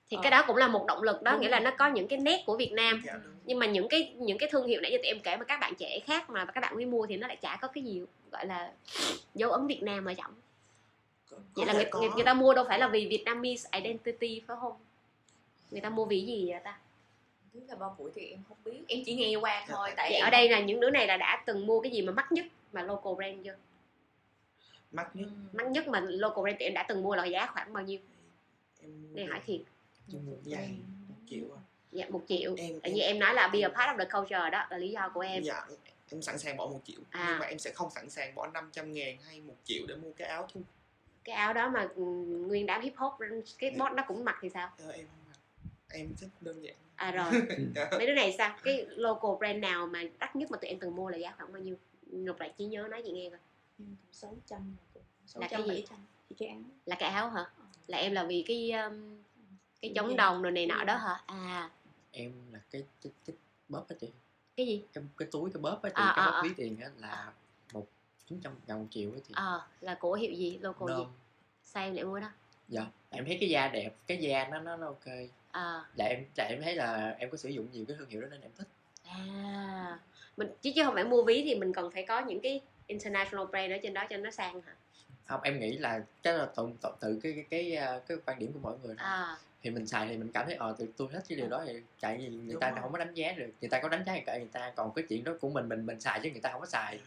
thì 0.09 0.17
Ờ. 0.17 0.21
cái 0.23 0.31
đó 0.31 0.43
cũng 0.47 0.57
là 0.57 0.67
một 0.67 0.85
động 0.87 1.03
lực 1.03 1.21
đó 1.21 1.31
Đúng 1.31 1.41
nghĩa 1.41 1.49
là 1.49 1.59
rồi. 1.59 1.65
nó 1.65 1.71
có 1.77 1.87
những 1.87 2.07
cái 2.07 2.19
nét 2.19 2.43
của 2.45 2.57
Việt 2.57 2.71
Nam 2.71 3.01
dạ, 3.05 3.13
nhưng 3.45 3.59
mà 3.59 3.65
những 3.65 3.87
cái 3.89 4.13
những 4.17 4.37
cái 4.37 4.49
thương 4.51 4.67
hiệu 4.67 4.81
nãy 4.81 4.91
giờ 4.91 4.97
tụi 4.97 5.07
em 5.07 5.19
kể 5.19 5.37
mà 5.37 5.43
các 5.45 5.59
bạn 5.59 5.73
trẻ 5.75 5.99
khác 6.05 6.29
mà 6.29 6.45
các 6.45 6.61
bạn 6.61 6.75
mới 6.75 6.85
mua 6.85 7.05
thì 7.05 7.17
nó 7.17 7.27
lại 7.27 7.35
chả 7.41 7.57
có 7.61 7.67
cái 7.67 7.83
gì 7.83 8.01
gọi 8.31 8.45
là 8.45 8.71
dấu 9.35 9.51
ấn 9.51 9.67
Việt 9.67 9.83
Nam 9.83 10.05
ở 10.05 10.13
trong 10.13 10.31
vậy 11.55 11.65
là 11.65 11.73
người, 11.73 11.85
người, 11.93 12.09
người 12.15 12.23
ta 12.23 12.33
mua 12.33 12.53
đâu 12.53 12.65
phải 12.67 12.79
là 12.79 12.87
vì 12.87 13.07
Vietnamese 13.07 13.69
identity 13.79 14.41
phải 14.47 14.57
không 14.61 14.73
người 15.71 15.81
ta 15.81 15.89
mua 15.89 16.05
vì 16.05 16.21
gì 16.25 16.45
vậy 16.51 16.59
ta 16.63 16.77
Thứ 17.53 17.59
là 17.67 17.75
ba 17.75 17.87
buổi 17.97 18.11
thì 18.15 18.25
em 18.25 18.39
không 18.47 18.57
biết 18.65 18.83
em 18.87 18.99
chỉ 19.05 19.15
nghe 19.15 19.35
qua 19.35 19.65
thôi 19.67 19.89
tại 19.95 20.09
vậy 20.09 20.19
em 20.19 20.25
ở 20.25 20.29
đây 20.29 20.49
là 20.49 20.59
những 20.59 20.79
đứa 20.79 20.89
này 20.89 21.07
là 21.07 21.17
đã 21.17 21.43
từng 21.45 21.65
mua 21.65 21.81
cái 21.81 21.91
gì 21.91 22.01
mà 22.01 22.11
mắc 22.11 22.31
nhất 22.31 22.45
mà 22.71 22.83
local 22.83 23.13
brand 23.15 23.45
chưa? 23.45 23.55
Mắc 24.91 25.15
nhất? 25.15 25.29
Mắc 25.53 25.67
nhất 25.67 25.87
mà 25.87 25.99
local 25.99 26.41
brand 26.43 26.55
thì 26.59 26.65
em 26.65 26.73
đã 26.73 26.85
từng 26.89 27.03
mua 27.03 27.15
là 27.15 27.25
giá 27.25 27.45
khoảng 27.45 27.73
bao 27.73 27.83
nhiêu? 27.83 27.99
Em 28.81 29.15
đây 29.15 29.25
hỏi 29.25 29.39
thiệt. 29.45 29.61
giày 30.45 30.69
một 31.09 31.15
triệu 31.29 31.45
à. 31.55 31.61
dạ 31.91 32.05
một 32.09 32.21
triệu. 32.27 32.55
Em 32.57 32.79
tại 32.79 32.91
vì 32.95 33.01
em 33.01 33.19
nói 33.19 33.33
là 33.33 33.47
be 33.47 33.61
a 33.61 33.69
part 33.69 33.89
of 33.89 33.97
the 33.97 34.05
culture 34.05 34.49
đó 34.49 34.67
là 34.69 34.77
lý 34.77 34.89
do 34.89 35.09
của 35.13 35.21
em. 35.21 35.43
Dạ 35.43 35.65
em 36.09 36.21
sẵn 36.21 36.39
sàng 36.39 36.57
bỏ 36.57 36.67
một 36.67 36.79
triệu. 36.83 36.99
À. 37.09 37.25
nhưng 37.29 37.39
mà 37.39 37.45
em 37.45 37.59
sẽ 37.59 37.71
không 37.71 37.89
sẵn 37.89 38.09
sàng 38.09 38.35
bỏ 38.35 38.47
500 38.47 38.93
ngàn 38.93 39.17
hay 39.27 39.41
một 39.41 39.55
triệu 39.63 39.85
để 39.87 39.95
mua 39.95 40.11
cái 40.17 40.27
áo 40.27 40.47
thu. 40.53 40.61
Cái 41.23 41.35
áo 41.35 41.53
đó 41.53 41.69
mà 41.69 41.87
nguyên 42.47 42.65
đám 42.65 42.81
hip 42.81 42.93
hop 42.95 43.13
skateboard 43.45 43.95
nó 43.95 44.03
cũng 44.07 44.25
mặc 44.25 44.37
thì 44.41 44.49
sao? 44.49 44.71
Ờ, 44.77 44.91
em 44.91 45.05
không 45.05 45.25
mặc. 45.27 45.39
Em 45.89 46.15
thích 46.19 46.29
đơn 46.41 46.63
giản 46.63 46.75
à 46.95 47.11
rồi. 47.11 47.25
Mấy 47.91 48.07
đứa 48.07 48.13
này 48.13 48.35
sao? 48.37 48.57
Cái 48.63 48.85
local 48.89 49.31
brand 49.39 49.59
nào 49.59 49.87
mà 49.87 50.03
đắt 50.19 50.35
nhất 50.35 50.51
mà 50.51 50.57
tụi 50.61 50.69
em 50.69 50.79
từng 50.79 50.95
mua 50.95 51.09
là 51.09 51.17
giá 51.17 51.33
khoảng 51.37 51.53
bao 51.53 51.61
nhiêu? 51.61 51.75
Nộp 52.11 52.39
lại 52.39 52.53
trí 52.57 52.65
nhớ 52.65 52.87
nói 52.91 53.01
chị 53.05 53.11
nghe 53.11 53.29
coi. 53.29 53.39
Sáu 54.11 54.35
trăm 54.45 54.75
sáu 55.25 55.41
Là 55.41 55.47
trăm 55.47 55.59
cái 55.61 55.67
gì? 55.69 55.73
bảy 55.73 55.85
trăm 55.89 55.99
thì 56.29 56.35
cái 56.39 56.47
áo. 56.49 56.57
Là 56.85 56.95
cái 56.99 57.09
áo 57.09 57.29
hả? 57.29 57.45
Là 57.87 57.97
em 57.97 58.13
là 58.13 58.23
vì 58.23 58.43
cái 58.47 58.71
um, 58.71 59.17
cái 59.81 59.91
chống 59.95 60.09
gì? 60.09 60.15
đồng 60.15 60.41
rồi 60.41 60.51
này 60.51 60.65
nọ 60.67 60.83
đó 60.83 60.95
hả? 60.97 61.23
À. 61.25 61.69
Em 62.11 62.31
là 62.51 62.59
cái 62.71 62.83
cái, 63.03 63.11
cái 63.25 63.35
bóp 63.69 63.85
á 63.89 63.95
chị. 64.01 64.07
Cái 64.57 64.65
gì? 64.67 64.83
Cái, 64.93 65.03
cái 65.17 65.27
túi 65.31 65.49
cái 65.53 65.61
bóp 65.61 65.79
á 65.83 65.89
chị 65.89 65.93
À, 65.95 66.13
cái 66.15 66.25
à, 66.25 66.31
bóp 66.31 66.35
à. 66.35 66.41
ví 66.43 66.49
tiền 66.57 66.79
á 66.81 66.89
là 66.97 67.31
một 67.73 67.85
chín 68.27 68.39
trăm 68.43 68.53
gần 68.67 68.79
một 68.79 68.87
triệu 68.91 69.11
á 69.13 69.19
chị. 69.27 69.33
Ờ 69.37 69.61
là 69.81 69.95
của 69.95 70.13
hiệu 70.13 70.33
gì? 70.33 70.57
Local 70.61 70.87
gì? 70.87 70.93
Nôm. 70.93 71.07
sao 71.63 71.83
em 71.83 71.93
lại 71.95 72.03
mua 72.03 72.19
đó? 72.19 72.29
Dạ 72.67 72.85
em 73.09 73.25
thấy 73.25 73.37
cái 73.39 73.49
da 73.49 73.67
đẹp 73.67 73.95
cái 74.07 74.17
da 74.17 74.47
nó 74.47 74.59
nó, 74.59 74.77
nó 74.77 74.85
ok 74.87 75.05
à 75.51 75.85
là 75.95 76.05
em 76.05 76.25
là 76.37 76.43
em 76.43 76.61
thấy 76.61 76.75
là 76.75 77.15
em 77.19 77.29
có 77.29 77.37
sử 77.37 77.49
dụng 77.49 77.67
nhiều 77.71 77.85
cái 77.87 77.97
thương 77.99 78.09
hiệu 78.09 78.21
đó 78.21 78.27
nên 78.31 78.41
em 78.41 78.51
thích. 78.57 78.67
À. 79.05 79.99
Mình 80.37 80.47
chứ 80.61 80.71
chứ 80.75 80.83
không 80.83 80.93
phải 80.93 81.03
mua 81.03 81.23
ví 81.23 81.41
thì 81.45 81.55
mình 81.55 81.73
còn 81.73 81.91
phải 81.91 82.05
có 82.07 82.19
những 82.19 82.39
cái 82.41 82.61
international 82.87 83.45
brand 83.45 83.71
ở 83.71 83.77
trên 83.83 83.93
đó 83.93 84.05
cho 84.09 84.17
nó 84.17 84.31
sang 84.31 84.61
hả? 84.61 84.73
Không 85.25 85.41
em 85.41 85.59
nghĩ 85.59 85.77
là 85.77 86.01
cái 86.23 86.33
là 86.33 86.45
tự, 86.45 86.69
tự, 86.81 86.89
tự 86.99 87.19
cái 87.23 87.33
cái 87.33 87.45
cái 87.49 87.75
à, 87.75 87.99
cái 88.07 88.17
quan 88.25 88.39
điểm 88.39 88.53
của 88.53 88.59
mỗi 88.61 88.77
người 88.83 88.95
thôi. 88.97 89.07
À 89.09 89.37
thì 89.63 89.69
mình 89.69 89.87
xài 89.87 90.07
thì 90.07 90.17
mình 90.17 90.31
cảm 90.33 90.45
thấy 90.45 90.55
ờ 90.55 90.75
tôi 90.97 91.07
thích 91.11 91.23
cái 91.29 91.35
điều 91.37 91.47
đó 91.47 91.63
thì 91.67 91.73
chạy 91.99 92.17
gì 92.21 92.27
người 92.27 92.53
Đúng 92.53 92.59
ta 92.59 92.69
rồi. 92.69 92.79
không 92.81 92.91
có 92.91 92.97
đánh 92.97 93.13
giá 93.13 93.31
được 93.31 93.49
người 93.61 93.69
ta 93.69 93.79
có 93.81 93.89
đánh 93.89 94.03
giá 94.05 94.13
thì 94.15 94.21
kệ 94.25 94.39
người 94.39 94.49
ta 94.51 94.71
còn 94.75 94.91
cái 94.95 95.05
chuyện 95.09 95.23
đó 95.23 95.31
của 95.41 95.49
mình 95.49 95.69
mình 95.69 95.85
mình 95.85 95.99
xài 95.99 96.19
chứ 96.23 96.29
người 96.31 96.41
ta 96.41 96.51
không 96.51 96.61
có 96.61 96.67
xài. 96.67 96.99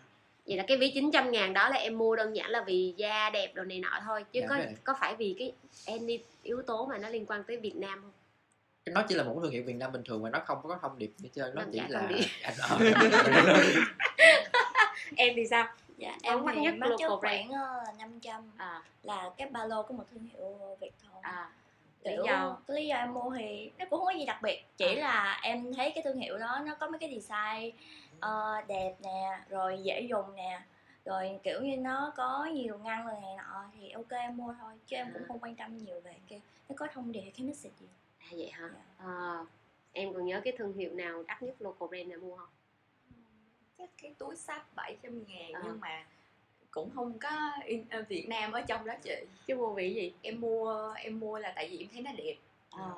Vậy 0.47 0.57
là 0.57 0.65
cái 0.69 0.77
ví 0.77 0.91
900 0.95 1.31
ngàn 1.31 1.53
đó 1.53 1.69
là 1.69 1.77
em 1.77 1.99
mua 1.99 2.17
đơn 2.17 2.37
giản 2.37 2.51
là 2.51 2.65
vì 2.67 2.95
da 2.97 3.31
đẹp 3.31 3.55
đồ 3.55 3.63
này 3.63 3.79
nọ 3.79 4.01
thôi 4.05 4.25
chứ 4.33 4.41
Dạ, 4.41 4.47
có 4.49 4.57
này. 4.57 4.75
có 4.85 4.95
phải 5.01 5.17
vì 5.17 5.37
cái 5.39 5.53
any 5.87 6.19
yếu 6.43 6.63
tố 6.63 6.87
mà 6.87 6.99
nó 6.99 7.09
liên 7.09 7.27
quan 7.27 7.45
tới 7.45 7.57
Việt 7.57 7.77
Nam 7.77 8.01
không 8.03 8.13
nó 8.91 9.03
chỉ 9.09 9.15
là 9.15 9.25
một 9.25 9.33
cái 9.35 9.41
thương 9.43 9.53
hiệu 9.53 9.63
Việt 9.67 9.77
Nam 9.77 9.93
bình 9.93 10.03
thường 10.05 10.23
mà 10.23 10.31
nó 10.31 10.41
không 10.47 10.59
có 10.63 10.79
thông 10.83 10.99
điệp 10.99 11.13
gì 11.17 11.29
chơi 11.33 11.51
nó 11.55 11.63
chỉ 11.73 11.81
là 11.89 12.01
anh 12.43 12.55
ờ, 12.59 12.79
em 15.17 15.33
thì 15.37 15.47
sao? 15.47 15.67
Dạ 15.99 16.17
em 16.23 16.45
mắc 16.45 16.57
nhất 16.57 16.75
mắc 16.79 16.91
nhất 16.99 17.11
khoảng 17.21 17.51
năm 17.99 18.21
trăm 18.21 18.51
à. 18.57 18.83
là 19.03 19.31
cái 19.37 19.49
ba 19.49 19.65
lô 19.65 19.83
của 19.83 19.95
một 19.95 20.05
thương 20.11 20.29
hiệu 20.33 20.77
Việt 20.81 20.93
thôi. 21.03 21.21
À 21.23 21.51
lý 22.05 22.17
kiểu 22.17 22.25
do? 22.27 22.59
cái 22.69 22.77
lý 22.77 22.87
do 22.87 22.97
em 22.97 23.15
mua 23.15 23.31
thì 23.39 23.71
nó 23.79 23.85
cũng 23.91 23.99
không 23.99 24.07
có 24.07 24.13
gì 24.19 24.25
đặc 24.25 24.43
biệt 24.43 24.65
chỉ 24.77 24.95
là 24.95 25.41
em 25.43 25.75
thấy 25.75 25.93
cái 25.95 26.05
thương 26.05 26.19
hiệu 26.19 26.39
đó 26.39 26.61
nó 26.67 26.75
có 26.75 26.89
mấy 26.89 26.99
cái 26.99 27.21
design 27.21 27.77
ờ, 28.21 28.61
đẹp 28.69 28.95
nè 29.03 29.41
rồi 29.49 29.79
dễ 29.83 30.01
dùng 30.01 30.37
nè 30.37 30.61
rồi 31.05 31.39
kiểu 31.43 31.61
như 31.61 31.77
nó 31.77 32.13
có 32.17 32.45
nhiều 32.45 32.79
ngăn 32.79 33.07
rồi 33.07 33.15
này 33.23 33.37
nọ 33.37 33.65
thì 33.79 33.91
ok 33.91 34.11
em 34.11 34.37
mua 34.37 34.55
thôi 34.61 34.73
chứ 34.87 34.97
em 34.97 35.11
cũng 35.13 35.23
không 35.29 35.39
quan 35.39 35.57
tâm 35.57 35.79
nhiều 35.79 36.01
về 36.01 36.15
cái 36.29 36.41
nó 36.69 36.75
có 36.79 36.87
thông 36.95 37.13
điệp 37.13 37.21
hay 37.21 37.33
cái 37.37 37.47
message 37.47 37.75
gì 37.81 37.87
à 38.25 38.29
vậy 38.37 38.51
hả? 38.51 38.71
Dạ. 38.73 39.05
à, 39.07 39.39
em 39.93 40.15
còn 40.15 40.27
nhớ 40.27 40.41
cái 40.45 40.53
thương 40.59 40.73
hiệu 40.77 40.95
nào 40.95 41.23
đắt 41.27 41.43
nhất 41.43 41.55
local 41.59 41.89
brand 41.89 42.09
nào 42.09 42.19
mua 42.19 42.37
không? 42.37 42.49
Chắc 43.79 43.89
cái 44.03 44.15
túi 44.19 44.37
sách 44.37 44.75
700 44.75 45.25
ngàn 45.29 45.53
À. 45.53 45.61
nhưng 45.65 45.81
mà 45.81 46.05
cũng 46.71 46.91
không 46.95 47.19
có 47.19 47.51
in, 47.65 47.85
ờ, 47.91 48.05
Việt 48.09 48.29
Nam 48.29 48.53
ở 48.53 48.61
trong 48.63 48.87
đó 48.87 48.95
chị. 49.03 49.15
Chứ 49.47 49.57
mua 49.57 49.75
vì 49.75 49.95
gì? 49.95 50.13
Em 50.23 50.41
mua 50.41 50.93
em 50.97 51.21
mua 51.21 51.39
là 51.39 51.53
tại 51.57 51.69
vì 51.69 51.79
em 51.79 51.89
thấy 51.93 52.03
nó 52.03 52.11
đẹp. 52.17 52.35
À, 52.71 52.91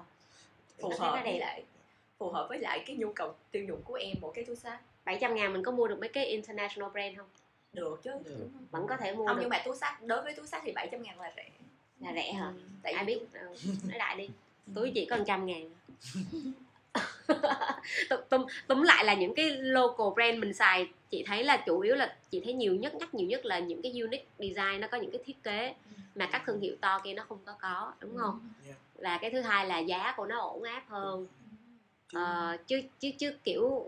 phù 0.79 0.89
Em 0.89 0.99
thấy 0.99 1.09
hợp 1.09 1.17
nó 1.17 1.23
với 1.23 1.33
đẹp. 1.33 1.39
lại 1.39 1.65
phù 2.19 2.31
hợp 2.31 2.47
với 2.49 2.59
lại 2.59 2.83
cái 2.87 2.97
nhu 2.97 3.13
cầu 3.13 3.35
tiêu 3.51 3.65
dùng 3.65 3.83
của 3.85 3.95
em 3.95 4.17
một 4.21 4.33
cái 4.35 4.45
túi 4.45 4.57
sách 4.57 4.81
700 5.05 5.35
ngàn 5.35 5.53
mình 5.53 5.63
có 5.63 5.73
mua 5.73 5.89
được 5.89 5.99
mấy 6.01 6.09
cái 6.09 6.27
international 6.27 6.91
brand 6.93 7.17
không? 7.19 7.29
Được 7.73 8.01
chứ. 8.03 8.11
Được. 8.25 8.49
vẫn 8.71 8.87
có 8.89 8.97
thể 8.97 9.13
mua 9.15 9.27
không 9.27 9.37
được. 9.37 9.41
nhưng 9.43 9.51
mà 9.51 9.63
túi 9.65 9.77
sách 9.77 10.03
đối 10.03 10.23
với 10.23 10.35
túi 10.35 10.47
sách 10.47 10.63
thì 10.65 10.73
700 10.73 11.03
ngàn 11.03 11.21
là 11.21 11.33
rẻ. 11.37 11.51
Là 12.01 12.13
rẻ 12.15 12.33
hả? 12.33 12.53
Tại 12.83 12.93
ai 12.93 13.05
vì 13.05 13.15
biết? 13.15 13.21
ừ, 13.33 13.57
nói 13.89 13.99
đại 13.99 14.17
đi 14.17 14.29
túi 14.75 14.93
chỉ 14.95 15.07
có 15.07 15.17
100 15.17 15.47
ngàn. 15.47 15.71
Tụm- 18.09 18.23
tụm 18.29 18.47
tóm 18.67 18.83
lại 18.83 19.05
là 19.05 19.15
những 19.15 19.35
cái 19.35 19.51
local 19.51 20.07
brand 20.15 20.39
mình 20.39 20.55
xài 20.55 20.89
chị 21.11 21.25
thấy 21.27 21.45
là 21.45 21.57
chủ 21.67 21.81
yếu 21.81 21.95
là 21.95 22.17
chị 22.31 22.41
thấy 22.45 22.53
nhiều 22.53 22.75
nhất 22.75 22.95
nhắc 22.95 23.15
nhiều 23.15 23.29
nhất 23.29 23.45
là 23.47 23.59
những 23.59 23.83
cái 23.83 23.93
unique 24.01 24.27
design 24.39 24.81
nó 24.81 24.89
có 24.89 24.99
những 24.99 25.11
cái 25.11 25.21
thiết 25.25 25.43
kế 25.43 25.75
mà 26.15 26.27
các 26.33 26.43
thương 26.47 26.61
hiệu 26.61 26.77
to 26.81 26.99
kia 27.05 27.15
nó 27.15 27.25
không 27.29 27.39
có 27.45 27.53
có 27.61 27.93
đúng 28.01 28.17
không? 28.17 28.51
Dạ. 28.69 28.75
là 28.97 29.19
cái 29.19 29.31
thứ 29.31 29.41
hai 29.41 29.67
là 29.67 29.79
giá 29.79 30.15
của 30.17 30.27
nó 30.27 30.41
ổn 30.41 30.63
áp 30.63 30.83
hơn. 30.89 31.27
Chứ 32.13 32.19
Ờ, 32.19 32.57
chứ 32.67 32.83
chứ 33.01 33.11
chứ 33.19 33.33
kiểu 33.45 33.85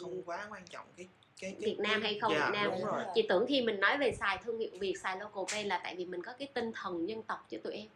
không 0.00 0.22
quá 0.26 0.46
quan 0.50 0.62
trọng 0.70 0.86
cái 0.96 1.08
cái, 1.40 1.50
cái 1.60 1.70
Việt 1.70 1.78
Nam 1.78 2.02
hay 2.02 2.18
không 2.18 2.32
dạ, 2.34 2.50
Việt 2.50 2.58
Nam. 2.58 2.70
chị 3.14 3.22
tưởng 3.28 3.46
khi 3.48 3.62
mình 3.62 3.80
nói 3.80 3.98
về 3.98 4.12
xài 4.12 4.38
thương 4.44 4.58
hiệu 4.58 4.70
Việt 4.80 4.94
xài 5.02 5.16
local 5.18 5.44
brand 5.48 5.66
là 5.66 5.80
tại 5.84 5.96
vì 5.96 6.04
mình 6.04 6.22
có 6.22 6.32
cái 6.32 6.48
tinh 6.54 6.72
thần 6.74 7.08
dân 7.08 7.22
tộc 7.22 7.46
cho 7.50 7.58
tụi 7.64 7.72
em 7.72 7.86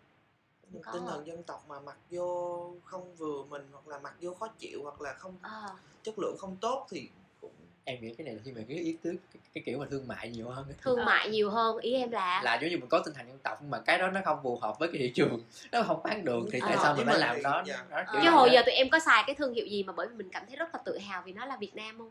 một 0.70 0.80
có 0.84 0.92
tinh 0.92 1.02
không? 1.02 1.08
thần 1.10 1.26
dân 1.26 1.42
tộc 1.42 1.64
mà 1.68 1.80
mặc 1.80 1.96
vô 2.10 2.72
không 2.84 3.14
vừa 3.16 3.44
mình 3.44 3.68
hoặc 3.72 3.88
là 3.88 3.98
mặc 3.98 4.14
vô 4.20 4.34
khó 4.34 4.48
chịu 4.58 4.82
hoặc 4.82 5.00
là 5.00 5.12
không 5.12 5.36
Ờ, 5.42 5.66
chất 6.02 6.18
lượng 6.18 6.36
không 6.38 6.56
tốt 6.60 6.86
thì 6.90 7.08
cũng 7.40 7.52
em 7.84 8.00
nghĩ 8.00 8.14
cái 8.14 8.24
này 8.24 8.34
là 8.34 8.40
khi 8.44 8.52
mà 8.52 8.60
cái 8.68 8.76
ý 8.76 8.96
tứ 9.02 9.14
cái, 9.32 9.40
cái 9.54 9.62
kiểu 9.66 9.78
mà 9.78 9.86
thương 9.90 10.08
mại 10.08 10.28
nhiều 10.30 10.48
hơn 10.48 10.66
thương 10.82 10.98
Ờ. 10.98 11.04
mại 11.04 11.28
nhiều 11.30 11.50
hơn 11.50 11.78
ý 11.78 11.92
em 11.94 12.10
là 12.10 12.42
là 12.44 12.54
giống 12.60 12.70
như 12.70 12.76
mình 12.78 12.88
có 12.88 13.02
tinh 13.04 13.14
thần 13.14 13.26
dân 13.28 13.38
tộc 13.38 13.58
nhưng 13.62 13.70
mà 13.70 13.78
cái 13.80 13.98
đó 13.98 14.10
nó 14.10 14.20
không 14.24 14.38
phù 14.42 14.58
hợp 14.58 14.78
với 14.78 14.88
cái 14.92 14.98
thị 14.98 15.12
trường 15.14 15.40
nó 15.72 15.82
không 15.82 16.02
bán 16.02 16.24
được 16.24 16.40
thì 16.52 16.60
tại 16.60 16.72
Ờ, 16.76 16.82
sao 16.82 16.94
mình 16.96 17.06
phải 17.06 17.18
làm 17.18 17.36
thì- 17.36 17.42
đó, 17.42 17.62
dạ. 17.66 17.84
đó 17.90 17.96
Ờ. 17.96 18.12
kiểu 18.12 18.20
chứ 18.24 18.30
hồi 18.30 18.48
đó. 18.48 18.52
giờ 18.54 18.62
tụi 18.66 18.74
em 18.74 18.90
có 18.90 18.98
xài 18.98 19.24
cái 19.26 19.34
thương 19.34 19.54
hiệu 19.54 19.66
gì 19.66 19.82
mà 19.82 19.92
bởi 19.92 20.08
vì 20.08 20.14
mình 20.14 20.28
cảm 20.32 20.46
thấy 20.46 20.56
rất 20.56 20.68
là 20.74 20.80
tự 20.84 20.98
hào 20.98 21.22
vì 21.26 21.32
nó 21.32 21.44
là 21.46 21.56
Việt 21.56 21.74
Nam 21.74 21.98
không 21.98 22.10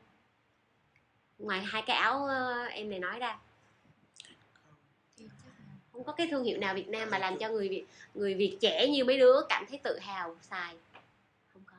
ngoài 1.38 1.62
hai 1.62 1.82
cái 1.82 1.96
áo 1.98 2.26
ờ, 2.26 2.64
em 2.66 2.90
này 2.90 3.00
nói 3.00 3.20
ra 3.20 3.38
không 6.00 6.06
có 6.06 6.12
cái 6.14 6.28
thương 6.32 6.44
hiệu 6.44 6.58
nào 6.58 6.74
Việt 6.76 6.88
Nam 6.88 7.10
mà 7.10 7.18
làm 7.20 7.38
cho 7.38 7.50
người 7.50 7.70
Việt 7.70 7.86
người 8.14 8.34
Việt 8.34 8.58
trẻ 8.62 8.88
như 8.88 9.06
mấy 9.06 9.18
đứa 9.20 9.42
cảm 9.50 9.66
thấy 9.70 9.80
tự 9.84 10.00
hào 10.00 10.36
xài? 10.50 10.76
Không 11.54 11.62
có. 11.66 11.76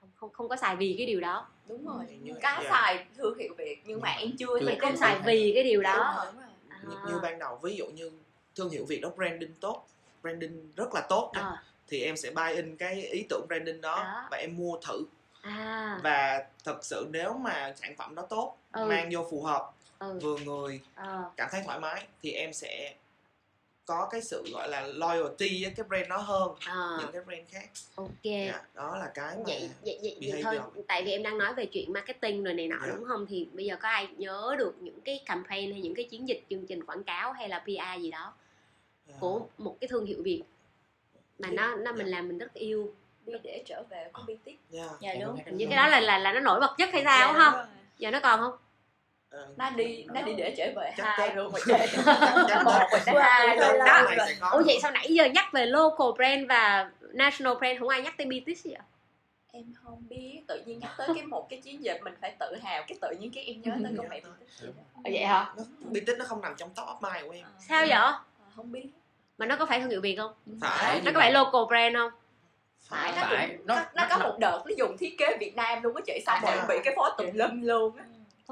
Không 0.00 0.10
không 0.16 0.30
không 0.32 0.48
có 0.48 0.56
xài 0.56 0.76
vì 0.76 0.94
cái 0.98 1.06
điều 1.06 1.20
đó. 1.20 1.46
Đúng 1.66 1.86
rồi 1.86 2.04
Thì 2.08 2.16
như- 2.22 2.34
cá 2.40 2.60
dạ. 2.64 2.70
xài 2.70 3.06
thương 3.16 3.38
hiệu 3.38 3.54
việt 3.58 3.78
nhưng 3.84 4.00
mà 4.00 4.08
em 4.10 4.30
chưa 4.38 4.60
mình 4.60 4.78
không 4.80 4.90
có 4.92 4.96
xài 4.96 5.18
vì 5.26 5.52
cái 5.54 5.64
điều 5.64 5.82
đó. 5.82 5.94
Đúng 6.24 6.24
rồi, 6.24 6.32
đúng 6.32 6.40
rồi. 6.42 6.50
À, 6.68 6.80
như, 7.08 7.12
như 7.14 7.20
ban 7.20 7.38
đầu 7.38 7.58
ví 7.62 7.76
dụ 7.76 7.86
như 7.86 8.10
thương 8.54 8.70
hiệu 8.70 8.84
Việt 8.88 9.00
đó 9.00 9.08
branding 9.16 9.54
tốt 9.60 9.86
branding 10.22 10.72
rất 10.76 10.94
là 10.94 11.00
tốt 11.08 11.30
ờ, 11.34 11.56
thì 11.88 12.02
em 12.02 12.16
sẽ 12.16 12.30
buy 12.30 12.54
in 12.56 12.76
cái 12.76 13.02
ý 13.02 13.26
tưởng 13.28 13.46
branding 13.48 13.80
đó, 13.80 13.96
Đó. 13.96 14.28
và 14.30 14.36
em 14.36 14.56
mua 14.56 14.78
thử. 14.86 15.04
À. 15.42 16.00
Và 16.02 16.44
thật 16.64 16.84
sự 16.84 17.06
nếu 17.10 17.32
mà 17.34 17.74
sản 17.76 17.94
phẩm 17.96 18.14
đó 18.14 18.22
tốt 18.30 18.56
Ừ. 18.72 18.84
mang 18.84 19.08
vô 19.12 19.26
phù 19.30 19.42
hợp 19.42 19.70
ừ. 20.12 20.18
Vừa 20.22 20.36
người 20.36 20.80
ờ, 20.94 21.24
cảm 21.36 21.48
thấy 21.52 21.62
thoải 21.64 21.80
mái 21.80 22.06
thì 22.22 22.30
em 22.32 22.52
sẽ 22.52 22.94
có 23.86 24.08
cái 24.10 24.20
sự 24.22 24.44
gọi 24.52 24.68
là 24.68 24.86
loyalty 24.86 25.62
với 25.64 25.72
cái 25.76 25.84
brand 25.88 26.08
đó 26.08 26.16
hơn 26.16 26.48
ờ, 26.66 26.98
những 27.00 27.12
cái 27.12 27.22
brand 27.22 27.48
khác. 27.50 27.68
Ok. 27.94 28.08
Dạ, 28.22 28.62
đó 28.74 28.96
là 28.98 29.10
cái 29.14 29.36
mà 29.36 29.42
vậy 29.46 29.70
vậy 29.84 29.98
vậy, 30.02 30.16
vậy 30.32 30.40
thôi 30.44 30.58
tại 30.88 31.02
vì 31.02 31.10
em 31.12 31.22
đang 31.22 31.38
nói 31.38 31.54
về 31.54 31.66
chuyện 31.66 31.92
marketing 31.92 32.44
rồi 32.44 32.54
này 32.54 32.68
nọ 32.68 32.76
Dạ. 32.86 32.92
đúng 32.96 33.04
không? 33.08 33.26
Thì 33.26 33.48
bây 33.52 33.64
giờ 33.64 33.76
có 33.82 33.88
ai 33.88 34.08
nhớ 34.16 34.54
được 34.58 34.74
những 34.80 35.00
cái 35.00 35.20
campaign 35.26 35.72
hay 35.72 35.80
những 35.80 35.94
cái 35.94 36.04
chiến 36.04 36.28
dịch 36.28 36.42
chương 36.50 36.66
trình 36.66 36.84
quảng 36.84 37.04
cáo 37.04 37.32
hay 37.32 37.48
là 37.48 37.58
PR 37.58 38.02
gì 38.02 38.10
đó 38.10 38.32
à, 39.08 39.14
của 39.20 39.46
một 39.58 39.76
cái 39.80 39.88
thương 39.88 40.06
hiệu 40.06 40.22
Việt 40.22 40.42
mà 41.38 41.48
nó 41.50 41.74
nó 41.76 41.92
mình 41.92 42.06
làm 42.06 42.28
mình 42.28 42.38
rất 42.38 42.54
yêu? 42.54 42.94
Đi 43.26 43.32
để 43.42 43.62
trở 43.66 43.82
về 43.90 44.08
của 44.12 44.22
BTS 44.26 44.50
dạ, 44.70 44.88
dạ 45.00 45.10
Em 45.10 45.20
đúng. 45.26 45.38
hình 45.46 45.56
như 45.56 45.66
cái 45.66 45.76
đó 45.76 45.88
là 45.88 46.00
là 46.00 46.18
là 46.18 46.32
nó 46.32 46.40
nổi 46.40 46.60
bật 46.60 46.74
nhất 46.78 46.88
hay 46.92 47.02
sao 47.04 47.32
Dạ, 47.34 47.38
không 47.50 47.66
giờ 47.98 48.10
nó 48.10 48.20
còn 48.22 48.40
không? 48.40 48.50
ờ, 48.52 48.58
nó 49.56 49.70
đi 49.70 50.04
nó 50.14 50.22
đi 50.22 50.34
để 50.34 50.54
trở 50.58 50.64
về 50.76 50.92
Chắc 50.96 51.04
hai 51.06 51.34
luôn 51.36 51.52
rồi 51.52 51.60
chắc 52.48 52.64
một 52.64 52.80
mình 52.92 53.02
đã 53.06 53.22
hai 53.46 53.56
luôn. 53.56 53.78
đó. 54.40 54.48
ủa 54.52 54.62
vậy 54.66 54.78
sao 54.82 54.90
nãy 54.90 55.06
giờ 55.10 55.24
nhắc 55.24 55.52
về 55.52 55.66
local 55.66 56.06
brand 56.16 56.48
và 56.48 56.90
national 57.12 57.54
brand 57.58 57.78
không 57.80 57.88
ai 57.88 58.02
nhắc 58.02 58.14
tới 58.18 58.26
BTS 58.26 58.64
vậy? 58.64 58.74
Em 59.52 59.64
không 59.84 60.02
biết 60.08 60.40
tự 60.48 60.62
nhiên 60.66 60.78
nhắc 60.78 60.90
tới 60.98 61.08
cái 61.14 61.22
một 61.24 61.46
cái 61.50 61.60
chiến 61.60 61.84
dịch 61.84 62.00
mình 62.04 62.14
phải 62.20 62.34
tự 62.40 62.56
hào 62.62 62.82
cái 62.88 62.98
tự 63.00 63.10
nhiên 63.20 63.30
cái 63.34 63.44
em 63.44 63.62
nhớ 63.62 63.70
tới 63.84 63.92
con 63.98 64.08
mẹ 64.08 64.20
BTS 64.20 64.62
vậy 64.62 64.72
đó. 64.76 64.82
vậy 65.04 65.24
hả? 65.24 65.52
BTS 65.80 66.18
nó 66.18 66.24
không 66.24 66.40
nằm 66.42 66.54
trong 66.56 66.70
top 66.74 66.86
of 66.86 67.12
mind 67.12 67.26
của 67.26 67.32
em. 67.32 67.44
Sao 67.68 67.80
vậy? 67.80 67.90
Ờ, 67.90 68.12
không 68.56 68.72
biết. 68.72 68.86
Mà 69.38 69.46
nó 69.46 69.56
có 69.56 69.66
phải 69.66 69.80
thương 69.80 69.90
hiệu 69.90 70.00
Việt 70.00 70.16
không? 70.16 70.32
Phải 70.60 71.00
nó 71.04 71.10
có 71.14 71.20
phải 71.20 71.32
local 71.32 71.60
brand 71.68 71.96
không? 71.96 72.10
Phải. 72.88 73.12
Phải 73.12 73.22
nó 73.22 73.28
Phải, 73.36 73.48
cũng 73.48 73.66
nó- 73.66 73.74
nó, 73.74 73.82
nó 73.94 74.06
có 74.10 74.18
một 74.18 74.36
đợt 74.40 74.62
nó 74.66 74.72
dùng 74.78 74.96
thiết 74.98 75.14
kế 75.18 75.36
Việt 75.40 75.56
Nam 75.56 75.82
luôn 75.82 75.96
á 75.96 76.02
chị 76.06 76.22
xong 76.26 76.38
rồi 76.42 76.52
À. 76.52 76.64
bị 76.68 76.74
cái 76.84 76.94
phó 76.96 77.14
tùm 77.18 77.26
lum 77.34 77.62
luôn 77.62 77.96
á 77.96 78.04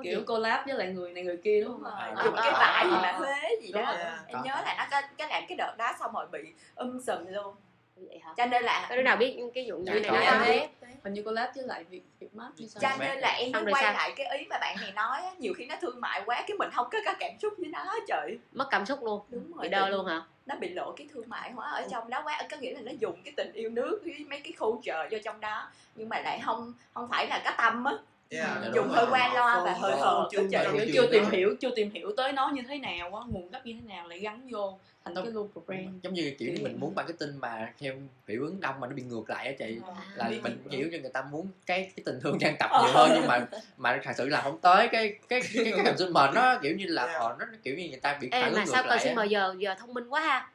kiểu 0.03 0.23
collab 0.27 0.67
với 0.67 0.75
lại 0.75 0.89
người 0.89 1.13
này 1.13 1.25
người 1.25 1.37
kia 1.37 1.61
đúng 1.65 1.73
không? 1.73 1.83
Rồi 1.83 1.93
À, 2.17 2.23
dùng 2.25 2.35
à, 2.35 2.43
cái 2.43 2.53
à, 2.53 2.59
vải 2.59 2.85
gì 2.91 2.97
à, 2.97 3.01
mà. 3.03 3.13
Huế 3.13 3.49
gì 3.63 3.73
đó. 3.73 3.95
em 4.27 4.39
nhớ 4.45 4.55
là 4.65 4.75
nó 4.79 4.85
có 4.91 5.07
cái 5.17 5.29
làm 5.29 5.43
cái 5.49 5.57
đợt 5.57 5.75
đó 5.79 5.93
xong 6.01 6.13
rồi 6.15 6.27
bị 6.33 6.53
um 6.77 7.01
sùm 7.01 7.27
luôn. 7.27 7.55
Vậy 7.97 8.19
hả? 8.25 8.35
Cho 8.37 8.47
nên 8.47 8.63
là 8.63 8.87
có 8.91 8.97
đứa 8.97 9.03
nào 9.03 9.17
biết 9.17 9.39
cái 9.55 9.67
vụ 9.71 9.79
như 9.79 9.93
Dạ, 9.93 10.01
này 10.01 10.03
có. 10.11 10.17
nói 10.17 10.25
em 10.25 10.39
không 10.39 10.49
biết 10.49 10.89
hình 11.05 11.13
như 11.15 11.23
collab 11.23 11.51
với 11.55 11.65
lại 11.67 11.85
việc 11.85 12.03
việc 12.21 12.35
mát 12.35 12.49
như 12.57 12.67
cho 12.81 12.89
nên 12.99 13.19
là 13.19 13.29
em 13.29 13.53
mới 13.53 13.65
quay 13.75 13.83
sao? 13.83 13.93
lại 13.93 14.13
cái 14.17 14.39
ý 14.39 14.47
mà 14.51 14.59
bạn 14.61 14.77
này 14.81 14.93
nói 14.93 15.21
á, 15.23 15.31
nhiều 15.39 15.53
khi 15.57 15.67
nó 15.67 15.75
thương 15.81 16.01
mại 16.01 16.23
quá 16.27 16.45
cái 16.49 16.57
mình 16.59 16.71
không 16.75 16.89
có 16.93 16.99
cái 17.05 17.15
cảm 17.21 17.31
xúc 17.43 17.53
với 17.59 17.69
nó 17.69 17.95
trời. 18.09 18.39
Mất 18.53 18.67
cảm 18.71 18.87
xúc 18.87 19.03
luôn. 19.03 19.21
Đúng 19.29 19.53
rồi 19.53 19.63
bị 19.63 19.69
đơ 19.69 19.89
luôn 19.89 20.07
hả? 20.07 20.23
nó 20.47 20.55
bị 20.57 20.69
lộ 20.69 20.93
cái 20.97 21.07
thương 21.13 21.29
mại 21.29 21.51
hóa 21.53 21.71
ở 21.71 21.83
trong 21.91 22.11
đó 22.11 22.23
quá 22.25 22.43
có 22.51 22.57
nghĩa 22.57 22.75
là 22.75 22.81
nó 22.81 22.93
dùng 23.01 23.23
cái 23.25 23.35
tình 23.37 23.53
yêu 23.53 23.71
nước 23.71 24.01
với 24.05 24.27
mấy 24.31 24.41
cái 24.41 24.53
khâu 24.53 24.81
chờ 24.85 25.09
vô 25.11 25.19
trong 25.25 25.41
đó. 25.41 25.71
Nhưng 25.95 26.09
mà 26.09 26.21
lại 26.21 26.41
không 26.45 26.73
không 26.95 27.09
phải 27.09 27.27
là 27.27 27.41
cái 27.45 27.55
tâm 27.59 27.85
á 27.85 27.95
Yeah, 28.33 28.63
Dùng 28.65 28.75
đúng 28.75 28.89
hơi 28.89 29.05
rồi. 29.05 29.11
qua 29.15 29.35
loa 29.35 29.65
và 29.65 29.73
hơi 29.73 29.93
hờ, 29.93 30.15
ơi, 30.15 30.27
chuyện 30.31 30.51
chưa 30.95 31.07
tìm 31.13 31.25
hiểu 31.31 31.55
chưa 31.61 31.71
tìm 31.77 31.91
hiểu 31.91 32.13
tới 32.17 32.33
nó 32.33 32.49
như 32.55 32.63
thế 32.69 32.79
nào 32.79 33.15
á 33.17 33.21
nguồn 33.29 33.51
gốc 33.51 33.67
như 33.67 33.73
thế 33.81 33.95
nào 33.95 34.09
lại 34.09 34.19
gắn 34.19 34.49
vô 34.51 34.79
thành 35.05 35.15
Đúng. 35.15 35.25
cái 35.25 35.33
local 35.33 35.63
brand 35.67 36.03
giống 36.03 36.15
như 36.15 36.35
kiểu 36.39 36.53
mình 36.63 36.81
muốn 36.81 36.95
marketing 36.95 37.41
mà 37.41 37.73
theo 37.79 37.95
hiệu 38.29 38.43
ứng 38.43 38.61
đông 38.61 38.81
mà 38.81 38.87
nó 38.87 38.95
bị 38.95 39.03
ngược 39.03 39.31
lại 39.31 39.47
á 39.47 39.53
chị 39.59 39.79
là 40.15 40.29
Biết 40.29 40.41
mình 40.43 40.59
hiểu 40.71 40.89
cho 40.93 40.99
người 40.99 41.11
ta 41.15 41.23
muốn 41.23 41.47
cái 41.67 41.91
cái 41.97 42.03
tình 42.05 42.21
thương 42.23 42.39
trang 42.41 42.57
tập 42.59 42.71
nhiều 42.83 42.93
hơn 42.93 43.11
nhưng 43.15 43.27
mà 43.27 43.47
mà 43.77 44.01
thật 44.05 44.13
sự 44.17 44.29
là 44.29 44.41
không 44.43 44.59
tới 44.61 44.89
cái 44.89 45.15
cái 45.29 45.41
cái 45.55 45.65
cái 45.65 45.85
consumer 45.85 46.35
nó 46.35 46.59
kiểu 46.63 46.77
như 46.77 46.87
là 46.89 47.03
Yeah. 47.07 47.19
họ 47.21 47.37
nó 47.39 47.47
kiểu 47.63 47.75
như 47.77 47.89
người 47.89 48.01
ta 48.01 48.19
bị 48.21 48.29
phản 48.33 48.41
mà 48.53 48.61
ứng 48.61 48.67
sao 48.67 48.83
ngược 48.83 48.89
lại 48.89 48.99
consumer 48.99 49.19
á. 49.19 49.25
giờ 49.25 49.55
giờ 49.59 49.75
thông 49.79 49.95
minh 49.95 50.09
quá 50.09 50.21
ha 50.21 50.49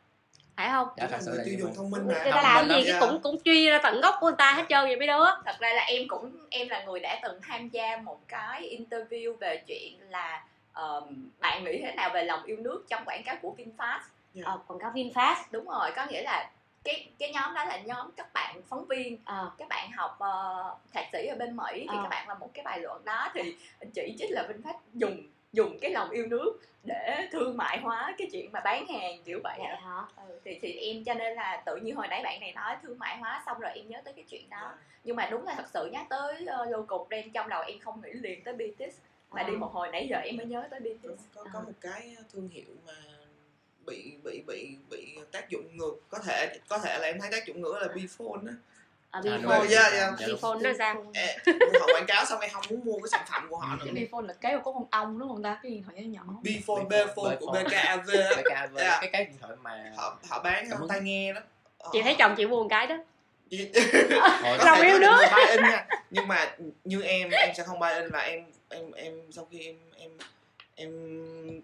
phải 0.58 0.70
không? 0.70 0.88
Dạ 0.98 1.08
thật 1.08 1.18
sự 1.22 1.32
người 1.32 1.46
tiêu 1.46 1.56
dùng 1.60 1.76
thông 1.76 1.92
minh 1.92 2.06
người 2.06 2.16
mà 2.16 2.22
ta 2.24 2.32
thông 2.32 2.68
làm 2.70 2.70
gì 2.70 2.92
cái 2.92 3.00
cũng 3.00 3.20
cũng 3.24 3.38
truy 3.46 3.70
ra 3.70 3.80
tận 3.84 4.02
gốc 4.02 4.16
của 4.20 4.28
người 4.28 4.36
ta 4.38 4.54
hết 4.54 4.64
trơn 4.70 4.86
vậy 4.86 4.96
mấy 4.96 5.08
đứa 5.08 5.26
thật 5.46 5.56
ra 5.60 5.74
là 5.74 5.84
em 5.84 6.08
cũng 6.08 6.32
em 6.50 6.70
là 6.70 6.84
người 6.84 7.00
đã 7.00 7.20
từng 7.24 7.40
tham 7.48 7.70
gia 7.70 7.98
một 7.98 8.20
cái 8.28 8.78
interview 8.80 9.38
về 9.38 9.64
chuyện 9.68 9.94
là 10.10 10.44
ờm, 10.74 11.30
bạn 11.40 11.64
nghĩ 11.64 11.82
thế 11.82 11.92
nào 11.92 12.10
về 12.14 12.24
lòng 12.24 12.44
yêu 12.44 12.58
nước 12.58 12.86
trong 12.90 13.06
quảng 13.06 13.24
cáo 13.24 13.36
của 13.42 13.56
VinFast? 13.58 14.00
Ờ, 14.44 14.60
quảng 14.68 14.80
cáo 14.80 14.92
VinFast. 14.92 15.36
Đúng 15.52 15.68
rồi 15.68 15.92
có 15.96 16.06
nghĩa 16.06 16.22
là 16.22 16.50
cái 16.84 17.10
cái 17.20 17.32
nhóm 17.32 17.54
đó 17.54 17.64
là 17.66 17.78
nhóm 17.78 18.12
các 18.18 18.34
bạn 18.34 18.62
phóng 18.70 18.86
viên 18.86 19.18
ờ. 19.26 19.52
các 19.58 19.68
bạn 19.68 19.92
học 19.92 20.20
uh, 20.24 20.94
thạc 20.94 21.06
sĩ 21.12 21.28
ở 21.28 21.36
bên 21.36 21.56
Mỹ 21.56 21.74
thì 21.74 21.98
Ờ. 21.98 22.00
các 22.04 22.10
bạn 22.10 22.28
làm 22.28 22.40
một 22.40 22.50
cái 22.54 22.64
bài 22.64 22.80
luận 22.80 23.06
đó 23.06 23.32
thì 23.34 23.56
chỉ 23.94 24.16
trích 24.20 24.32
là 24.32 24.48
VinFast 24.50 24.78
dùng 24.94 25.18
dùng 25.58 25.78
cái 25.82 25.92
lòng 25.92 26.10
yêu 26.10 26.26
nước 26.28 26.60
để 26.84 27.28
thương 27.32 27.58
mại 27.58 27.80
hóa 27.80 28.16
cái 28.18 28.28
chuyện 28.32 28.52
mà 28.52 28.60
bán 28.60 28.88
hàng 28.88 29.24
kiểu 29.26 29.40
vậy 29.44 29.60
á. 29.60 29.80
hả 29.82 30.02
ừ, 30.28 30.40
thì 30.46 30.60
thì 30.62 30.72
em 30.74 31.04
cho 31.04 31.14
nên 31.14 31.34
là 31.36 31.64
tự 31.66 31.76
nhiên 31.76 31.96
hồi 31.96 32.08
nãy 32.08 32.22
bạn 32.24 32.40
này 32.40 32.52
nói 32.52 32.76
thương 32.84 33.00
mại 33.00 33.18
hóa 33.18 33.44
xong 33.46 33.60
rồi 33.60 33.72
em 33.76 33.88
nhớ 33.90 34.02
tới 34.06 34.14
cái 34.14 34.26
chuyện 34.30 34.50
đó 34.50 34.58
Yeah. 34.58 34.80
nhưng 35.04 35.16
mà 35.16 35.28
đúng 35.32 35.46
là 35.46 35.54
thật 35.58 35.66
sự 35.74 35.90
nhắc 35.94 36.06
tới 36.10 36.36
uh, 36.64 36.70
local 36.70 37.08
brand 37.10 37.28
trong 37.34 37.50
đầu 37.50 37.64
em 37.68 37.80
không 37.80 38.02
nghĩ 38.02 38.10
liền 38.14 38.44
tới 38.44 38.54
BTS 38.54 38.98
mà 39.32 39.42
Ờ. 39.42 39.50
đi 39.50 39.56
một 39.56 39.72
hồi 39.74 39.88
nãy 39.92 40.08
giờ 40.10 40.18
em 40.18 40.38
mới 40.38 40.46
nhớ 40.46 40.68
tới 40.72 40.80
Đúng, 40.80 40.98
BTS 40.98 41.22
có 41.36 41.44
có 41.44 41.60
Ờ. 41.60 41.66
một 41.66 41.72
cái 41.82 42.16
thương 42.34 42.50
hiệu 42.50 42.76
mà 42.86 42.94
bị 43.86 44.14
bị 44.24 44.44
bị 44.48 44.78
bị 44.90 45.18
tác 45.32 45.50
dụng 45.50 45.78
ngược 45.78 45.96
có 46.10 46.20
thể 46.20 46.58
có 46.70 46.78
thể 46.78 46.98
là 47.00 47.08
em 47.08 47.20
thấy 47.22 47.32
tác 47.32 47.46
dụng 47.46 47.62
ngược 47.62 47.78
là 47.82 47.88
Bphone 47.88 48.42
á 48.48 48.54
À, 49.12 49.22
Bphone 49.22 49.68
yeah, 49.70 49.94
yeah. 49.94 50.14
Bphone 50.38 50.60
nó 50.62 50.74
ra. 50.74 50.96
Ê, 51.14 51.38
họ 51.80 51.88
quảng 51.94 52.06
cáo 52.08 52.26
xong 52.26 52.40
em 52.42 52.52
không 52.54 52.64
muốn 52.70 52.86
mua 52.86 52.94
cái 52.98 53.10
sản 53.12 53.26
phẩm 53.32 53.48
của 53.50 53.58
họ 53.58 53.76
nữa. 53.76 53.86
Cái 53.96 54.06
bphone 54.06 54.28
là 54.28 54.34
cái 54.34 54.56
mà 54.56 54.62
có 54.66 54.72
con 54.72 54.86
ong 54.92 55.20
đúng 55.20 55.30
không 55.30 55.44
ta? 55.44 55.60
Cái 55.64 55.72
điện 55.72 55.84
thoại 55.84 55.96
nhỏ 56.04 56.22
nhỏ. 56.26 56.34
Bphone 56.44 56.84
Bphone, 56.84 57.36
của. 57.40 57.52
BKAV 57.52 58.08
BKV 58.38 58.78
Yeah. 58.78 58.98
cái 59.02 59.10
cái 59.14 59.26
điện 59.26 59.38
thoại 59.42 59.54
mà 59.62 59.92
họ 59.98 60.18
họ 60.30 60.42
bán 60.44 60.70
tai 60.90 61.02
nghe 61.02 61.34
đó. 61.34 61.42
Họ- 61.84 61.90
chị 61.94 62.02
thấy 62.02 62.16
chồng 62.20 62.36
chị 62.38 62.46
mua 62.46 62.62
một 62.64 62.68
cái 62.70 62.88
đó. 62.88 62.96
Lòng 64.66 64.78
thể 64.82 64.88
yêu 64.88 65.00
nước. 65.00 65.18
in 65.52 65.62
nha. 65.64 65.88
Nhưng 66.10 66.28
mà 66.28 66.56
như 66.84 67.02
em 67.02 67.30
em 67.30 67.50
sẽ 67.58 67.64
không 67.64 67.80
buy 67.80 67.88
in 68.00 68.12
và 68.12 68.20
em 68.20 68.46
em 68.70 68.92
em 68.92 69.14
sau 69.32 69.48
khi 69.52 69.60
em 69.60 69.76
em 69.98 70.12
em 70.76 70.92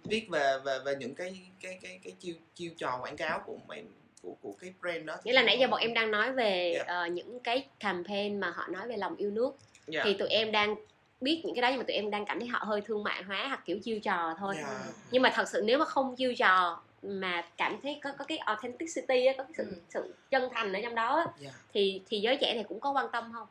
biết 0.03 0.27
về 0.29 0.57
về 0.65 0.79
về 0.85 0.95
những 0.95 1.15
cái 1.15 1.37
cái 1.61 1.79
cái 1.81 1.99
cái 2.03 2.13
chiêu 2.19 2.35
chiêu 2.55 2.71
trò 2.77 2.99
quảng 3.01 3.17
cáo 3.17 3.39
của 3.45 3.57
em 3.69 3.85
của 4.24 4.36
của 4.41 4.53
cái 4.61 4.74
brand 4.82 5.05
đó 5.05 5.15
nghĩa 5.24 5.34
là 5.34 5.41
em 5.41 5.45
nãy 5.45 5.59
giờ 5.59 5.67
bọn 5.67 5.80
em 5.80 5.93
đang 5.93 6.11
nói 6.11 6.32
về 6.32 6.74
Dạ. 6.78 6.84
ờ, 6.88 7.05
những 7.07 7.39
cái 7.39 7.67
campaign 7.80 8.39
mà 8.39 8.49
họ 8.55 8.67
nói 8.67 8.88
về 8.88 8.97
lòng 8.97 9.15
yêu 9.15 9.32
nước 9.32 9.55
Dạ. 9.88 10.01
thì 10.03 10.13
tụi 10.13 10.28
em 10.30 10.51
đang 10.51 10.76
biết 11.21 11.41
những 11.45 11.55
cái 11.55 11.61
đó 11.61 11.67
nhưng 11.69 11.78
mà 11.78 11.84
tụi 11.88 11.95
em 11.95 12.11
đang 12.11 12.26
cảm 12.26 12.39
thấy 12.39 12.47
họ 12.47 12.59
hơi 12.67 12.82
thương 12.82 13.03
mại 13.03 13.24
hóa 13.24 13.47
hoặc 13.47 13.61
kiểu 13.65 13.80
chiêu 13.84 13.99
trò 13.99 14.36
thôi 14.39 14.55
Dạ. 14.57 14.80
nhưng 15.11 15.21
mà 15.21 15.32
thật 15.36 15.49
sự 15.49 15.61
nếu 15.65 15.78
mà 15.80 15.86
không 15.86 16.15
chiêu 16.15 16.34
trò 16.38 16.82
mà 17.01 17.47
cảm 17.57 17.80
thấy 17.84 17.99
có 18.03 18.11
có 18.17 18.26
cái 18.26 18.38
authenticity 18.38 19.26
á, 19.26 19.34
có 19.38 19.43
cái 19.43 19.53
sự 19.57 19.63
Ừ. 19.69 19.76
sự 19.89 20.13
chân 20.30 20.49
thành 20.53 20.74
ở 20.74 20.80
trong 20.84 20.95
đó 20.95 21.15
á, 21.15 21.26
Dạ. 21.39 21.49
thì 21.74 22.01
thì 22.09 22.19
giới 22.19 22.38
trẻ 22.41 22.53
này 22.53 22.63
cũng 22.63 22.80
có 22.80 22.91
quan 22.91 23.05
tâm 23.11 23.32
không 23.34 23.47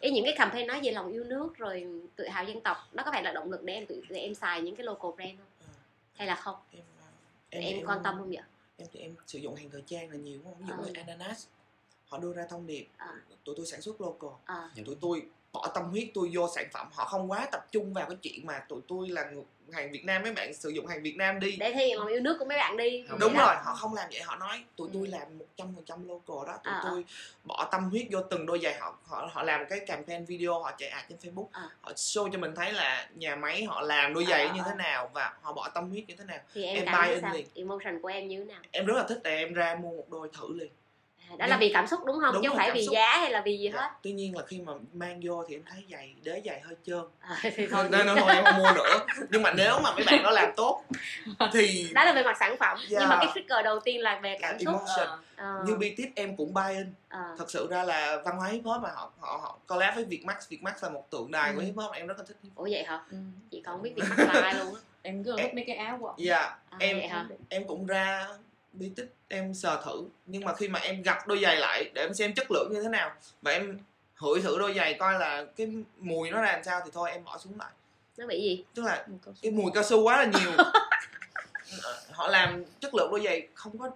ý 0.00 0.10
những 0.10 0.24
cái 0.24 0.34
campaign 0.38 0.66
nói 0.66 0.80
về 0.82 0.90
lòng 0.92 1.12
yêu 1.12 1.24
nước 1.24 1.56
rồi 1.58 1.86
tự 2.16 2.28
hào 2.28 2.44
dân 2.44 2.60
tộc 2.60 2.76
đó 2.92 3.02
có 3.06 3.10
phải 3.12 3.22
là 3.22 3.32
động 3.32 3.50
lực 3.50 3.62
để 3.62 3.74
em 3.74 3.86
tự 3.86 4.02
để 4.08 4.20
em 4.20 4.34
xài 4.34 4.60
những 4.62 4.76
cái 4.76 4.84
local 4.86 5.10
brand 5.16 5.30
không 5.38 5.46
Ừ. 5.60 5.66
hay 6.14 6.26
là 6.28 6.34
không 6.34 6.54
em 6.70 6.82
em, 7.50 7.62
em 7.62 7.86
quan 7.86 7.98
tâm 8.04 8.14
không 8.18 8.28
vậy 8.28 8.38
em 8.78 8.88
thì 8.92 9.00
em 9.00 9.14
sử 9.26 9.38
dụng 9.38 9.54
hàng 9.54 9.70
thời 9.70 9.82
trang 9.86 10.10
là 10.10 10.16
nhiều 10.16 10.40
không 10.44 10.54
ví 10.58 10.66
dụ 10.68 10.74
như 10.82 10.92
ananas 10.94 11.46
họ 12.08 12.18
đưa 12.18 12.32
ra 12.32 12.46
thông 12.50 12.66
điệp 12.66 12.86
Ờ. 12.96 13.14
tụi 13.44 13.54
tôi 13.56 13.66
sản 13.66 13.82
xuất 13.82 14.00
local 14.00 14.30
Ờ. 14.44 14.70
tụi 14.86 14.96
tôi 15.00 15.26
bỏ 15.52 15.66
tâm 15.74 15.84
huyết 15.84 16.08
tôi 16.14 16.30
vô 16.32 16.48
sản 16.54 16.68
phẩm 16.72 16.86
họ 16.92 17.04
không 17.04 17.30
quá 17.30 17.48
tập 17.52 17.66
trung 17.72 17.92
vào 17.94 18.06
cái 18.06 18.16
chuyện 18.22 18.46
mà 18.46 18.58
tụi 18.68 18.80
tôi 18.88 19.08
là 19.08 19.24
người- 19.24 19.44
hàng 19.72 19.92
Việt 19.92 20.04
Nam 20.04 20.22
mấy 20.22 20.32
bạn 20.32 20.54
sử 20.54 20.68
dụng 20.68 20.86
hàng 20.86 21.02
Việt 21.02 21.16
Nam 21.16 21.40
đi 21.40 21.56
để 21.56 21.72
thể 21.72 21.86
hiện 21.86 21.98
lòng 21.98 22.06
yêu 22.08 22.20
nước 22.20 22.36
của 22.38 22.44
mấy 22.44 22.58
bạn 22.58 22.76
đi 22.76 23.04
đúng 23.20 23.34
đó. 23.34 23.46
rồi 23.46 23.54
họ 23.64 23.74
không 23.74 23.94
làm 23.94 24.08
vậy 24.12 24.22
họ 24.22 24.36
nói 24.36 24.64
tụi 24.76 24.88
tôi 24.92 25.02
Ừ. 25.06 25.10
làm 25.10 25.38
một 25.38 25.44
trăm 25.56 25.74
phần 25.74 25.84
trăm 25.84 26.08
local 26.08 26.46
đó 26.46 26.58
tụi 26.64 26.72
À, 26.74 26.80
tôi 26.84 27.04
bỏ 27.44 27.68
tâm 27.72 27.90
huyết 27.90 28.06
vô 28.10 28.20
từng 28.30 28.46
đôi 28.46 28.58
giày 28.62 28.74
họ 28.78 28.96
họ 29.06 29.30
họ 29.32 29.42
làm 29.42 29.64
cái 29.70 29.80
campaign 29.86 30.24
video 30.24 30.60
họ 30.62 30.72
chạy 30.78 30.88
ad 30.88 31.04
trên 31.08 31.18
Facebook 31.18 31.46
À. 31.52 31.68
họ 31.80 31.92
show 31.92 32.30
cho 32.32 32.38
mình 32.38 32.54
thấy 32.56 32.72
là 32.72 33.08
nhà 33.14 33.36
máy 33.36 33.64
họ 33.64 33.80
làm 33.80 34.14
đôi 34.14 34.24
À, 34.26 34.30
giày 34.30 34.46
à, 34.46 34.52
như 34.54 34.60
à. 34.60 34.64
thế 34.68 34.74
nào 34.74 35.10
và 35.14 35.32
họ 35.42 35.52
bỏ 35.52 35.68
tâm 35.68 35.90
huyết 35.90 36.04
như 36.08 36.14
thế 36.18 36.24
nào 36.24 36.38
thì 36.54 36.64
em, 36.64 36.76
Em 36.76 36.84
cảm 36.86 37.02
buy 37.06 37.12
in 37.14 37.20
sao 37.22 37.34
liền. 37.34 37.46
emotion 37.54 38.02
của 38.02 38.08
em 38.08 38.28
như 38.28 38.38
thế 38.38 38.44
nào 38.52 38.60
em 38.70 38.86
rất 38.86 38.94
là 38.96 39.04
thích 39.08 39.20
là 39.24 39.30
em 39.30 39.52
ra 39.54 39.74
mua 39.74 39.90
một 39.96 40.06
đôi 40.10 40.30
thử 40.38 40.54
liền 40.54 40.68
à, 40.68 40.87
đó 41.36 41.46
là 41.46 41.56
vì 41.56 41.70
cảm 41.74 41.86
xúc 41.86 42.00
đúng 42.06 42.20
không? 42.20 42.34
Đúng 42.34 42.42
chứ 42.42 42.48
không 42.48 42.58
phải 42.58 42.70
vì 42.72 42.84
xúc. 42.86 42.94
giá 42.94 43.16
hay 43.20 43.30
là 43.30 43.42
vì 43.44 43.58
gì 43.58 43.70
Dạ. 43.74 43.80
hết. 43.82 43.88
Tuy 44.02 44.12
nhiên 44.12 44.36
là 44.36 44.42
khi 44.46 44.60
mà 44.60 44.72
mang 44.92 45.20
vô 45.24 45.44
thì 45.48 45.54
em 45.56 45.62
thấy 45.70 45.84
giày 45.90 46.14
đế 46.22 46.42
giày 46.46 46.60
hơi 46.60 46.76
trơn. 46.86 47.02
À, 47.20 47.36
thì 47.56 47.66
thôi 47.70 47.88
nên 47.90 48.06
thôi 48.06 48.34
em 48.34 48.44
không 48.44 48.58
mua 48.58 48.72
nữa. 48.74 49.06
Nhưng 49.30 49.42
mà 49.42 49.52
nếu 49.52 49.80
mà 49.82 49.92
mấy 49.94 50.04
bạn 50.06 50.22
đó 50.22 50.30
làm 50.30 50.50
tốt 50.56 50.84
thì 51.52 51.90
đó 51.94 52.04
là 52.04 52.12
về 52.12 52.22
mặt 52.22 52.36
sản 52.40 52.56
phẩm. 52.60 52.78
Dạ. 52.88 53.00
nhưng 53.00 53.08
mà 53.08 53.16
cái 53.20 53.28
trigger 53.34 53.64
đầu 53.64 53.80
tiên 53.80 54.00
là 54.00 54.20
về 54.22 54.38
cảm 54.40 54.58
xúc. 54.58 54.66
emotion. 54.68 55.18
Ờ, 55.36 55.64
như 55.66 55.74
BTS 55.74 56.08
em 56.14 56.36
cũng 56.36 56.54
buy 56.54 56.74
in 56.76 56.92
ờ. 57.08 57.34
thật 57.38 57.50
sự 57.50 57.66
ra 57.70 57.82
là 57.84 58.16
văn 58.24 58.36
hóa 58.36 58.48
hip 58.48 58.64
hop 58.64 58.82
mà 58.82 58.88
họ 58.94 59.10
họ 59.20 59.38
họ 59.42 59.58
collab 59.68 59.94
với 59.94 60.04
Vietmax. 60.04 60.48
Vietmax 60.48 60.82
là 60.82 60.88
một 60.88 61.10
tượng 61.10 61.30
đài 61.30 61.52
của 61.52 61.60
Ừ. 61.60 61.64
hip 61.64 61.74
hop 61.76 61.92
em 61.92 62.06
rất 62.06 62.18
là 62.18 62.24
thích 62.28 62.36
hip 62.42 62.50
hop. 62.54 62.58
Ủa 62.58 62.68
vậy 62.70 62.84
hả? 62.84 63.00
Ừ. 63.10 63.16
chị 63.50 63.62
còn 63.66 63.74
không 63.74 63.82
biết 63.82 63.94
mắc 63.96 64.18
là 64.34 64.40
ai 64.40 64.54
luôn 64.54 64.74
á. 64.74 64.80
Em 65.02 65.22
là 65.26 65.36
thích 65.42 65.54
mấy 65.54 65.64
cái 65.66 65.76
áo 65.76 65.98
của 66.00 66.14
dạ 66.18 66.38
à, 66.70 66.76
em 66.80 66.98
vậy 66.98 67.08
hả? 67.08 67.26
em 67.48 67.64
cũng 67.68 67.86
ra 67.86 68.26
BTS 68.78 69.02
em 69.28 69.54
sờ 69.54 69.82
thử. 69.84 70.04
Nhưng 70.26 70.44
mà 70.44 70.54
khi 70.54 70.68
mà 70.68 70.78
em 70.78 71.02
gặp 71.02 71.26
đôi 71.26 71.40
giày 71.42 71.56
lại 71.56 71.90
để 71.94 72.02
em 72.02 72.14
xem 72.14 72.34
chất 72.34 72.50
lượng 72.50 72.72
như 72.72 72.82
thế 72.82 72.88
nào. 72.88 73.12
Và 73.42 73.52
em 73.52 73.78
hửi 74.14 74.40
thử 74.40 74.58
đôi 74.58 74.74
giày 74.74 74.94
coi 74.94 75.18
là 75.18 75.44
cái 75.56 75.68
mùi 75.98 76.30
nó 76.30 76.42
ra 76.42 76.52
làm 76.52 76.64
sao 76.64 76.80
thì 76.84 76.90
thôi 76.94 77.10
em 77.10 77.24
bỏ 77.24 77.38
xuống 77.38 77.58
lại. 77.58 77.70
Nó 78.16 78.26
bị 78.26 78.42
gì? 78.42 78.64
Tức 78.74 78.82
là 78.82 79.06
cái 79.42 79.52
mùi 79.52 79.70
cao 79.74 79.82
su 79.82 80.02
quá 80.02 80.16
là 80.16 80.24
nhiều. 80.24 80.52
Họ 82.10 82.28
làm 82.28 82.64
chất 82.80 82.94
lượng 82.94 83.10
đôi 83.10 83.20
giày 83.24 83.48
không 83.54 83.78
có 83.78 83.90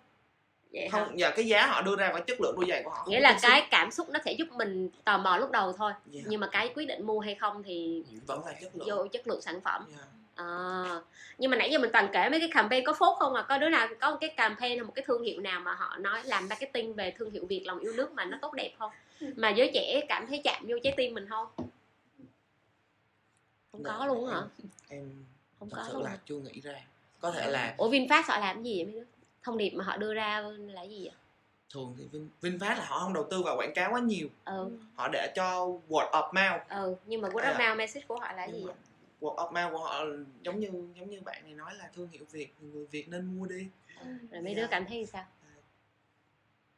vậy 0.72 0.88
hả? 0.88 0.98
không 0.98 1.14
và 1.18 1.30
cái 1.30 1.46
giá 1.46 1.66
họ 1.66 1.82
đưa 1.82 1.96
ra 1.96 2.10
và 2.14 2.20
chất 2.20 2.40
lượng 2.40 2.54
đôi 2.56 2.64
giày 2.68 2.82
của 2.82 2.90
họ 2.90 3.04
nghĩa 3.08 3.20
là 3.20 3.38
cái 3.42 3.68
cảm 3.70 3.90
xúc 3.90 4.08
nó 4.10 4.20
sẽ 4.24 4.32
giúp 4.32 4.48
mình 4.52 4.88
tò 5.04 5.18
mò 5.18 5.36
lúc 5.36 5.50
đầu 5.50 5.72
thôi. 5.72 5.92
Dạ, 6.06 6.20
nhưng 6.26 6.40
mà 6.40 6.48
cái 6.52 6.72
quyết 6.74 6.84
định 6.84 7.06
mua 7.06 7.20
hay 7.20 7.34
không 7.34 7.62
thì 7.62 8.04
vẫn 8.26 8.46
là 8.46 8.52
chất 8.60 8.76
lượng. 8.76 8.88
Vô 8.88 9.06
chất 9.06 9.26
lượng 9.26 9.40
sản 9.40 9.60
phẩm. 9.60 9.86
Dạ. 9.96 10.04
À, 10.34 10.84
nhưng 11.38 11.50
mà 11.50 11.56
nãy 11.56 11.70
giờ 11.70 11.78
mình 11.78 11.90
toàn 11.92 12.08
kể 12.12 12.28
mấy 12.30 12.40
cái 12.40 12.50
campaign 12.52 12.84
có 12.84 12.92
phốt 12.92 13.16
không 13.18 13.34
à? 13.34 13.42
Có 13.48 13.58
đứa 13.58 13.68
nào 13.68 13.88
có 14.00 14.10
một 14.10 14.16
cái 14.20 14.30
campaign 14.30 14.78
hay 14.78 14.86
một 14.86 14.92
cái 14.94 15.04
thương 15.06 15.22
hiệu 15.22 15.40
nào 15.40 15.60
mà 15.60 15.74
họ 15.74 15.96
nói 15.98 16.22
làm 16.24 16.48
marketing 16.48 16.94
về 16.94 17.14
thương 17.18 17.30
hiệu 17.30 17.46
việt 17.46 17.62
lòng 17.66 17.78
yêu 17.78 17.92
nước 17.92 18.12
mà 18.12 18.24
nó 18.24 18.38
tốt 18.42 18.52
đẹp 18.54 18.72
không? 18.78 18.90
Mà 19.36 19.50
giới 19.50 19.70
trẻ 19.74 20.00
cảm 20.08 20.26
thấy 20.26 20.40
chạm 20.44 20.64
vô 20.68 20.76
trái 20.82 20.94
tim 20.96 21.14
mình 21.14 21.28
không? 21.28 21.46
Không 23.72 23.82
có 23.84 23.96
Dạ, 24.00 24.06
luôn 24.06 24.26
hả? 24.26 24.40
em 24.88 25.24
không 25.58 25.70
thật 25.70 25.76
có 25.80 25.84
sự 25.88 25.92
luôn 25.94 26.02
là 26.02 26.18
chưa 26.26 26.36
nghĩ 26.38 26.60
ra. 26.60 26.80
Có 27.20 27.30
thể 27.30 27.50
là 27.50 27.74
ủa 27.78 27.90
vinfast 27.90 28.22
họ 28.26 28.38
làm 28.38 28.56
cái 28.56 28.64
gì 28.64 28.84
vậy 28.84 28.92
mấy 28.92 28.94
đứa? 29.00 29.06
Thông 29.42 29.58
điệp 29.58 29.70
mà 29.70 29.84
họ 29.84 29.96
đưa 29.96 30.14
ra 30.14 30.40
là 30.58 30.82
gì 30.82 31.00
vậy? 31.04 31.12
Thường 31.74 31.94
thì 31.98 32.04
Vin, 32.12 32.28
VinFast 32.42 32.76
là 32.78 32.84
họ 32.84 32.98
không 32.98 33.12
đầu 33.12 33.26
tư 33.30 33.42
vào 33.42 33.56
quảng 33.56 33.74
cáo 33.74 33.92
quá 33.92 34.00
nhiều. 34.00 34.28
Ừ. 34.44 34.70
Họ 34.96 35.08
để 35.12 35.32
cho 35.36 35.66
word 35.88 36.10
of 36.10 36.32
mouth. 36.32 36.68
Ừ 36.68 36.96
nhưng 37.06 37.20
mà 37.20 37.28
word 37.28 37.42
À. 37.42 37.52
of 37.58 37.68
mouth 37.68 37.78
message 37.78 38.04
của 38.08 38.16
họ 38.18 38.26
là 38.32 38.46
cái 38.46 38.52
gì 38.52 38.64
vậy 38.64 38.74
word 39.22 39.34
of 39.36 39.52
mouth 39.52 39.72
của 39.72 39.78
họ 39.78 40.04
giống 40.42 40.60
như 40.60 40.68
giống 40.96 41.10
như 41.10 41.20
bạn 41.20 41.42
này 41.44 41.54
nói 41.54 41.74
là 41.78 41.90
thương 41.94 42.08
hiệu 42.08 42.24
việt 42.30 42.48
thì 42.60 42.66
người 42.72 42.86
việt 42.86 43.08
nên 43.08 43.24
mua 43.38 43.46
đi. 43.46 43.66
Rồi 44.30 44.42
mấy 44.42 44.54
Dạ. 44.54 44.62
đứa 44.62 44.66
cảm 44.70 44.84
thấy 44.86 44.98
như 44.98 45.04
sao? 45.04 45.24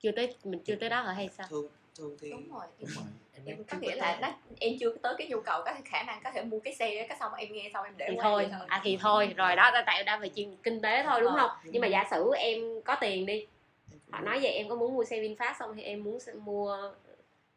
Chưa 0.00 0.10
tới 0.12 0.34
mình 0.44 0.60
chưa 0.64 0.74
tới 0.74 0.88
đó 0.88 1.02
hả 1.02 1.12
hay 1.12 1.28
sao? 1.38 1.46
Thường 1.50 1.68
thường 1.98 2.16
thì 2.20 2.30
đúng 2.30 2.52
rồi. 2.52 2.66
Đúng 2.78 2.90
rồi. 2.94 3.04
Em 3.46 3.64
có 3.64 3.78
nghĩa 3.78 3.94
là 3.94 4.18
nó, 4.20 4.32
em 4.60 4.72
chưa 4.80 4.96
tới 5.02 5.14
cái 5.18 5.28
nhu 5.28 5.40
cầu 5.40 5.62
có 5.64 5.74
khả 5.84 6.02
năng 6.02 6.20
có 6.24 6.30
thể 6.30 6.42
mua 6.42 6.58
cái 6.60 6.74
xe 6.74 7.06
cái 7.08 7.16
xong 7.20 7.34
em 7.34 7.52
nghe 7.52 7.70
xong 7.74 7.84
em 7.84 7.94
để 7.96 8.06
thì 8.10 8.16
thôi 8.22 8.46
vậy 8.50 8.60
à 8.68 8.80
thì 8.84 8.96
thôi 9.00 9.34
rồi 9.36 9.56
đó 9.56 9.70
tại 9.86 10.04
đã 10.04 10.16
về 10.16 10.28
chuyện 10.28 10.56
kinh 10.62 10.80
tế 10.82 11.02
thôi 11.02 11.20
đúng 11.20 11.32
Ờ, 11.34 11.38
không? 11.48 11.58
Nhưng 11.72 11.82
mà 11.82 11.88
giả 11.88 12.04
sử 12.10 12.30
em 12.36 12.60
có 12.84 12.96
tiền 13.00 13.26
đi 13.26 13.46
họ 14.10 14.20
nói 14.20 14.38
vậy 14.42 14.52
em 14.52 14.68
có 14.68 14.74
muốn 14.74 14.94
mua 14.94 15.04
xe 15.04 15.20
vinfast 15.20 15.54
không 15.58 15.74
hay 15.74 15.84
em 15.84 16.04
muốn 16.04 16.18
mua 16.44 16.92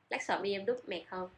Lexus 0.09 0.41
BMW 0.41 0.75
mệt 0.87 1.03
hơn 1.07 1.29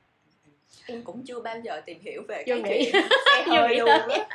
em 0.85 1.03
cũng 1.03 1.23
chưa 1.25 1.39
bao 1.39 1.59
giờ 1.59 1.81
tìm 1.85 1.99
hiểu 2.01 2.21
về 2.27 2.43
Chưa 2.47 2.61
cái 2.63 2.77
nghĩ. 2.79 2.89
chuyện 2.91 3.03
xe 3.35 3.43
hơi 3.47 3.75
luôn 3.75 3.89
á. 3.89 4.27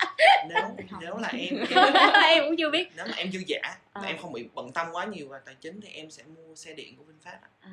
Nếu 0.49 0.63
nếu 1.01 1.17
là 1.17 1.29
em 1.29 1.65
em 2.29 2.45
cũng 2.45 2.57
chưa 2.59 2.71
biết. 2.71 2.89
nếu 2.97 3.07
mà 3.07 3.13
em 3.17 3.33
dư 3.33 3.39
giả 3.47 3.59
mà 3.95 4.07
em 4.07 4.19
không 4.19 4.33
bị 4.33 4.49
bận 4.55 4.73
tâm 4.73 4.87
quá 4.93 5.05
nhiều 5.05 5.29
về 5.29 5.39
tài 5.47 5.55
chính 5.61 5.81
thì 5.81 5.89
em 5.95 6.11
sẽ 6.11 6.23
mua 6.23 6.55
xe 6.55 6.73
điện 6.75 6.97
của 6.97 7.05
VinFast 7.05 7.31
ạ. 7.43 7.49
à. 7.61 7.71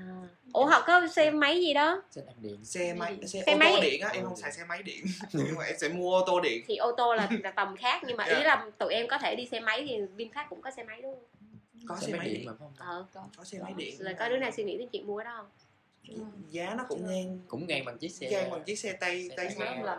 ủa 0.54 0.66
họ 0.66 0.84
có 0.88 1.08
xe 1.08 1.32
máy 1.32 1.62
gì 1.62 1.74
đó? 1.74 2.02
Xe 2.12 2.22
đạp 2.26 2.34
điện. 2.42 2.58
Xe 2.64 2.94
máy 2.94 3.18
xe, 3.28 3.42
Xe 3.46 3.54
ô 3.54 3.58
máy. 3.58 3.72
tô 3.76 3.82
điện 3.82 4.02
á 4.02 4.10
em 4.14 4.26
không 4.26 4.36
xài 4.36 4.52
xe 4.52 4.64
máy 4.64 4.84
điện. 4.84 5.06
Nhưng 5.34 5.56
mà 5.58 5.66
em 5.66 5.76
sẽ 5.78 5.90
mua 5.90 6.16
ô 6.16 6.24
tô 6.28 6.40
điện. 6.42 6.64
Thì 6.68 6.76
ô 6.76 6.92
tô 6.92 7.14
là, 7.16 7.30
là 7.44 7.52
tầm 7.52 7.76
khác 7.78 8.02
nhưng 8.08 8.18
mà 8.18 8.24
ý 8.24 8.34
Dạ. 8.34 8.44
là 8.44 8.66
tụi 8.78 8.94
em 8.94 9.08
có 9.08 9.18
thể 9.18 9.36
đi 9.36 9.46
xe 9.52 9.60
máy 9.60 9.86
thì 9.90 9.98
VinFast 10.18 10.46
cũng 10.50 10.62
có 10.62 10.72
xe 10.72 10.84
máy 10.84 11.02
đúng 11.02 11.14
không? 11.16 11.24
Có 11.88 11.98
xe, 12.08 12.14
máy 12.14 12.30
điện 12.30 12.46
mà 12.46 12.52
phải 12.60 12.68
không 12.78 12.88
ờ. 12.88 13.06
Có 13.38 13.44
xe 13.44 13.58
máy 13.64 13.74
điện. 13.78 13.96
Là 14.00 14.14
có 14.14 14.30
đứa 14.30 14.38
nào 14.38 14.52
suy 14.52 14.64
nghĩ 14.64 14.78
đến 14.78 14.88
chuyện 14.92 15.08
mua 15.08 15.18
cái 15.18 15.26
đó 15.26 15.34
không 15.38 15.48
giá 16.50 16.74
nó 16.78 16.86
cũng 16.90 17.08
ngang. 17.08 17.40
cũng 17.48 17.68
ngang 17.68 17.86
bằng 17.86 17.98
chiếc 17.98 18.10
xe 18.12 18.30
ngang 18.30 18.52
bằng 18.52 18.64
chiếc 18.64 18.76
xe 18.80 18.94
tay 18.94 19.30
Xe 19.30 19.36
tay 19.38 19.56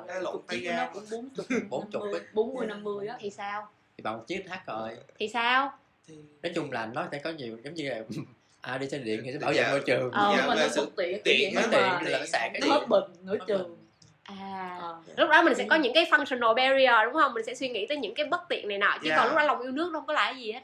ga 0.07 0.19
lộn 0.21 0.43
tay 0.47 0.59
ga 0.59 0.77
nó 0.77 0.91
cũng 0.95 1.05
bốn 1.11 1.29
chục 1.37 1.47
Bốn 1.69 1.91
chục 1.91 2.03
bốn 2.33 2.55
mươi 2.55 2.67
năm 2.67 2.85
mươi 2.85 3.07
á. 3.07 3.17
Thì 3.21 3.31
sao? 3.31 3.69
Thì 3.99 4.03
bằng 4.03 4.17
một 4.19 4.25
chiếc 4.27 4.45
thắt 4.49 4.67
rồi. 4.67 4.91
Thì 5.19 5.29
sao? 5.29 5.73
Thì 6.09 6.15
nói 6.43 6.53
chung 6.55 6.73
là 6.73 6.87
nó 6.87 7.09
sẽ 7.13 7.19
có 7.19 7.31
nhiều 7.31 7.59
giống 7.65 7.75
như 7.75 7.91
là 7.91 8.03
à 8.61 8.79
đi 8.79 8.89
xe 8.89 8.99
điện 8.99 9.23
thì 9.25 9.33
sẽ 9.33 9.39
bảo 9.39 9.51
vệ 9.51 9.57
Dạ. 9.57 9.71
môi 9.71 9.81
trường. 9.87 10.11
Ờ, 10.13 10.35
nhưng 10.37 10.47
mà 10.47 10.55
nó 10.55 10.69
sự 10.69 10.81
bất 10.85 10.91
tiện 10.97 11.21
tiện 11.25 11.55
cái 11.55 11.63
nó 11.65 11.69
tiện 11.73 12.13
là 12.13 12.19
nó 12.19 12.27
sạc 12.27 12.51
cái 12.53 12.61
nó 12.67 12.75
hết 12.75 12.87
bình 12.89 13.05
nửa 13.23 13.37
trường. 13.47 13.77
à 14.23 14.79
Ờ. 14.81 14.97
lúc 15.17 15.31
đó 15.31 15.43
mình 15.43 15.55
sẽ 15.55 15.67
có 15.71 15.77
những 15.77 15.95
cái 15.95 16.05
functional 16.11 16.55
barrier 16.55 16.95
đúng 17.05 17.15
không? 17.15 17.35
Mình 17.35 17.45
sẽ 17.45 17.55
suy 17.55 17.69
nghĩ 17.69 17.87
tới 17.87 17.97
những 17.97 18.15
cái 18.15 18.27
bất 18.27 18.41
tiện 18.49 18.69
này 18.69 18.79
nọ 18.79 18.99
chứ 19.03 19.09
Dạ. 19.09 19.17
còn 19.17 19.27
lúc 19.29 19.37
đó 19.37 19.45
lòng 19.45 19.61
yêu 19.63 19.71
nước 19.73 19.93
đâu 19.93 20.03
có 20.07 20.13
là 20.13 20.33
cái 20.33 20.43
gì 20.43 20.53
hết. 20.53 20.61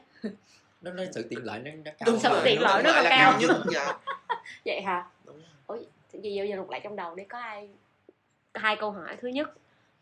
Nó 0.81 0.91
nó 0.91 1.03
sự 1.15 1.23
tiện 1.29 1.39
lợi 1.45 1.59
nó, 1.59 1.71
nó 1.85 1.91
cao 1.99 2.05
đúng 2.05 2.19
sự 2.19 2.29
rồi, 2.29 2.41
tiện 2.45 2.61
lợi 2.61 2.83
nó 2.83 2.91
là 2.91 3.03
cao. 3.09 3.39
nhất 3.41 3.51
dạ. 3.73 3.93
Vậy 4.65 4.81
hả 4.81 5.05
ôi 6.13 6.49
giờ 6.49 6.55
lục 6.55 6.69
lại 6.69 6.81
trong 6.83 6.95
đầu 6.95 7.15
đi 7.15 7.23
có 7.23 7.37
ai 7.37 7.69
hai 8.53 8.75
câu 8.75 8.91
hỏi. 8.91 9.17
Thứ 9.21 9.27
nhất 9.27 9.49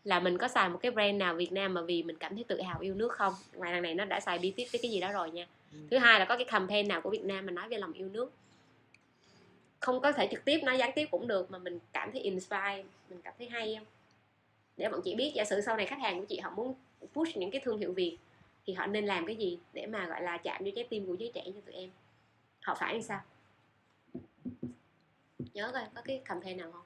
là 0.04 0.20
mình 0.20 0.38
có 0.38 0.48
xài 0.48 0.68
một 0.68 0.78
cái 0.82 0.90
brand 0.90 1.16
nào 1.16 1.34
Việt 1.34 1.52
Nam 1.52 1.74
mà 1.74 1.82
vì 1.82 2.02
mình 2.02 2.16
cảm 2.16 2.34
thấy 2.34 2.44
tự 2.44 2.62
hào 2.62 2.80
yêu 2.80 2.94
nước 2.94 3.12
không? 3.12 3.32
Ngoài 3.54 3.72
đằng 3.72 3.82
này 3.82 3.94
nó 3.94 4.04
đã 4.04 4.20
xài 4.20 4.38
bí 4.38 4.52
tiếp 4.56 4.66
với 4.72 4.80
cái 4.82 4.90
gì 4.90 5.00
đó 5.00 5.12
rồi 5.12 5.30
nha. 5.30 5.46
Ừ. 5.72 5.78
thứ 5.90 5.98
hai 5.98 6.18
là 6.18 6.24
có 6.24 6.36
cái 6.36 6.44
campaign 6.44 6.88
nào 6.88 7.00
của 7.00 7.10
Việt 7.10 7.24
Nam 7.24 7.46
mà 7.46 7.52
nói 7.52 7.68
về 7.68 7.78
lòng 7.78 7.92
yêu 7.92 8.08
nước? 8.08 8.32
Không 9.80 10.00
có 10.00 10.12
thể 10.12 10.28
trực 10.30 10.44
tiếp 10.44 10.60
nói 10.64 10.78
gián 10.78 10.90
tiếp 10.94 11.08
cũng 11.10 11.26
được 11.26 11.50
mà 11.50 11.58
mình 11.58 11.78
cảm 11.92 12.12
thấy 12.12 12.20
inspire 12.20 12.84
mình 13.10 13.20
cảm 13.24 13.34
thấy 13.38 13.48
hay 13.48 13.74
không 13.74 13.86
để 14.76 14.88
bọn 14.88 15.00
chị 15.04 15.14
biết 15.14 15.32
giả 15.34 15.44
sử 15.44 15.60
sau 15.60 15.76
này 15.76 15.86
khách 15.86 16.00
hàng 16.00 16.20
của 16.20 16.24
chị 16.24 16.38
họ 16.38 16.50
muốn 16.50 16.74
push 17.12 17.36
những 17.36 17.50
cái 17.50 17.60
thương 17.64 17.78
hiệu 17.78 17.92
Việt 17.92 18.18
thì 18.66 18.72
họ 18.72 18.86
nên 18.86 19.06
làm 19.06 19.26
cái 19.26 19.36
gì 19.36 19.58
để 19.72 19.86
mà 19.86 20.06
gọi 20.06 20.22
là 20.22 20.36
chạm 20.36 20.64
vô 20.64 20.70
trái 20.74 20.84
tim 20.90 21.06
của 21.06 21.14
giới 21.14 21.30
trẻ 21.34 21.42
như 21.44 21.60
tụi 21.66 21.74
em? 21.74 21.90
Họ 22.60 22.76
phải 22.80 22.92
làm 22.92 23.02
sao 23.02 23.20
nhớ 25.54 25.70
coi 25.72 25.82
có 25.94 26.00
cái 26.04 26.22
campaign 26.24 26.56
nào 26.56 26.72
không? 26.72 26.84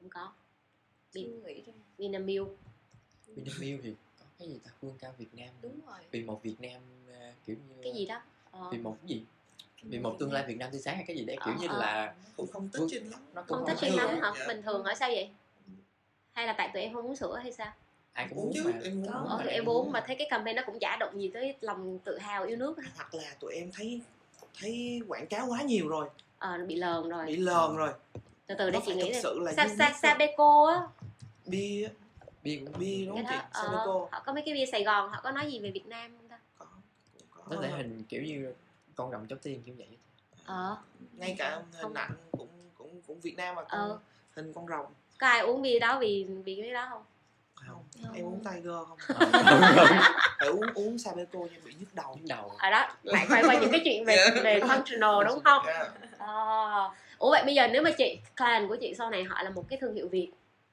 Không 0.00 0.08
có. 0.10 0.32
Nghĩ 1.14 1.28
ra 1.66 1.72
Vinamilk 1.98 2.48
Vinamilk 3.26 3.82
thì 3.82 3.94
có 4.18 4.24
cái 4.38 4.48
gì 4.48 4.58
ta? 4.64 4.70
Vương 4.80 4.98
cao 4.98 5.14
Việt 5.18 5.34
Nam 5.34 5.48
đúng 5.62 5.80
rồi. 5.86 5.98
Vì 6.10 6.22
một 6.22 6.42
Việt 6.42 6.56
Nam 6.60 6.80
ờ, 7.20 7.32
kiểu 7.46 7.56
như 7.68 7.74
cái 7.82 7.92
gì 7.92 8.06
đó? 8.06 8.22
Ờ, 8.50 8.68
vì 8.72 8.78
một 8.78 8.96
cái 9.02 9.08
gì? 9.08 9.22
Vì 9.82 9.98
một 9.98 10.16
tương 10.18 10.32
lai 10.32 10.44
Việt 10.46 10.56
Nam 10.58 10.70
tươi 10.72 10.80
sáng 10.80 10.96
hay 10.96 11.04
cái 11.06 11.16
gì 11.16 11.24
đấy? 11.24 11.36
Kiểu 11.44 11.54
Ờ, 11.54 11.60
như 11.60 11.66
ờ. 11.68 11.78
là 11.78 12.14
cũng 12.36 12.46
không 12.52 12.68
thích 12.72 12.82
trên 12.90 13.04
lắm. 13.10 13.20
nó 13.34 13.42
cũng 13.42 13.58
không 13.58 13.66
không 13.66 13.76
thích 13.76 13.78
trên 13.80 13.92
lắm 13.92 14.08
hả? 14.22 14.32
dạ. 14.38 14.46
bình 14.48 14.62
thường 14.62 14.84
hỏi 14.84 14.94
sao 14.94 15.08
vậy? 15.10 15.30
Hay 16.32 16.46
là 16.46 16.54
tại 16.58 16.70
tụi 16.74 16.82
em 16.82 16.94
không 16.94 17.06
uống 17.06 17.16
sữa 17.16 17.38
hay 17.42 17.52
sao? 17.52 17.72
Ai 18.12 18.26
cũng 18.30 18.38
uống 18.38 18.44
muốn 18.44 18.52
chứ 18.54 18.62
mà. 18.64 18.80
em 18.84 19.04
Có. 19.06 19.12
uống 19.18 19.28
ờ 19.28 19.36
mà. 19.36 19.44
thì 19.44 19.50
em 19.50 19.68
uống 19.68 19.92
mà 19.92 20.04
thấy 20.06 20.16
cái 20.16 20.26
campaign 20.30 20.56
nó 20.56 20.62
cũng 20.66 20.78
chả 20.78 20.96
động 21.00 21.20
gì 21.20 21.30
tới 21.34 21.54
lòng 21.60 21.98
tự 22.04 22.18
hào 22.18 22.44
yêu 22.44 22.56
nước 22.56 22.76
hoặc 22.96 23.14
là 23.14 23.36
tụi 23.40 23.54
em 23.54 23.70
thấy 23.72 24.00
thấy 24.60 25.00
quảng 25.08 25.26
cáo 25.26 25.46
quá 25.48 25.62
nhiều 25.62 25.88
rồi 25.88 26.08
ờ 26.42 26.56
nó 26.58 26.64
bị 26.66 26.76
lờn 26.76 27.08
rồi. 27.08 27.26
Bị 27.26 27.36
lờn 27.36 27.76
rồi. 27.76 27.92
Từ 28.46 28.54
từ 28.58 28.70
để 28.70 28.80
chị 28.86 28.94
nghĩ 28.94 29.12
sự 29.22 29.38
là 29.38 29.52
sa 29.52 29.68
sa 29.78 29.92
sabeco 30.02 30.66
á. 30.66 30.80
Bia 31.46 31.88
bia 32.42 32.60
cũng 32.64 32.78
bia 32.78 33.06
đúng 33.06 33.16
không 33.16 33.26
chị? 33.28 33.34
ờ, 33.52 33.62
Sabeco 33.62 34.06
họ 34.12 34.22
có 34.26 34.32
mấy 34.32 34.42
cái 34.46 34.54
bia 34.54 34.66
Sài 34.66 34.84
Gòn 34.84 35.10
họ 35.10 35.20
có 35.22 35.30
nói 35.30 35.52
gì 35.52 35.58
về 35.58 35.70
Việt 35.70 35.86
Nam 35.86 36.16
không 36.16 36.28
ta? 36.28 36.38
Có 36.58 36.66
cũng 37.30 37.44
nó 37.50 37.56
có 37.56 37.62
thể 37.62 37.68
hình 37.70 38.02
kiểu 38.08 38.22
như 38.22 38.52
con 38.96 39.10
rồng 39.10 39.26
cháu 39.26 39.38
tiên 39.42 39.62
kiểu 39.66 39.74
vậy 39.78 39.86
ờ. 40.44 40.76
Ngay 41.16 41.34
cả 41.38 41.50
Không. 41.56 41.64
hình 41.82 41.94
ảnh 41.94 42.12
cũng 42.32 42.48
cũng 42.78 43.02
cũng 43.06 43.20
Việt 43.20 43.36
Nam 43.36 43.54
mà 43.54 43.62
con 43.62 43.80
Ờ. 43.90 43.98
hình 44.36 44.52
con 44.52 44.66
rồng. 44.68 44.86
Có 45.18 45.26
ai 45.26 45.40
uống 45.40 45.62
bia 45.62 45.78
đó 45.78 45.98
vì 46.00 46.26
vì 46.44 46.60
cái 46.62 46.72
đó 46.72 46.86
không 46.90 47.02
không. 48.06 48.16
em 48.16 48.24
uống 48.24 48.44
Tiger 48.44 48.72
không? 48.88 48.98
Ờ, 49.08 49.30
phải 50.38 50.48
uống 50.48 50.66
uống 50.74 50.98
Sabeco 50.98 51.38
nha 51.38 51.58
bị 51.64 51.72
nhức 51.80 51.94
đầu. 51.94 52.14
Đứng 52.16 52.28
đầu. 52.28 52.52
Ở 52.58 52.70
đó 52.70 52.88
lại 53.02 53.26
quay 53.28 53.42
qua 53.42 53.58
những 53.60 53.70
cái 53.70 53.80
chuyện 53.84 54.04
về 54.04 54.16
về 54.42 54.60
functional 54.60 55.24
đúng 55.24 55.40
không? 55.44 55.62
Dạ. 55.66 55.88
Ờ. 56.18 56.90
Ủa 57.18 57.30
vậy 57.30 57.42
bây 57.44 57.54
giờ 57.54 57.68
nếu 57.68 57.82
mà 57.82 57.90
chị 57.90 58.18
client 58.36 58.68
của 58.68 58.76
chị 58.76 58.94
sau 58.98 59.10
này 59.10 59.24
họ 59.24 59.42
là 59.42 59.50
một 59.50 59.68
cái 59.68 59.78
thương 59.80 59.94
hiệu 59.94 60.08
Việt 60.08 60.30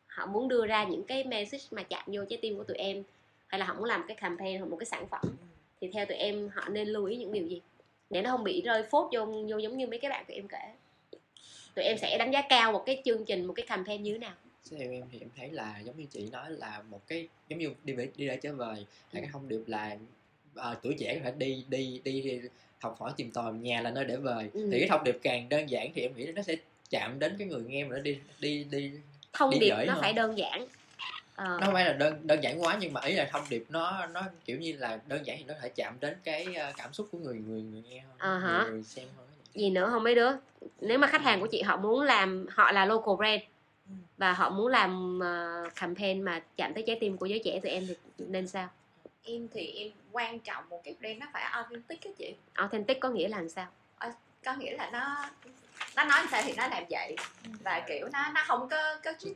họ 0.07 0.25
muốn 0.25 0.47
đưa 0.47 0.65
ra 0.65 0.83
những 0.83 1.03
cái 1.03 1.23
message 1.23 1.63
mà 1.71 1.83
chạm 1.83 2.03
vô 2.07 2.21
trái 2.29 2.39
tim 2.41 2.57
của 2.57 2.63
tụi 2.63 2.77
em 2.77 3.03
hay 3.47 3.59
là 3.59 3.65
họ 3.65 3.73
muốn 3.73 3.83
làm 3.83 3.99
một 3.99 4.05
cái 4.07 4.17
campaign 4.17 4.59
hoặc 4.59 4.65
một 4.65 4.77
cái 4.79 4.85
sản 4.85 5.07
phẩm 5.07 5.21
thì 5.81 5.89
theo 5.93 6.05
tụi 6.05 6.17
em 6.17 6.49
họ 6.55 6.69
nên 6.69 6.87
lưu 6.87 7.05
ý 7.05 7.15
những 7.15 7.31
điều 7.31 7.47
gì? 7.47 7.61
Để 8.09 8.21
nó 8.21 8.31
không 8.31 8.43
bị 8.43 8.61
rơi 8.61 8.83
phốt 8.83 9.09
vô, 9.11 9.25
vô 9.25 9.57
giống 9.57 9.77
như 9.77 9.87
mấy 9.87 9.99
cái 9.99 10.11
bạn 10.11 10.25
tụi 10.27 10.35
em 10.35 10.47
kể. 10.47 10.73
Tụi 11.75 11.85
em 11.85 11.97
sẽ 11.97 12.17
đánh 12.17 12.31
giá 12.31 12.41
cao 12.49 12.71
một 12.71 12.83
cái 12.85 13.01
chương 13.05 13.25
trình 13.25 13.45
một 13.45 13.53
cái 13.53 13.65
campaign 13.65 14.03
như 14.03 14.11
thế 14.11 14.17
nào 14.17 14.33
theo 14.77 14.91
em 14.91 15.03
thì 15.11 15.19
em 15.19 15.29
thấy 15.37 15.49
là 15.51 15.79
giống 15.79 15.97
như 15.97 16.05
chị 16.11 16.29
nói 16.31 16.51
là 16.51 16.81
một 16.89 17.07
cái 17.07 17.27
giống 17.47 17.59
như 17.59 17.69
đi 17.83 17.93
về 17.93 18.09
đi 18.15 18.27
để 18.27 18.37
trở 18.41 18.53
về 18.53 18.65
là 19.11 19.21
cái 19.21 19.29
thông 19.33 19.47
điệp 19.47 19.61
là 19.67 19.97
ờ, 20.55 20.75
tuổi 20.83 20.95
trẻ 20.99 21.15
có 21.15 21.21
thể 21.23 21.31
đi 21.37 21.65
đi 21.69 22.01
đi 22.03 22.41
học 22.81 22.95
hỏi 22.99 23.11
tìm 23.17 23.31
tòi 23.31 23.53
nhà 23.53 23.81
là 23.81 23.91
nơi 23.91 24.05
để 24.05 24.15
về 24.17 24.49
Ừ. 24.53 24.69
thì 24.71 24.79
cái 24.79 24.89
thông 24.89 25.03
điệp 25.03 25.17
càng 25.23 25.49
đơn 25.49 25.69
giản 25.69 25.91
thì 25.95 26.01
em 26.01 26.15
nghĩ 26.15 26.25
nó 26.35 26.41
sẽ 26.41 26.55
chạm 26.89 27.19
đến 27.19 27.35
cái 27.39 27.47
người 27.47 27.61
nghe 27.67 27.83
mà 27.83 27.95
nó 27.95 28.01
đi 28.01 28.17
đi 28.39 28.63
đi 28.63 28.91
thông 29.33 29.49
Đi 29.51 29.59
điệp 29.59 29.73
nó 29.87 29.93
hơn. 29.93 30.01
phải 30.01 30.13
đơn 30.13 30.37
giản 30.37 30.67
Ờ, 31.35 31.45
nó 31.59 31.65
không 31.65 31.73
phải 31.73 31.85
là 31.85 31.93
đơn 31.93 32.27
đơn 32.27 32.43
giản 32.43 32.61
quá 32.61 32.77
nhưng 32.81 32.93
mà 32.93 33.01
ý 33.01 33.13
là 33.13 33.29
thông 33.31 33.43
điệp 33.49 33.63
nó 33.69 34.05
nó 34.05 34.23
kiểu 34.45 34.57
như 34.59 34.73
là 34.77 34.99
đơn 35.07 35.25
giản 35.25 35.37
thì 35.37 35.43
nó 35.47 35.53
thể 35.61 35.69
chạm 35.69 35.97
đến 35.99 36.15
cái 36.23 36.55
ờ, 36.55 36.73
cảm 36.77 36.93
xúc 36.93 37.07
của 37.11 37.17
người 37.17 37.35
người 37.47 37.61
người 37.61 37.83
nghe 37.89 37.99
hơn 37.99 38.15
À 38.17 38.39
hả. 38.39 38.61
người, 38.63 38.71
người 38.71 38.83
xem 38.83 39.05
hơn 39.17 39.27
gì 39.53 39.69
nữa 39.69 39.87
không 39.91 40.03
mấy 40.03 40.15
đứa 40.15 40.29
nếu 40.81 40.97
mà 40.97 41.07
khách 41.07 41.21
hàng 41.21 41.39
của 41.41 41.47
chị 41.51 41.61
họ 41.61 41.77
muốn 41.77 42.01
làm 42.01 42.45
họ 42.49 42.71
là 42.71 42.85
local 42.85 43.15
brand 43.17 43.41
Ừ. 43.41 43.45
và 44.17 44.33
họ 44.33 44.49
muốn 44.49 44.67
làm 44.67 45.19
ờ, 45.19 45.63
campaign 45.75 46.21
mà 46.21 46.41
chạm 46.57 46.73
tới 46.73 46.83
trái 46.87 46.97
tim 46.99 47.17
của 47.17 47.25
giới 47.25 47.41
trẻ 47.43 47.59
tụi 47.63 47.71
em 47.71 47.87
thì 47.87 47.95
nên 48.17 48.47
sao? 48.47 48.69
Em 49.23 49.47
thì 49.53 49.73
em 49.77 49.91
quan 50.11 50.39
trọng 50.39 50.69
một 50.69 50.81
cái 50.83 50.95
brand 50.99 51.19
nó 51.19 51.27
phải 51.33 51.43
authentic 51.43 52.03
á 52.03 52.11
chị. 52.17 52.35
Authentic 52.53 52.99
có 52.99 53.09
nghĩa 53.09 53.27
là 53.27 53.37
làm 53.37 53.49
sao? 53.49 53.67
Có 54.45 54.55
nghĩa 54.55 54.71
là 54.77 54.89
nó 54.93 55.29
nó 55.95 56.03
nói 56.03 56.25
sao 56.31 56.41
thì 56.45 56.53
nó 56.57 56.67
làm 56.67 56.83
vậy. 56.89 57.15
Và 57.63 57.85
kiểu 57.87 58.07
nó 58.13 58.31
nó 58.35 58.43
không 58.47 58.69
có 58.69 58.95
có 59.03 59.13
kiểu 59.19 59.33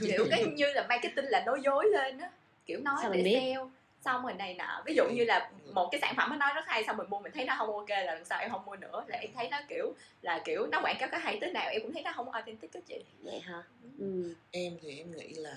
kiểu 0.00 0.26
cái 0.30 0.44
như 0.44 0.66
là 0.72 0.86
marketing 0.88 1.24
là 1.24 1.42
nói 1.46 1.60
dối 1.64 1.86
lên 1.92 2.18
á. 2.18 2.30
Kiểu 2.66 2.80
nói 2.80 2.96
Sao 3.02 3.12
để 3.12 3.22
sale 3.34 3.56
xong 4.04 4.22
rồi 4.22 4.34
này 4.34 4.54
nọ 4.54 4.82
ví 4.86 4.94
dụ 4.94 5.04
như 5.12 5.24
là 5.24 5.50
một 5.72 5.88
cái 5.92 6.00
sản 6.00 6.14
phẩm 6.16 6.30
nó 6.30 6.36
nói 6.36 6.50
rất 6.54 6.64
hay 6.66 6.84
xong 6.84 6.96
mình 6.96 7.10
mua 7.10 7.18
mình 7.20 7.32
thấy 7.32 7.44
nó 7.44 7.54
không 7.58 7.74
ok 7.76 7.88
là 7.88 8.02
lần 8.04 8.24
sau 8.24 8.40
em 8.40 8.50
không 8.50 8.64
mua 8.64 8.76
nữa 8.76 9.04
là 9.06 9.18
em 9.18 9.30
thấy 9.34 9.48
nó 9.48 9.58
kiểu 9.68 9.92
là 10.22 10.42
kiểu 10.44 10.66
nó 10.66 10.80
quảng 10.82 10.96
cáo 10.98 11.08
có 11.12 11.18
hay 11.18 11.38
tới 11.40 11.52
nào 11.52 11.70
em 11.70 11.82
cũng 11.82 11.92
thấy 11.92 12.02
nó 12.02 12.12
không 12.16 12.30
authentic 12.30 12.72
á 12.72 12.80
chị 12.86 13.04
vậy 13.22 13.40
hả 13.40 13.62
ừ. 13.98 14.34
em 14.50 14.78
thì 14.82 14.98
em 14.98 15.16
nghĩ 15.16 15.28
là 15.34 15.54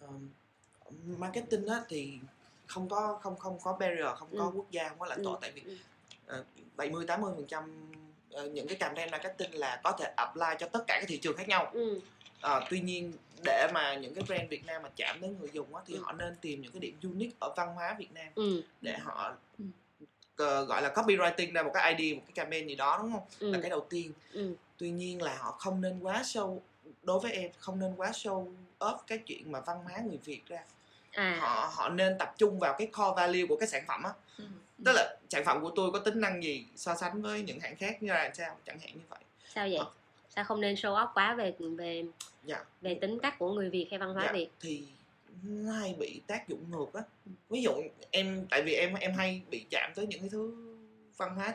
um, 0.00 0.28
marketing 1.18 1.66
á 1.66 1.80
thì 1.88 2.18
không 2.66 2.88
có 2.88 3.18
không 3.22 3.36
không 3.36 3.58
có 3.62 3.72
barrier 3.80 4.06
không 4.16 4.28
có 4.38 4.44
Ừ. 4.44 4.50
quốc 4.54 4.70
gia 4.70 4.88
không 4.88 4.98
có 4.98 5.06
lãnh 5.06 5.18
Ừ. 5.18 5.24
thổ 5.24 5.36
tại 5.36 5.50
vì 5.50 5.62
Ừ. 5.66 5.76
ờ, 6.26 6.44
70 6.76 7.04
80 7.06 7.32
phần 7.36 7.46
trăm 7.48 7.92
ờ, 8.32 8.48
những 8.48 8.66
cái 8.68 8.76
campaign 8.76 9.10
marketing 9.10 9.54
là 9.54 9.80
có 9.84 9.92
thể 9.92 10.12
apply 10.16 10.46
cho 10.58 10.66
tất 10.68 10.84
cả 10.86 10.96
các 11.00 11.04
thị 11.08 11.18
trường 11.22 11.36
khác 11.36 11.48
nhau 11.48 11.70
Ừ. 11.72 12.00
Ờ, 12.40 12.66
tuy 12.70 12.80
nhiên 12.80 13.12
để 13.44 13.68
mà 13.74 13.94
những 13.94 14.14
cái 14.14 14.24
brand 14.24 14.48
Việt 14.50 14.66
Nam 14.66 14.82
mà 14.82 14.88
chạm 14.96 15.20
đến 15.20 15.36
người 15.40 15.50
dùng 15.52 15.74
á, 15.74 15.82
thì 15.86 15.94
Ừ. 15.94 16.00
họ 16.04 16.12
nên 16.12 16.36
tìm 16.40 16.62
những 16.62 16.72
cái 16.72 16.80
điểm 16.80 16.96
unique 17.02 17.36
ở 17.40 17.52
văn 17.56 17.74
hóa 17.74 17.96
Việt 17.98 18.12
Nam 18.12 18.26
Ừ. 18.34 18.62
để 18.80 18.98
họ 18.98 19.34
Ừ. 19.58 19.64
ờ, 20.36 20.64
gọi 20.64 20.82
là 20.82 20.92
copywriting 20.94 21.52
ra 21.52 21.62
một 21.62 21.70
cái 21.74 21.94
ID 21.94 22.16
một 22.16 22.22
cái 22.26 22.32
campaign 22.34 22.66
gì 22.68 22.74
đó 22.74 22.98
đúng 23.02 23.12
không 23.12 23.22
là 23.52 23.58
Ừ. 23.58 23.62
cái 23.62 23.70
đầu 23.70 23.86
tiên 23.90 24.12
Ừ. 24.32 24.54
tuy 24.78 24.90
nhiên 24.90 25.22
là 25.22 25.36
họ 25.36 25.50
không 25.58 25.80
nên 25.80 26.00
quá 26.00 26.22
show 26.22 26.58
đối 27.02 27.20
với 27.20 27.32
em 27.32 27.50
không 27.58 27.80
nên 27.80 27.94
quá 27.96 28.10
show 28.10 28.52
off 28.80 28.98
cái 29.06 29.18
chuyện 29.18 29.52
mà 29.52 29.60
văn 29.60 29.78
hóa 29.84 29.98
người 30.06 30.18
Việt 30.24 30.40
ra 30.48 30.64
à 31.12 31.38
họ 31.40 31.70
họ 31.74 31.88
nên 31.88 32.18
tập 32.18 32.34
trung 32.38 32.58
vào 32.58 32.74
cái 32.78 32.86
core 32.86 33.12
value 33.16 33.46
của 33.48 33.56
cái 33.56 33.68
sản 33.68 33.84
phẩm 33.88 34.02
á 34.02 34.10
tức 34.84 34.92
là 34.92 35.16
sản 35.30 35.44
phẩm 35.44 35.62
của 35.62 35.70
tôi 35.76 35.90
có 35.92 35.98
tính 35.98 36.20
năng 36.20 36.42
gì 36.42 36.66
so 36.76 36.94
sánh 36.94 37.22
với 37.22 37.42
những 37.42 37.60
hãng 37.60 37.76
khác 37.76 38.02
như 38.02 38.12
là 38.12 38.30
sao 38.34 38.56
chẳng 38.66 38.78
hạn 38.80 38.90
như 38.94 39.02
vậy 39.08 39.20
sao 39.54 39.66
vậy 39.68 39.76
Ờ. 39.76 39.90
sao 40.36 40.44
không 40.44 40.60
nên 40.60 40.74
show 40.74 40.94
off 40.94 41.12
quá 41.14 41.34
về 41.34 41.54
về 41.76 42.04
dạ. 42.44 42.64
về 42.80 42.94
tính 42.94 43.18
cách 43.22 43.38
của 43.38 43.52
người 43.52 43.70
việt 43.70 43.86
hay 43.90 43.98
văn 43.98 44.14
hóa 44.14 44.24
dạ, 44.26 44.32
việt? 44.32 44.48
thì 44.60 44.84
hay 45.72 45.94
bị 45.98 46.20
tác 46.26 46.48
dụng 46.48 46.70
ngược 46.70 46.94
á. 46.94 47.02
Ví 47.50 47.62
dụ 47.62 47.72
em 48.10 48.46
tại 48.50 48.62
vì 48.62 48.74
em 48.74 48.94
em 48.94 49.14
hay 49.14 49.42
bị 49.50 49.66
chạm 49.70 49.92
tới 49.94 50.06
những 50.06 50.20
cái 50.20 50.28
thứ 50.28 50.54
văn 51.16 51.34
hóa 51.36 51.54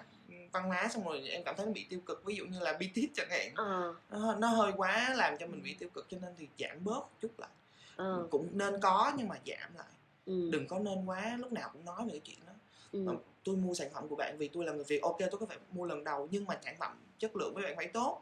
văn 0.51 0.63
hóa 0.63 0.87
xong 0.87 1.03
rồi 1.05 1.29
em 1.29 1.43
cảm 1.43 1.55
thấy 1.57 1.65
bị 1.65 1.85
tiêu 1.89 1.99
cực 2.05 2.25
ví 2.25 2.35
dụ 2.35 2.45
như 2.45 2.59
là 2.59 2.73
BTS 2.73 3.13
chẳng 3.13 3.29
hạn. 3.29 3.51
Ờ. 3.55 3.95
Nó, 4.11 4.35
nó 4.35 4.47
hơi 4.47 4.71
quá 4.77 5.13
làm 5.15 5.37
cho 5.37 5.47
mình 5.47 5.63
bị 5.63 5.73
tiêu 5.73 5.89
cực 5.93 6.07
cho 6.09 6.17
nên 6.21 6.33
thì 6.37 6.47
giảm 6.59 6.83
bớt 6.83 7.01
chút 7.21 7.39
lại. 7.39 7.49
Ờ. 7.95 8.27
Cũng 8.29 8.49
nên 8.51 8.79
có 8.81 9.13
nhưng 9.17 9.27
mà 9.27 9.35
giảm 9.45 9.75
lại. 9.77 9.87
Ừ. 10.25 10.49
đừng 10.51 10.67
có 10.67 10.79
nên 10.79 11.05
quá 11.05 11.37
lúc 11.39 11.51
nào 11.51 11.69
cũng 11.73 11.85
nói 11.85 12.05
về 12.05 12.11
cái 12.11 12.21
chuyện 12.23 12.37
đó. 12.47 12.53
Ừ. 12.91 13.05
Ờ, 13.07 13.15
tôi 13.43 13.55
mua 13.55 13.73
sản 13.73 13.89
phẩm 13.93 14.07
của 14.07 14.15
bạn 14.15 14.37
vì 14.37 14.47
tôi 14.47 14.65
là 14.65 14.73
người 14.73 14.83
Việt 14.83 15.01
ok 15.01 15.17
tôi 15.19 15.39
có 15.39 15.45
phải 15.45 15.57
mua 15.71 15.85
lần 15.85 16.03
đầu 16.03 16.27
nhưng 16.31 16.45
mà 16.45 16.59
sản 16.65 16.75
phẩm 16.79 16.97
chất 17.19 17.35
lượng 17.35 17.53
với 17.53 17.63
bạn 17.63 17.75
phải 17.75 17.87
tốt 17.87 18.21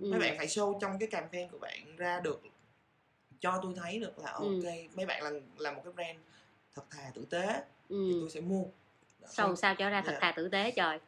Ừ. 0.00 0.06
mấy 0.10 0.20
bạn 0.20 0.34
phải 0.36 0.46
show 0.46 0.78
trong 0.80 0.98
cái 0.98 1.08
campaign 1.08 1.48
của 1.48 1.58
bạn 1.58 1.96
ra 1.96 2.20
được 2.20 2.42
cho 3.40 3.60
tôi 3.62 3.74
thấy 3.76 3.98
được 3.98 4.18
là 4.18 4.30
Ừ. 4.32 4.44
ok 4.44 4.72
mấy 4.94 5.06
bạn 5.06 5.22
là 5.22 5.30
là 5.58 5.72
một 5.72 5.80
cái 5.84 5.92
brand 5.92 6.18
thật 6.74 6.82
thà 6.90 7.10
tử 7.14 7.24
tế 7.30 7.46
thì 7.88 7.96
ừ. 7.96 8.16
tôi 8.20 8.30
sẽ 8.30 8.40
mua 8.40 8.62
Đó. 9.20 9.28
sau 9.30 9.56
sao 9.56 9.74
cho 9.74 9.90
ra 9.90 10.02
thật 10.06 10.18
thà 10.20 10.32
tử 10.32 10.48
tế 10.48 10.70
trời 10.70 10.98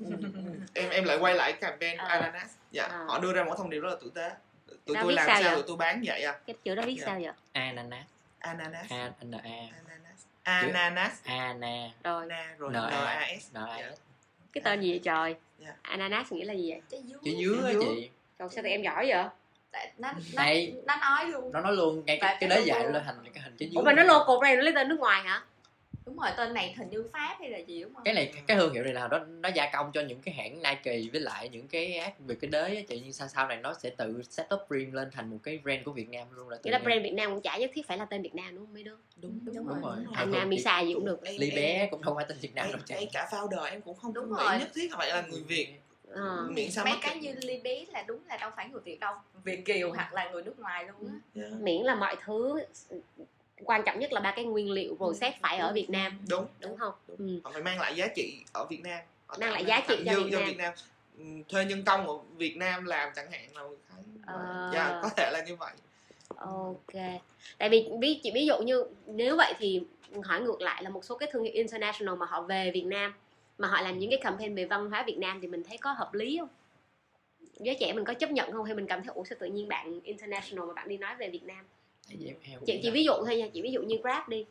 Ừ, 0.00 0.06
ừ. 0.10 0.28
em 0.74 0.90
em 0.90 1.04
lại 1.04 1.18
quay 1.20 1.34
lại 1.34 1.52
campaign 1.52 1.96
Ờ. 1.96 2.06
ananas 2.06 2.50
dạ 2.72 2.84
Ờ. 2.86 3.04
họ 3.04 3.18
đưa 3.18 3.32
ra 3.32 3.44
một 3.44 3.54
thông 3.58 3.70
điệp 3.70 3.80
rất 3.80 3.88
là 3.90 3.96
tử 4.00 4.10
tế 4.14 4.30
tụi 4.86 4.96
tôi 5.02 5.12
làm 5.12 5.26
sao 5.26 5.42
sao 5.42 5.54
tụi 5.54 5.64
tôi 5.66 5.76
bán 5.76 6.02
vậy 6.06 6.22
à 6.22 6.38
cái 6.46 6.56
chữ 6.64 6.74
đó 6.74 6.82
viết 6.86 6.96
Dạ. 6.98 7.06
sao 7.06 7.20
vậy 7.22 7.32
ananas 7.52 8.06
ananas 8.38 8.90
a 8.90 9.12
n 9.22 9.30
a 9.30 9.38
ananas 9.42 10.26
ananas 10.42 11.12
ana 11.24 11.90
rồi 12.04 12.26
na 12.26 12.54
rồi 12.58 12.70
N 12.70 12.72
n 12.72 12.76
A. 12.76 13.04
a 13.04 13.26
s 13.40 13.50
n 13.52 13.56
a 13.58 13.78
Dạ. 13.80 13.90
cái 14.52 14.62
tên 14.64 14.80
gì 14.80 14.90
vậy 14.90 15.00
trời 15.04 15.36
Dạ. 15.64 15.74
ananas 15.82 16.32
nghĩa 16.32 16.44
là 16.44 16.54
gì 16.54 16.70
vậy? 16.70 16.80
Trái 16.90 17.02
dứa. 17.08 17.16
Chữ 17.24 17.30
dưới 17.38 17.58
á 17.64 17.72
chị. 17.80 18.10
Trời 18.38 18.48
sao 18.50 18.62
tụi 18.62 18.70
em 18.70 18.82
giỏi 18.82 19.06
vậy? 19.08 19.24
Tại 19.72 19.92
nó 19.98 20.12
nó, 20.12 20.42
Đây. 20.44 20.74
nó 20.86 20.96
nói 20.96 21.26
luôn. 21.26 21.52
Nó 21.52 21.60
nói 21.60 21.72
luôn 21.72 22.02
ngay 22.06 22.18
cái, 22.20 22.36
cái 22.40 22.48
cái 22.50 22.58
đế 22.58 22.66
dạy 22.66 22.84
lên 22.92 23.02
thành 23.06 23.14
cái 23.34 23.42
hình 23.42 23.56
chữ 23.56 23.66
dưới 23.66 23.74
ủa 23.76 23.82
mà 23.82 23.92
nó 23.92 24.02
local 24.02 24.38
brand 24.40 24.56
nó 24.56 24.62
lấy 24.62 24.72
tên 24.74 24.88
nước 24.88 24.98
ngoài 24.98 25.22
hả 25.22 25.42
đúng 26.06 26.16
rồi 26.16 26.30
tên 26.36 26.54
này 26.54 26.74
hình 26.78 26.90
như 26.90 27.04
pháp 27.12 27.36
hay 27.40 27.50
là 27.50 27.58
gì 27.58 27.82
đúng 27.82 27.94
không? 27.94 28.04
Cái 28.04 28.14
này 28.14 28.32
cái 28.46 28.56
thương 28.56 28.74
hiệu 28.74 28.84
này 28.84 28.92
là 28.92 29.08
nó 29.08 29.18
nó 29.18 29.48
gia 29.48 29.70
công 29.72 29.92
cho 29.92 30.00
những 30.00 30.20
cái 30.20 30.34
hãng 30.34 30.62
Nike 30.62 31.10
với 31.12 31.20
lại 31.20 31.48
những 31.48 31.68
cái 31.68 31.98
app 31.98 32.20
về 32.20 32.34
cái 32.40 32.50
đế 32.50 32.74
á 32.76 32.82
chị. 32.88 33.00
Nhưng 33.04 33.12
sao 33.12 33.28
sau 33.28 33.48
này 33.48 33.56
nó 33.56 33.74
sẽ 33.74 33.90
tự 33.90 34.22
set 34.22 34.46
up 34.54 34.70
riêng 34.70 34.94
lên 34.94 35.10
thành 35.12 35.30
một 35.30 35.38
cái 35.42 35.58
brand 35.62 35.84
của 35.84 35.92
Việt 35.92 36.08
Nam 36.08 36.26
luôn 36.34 36.48
là 36.48 36.56
tự 36.56 36.62
nghĩa 36.64 36.70
là 36.70 36.78
brand 36.78 37.02
Việt 37.02 37.14
Nam 37.14 37.30
cũng 37.30 37.42
chả 37.42 37.56
nhất 37.56 37.70
thiết 37.74 37.86
phải 37.86 37.98
là 37.98 38.04
tên 38.04 38.22
Việt 38.22 38.34
Nam 38.34 38.54
đúng 38.54 38.66
không 38.66 38.74
mấy 38.74 38.82
đứa? 38.82 38.96
Đúng 39.16 39.38
Đúng 39.44 39.68
đúng 39.68 39.80
rồi 39.82 39.96
Anna 40.14 40.44
Misa 40.44 40.80
gì 40.80 40.94
cũng 40.94 41.04
được. 41.04 41.20
Ly 41.38 41.50
bé. 41.56 41.88
Cũng 41.90 42.02
không 42.02 42.16
phải 42.16 42.24
tên 42.28 42.38
Việt 42.40 42.54
Nam 42.54 42.68
đâu 42.72 42.80
chị. 42.86 43.08
cả 43.12 43.28
founder 43.30 43.64
em 43.64 43.80
cũng 43.80 43.96
không 43.96 44.12
Đúng 44.12 44.30
rồi. 44.30 44.58
nhất 44.58 44.68
thiết 44.74 44.88
phải 44.96 45.08
là 45.08 45.22
người 45.30 45.42
Việt. 45.42 45.68
Ờ. 46.08 46.48
miễn 46.50 46.70
sao 46.70 46.84
mấy 46.84 46.94
cái 47.02 47.18
như 47.18 47.34
Libby 47.42 47.86
là 47.92 48.04
đúng 48.06 48.20
là 48.26 48.36
đâu 48.36 48.50
phải 48.56 48.68
người 48.68 48.80
Việt 48.80 49.00
đâu. 49.00 49.14
Việt 49.44 49.64
kiều 49.64 49.92
hoặc 49.92 50.12
là 50.12 50.30
người 50.30 50.42
nước 50.42 50.58
ngoài 50.58 50.84
luôn 50.84 51.08
á. 51.08 51.42
Yeah. 51.42 51.60
miễn 51.60 51.82
là 51.82 51.94
mọi 51.94 52.16
thứ 52.24 52.60
quan 53.64 53.82
trọng 53.86 53.98
nhất 53.98 54.12
là 54.12 54.20
ba 54.20 54.32
cái 54.36 54.44
nguyên 54.44 54.70
liệu 54.70 54.96
process 54.96 55.36
phải 55.40 55.58
ở 55.58 55.72
Việt 55.72 55.90
Nam. 55.90 56.18
Đúng. 56.28 56.46
Đúng. 56.60 56.76
Không? 56.76 56.92
Đúng. 57.08 57.18
ừ. 57.18 57.40
họ 57.44 57.50
phải 57.52 57.62
mang 57.62 57.80
lại 57.80 57.96
giá 57.96 58.06
trị 58.16 58.42
ở 58.52 58.64
Việt 58.64 58.80
Nam. 58.82 59.00
Họ 59.26 59.36
Mang 59.40 59.52
lại 59.52 59.64
giá 59.64 59.80
trị 59.88 59.96
cho 60.06 60.14
Việt 60.14 60.32
Nam. 60.32 60.44
Việt 60.46 60.56
Nam. 60.56 60.74
Ừm, 61.18 61.44
thuê 61.44 61.64
nhân 61.64 61.84
công 61.84 62.08
ở 62.08 62.14
Việt 62.36 62.56
Nam 62.56 62.84
làm 62.84 63.12
chẳng 63.16 63.30
hạn 63.30 63.42
là 63.54 63.62
một 63.62 63.76
cái 63.88 64.04
Ờ. 64.26 64.70
Dạ, 64.74 65.00
có 65.02 65.08
thể 65.16 65.30
là 65.32 65.44
như 65.46 65.56
vậy. 65.56 65.72
Ok. 66.36 67.20
Tại 67.58 67.68
vì 67.68 67.88
ví 68.00 68.20
chỉ 68.22 68.30
ví 68.34 68.46
dụ 68.46 68.58
như 68.58 68.84
nếu 69.06 69.36
vậy 69.36 69.54
thì 69.58 69.82
hỏi 70.24 70.40
ngược 70.40 70.60
lại 70.60 70.82
là 70.82 70.90
một 70.90 71.04
số 71.04 71.18
cái 71.18 71.28
thương 71.32 71.42
hiệu 71.42 71.52
international 71.54 72.16
mà 72.16 72.26
họ 72.26 72.42
về 72.42 72.70
Việt 72.74 72.84
Nam 72.84 73.14
mà 73.58 73.68
họ 73.68 73.80
làm 73.80 73.98
những 73.98 74.10
cái 74.10 74.18
campaign 74.22 74.54
về 74.54 74.64
văn 74.64 74.90
hóa 74.90 75.04
Việt 75.06 75.18
Nam 75.18 75.38
thì 75.40 75.48
mình 75.48 75.62
thấy 75.68 75.78
có 75.78 75.92
hợp 75.92 76.14
lý 76.14 76.38
không? 76.40 76.48
Giới 77.58 77.76
trẻ 77.80 77.92
mình 77.92 78.04
có 78.04 78.14
chấp 78.14 78.30
nhận 78.30 78.52
không? 78.52 78.64
Hay 78.64 78.74
mình 78.74 78.86
cảm 78.86 79.02
thấy 79.02 79.12
ủa 79.14 79.24
sao 79.24 79.36
tự 79.40 79.46
nhiên 79.46 79.68
bạn 79.68 80.00
international 80.00 80.66
mà 80.66 80.74
bạn 80.74 80.88
đi 80.88 80.96
nói 80.96 81.16
về 81.16 81.30
Việt 81.30 81.44
Nam 81.44 81.64
Chị 82.66 82.80
chỉ 82.82 82.90
ví 82.90 83.04
dụ 83.04 83.12
thôi 83.26 83.36
nha 83.36 83.48
chị 83.54 83.62
ví 83.62 83.70
dụ 83.72 83.82
như 83.82 83.96
Grab 84.02 84.28
đi. 84.28 84.44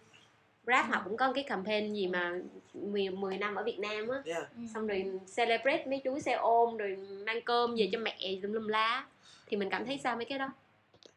Grab 0.66 0.86
họ 0.90 1.02
cũng 1.06 1.18
có 1.18 1.34
cái 1.34 1.44
campaign 1.44 1.94
gì 1.94 2.08
mà 2.08 2.40
10, 2.74 3.10
10 3.10 3.38
năm 3.38 3.56
ở 3.56 3.64
Việt 3.64 3.80
Nam 3.80 4.08
á. 4.08 4.22
Yeah. 4.26 4.48
xong 4.74 4.88
rồi 4.88 5.12
celebrate 5.36 5.86
mấy 5.86 6.02
chú 6.04 6.20
xe 6.20 6.34
ôm 6.34 6.78
rồi 6.78 6.98
mang 7.26 7.42
cơm 7.42 7.76
về 7.76 7.90
cho 7.92 8.00
mẹ 8.00 8.18
tùm 8.42 8.52
lum 8.52 8.68
lá 8.68 9.08
thì 9.48 9.58
mình 9.58 9.70
cảm 9.70 9.86
thấy 9.86 9.98
sao 10.04 10.16
mấy 10.16 10.26
cái 10.26 10.40
đó? 10.40 10.50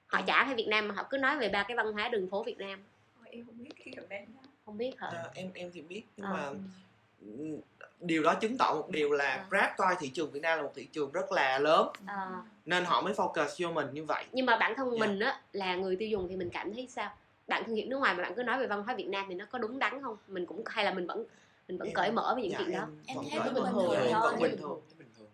Họ 0.06 0.22
chả 0.26 0.44
phải 0.44 0.54
Việt 0.54 0.66
Nam 0.68 0.88
mà 0.88 0.94
họ 0.94 1.06
cứ 1.10 1.18
nói 1.18 1.36
về 1.38 1.48
ba 1.48 1.62
cái 1.68 1.76
văn 1.76 1.92
hóa 1.92 2.08
đường 2.08 2.28
phố 2.30 2.42
Việt 2.42 2.58
Nam. 2.58 2.82
Em 3.30 3.44
không 3.46 3.58
biết 3.58 3.70
cái 3.84 3.94
comment 3.96 4.28
đó 4.34 4.40
không 4.66 4.78
biết 4.78 4.92
hả? 4.98 5.08
Ờ, 5.08 5.30
em 5.34 5.50
em 5.54 5.70
thì 5.74 5.82
biết 5.82 6.02
nhưng 6.16 6.26
Ờ. 6.26 6.32
mà 6.32 6.52
điều 8.00 8.22
đó 8.22 8.34
chứng 8.34 8.58
tỏ 8.58 8.74
một 8.74 8.90
điều 8.90 9.12
là 9.12 9.36
Ờ. 9.36 9.44
Grab 9.50 9.70
coi 9.76 9.94
thị 10.00 10.08
trường 10.14 10.30
Việt 10.30 10.40
Nam 10.42 10.58
là 10.58 10.62
một 10.64 10.72
thị 10.74 10.88
trường 10.92 11.12
rất 11.12 11.32
là 11.32 11.58
lớn. 11.58 11.88
Ờ, 12.06 12.30
nên 12.64 12.84
họ 12.84 13.00
mới 13.00 13.14
focus 13.14 13.46
vô 13.66 13.72
mình 13.72 13.86
như 13.92 14.04
vậy. 14.04 14.24
Nhưng 14.32 14.46
mà 14.46 14.56
bản 14.56 14.74
thân 14.76 14.90
Dạ. 14.90 15.06
mình 15.06 15.20
á 15.20 15.40
là 15.52 15.74
người 15.76 15.96
tiêu 15.96 16.08
dùng 16.08 16.28
thì 16.28 16.36
mình 16.36 16.50
cảm 16.52 16.74
thấy 16.74 16.88
sao? 16.90 17.10
Bạn 17.48 17.62
thương 17.66 17.76
hiệu 17.76 17.86
nước 17.88 17.98
ngoài 17.98 18.14
mà 18.14 18.22
bạn 18.22 18.32
cứ 18.36 18.42
nói 18.42 18.58
về 18.58 18.66
văn 18.66 18.82
hóa 18.82 18.94
Việt 18.94 19.08
Nam 19.08 19.26
thì 19.28 19.34
nó 19.34 19.44
có 19.50 19.58
đúng 19.58 19.78
đắn 19.78 20.02
không? 20.02 20.16
Mình 20.28 20.46
cũng 20.46 20.62
hay 20.66 20.84
là 20.84 20.92
mình 20.92 21.06
vẫn 21.06 21.24
mình 21.68 21.78
vẫn 21.78 21.88
Em- 21.88 21.94
cởi 21.94 22.10
mở 22.12 22.32
với 22.34 22.42
những 22.42 22.52
Dạ, 22.52 22.58
chuyện 22.58 22.72
đó? 22.72 22.86
Em 23.06 23.16
thấy 23.30 23.40
vẫn 23.40 23.54
bình 23.54 23.64
thường 23.72 23.90
Dạ, 23.92 24.00
em 24.00 24.12
thôi. 24.12 24.30
vẫn 24.32 24.40
bình 24.40 24.56
thường 24.60 24.80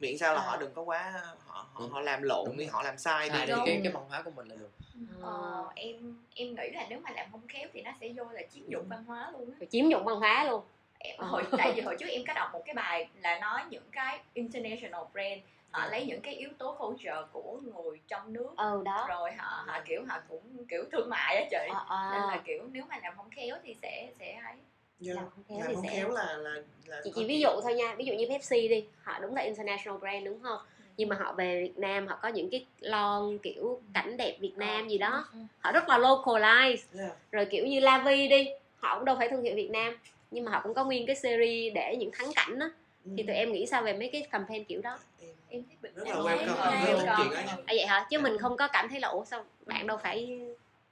miễn 0.01 0.19
sao 0.19 0.35
là 0.35 0.41
Ờ. 0.41 0.47
họ 0.51 0.57
đừng 0.57 0.71
có 0.75 0.83
quá 0.83 1.13
họ 1.47 1.67
họ, 1.75 1.89
họ 1.91 2.01
làm 2.01 2.23
lộn 2.23 2.45
Đúng. 2.47 2.57
đi 2.57 2.65
họ 2.65 2.83
làm 2.83 2.99
sai 2.99 3.29
đi. 3.29 3.39
đi 3.47 3.53
cái 3.67 3.81
cái 3.85 3.93
văn 3.93 4.05
hóa 4.09 4.23
của 4.23 4.31
mình 4.31 4.49
là 4.49 4.57
được. 4.57 4.71
Ờ, 5.23 5.65
em 5.75 6.17
em 6.35 6.55
nghĩ 6.55 6.71
là 6.75 6.87
nếu 6.91 7.01
mà 7.01 7.11
làm 7.11 7.27
không 7.33 7.41
khéo 7.49 7.69
thì 7.73 7.83
nó 7.83 7.91
sẽ 8.01 8.09
vô 8.17 8.25
là 8.33 8.43
chiếm 8.55 8.69
dụng 8.69 8.85
văn 8.89 9.05
hóa 9.05 9.31
luôn 9.33 9.51
á. 9.61 9.67
Chiếm 9.71 9.89
dụng 9.89 10.05
văn 10.05 10.17
hóa 10.17 10.45
luôn 10.45 10.63
Em- 11.05 11.17
Ờ. 11.19 11.27
hồi 11.27 11.43
tại 11.59 11.73
vì 11.73 11.81
hồi 11.81 11.97
trước 12.01 12.07
em 12.07 12.23
có 12.27 12.33
đọc 12.35 12.49
một 12.53 12.63
cái 12.67 12.75
bài 12.75 13.09
là 13.23 13.39
nói 13.41 13.61
những 13.71 13.83
cái 13.93 14.19
international 14.35 15.03
brand 15.13 15.41
họ 15.71 15.87
lấy 15.91 16.05
những 16.07 16.21
cái 16.21 16.35
yếu 16.35 16.49
tố 16.59 16.77
culture 16.79 17.17
của 17.33 17.61
người 17.63 18.01
trong 18.09 18.33
nước. 18.33 18.51
Ừ 18.57 18.83
đó. 18.85 19.07
Rồi 19.09 19.33
họ 19.33 19.65
họ 19.67 19.81
kiểu 19.85 20.05
họ 20.09 20.19
cũng 20.29 20.67
kiểu 20.69 20.85
thương 20.93 21.11
mại 21.11 21.37
á 21.37 21.43
chị. 21.51 21.69
Ờ, 21.75 21.85
ờ. 21.89 22.11
nên 22.13 22.21
là 22.23 22.41
kiểu 22.45 22.63
nếu 22.73 22.85
mà 22.89 22.99
làm 23.03 23.13
không 23.17 23.31
khéo 23.31 23.57
thì 23.65 23.77
sẽ 23.83 24.09
sẽ 24.19 24.33
ấy. 24.45 24.55
Yeah. 25.07 25.17
làm 25.17 25.25
không 25.31 25.45
khéo 25.49 25.59
làm 25.59 25.69
thì 25.69 25.75
không 25.75 25.85
sẽ 25.85 25.97
khéo 25.97 26.09
là 26.11 26.37
là 26.37 26.51
là 26.87 27.01
chị 27.05 27.13
chỉ 27.15 27.25
ví 27.25 27.41
dụ 27.41 27.49
thôi 27.63 27.75
nha 27.75 27.95
ví 27.95 28.05
dụ 28.05 28.13
như 28.15 28.27
Pepsi 28.29 28.69
đi 28.69 28.85
họ 29.03 29.19
đúng 29.19 29.35
là 29.35 29.43
international 29.43 29.99
brand 30.01 30.25
đúng 30.27 30.41
không? 30.43 30.59
Nhưng 30.97 31.09
mà 31.09 31.17
họ 31.21 31.33
về 31.33 31.63
Việt 31.63 31.79
Nam 31.79 32.07
họ 32.07 32.19
có 32.23 32.29
những 32.29 32.51
cái 32.51 32.67
lon 32.81 33.39
kiểu 33.39 33.81
cảnh 33.95 34.17
đẹp 34.17 34.37
Việt 34.41 34.53
Nam 34.57 34.89
gì 34.89 34.99
đó. 34.99 35.25
Họ 35.61 35.73
rất 35.73 35.89
là 35.89 35.99
localize 35.99 36.77
Yeah. 36.99 37.13
rồi 37.33 37.45
kiểu 37.51 37.67
như 37.67 37.81
Lavi 37.81 38.29
đi 38.29 38.49
họ 38.77 38.95
cũng 38.97 39.05
đâu 39.05 39.17
phải 39.19 39.29
thương 39.29 39.43
hiệu 39.43 39.57
Việt 39.57 39.71
Nam 39.71 39.97
nhưng 40.33 40.45
mà 40.45 40.51
họ 40.53 40.61
cũng 40.63 40.75
có 40.75 40.85
nguyên 40.85 41.07
cái 41.07 41.17
series 41.17 41.75
để 41.75 41.97
những 41.99 42.11
thắng 42.13 42.31
cảnh 42.35 42.59
đó 42.59 42.71
thì 43.17 43.23
Ừ. 43.23 43.27
tụi 43.27 43.37
em 43.37 43.53
nghĩ 43.53 43.67
sao 43.67 43.83
về 43.83 43.93
mấy 43.93 44.09
cái 44.13 44.27
campaign 44.31 44.65
kiểu 44.65 44.81
đó 44.83 44.99
Em 45.21 45.31
em 45.49 45.63
thấy 45.69 45.77
bình 45.83 45.93
rất 45.95 46.09
là 46.09 46.15
welcome 46.15 46.85
với 46.85 47.07
câu 47.07 47.15
chuyện 47.19 47.31
đó 47.31 47.41
nha 47.47 47.57
à 47.67 47.75
vậy 47.75 47.87
hả 47.87 48.07
chứ 48.11 48.17
Dạ. 48.17 48.23
mình 48.23 48.39
không 48.39 48.57
có 48.57 48.69
cảm 48.69 48.89
thấy 48.89 49.01
là 49.01 49.09
ủa 49.09 49.25
sao 49.25 49.45
bạn 49.67 49.87
đâu 49.87 49.99
phải 50.03 50.41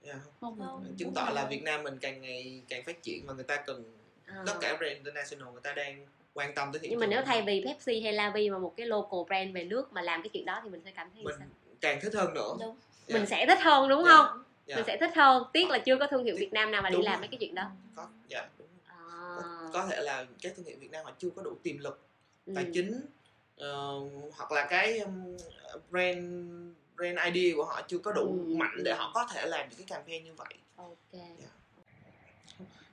Yeah. 0.04 0.18
không 0.40 0.58
Không. 0.66 0.94
chứng 0.98 1.12
tỏ 1.14 1.30
là 1.34 1.44
Việt 1.50 1.62
Nam 1.62 1.82
mình 1.82 1.98
càng 2.00 2.20
ngày 2.20 2.62
càng 2.68 2.82
phát 2.84 3.02
triển 3.02 3.26
và 3.26 3.34
người 3.34 3.44
ta 3.44 3.56
cần 3.56 3.84
Ờ. 4.26 4.42
tất 4.46 4.54
cả 4.60 4.76
brand 4.78 4.92
international 4.94 5.52
người 5.52 5.60
ta 5.62 5.72
đang 5.72 6.06
quan 6.34 6.54
tâm 6.54 6.72
tới 6.72 6.80
thị 6.80 6.88
nhưng 6.90 7.00
mà 7.00 7.06
nếu 7.06 7.22
thay 7.22 7.42
mình. 7.42 7.46
vì 7.64 7.68
Pepsi 7.72 8.00
hay 8.00 8.12
Lavi 8.12 8.50
mà 8.50 8.58
một 8.58 8.74
cái 8.76 8.86
local 8.86 9.20
brand 9.26 9.54
về 9.54 9.64
nước 9.64 9.92
mà 9.92 10.02
làm 10.02 10.22
cái 10.22 10.28
chuyện 10.32 10.44
đó 10.44 10.60
thì 10.64 10.70
mình 10.70 10.80
sẽ 10.84 10.90
cảm 10.96 11.10
thấy 11.14 11.22
mình 11.24 11.34
sao 11.38 11.48
càng 11.80 11.98
thích 12.02 12.14
hơn 12.14 12.34
nữa 12.34 12.56
Đúng. 12.60 12.76
Dạ. 13.06 13.18
mình 13.18 13.26
sẽ 13.26 13.46
thích 13.46 13.58
hơn 13.60 13.88
đúng 13.88 14.04
Dạ. 14.04 14.16
không 14.16 14.42
Dạ. 14.66 14.76
mình 14.76 14.84
sẽ 14.86 14.96
thích 14.96 15.10
hơn 15.16 15.44
tiếc 15.52 15.68
là 15.70 15.78
chưa 15.78 15.96
có 15.96 16.06
thương 16.06 16.24
hiệu 16.24 16.36
Việt 16.38 16.52
Nam 16.52 16.70
nào 16.70 16.82
mà 16.82 16.90
đi 16.90 16.96
Đúng 16.96 17.04
làm 17.04 17.12
rồi. 17.14 17.20
mấy 17.20 17.28
cái 17.28 17.38
chuyện 17.40 17.54
đó 17.54 17.62
có 17.96 18.08
dạ 18.28 18.48
đúng 18.58 18.68
à. 18.68 18.69
Có, 19.36 19.70
có 19.72 19.86
thể 19.86 20.02
là 20.02 20.26
các 20.42 20.52
thương 20.56 20.66
hiệu 20.66 20.76
Việt 20.80 20.90
Nam 20.90 21.04
họ 21.04 21.12
chưa 21.18 21.30
có 21.36 21.42
đủ 21.42 21.56
tiềm 21.62 21.78
lực 21.78 22.00
ừ. 22.46 22.52
tài 22.54 22.66
chính 22.74 23.00
ờ, 23.56 24.00
hoặc 24.36 24.52
là 24.52 24.66
cái 24.70 24.98
um, 24.98 25.36
brand 25.90 26.24
brand 26.96 27.34
ID 27.34 27.56
của 27.56 27.64
họ 27.64 27.82
chưa 27.88 27.98
có 27.98 28.12
đủ 28.12 28.26
Ừ. 28.26 28.54
mạnh 28.56 28.82
để 28.84 28.94
họ 28.94 29.10
có 29.14 29.26
thể 29.32 29.46
làm 29.46 29.68
những 29.68 29.78
cái 29.78 29.86
campaign 29.88 30.24
như 30.24 30.34
vậy. 30.34 30.54
Ok. 30.76 31.22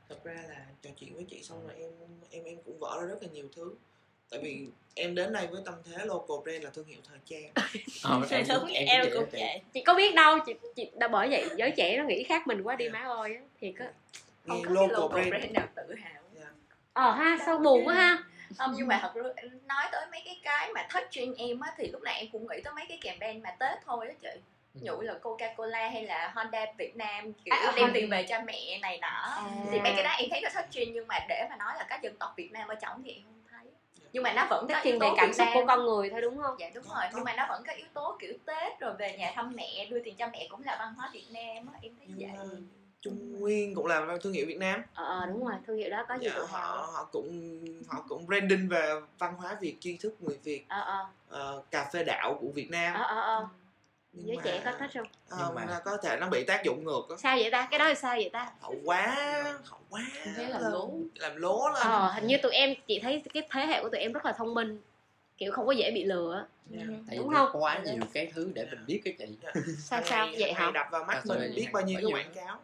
Thật 0.10 0.24
ra 0.24 0.44
là 0.50 0.66
trò 0.82 0.90
chuyện 1.00 1.16
với 1.16 1.26
chị 1.30 1.44
xong 1.44 1.68
rồi 1.68 1.76
em 1.80 1.92
em 2.32 2.44
em 2.44 2.58
cũng 2.66 2.80
vỡ 2.80 2.98
ra 3.02 3.08
rất 3.08 3.18
là 3.22 3.28
nhiều 3.34 3.46
thứ. 3.56 3.74
Tại 4.30 4.40
vì 4.44 4.68
em 4.96 5.16
đến 5.16 5.34
đây 5.34 5.48
với 5.48 5.62
tâm 5.66 5.76
thế 5.86 6.06
local 6.06 6.38
brand 6.44 6.64
là 6.64 6.70
thương 6.70 6.86
hiệu 6.86 7.00
thời 7.08 7.18
trang. 7.26 7.52
Ờ, 8.04 8.22
em, 8.30 8.46
Đúng, 8.50 8.68
em, 8.68 8.88
em 8.88 9.06
cũng 9.06 9.14
cũng 9.14 9.30
vậy. 9.32 9.62
Chị 9.74 9.82
có 9.82 9.94
biết 9.94 10.16
đâu 10.16 10.38
chị, 10.46 10.54
chị 10.76 10.90
đã 10.96 11.08
bởi 11.08 11.30
vậy 11.30 11.50
giới 11.58 11.72
trẻ 11.78 11.98
nó 11.98 12.04
nghĩ 12.04 12.24
khác 12.24 12.48
mình 12.48 12.62
quá 12.62 12.76
đi 12.76 12.90
má 12.90 13.00
ơi 13.00 13.36
á 13.36 13.42
thì 13.62 13.72
có 13.72 13.86
không 14.48 14.58
nghe 14.58 14.64
có 14.66 14.74
cái 14.74 14.88
local 14.88 15.02
local 15.02 15.22
brand, 15.22 15.30
brand 15.30 15.52
nào 15.52 15.68
tự 15.76 15.96
hào 15.96 16.22
ờ 16.98 17.12
ha 17.12 17.38
sao 17.46 17.58
buồn 17.58 17.88
quá 17.88 17.94
ha. 17.94 18.24
Không 18.58 18.72
nhưng 18.76 18.88
mà 18.88 19.00
thật 19.02 19.14
ra 19.16 19.24
nói 19.66 19.86
tới 19.92 20.06
mấy 20.12 20.22
cái 20.26 20.40
cái 20.44 20.70
mà 20.74 20.88
touch 20.94 21.08
trên 21.12 21.34
em 21.38 21.60
á 21.60 21.74
thì 21.78 21.88
lúc 21.88 22.02
nào 22.02 22.14
em 22.18 22.28
cũng 22.32 22.48
nghĩ 22.48 22.62
tới 22.64 22.74
mấy 22.74 22.86
cái 22.90 22.98
campaign 23.02 23.42
mà 23.44 23.50
tết 23.60 23.78
thôi 23.86 24.08
á 24.08 24.14
chị. 24.22 24.40
Ừ. 24.74 24.80
dụ 24.84 25.02
là 25.02 25.14
coca 25.22 25.54
cola 25.58 25.90
hay 25.90 26.04
là 26.04 26.32
honda 26.36 26.66
việt 26.78 26.96
nam 26.96 27.34
kiểu 27.34 27.54
À, 27.56 27.74
đem 27.76 27.92
tiền 27.94 28.10
về 28.10 28.26
cho 28.30 28.42
mẹ 28.46 28.80
này 28.82 29.00
nọ. 29.02 29.38
Thì 29.72 29.80
mấy 29.80 29.94
cái 29.96 30.04
đó 30.04 30.10
em 30.18 30.30
thấy 30.32 30.42
nó 30.42 30.50
touch 30.56 30.66
trên 30.72 30.94
nhưng 30.94 31.08
mà 31.08 31.20
để 31.30 31.48
mà 31.50 31.56
nói 31.56 31.74
là 31.78 31.86
các 31.90 32.02
dân 32.02 32.16
tộc 32.20 32.34
việt 32.38 32.52
nam 32.52 32.68
ở 32.68 32.76
trong 32.76 33.04
thì 33.04 33.12
em 33.12 33.24
không 33.24 33.44
thấy. 33.52 33.72
Nhưng 34.14 34.24
mà 34.24 34.34
nó 34.34 34.48
vẫn 34.50 34.68
có 34.70 34.74
yếu 34.74 34.82
thiên 34.84 35.00
về 35.00 35.08
tố 35.10 35.16
cảm 35.18 35.34
xúc 35.34 35.48
của 35.54 35.66
con 35.68 35.86
người 35.86 36.10
thôi 36.10 36.22
đúng 36.22 36.38
không? 36.44 36.56
Dạ 36.60 36.70
đúng 36.76 36.84
rồi. 36.84 37.04
Nhưng 37.16 37.24
mà 37.24 37.34
nó 37.34 37.46
vẫn 37.50 37.64
có 37.68 37.74
yếu 37.74 37.88
tố 37.94 38.18
kiểu 38.20 38.34
tết 38.46 38.80
rồi 38.80 38.94
về 39.00 39.18
nhà 39.18 39.32
thăm 39.36 39.54
mẹ 39.56 39.86
đưa 39.90 40.00
tiền 40.04 40.16
cho 40.16 40.28
mẹ 40.34 40.48
cũng 40.50 40.64
là 40.64 40.76
văn 40.80 40.94
hóa 40.98 41.10
việt 41.14 41.28
nam 41.32 41.74
á 41.74 41.80
em 41.82 41.92
thấy 41.98 42.08
nhưng 42.10 42.30
vậy. 42.30 42.38
mà 42.38 42.44
Trung 43.02 43.40
Nguyên 43.40 43.76
cũng 43.76 43.86
là 43.86 44.18
thương 44.24 44.34
hiệu 44.34 44.46
Việt 44.48 44.58
Nam. 44.58 44.84
Ờ 44.94 45.04
ờ, 45.06 45.26
đúng 45.26 45.46
rồi 45.46 45.56
thương 45.68 45.78
hiệu 45.78 45.90
đó 45.90 46.06
có 46.10 46.16
gì 46.16 46.28
dạ, 46.28 46.34
tự 46.36 46.46
họ? 46.46 46.58
hào 46.60 46.92
họ 46.92 47.10
cũng 47.12 47.60
họ 47.88 48.06
cũng 48.10 48.26
branding 48.28 48.68
về 48.70 48.94
văn 49.20 49.34
hóa 49.38 49.58
Việt 49.62 49.76
tri 49.80 49.98
thức 49.98 50.16
người 50.20 50.38
Việt 50.44 50.66
ờ 50.68 50.82
ờ. 50.82 51.06
ờ, 51.30 51.62
cà 51.72 51.90
phê 51.94 52.04
đạo 52.04 52.38
của 52.42 52.48
Việt 52.48 52.72
Nam. 52.72 52.94
Ờ 52.94 53.04
ờ 53.04 53.20
ờ. 53.22 53.48
Nhưng 54.14 54.28
giới 54.28 54.38
mà- 54.38 54.42
trẻ 54.46 54.62
có 54.66 54.72
thích 54.80 54.92
không? 54.94 55.08
ờ, 55.30 55.38
Nhưng 55.46 55.56
mà- 55.56 55.66
mà 55.66 55.80
có 55.86 55.98
thể 55.98 56.18
nó 56.20 56.28
bị 56.30 56.44
tác 56.44 56.64
dụng 56.64 56.84
ngược 56.84 57.02
á. 57.10 57.16
Sao 57.18 57.38
vậy 57.38 57.52
ta? 57.52 57.68
Cái 57.72 57.80
đó 57.80 57.88
là 57.88 57.96
sao 57.96 58.16
vậy 58.16 58.30
ta? 58.34 58.52
Họ 58.60 58.72
quá 58.86 59.16
họ 59.66 59.78
quá. 59.90 60.02
Thế 60.36 60.48
làm 60.50 60.72
lố. 60.72 60.92
Làm 61.16 61.36
lố 61.36 61.70
lên. 61.74 61.82
Ờ 61.84 62.12
hình 62.16 62.28
như 62.28 62.38
tụi 62.44 62.52
em 62.52 62.74
chị 62.88 63.00
thấy 63.00 63.24
cái 63.34 63.48
thế 63.52 63.66
hệ 63.66 63.82
của 63.84 63.90
tụi 63.90 64.00
em 64.02 64.14
rất 64.14 64.26
là 64.26 64.32
thông 64.32 64.54
minh 64.54 64.82
kiểu 65.38 65.52
không 65.52 65.66
có 65.66 65.72
dễ 65.72 65.92
bị 65.92 66.04
lừa 66.04 66.34
á. 66.36 66.46
Dạ. 66.70 66.84
tại 67.08 67.18
Đúng 67.18 67.30
không? 67.34 67.50
có 67.54 67.60
quá 67.60 67.80
nhiều 67.86 67.96
cái 68.14 68.32
thứ 68.36 68.52
để 68.54 68.66
mình 68.72 68.86
biết 68.88 69.02
cái 69.06 69.16
chị. 69.20 69.26
Sao 69.78 70.00
Hàng 70.00 70.08
sao? 70.10 70.28
Ngày- 70.28 70.36
vậy 70.40 70.54
hả? 70.54 70.72
đập 70.74 70.88
vào 70.92 71.04
mắt 71.04 71.14
À, 71.14 71.22
mình 71.26 71.52
biết 71.56 71.68
bao 71.74 71.84
nhiêu 71.84 72.00
cái 72.04 72.12
quảng 72.14 72.34
cáo 72.36 72.60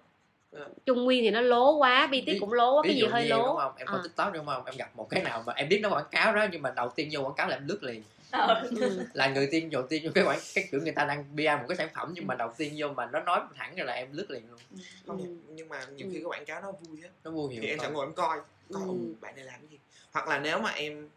Trung 0.86 1.04
Nguyên 1.04 1.24
thì 1.24 1.32
nó 1.32 1.42
lố 1.42 1.72
quá 1.78 2.08
bi 2.08 2.24
tiết 2.26 2.38
cũng 2.40 2.54
lố 2.54 2.82
cái 2.82 2.90
ví 2.90 2.96
gì 2.96 3.02
dụ 3.02 3.08
hơi 3.08 3.28
lố 3.28 3.48
đúng 3.48 3.58
không 3.58 3.74
em 3.78 3.88
có 3.88 3.94
Ờ. 3.98 4.02
tiktok 4.04 4.34
đúng 4.34 4.46
không 4.46 4.66
em 4.66 4.76
gặp 4.78 4.90
một 4.96 5.10
cái 5.10 5.24
nào 5.24 5.44
mà 5.48 5.54
em 5.54 5.70
biết 5.70 5.80
nó 5.84 5.90
quảng 5.90 6.06
cáo 6.12 6.36
đó 6.36 6.46
nhưng 6.52 6.62
mà 6.62 6.74
đầu 6.76 6.90
tiên 6.96 7.10
vô 7.12 7.22
quảng 7.22 7.34
cáo 7.38 7.48
là 7.48 7.56
em 7.56 7.68
lướt 7.68 7.84
liền 7.84 8.04
Ờ. 8.32 8.64
Ừ. 8.82 9.00
là 9.14 9.28
người 9.28 9.48
tiên 9.52 9.70
đầu 9.70 9.84
tiên 9.90 10.02
trong 10.04 10.14
cái 10.14 10.24
quảng 10.24 10.40
cái 10.56 10.68
kiểu 10.72 10.82
người 10.82 10.92
ta 10.92 11.06
đang 11.06 11.26
PR 11.36 11.40
một 11.62 11.66
cái 11.70 11.78
sản 11.78 11.90
phẩm 11.96 12.12
nhưng 12.16 12.28
mà 12.28 12.36
đầu 12.36 12.54
tiên 12.58 12.74
vô 12.78 12.88
mà 12.88 13.06
nó 13.06 13.20
nói 13.20 13.40
thẳng 13.56 13.76
ra 13.76 13.84
là 13.84 13.94
em 13.94 14.08
lướt 14.12 14.32
liền 14.32 14.44
luôn 14.50 14.60
không 15.08 15.18
Ừ. 15.18 15.26
nhưng 15.50 15.70
mà 15.70 15.86
nhiều 15.96 16.08
Ừ. 16.08 16.12
khi 16.14 16.20
cái 16.20 16.24
quảng 16.26 16.46
cáo 16.46 16.62
nó 16.62 16.72
vui 16.72 16.98
á 17.04 17.10
nó 17.24 17.32
vô 17.32 17.48
hiệu 17.48 17.60
thì 17.62 17.68
em 17.68 17.80
sẽ 17.80 17.90
ngồi 17.90 18.06
em 18.06 18.14
coi 18.14 18.38
coi 18.74 18.82
Ừ. 18.84 18.88
ừ. 18.88 19.14
bạn 19.22 19.36
này 19.36 19.46
làm 19.46 19.60
cái 19.60 19.68
gì 19.72 19.78
hoặc 20.12 20.28
là 20.28 20.40
nếu 20.40 20.60
mà 20.60 20.70
em 20.72 21.10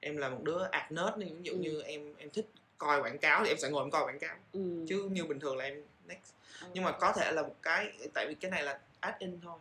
em 0.00 0.16
là 0.16 0.28
một 0.28 0.42
đứa 0.42 0.58
ad 0.70 0.92
nerd 0.92 1.16
đi 1.16 1.26
ví 1.26 1.42
dụ 1.42 1.52
Ừ. 1.52 1.58
như 1.58 1.82
em 1.82 2.14
em 2.18 2.30
thích 2.30 2.46
coi 2.78 3.00
quảng 3.02 3.18
cáo 3.18 3.44
thì 3.44 3.50
em 3.50 3.58
sẽ 3.58 3.68
ngồi 3.70 3.84
em 3.84 3.90
coi 3.90 4.04
quảng 4.04 4.18
cáo 4.18 4.36
Ừ. 4.52 4.60
chứ 4.88 5.08
như 5.12 5.24
bình 5.24 5.40
thường 5.40 5.56
là 5.56 5.64
em 5.64 5.82
next 6.08 6.32
Ờ. 6.60 6.68
nhưng 6.74 6.84
mà 6.84 6.92
có 6.92 7.12
thể 7.12 7.32
là 7.32 7.42
một 7.42 7.54
cái 7.62 7.92
tại 8.14 8.26
vì 8.28 8.34
cái 8.34 8.50
này 8.50 8.62
là 8.62 8.78
add 9.00 9.16
in 9.18 9.40
thôi 9.42 9.58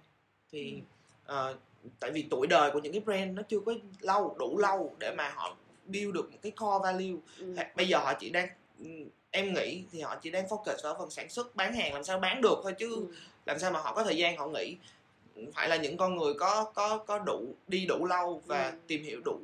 thì 0.51 0.81
ờ, 1.25 1.55
tại 1.99 2.11
vì 2.11 2.27
tuổi 2.29 2.47
đời 2.47 2.71
của 2.71 2.79
những 2.79 2.93
cái 2.93 3.01
brand 3.01 3.37
nó 3.37 3.43
chưa 3.49 3.59
có 3.59 3.73
lâu 3.99 4.35
đủ 4.39 4.57
lâu 4.57 4.95
để 4.99 5.13
mà 5.17 5.29
họ 5.29 5.55
build 5.85 6.13
được 6.13 6.31
một 6.31 6.37
cái 6.41 6.51
core 6.51 6.83
value 6.83 7.15
Ừ. 7.37 7.55
bây 7.75 7.87
giờ 7.87 7.97
họ 7.97 8.13
chỉ 8.19 8.29
đang 8.29 8.47
ừ, 8.79 8.85
em 9.31 9.53
nghĩ 9.53 9.83
thì 9.91 10.01
họ 10.01 10.15
chỉ 10.21 10.31
đang 10.31 10.45
focus 10.45 10.75
vào 10.83 10.95
phần 10.99 11.09
sản 11.09 11.29
xuất 11.29 11.55
bán 11.55 11.73
hàng 11.73 11.93
làm 11.93 12.03
sao 12.03 12.19
bán 12.19 12.41
được 12.41 12.59
thôi 12.63 12.73
chứ 12.77 12.95
Ừ. 12.95 13.15
làm 13.45 13.59
sao 13.59 13.71
mà 13.71 13.79
họ 13.79 13.93
có 13.95 14.03
thời 14.03 14.17
gian 14.17 14.37
họ 14.37 14.47
nghĩ 14.47 14.77
phải 15.55 15.69
là 15.69 15.75
những 15.75 15.97
con 15.97 16.15
người 16.15 16.33
có 16.33 16.71
có 16.75 16.97
có 16.97 17.19
đủ 17.19 17.55
đi 17.67 17.85
đủ 17.85 18.05
lâu 18.05 18.41
và 18.45 18.69
Ừ. 18.69 18.77
tìm 18.87 19.03
hiểu 19.03 19.21
đủ 19.25 19.39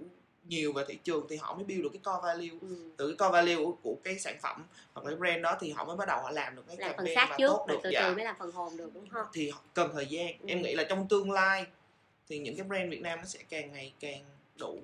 nhiều 0.49 0.73
về 0.73 0.83
thị 0.87 0.97
trường 1.03 1.25
thì 1.29 1.35
họ 1.35 1.55
mới 1.55 1.63
build 1.63 1.83
được 1.83 1.89
cái 1.93 2.01
core 2.03 2.19
value 2.23 2.57
Ừ. 2.61 2.91
từ 2.97 3.07
cái 3.07 3.15
core 3.27 3.33
value 3.33 3.55
của, 3.55 3.75
của 3.83 3.95
cái 4.03 4.19
sản 4.19 4.37
phẩm 4.41 4.63
hoặc 4.93 5.05
là 5.05 5.11
cái 5.11 5.19
brand 5.19 5.43
đó 5.43 5.57
thì 5.59 5.71
họ 5.71 5.85
mới 5.85 5.95
bắt 5.97 6.07
đầu 6.07 6.19
họ 6.21 6.31
làm 6.31 6.55
được 6.55 6.63
cái 6.67 6.77
làm 6.79 6.93
phần 6.97 7.05
mà 7.15 7.35
trước 7.37 7.47
tốt 7.47 7.65
được 7.67 7.79
từ 7.83 7.89
dạ. 7.93 8.01
từ 8.09 8.15
mới 8.15 8.25
làm 8.25 8.35
phần 8.39 8.51
hồn 8.51 8.77
được 8.77 8.91
đúng 8.93 9.09
không 9.09 9.27
thì 9.33 9.49
họ 9.49 9.61
cần 9.73 9.89
thời 9.93 10.05
gian 10.05 10.27
Ừ. 10.27 10.45
em 10.47 10.61
nghĩ 10.61 10.75
là 10.75 10.83
trong 10.83 11.07
tương 11.07 11.31
lai 11.31 11.65
thì 12.29 12.39
những 12.39 12.57
cái 12.57 12.67
brand 12.67 12.91
Việt 12.91 13.01
Nam 13.01 13.19
nó 13.19 13.25
sẽ 13.25 13.39
càng 13.49 13.71
ngày 13.71 13.93
càng 13.99 14.23
đủ 14.59 14.79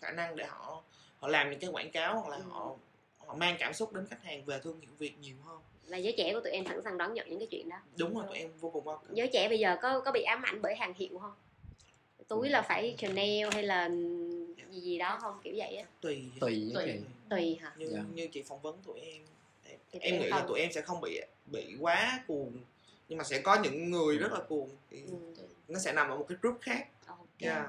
khả 0.00 0.10
năng 0.10 0.36
để 0.36 0.44
họ 0.44 0.82
họ 1.18 1.28
làm 1.28 1.50
những 1.50 1.60
cái 1.60 1.70
quảng 1.70 1.90
cáo 1.90 2.20
hoặc 2.20 2.28
là 2.30 2.36
Ừ. 2.36 2.42
họ 2.50 2.74
họ 3.26 3.34
mang 3.34 3.56
cảm 3.58 3.72
xúc 3.74 3.92
đến 3.92 4.06
khách 4.10 4.22
hàng 4.22 4.44
về 4.44 4.60
thương 4.64 4.80
hiệu 4.80 4.90
Việt 4.98 5.18
nhiều 5.20 5.36
hơn 5.44 5.58
và 5.88 5.96
giới 5.96 6.14
trẻ 6.18 6.32
của 6.34 6.40
tụi 6.40 6.52
em 6.52 6.64
sẵn 6.66 6.80
sàng 6.84 6.98
đón 6.98 7.14
nhận 7.14 7.30
những 7.30 7.38
cái 7.38 7.48
chuyện 7.50 7.68
đó 7.68 7.76
đúng 7.96 8.14
rồi 8.14 8.24
tụi 8.28 8.38
em 8.38 8.50
vô 8.60 8.70
cùng 8.70 8.84
welcome 8.84 8.98
giới 9.14 9.28
trẻ 9.32 9.48
bây 9.48 9.58
giờ 9.58 9.76
có 9.82 10.00
có 10.00 10.12
bị 10.12 10.22
ám 10.22 10.42
ảnh 10.42 10.62
bởi 10.62 10.74
hàng 10.76 10.94
hiệu 10.94 11.18
không 11.18 11.32
túi 12.28 12.48
là 12.48 12.62
phải 12.62 12.94
Chanel 12.98 13.48
hay 13.52 13.62
là 13.62 13.88
gì 14.70 14.80
gì 14.80 14.98
đó 14.98 15.18
không 15.20 15.40
kiểu 15.44 15.54
vậy 15.56 15.76
á 15.76 15.84
tùy 16.00 16.24
tùy 16.40 16.70
Tùy. 16.74 17.00
tùy 17.30 17.58
hả 17.60 17.72
như 17.76 17.88
Dạ. 17.92 18.00
như 18.14 18.28
chị 18.32 18.42
phỏng 18.42 18.60
vấn 18.62 18.78
tụi 18.86 19.00
em 19.00 19.22
em, 19.64 19.78
Thì 19.92 19.98
em 19.98 20.20
nghĩ 20.20 20.26
là 20.28 20.38
không. 20.38 20.48
tụi 20.48 20.60
em 20.60 20.72
sẽ 20.72 20.80
không 20.82 21.00
bị 21.00 21.20
bị 21.46 21.76
quá 21.80 22.20
cuồng 22.26 22.52
nhưng 23.08 23.18
mà 23.18 23.24
sẽ 23.24 23.40
có 23.40 23.58
những 23.62 23.90
người 23.90 24.18
rất 24.18 24.32
là 24.32 24.40
cuồng 24.48 24.70
thì 24.90 25.02
ừ. 25.06 25.42
nó 25.68 25.78
sẽ 25.78 25.92
nằm 25.92 26.08
ở 26.10 26.16
một 26.16 26.26
cái 26.28 26.38
group 26.42 26.58
khác 26.60 26.86
ok 27.06 27.18
yeah. 27.38 27.66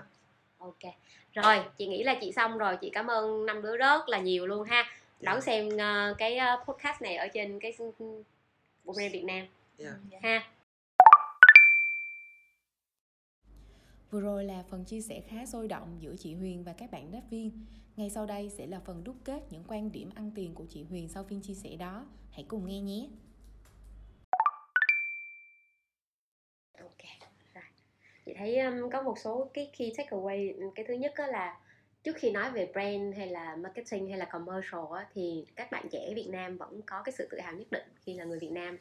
ok 0.58 0.94
rồi 1.34 1.58
chị 1.78 1.88
nghĩ 1.88 2.04
là 2.04 2.18
chị 2.22 2.32
xong 2.32 2.58
rồi 2.58 2.78
chị 2.82 2.90
cảm 2.94 3.08
ơn 3.08 3.46
năm 3.46 3.62
đứa 3.62 3.78
rất 3.78 4.10
là 4.10 4.20
nhiều 4.20 4.48
luôn 4.48 4.64
ha 4.68 4.86
đón 5.22 5.36
Dạ. 5.36 5.42
xem 5.42 5.70
ờ, 5.78 6.16
cái 6.18 6.38
ờ, 6.38 6.64
podcast 6.68 7.02
này 7.02 7.16
ở 7.16 7.28
trên 7.28 7.60
cái 7.60 7.74
bộ 8.84 8.94
brand 8.94 9.14
Việt 9.14 9.24
Nam 9.24 9.48
Yeah. 9.80 9.96
ha 10.24 10.52
Vừa 14.12 14.22
rồi 14.22 14.44
là 14.44 14.64
phần 14.70 14.86
chia 14.86 15.02
sẻ 15.02 15.22
khá 15.28 15.46
sôi 15.46 15.68
động 15.68 15.98
giữa 16.00 16.16
chị 16.20 16.36
Huyền 16.36 16.64
và 16.64 16.74
các 16.74 16.92
bạn 16.92 17.12
đáp 17.12 17.22
viên. 17.30 17.66
Ngay 17.98 18.10
sau 18.10 18.26
đây 18.26 18.50
sẽ 18.50 18.68
là 18.68 18.80
phần 18.80 19.04
đúc 19.04 19.16
kết 19.24 19.44
những 19.50 19.64
quan 19.68 19.92
điểm 19.92 20.10
ăn 20.16 20.32
tiền 20.36 20.54
của 20.54 20.66
chị 20.66 20.84
Huyền 20.84 21.10
sau 21.10 21.24
phiên 21.24 21.42
chia 21.42 21.54
sẻ 21.54 21.76
đó. 21.76 22.06
Hãy 22.32 22.46
cùng 22.48 22.66
nghe 22.66 22.80
nhé. 22.82 23.08
ok 26.80 26.98
rồi 27.54 27.64
chị 28.26 28.34
thấy 28.38 28.60
um, 28.60 28.90
có 28.90 29.02
một 29.02 29.18
số 29.18 29.50
cái 29.54 29.72
key 29.78 29.94
takeaway 29.98 30.72
cái 30.76 30.86
thứ 30.88 30.94
nhất 30.94 31.14
đó 31.18 31.28
là 31.28 31.60
trước 32.04 32.16
khi 32.16 32.32
nói 32.32 32.52
về 32.52 32.70
brand 32.74 33.18
hay 33.18 33.28
là 33.28 33.56
marketing 33.56 34.10
hay 34.10 34.18
là 34.18 34.26
commercial 34.26 34.82
á, 34.98 35.08
thì 35.14 35.46
các 35.56 35.72
bạn 35.72 35.88
trẻ 35.92 36.14
Việt 36.16 36.28
Nam 36.30 36.58
vẫn 36.58 36.82
có 36.82 37.02
cái 37.06 37.14
sự 37.18 37.28
tự 37.32 37.40
hào 37.40 37.54
nhất 37.54 37.68
định 37.72 37.88
khi 38.02 38.14
là 38.14 38.24
người 38.26 38.40
Việt 38.40 38.52
Nam 38.52 38.78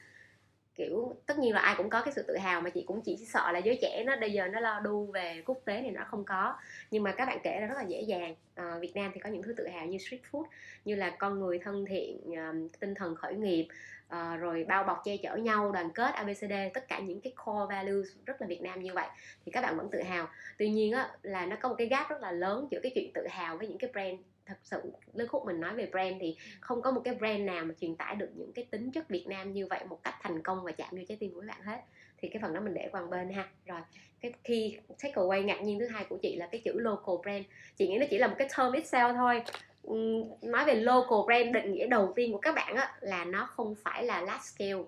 kiểu 0.78 1.16
tất 1.26 1.38
nhiên 1.38 1.54
là 1.54 1.60
ai 1.60 1.74
cũng 1.76 1.90
có 1.90 2.02
cái 2.02 2.12
sự 2.12 2.22
tự 2.22 2.36
hào 2.36 2.60
mà 2.60 2.70
chị 2.70 2.84
cũng 2.86 3.00
chỉ 3.00 3.16
sợ 3.16 3.52
là 3.52 3.58
giới 3.58 3.78
trẻ 3.82 4.04
nó 4.06 4.16
bây 4.20 4.32
giờ 4.32 4.48
nó 4.48 4.60
lo 4.60 4.80
đu 4.80 5.06
về 5.06 5.42
quốc 5.46 5.58
tế 5.64 5.82
thì 5.82 5.90
nó 5.90 6.02
không 6.10 6.24
có. 6.24 6.56
Nhưng 6.90 7.02
mà 7.02 7.12
các 7.12 7.26
bạn 7.26 7.38
kể 7.42 7.60
là 7.60 7.66
rất 7.66 7.74
là 7.76 7.82
dễ 7.82 8.00
dàng. 8.00 8.34
À, 8.54 8.78
Việt 8.80 8.92
Nam 8.94 9.10
thì 9.14 9.20
có 9.20 9.28
những 9.28 9.42
thứ 9.42 9.52
tự 9.52 9.68
hào 9.68 9.86
như 9.86 9.98
street 9.98 10.20
food 10.30 10.44
như 10.84 10.94
là 10.94 11.10
con 11.10 11.40
người 11.40 11.58
thân 11.58 11.84
thiện 11.88 12.20
ờ, 12.36 12.54
tinh 12.80 12.94
thần 12.94 13.16
khởi 13.16 13.34
nghiệp 13.34 13.68
à, 14.08 14.36
rồi 14.36 14.64
bao 14.68 14.84
bọc 14.84 15.00
che 15.04 15.16
chở 15.16 15.36
nhau 15.36 15.72
đoàn 15.72 15.90
kết 15.90 16.14
abcd 16.14 16.52
tất 16.74 16.88
cả 16.88 16.98
những 16.98 17.20
cái 17.20 17.32
core 17.44 17.74
values 17.74 18.08
rất 18.26 18.40
là 18.40 18.46
việt 18.46 18.62
nam 18.62 18.82
như 18.82 18.92
vậy 18.94 19.08
thì 19.46 19.52
các 19.52 19.60
bạn 19.60 19.76
vẫn 19.76 19.88
tự 19.90 20.02
hào. 20.02 20.28
Tuy 20.58 20.68
nhiên 20.68 20.92
á 20.92 21.10
là 21.22 21.46
nó 21.46 21.56
có 21.60 21.68
một 21.68 21.74
cái 21.78 21.86
gap 21.86 22.10
rất 22.10 22.20
là 22.22 22.32
lớn 22.32 22.68
giữa 22.70 22.80
cái 22.82 22.92
chuyện 22.94 23.10
tự 23.14 23.26
hào 23.30 23.56
với 23.56 23.68
những 23.68 23.78
cái 23.78 23.90
brand 23.92 24.20
thật 24.48 24.58
sự 24.62 24.92
lúc 25.14 25.28
khúc 25.30 25.46
mình 25.46 25.60
nói 25.60 25.74
về 25.74 25.86
brand 25.86 26.14
thì 26.20 26.36
không 26.60 26.82
có 26.82 26.90
một 26.90 27.00
cái 27.04 27.14
brand 27.14 27.40
nào 27.40 27.64
mà 27.64 27.74
truyền 27.80 27.96
tải 27.96 28.14
được 28.14 28.28
những 28.34 28.52
cái 28.52 28.64
tính 28.70 28.90
chất 28.90 29.08
việt 29.08 29.26
nam 29.26 29.52
như 29.52 29.66
vậy 29.66 29.80
một 29.88 29.98
cách 30.02 30.14
thành 30.22 30.42
công 30.42 30.64
và 30.64 30.72
chạm 30.72 30.88
vô 30.92 31.02
trái 31.08 31.16
tim 31.20 31.34
của 31.34 31.40
các 31.40 31.46
bạn 31.46 31.62
hết. 31.62 31.80
Thì 32.18 32.28
cái 32.28 32.42
phần 32.42 32.54
đó 32.54 32.60
mình 32.60 32.74
để 32.74 32.88
qua 32.92 33.02
bên 33.02 33.30
ha. 33.30 33.48
Rồi 33.66 33.80
cái 34.20 34.32
khi 34.44 34.76
takeaway 34.98 35.44
ngạc 35.44 35.62
nhiên 35.62 35.78
thứ 35.78 35.86
hai 35.86 36.04
của 36.04 36.16
chị 36.22 36.36
là 36.36 36.48
cái 36.52 36.60
chữ 36.64 36.72
local 36.78 37.14
brand. 37.22 37.44
Chị 37.76 37.88
nghĩ 37.88 37.98
nó 37.98 38.06
chỉ 38.10 38.18
là 38.18 38.26
một 38.26 38.34
cái 38.38 38.48
term 38.58 38.72
itself 38.72 39.16
thôi. 39.16 39.42
Ừm, 39.82 40.24
nói 40.42 40.64
về 40.64 40.74
local 40.74 41.18
brand 41.26 41.54
định 41.54 41.72
nghĩa 41.72 41.86
đầu 41.86 42.12
tiên 42.16 42.32
của 42.32 42.38
các 42.38 42.54
bạn 42.54 42.76
á, 42.76 42.96
là 43.00 43.24
nó 43.24 43.46
không 43.46 43.74
phải 43.74 44.04
là 44.04 44.20
large 44.20 44.42
scale 44.42 44.82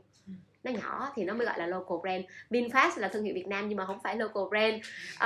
nó 0.65 0.71
nhỏ 0.71 1.13
thì 1.15 1.25
nó 1.25 1.35
mới 1.35 1.47
gọi 1.47 1.59
là 1.59 1.67
local 1.67 1.99
brand. 2.03 2.25
Vinfast 2.51 3.01
là 3.01 3.09
thương 3.09 3.25
hiệu 3.25 3.35
Việt 3.35 3.47
Nam 3.47 3.69
nhưng 3.69 3.79
mà 3.79 3.87
không 3.87 3.99
phải 4.03 4.17
local 4.17 4.43
brand. 4.51 4.75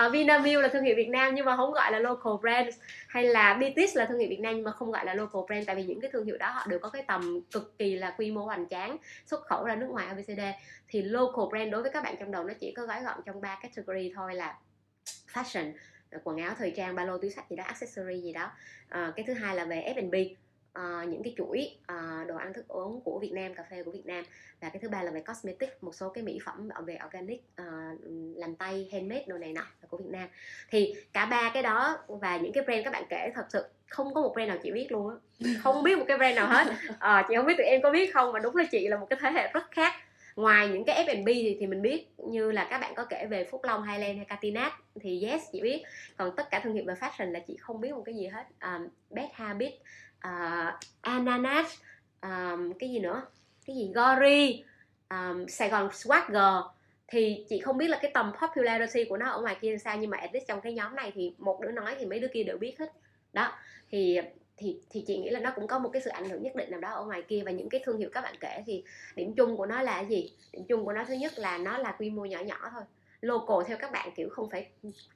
Uh, 0.06 0.12
Vinamilk 0.12 0.62
là 0.62 0.68
thương 0.68 0.84
hiệu 0.84 0.96
Việt 0.96 1.08
Nam 1.08 1.34
nhưng 1.34 1.44
mà 1.44 1.56
không 1.56 1.72
gọi 1.72 1.92
là 1.92 1.98
local 1.98 2.32
brand. 2.40 2.74
Hay 3.08 3.24
là 3.24 3.54
Bitis 3.54 3.96
là 3.96 4.04
thương 4.04 4.18
hiệu 4.18 4.28
Việt 4.28 4.40
Nam 4.40 4.54
nhưng 4.54 4.64
mà 4.64 4.70
không 4.70 4.92
gọi 4.92 5.04
là 5.04 5.14
local 5.14 5.42
brand 5.46 5.66
tại 5.66 5.76
vì 5.76 5.84
những 5.84 6.00
cái 6.00 6.10
thương 6.12 6.24
hiệu 6.24 6.36
đó 6.36 6.50
họ 6.50 6.66
đều 6.68 6.78
có 6.78 6.88
cái 6.88 7.04
tầm 7.08 7.40
cực 7.52 7.78
kỳ 7.78 7.96
là 7.96 8.14
quy 8.18 8.30
mô 8.30 8.44
hoành 8.44 8.68
tráng 8.68 8.96
xuất 9.26 9.46
khẩu 9.46 9.64
ra 9.64 9.74
nước 9.74 9.86
ngoài 9.90 10.06
ABCD 10.06 10.40
thì 10.88 11.02
local 11.02 11.44
brand 11.50 11.72
đối 11.72 11.82
với 11.82 11.90
các 11.90 12.04
bạn 12.04 12.16
trong 12.20 12.32
đầu 12.32 12.44
nó 12.44 12.54
chỉ 12.60 12.72
có 12.72 12.86
gói 12.86 13.02
gọn 13.02 13.18
trong 13.26 13.40
ba 13.40 13.58
category 13.62 14.12
thôi 14.16 14.34
là 14.34 14.58
fashion 15.32 15.72
quần 16.24 16.36
áo 16.36 16.54
thời 16.58 16.70
trang 16.70 16.94
ba 16.94 17.04
lô 17.04 17.18
túi 17.18 17.30
sách 17.30 17.44
gì 17.50 17.56
đó 17.56 17.64
accessory 17.64 18.20
gì 18.20 18.32
đó. 18.32 18.50
À, 18.88 19.12
cái 19.16 19.24
thứ 19.28 19.34
hai 19.34 19.56
là 19.56 19.64
về 19.64 19.94
F&B 19.96 20.14
à, 20.74 21.04
những 21.08 21.22
cái 21.22 21.34
chuỗi 21.36 21.70
à, 21.86 22.24
đồ 22.28 22.36
ăn 22.36 22.52
thức 22.52 22.68
uống 22.68 23.00
của 23.00 23.18
Việt 23.18 23.32
Nam 23.32 23.54
cà 23.54 23.62
phê 23.70 23.82
của 23.82 23.90
Việt 23.90 24.06
Nam. 24.06 24.24
Và 24.60 24.68
cái 24.68 24.78
thứ 24.82 24.88
ba 24.88 25.02
là 25.02 25.10
về 25.10 25.20
cosmetic 25.20 25.82
một 25.82 25.94
số 25.94 26.08
cái 26.08 26.24
mỹ 26.24 26.38
phẩm 26.44 26.68
về 26.86 26.98
organic 27.06 27.42
à, 27.56 27.92
làm 28.36 28.54
tay 28.54 28.88
handmade 28.92 29.24
đồ 29.26 29.38
này 29.38 29.52
nọ 29.52 29.66
của 29.88 29.96
Việt 29.96 30.10
Nam. 30.10 30.28
Thì 30.70 30.94
cả 31.12 31.26
ba 31.26 31.50
cái 31.54 31.62
đó 31.62 31.98
và 32.08 32.36
những 32.36 32.52
cái 32.52 32.64
brand 32.64 32.84
các 32.84 32.90
bạn 32.90 33.04
kể 33.10 33.32
thật 33.34 33.46
sự 33.48 33.64
không 33.86 34.14
có 34.14 34.22
một 34.22 34.32
brand 34.34 34.48
nào 34.48 34.58
chị 34.62 34.72
biết 34.72 34.92
luôn 34.92 35.10
á. 35.10 35.16
Không 35.62 35.82
biết 35.82 35.98
một 35.98 36.04
cái 36.08 36.18
brand 36.18 36.36
nào 36.36 36.46
hết. 36.46 36.66
À, 36.98 37.24
chị 37.28 37.34
không 37.36 37.46
biết 37.46 37.54
tụi 37.56 37.66
em 37.66 37.82
có 37.82 37.90
biết 37.90 38.14
không 38.14 38.32
mà 38.32 38.38
đúng 38.38 38.56
là 38.56 38.64
chị 38.70 38.88
là 38.88 38.96
một 38.96 39.06
cái 39.10 39.18
thế 39.22 39.30
hệ 39.30 39.50
rất 39.52 39.70
khác. 39.70 39.92
Ngoài 40.36 40.68
những 40.68 40.84
cái 40.84 41.06
F&B 41.06 41.26
thì, 41.26 41.56
thì 41.60 41.66
mình 41.66 41.82
biết 41.82 42.06
như 42.18 42.52
là 42.52 42.66
các 42.70 42.78
bạn 42.78 42.94
có 42.94 43.04
kể 43.04 43.26
về 43.26 43.44
Phúc 43.44 43.60
Long, 43.64 43.82
Highland 43.82 44.16
hay 44.16 44.24
Catinat 44.24 44.72
thì 45.00 45.26
yes 45.28 45.42
chị 45.52 45.60
biết. 45.60 45.82
Còn 46.16 46.36
tất 46.36 46.50
cả 46.50 46.60
thương 46.64 46.74
hiệu 46.74 46.84
về 46.86 46.94
fashion 46.94 47.30
là 47.30 47.40
chị 47.40 47.56
không 47.56 47.80
biết 47.80 47.94
một 47.94 48.02
cái 48.06 48.14
gì 48.14 48.26
hết. 48.26 48.46
Um, 48.60 48.88
Bad 49.10 49.28
Habit 49.32 49.72
uh, 50.28 50.74
Ananas 51.00 51.78
um, 52.22 52.72
cái 52.78 52.90
gì 52.90 52.98
nữa? 52.98 53.22
Cái 53.66 53.76
gì? 53.76 53.92
Gori 53.94 54.64
um, 55.10 55.46
Sài 55.46 55.68
Gòn 55.68 55.88
Swagger 55.88 56.62
thì 57.08 57.44
chị 57.48 57.60
không 57.60 57.78
biết 57.78 57.88
là 57.88 57.98
cái 58.02 58.10
tầm 58.14 58.32
popularity 58.40 59.04
của 59.04 59.16
nó 59.16 59.30
ở 59.30 59.40
ngoài 59.40 59.56
kia 59.60 59.72
là 59.72 59.78
sao 59.78 59.96
nhưng 59.98 60.10
mà 60.10 60.18
at 60.18 60.30
least 60.32 60.46
trong 60.48 60.60
cái 60.60 60.72
nhóm 60.72 60.96
này 60.96 61.12
thì 61.14 61.34
một 61.38 61.60
đứa 61.60 61.70
nói 61.70 61.96
thì 61.98 62.06
mấy 62.06 62.20
đứa 62.20 62.28
kia 62.28 62.42
đều 62.42 62.58
biết 62.58 62.78
hết. 62.78 62.92
Đó 63.32 63.52
thì 63.90 64.18
thì 64.56 64.80
thì 64.90 65.04
chị 65.06 65.18
nghĩ 65.18 65.30
là 65.30 65.40
nó 65.40 65.52
cũng 65.56 65.66
có 65.66 65.78
một 65.78 65.88
cái 65.92 66.02
sự 66.02 66.10
ảnh 66.10 66.28
hưởng 66.30 66.42
nhất 66.42 66.56
định 66.56 66.70
nào 66.70 66.80
đó 66.80 66.90
ở 66.90 67.04
ngoài 67.04 67.22
kia. 67.22 67.42
Và 67.44 67.50
những 67.50 67.68
cái 67.68 67.82
thương 67.84 67.98
hiệu 67.98 68.10
các 68.12 68.20
bạn 68.20 68.34
kể 68.40 68.62
thì 68.66 68.84
điểm 69.16 69.34
chung 69.34 69.56
của 69.56 69.66
nó 69.66 69.82
là 69.82 70.00
gì? 70.04 70.32
Điểm 70.52 70.64
chung 70.68 70.84
của 70.84 70.92
nó 70.92 71.04
thứ 71.04 71.14
nhất 71.14 71.32
là 71.38 71.58
nó 71.58 71.78
là 71.78 71.92
quy 71.98 72.10
mô 72.10 72.24
nhỏ 72.24 72.38
nhỏ 72.38 72.70
thôi. 72.72 72.82
Local 73.20 73.56
theo 73.66 73.76
các 73.80 73.92
bạn 73.92 74.10
kiểu 74.16 74.28
không 74.30 74.50
phải 74.50 74.68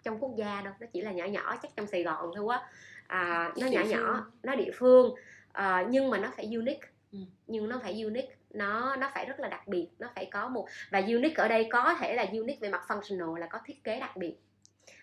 trong 0.03 0.19
quốc 0.21 0.33
gia 0.37 0.63
đâu 0.65 0.75
nó 0.81 0.87
chỉ 0.93 1.01
là 1.01 1.13
nhỏ 1.13 1.25
nhỏ 1.25 1.57
chắc 1.63 1.77
trong 1.77 1.87
sài 1.87 2.03
gòn 2.03 2.31
thôi 2.35 2.45
quá 2.45 2.69
à, 3.09 3.53
nó 3.61 3.67
nhỏ 3.67 3.83
nhỏ 3.83 4.27
nó 4.43 4.55
địa 4.55 4.71
phương 4.75 5.15
à, 5.53 5.87
nhưng 5.91 6.11
mà 6.11 6.19
nó 6.19 6.33
phải 6.37 6.55
unique. 6.55 6.89
Ừ. 7.13 7.19
nhưng 7.47 7.69
nó 7.69 7.81
phải 7.83 8.03
unique 8.03 8.37
nó 8.51 8.97
nó 8.97 9.11
phải 9.15 9.27
rất 9.27 9.41
là 9.41 9.49
đặc 9.49 9.69
biệt 9.69 9.89
nó 9.99 10.09
phải 10.15 10.29
có 10.31 10.49
một 10.49 10.67
và 10.91 10.99
unique 10.99 11.35
ở 11.35 11.49
đây 11.49 11.69
có 11.71 11.95
thể 12.01 12.15
là 12.15 12.27
unique 12.33 12.59
về 12.61 12.69
mặt 12.69 12.83
functional 12.89 13.37
là 13.37 13.47
có 13.47 13.59
thiết 13.65 13.85
kế 13.85 14.01
đặc 14.01 14.17
biệt. 14.17 14.35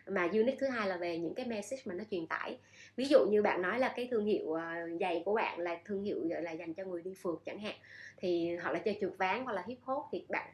Mà 0.07 0.23
unique 0.23 0.57
thứ 0.59 0.67
hai 0.67 0.89
là 0.89 0.97
về 0.97 1.17
những 1.17 1.35
cái 1.35 1.45
message 1.45 1.81
mà 1.85 1.93
nó 1.93 2.03
truyền 2.11 2.27
tải. 2.27 2.57
Ví 2.95 3.05
dụ 3.05 3.25
như 3.25 3.41
bạn 3.41 3.61
nói 3.61 3.79
là 3.79 3.93
cái 3.95 4.07
thương 4.11 4.25
hiệu 4.25 4.45
uh, 4.45 4.59
giày 4.99 5.21
của 5.25 5.33
bạn 5.33 5.59
là 5.59 5.79
thương 5.85 6.03
hiệu 6.03 6.27
gọi 6.29 6.41
là 6.41 6.51
dành 6.51 6.73
cho 6.73 6.83
người 6.83 7.01
đi 7.01 7.13
phượt 7.21 7.41
chẳng 7.45 7.59
hạn 7.59 7.75
thì 8.17 8.55
hoặc 8.55 8.71
là 8.71 8.79
chơi 8.79 8.97
trượt 9.01 9.11
ván 9.17 9.43
hoặc 9.43 9.53
là 9.53 9.63
hip 9.67 9.77
hop 9.81 10.05
thì 10.11 10.25
bạn 10.29 10.49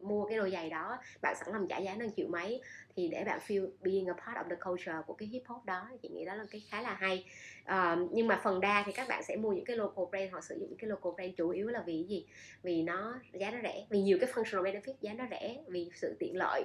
mua 0.00 0.24
cái 0.24 0.38
đôi 0.38 0.50
giày 0.50 0.70
đó 0.70 0.98
bạn 1.22 1.36
sẵn 1.40 1.52
lòng 1.52 1.66
trả 1.68 1.78
giá 1.78 1.94
năm 1.94 2.08
triệu 2.16 2.28
mấy 2.28 2.60
thì 2.96 3.08
để 3.08 3.24
bạn 3.24 3.38
feel 3.46 3.68
being 3.80 4.06
a 4.06 4.12
part 4.12 4.36
of 4.36 4.48
the 4.50 4.56
culture 4.64 4.96
của 5.06 5.14
cái 5.14 5.28
hip 5.28 5.42
hop 5.46 5.64
đó 5.64 5.90
chị 6.02 6.08
nghĩ 6.08 6.24
đó 6.24 6.34
là 6.34 6.44
cái 6.50 6.62
khá 6.70 6.82
là 6.82 6.94
hay. 6.94 7.24
Uh, 7.62 8.10
nhưng 8.12 8.26
mà 8.26 8.40
phần 8.44 8.60
đa 8.60 8.82
thì 8.86 8.92
các 8.92 9.08
bạn 9.08 9.22
sẽ 9.22 9.36
mua 9.36 9.52
những 9.52 9.64
cái 9.64 9.76
local 9.76 10.04
brand 10.10 10.32
họ 10.32 10.40
sử 10.40 10.56
dụng 10.60 10.68
những 10.68 10.78
cái 10.78 10.90
local 10.90 11.12
brand 11.16 11.36
chủ 11.36 11.48
yếu 11.48 11.68
là 11.68 11.82
vì 11.86 11.92
cái 11.92 12.08
gì? 12.08 12.26
Vì 12.62 12.82
nó 12.82 13.20
giá 13.32 13.50
nó 13.50 13.58
rẻ 13.62 13.86
vì 13.90 14.02
nhiều 14.02 14.18
cái 14.20 14.30
functional 14.32 14.62
benefit 14.62 14.94
giá 15.00 15.12
nó 15.12 15.24
rẻ 15.30 15.62
vì 15.66 15.90
sự 15.94 16.16
tiện 16.18 16.36
lợi 16.36 16.64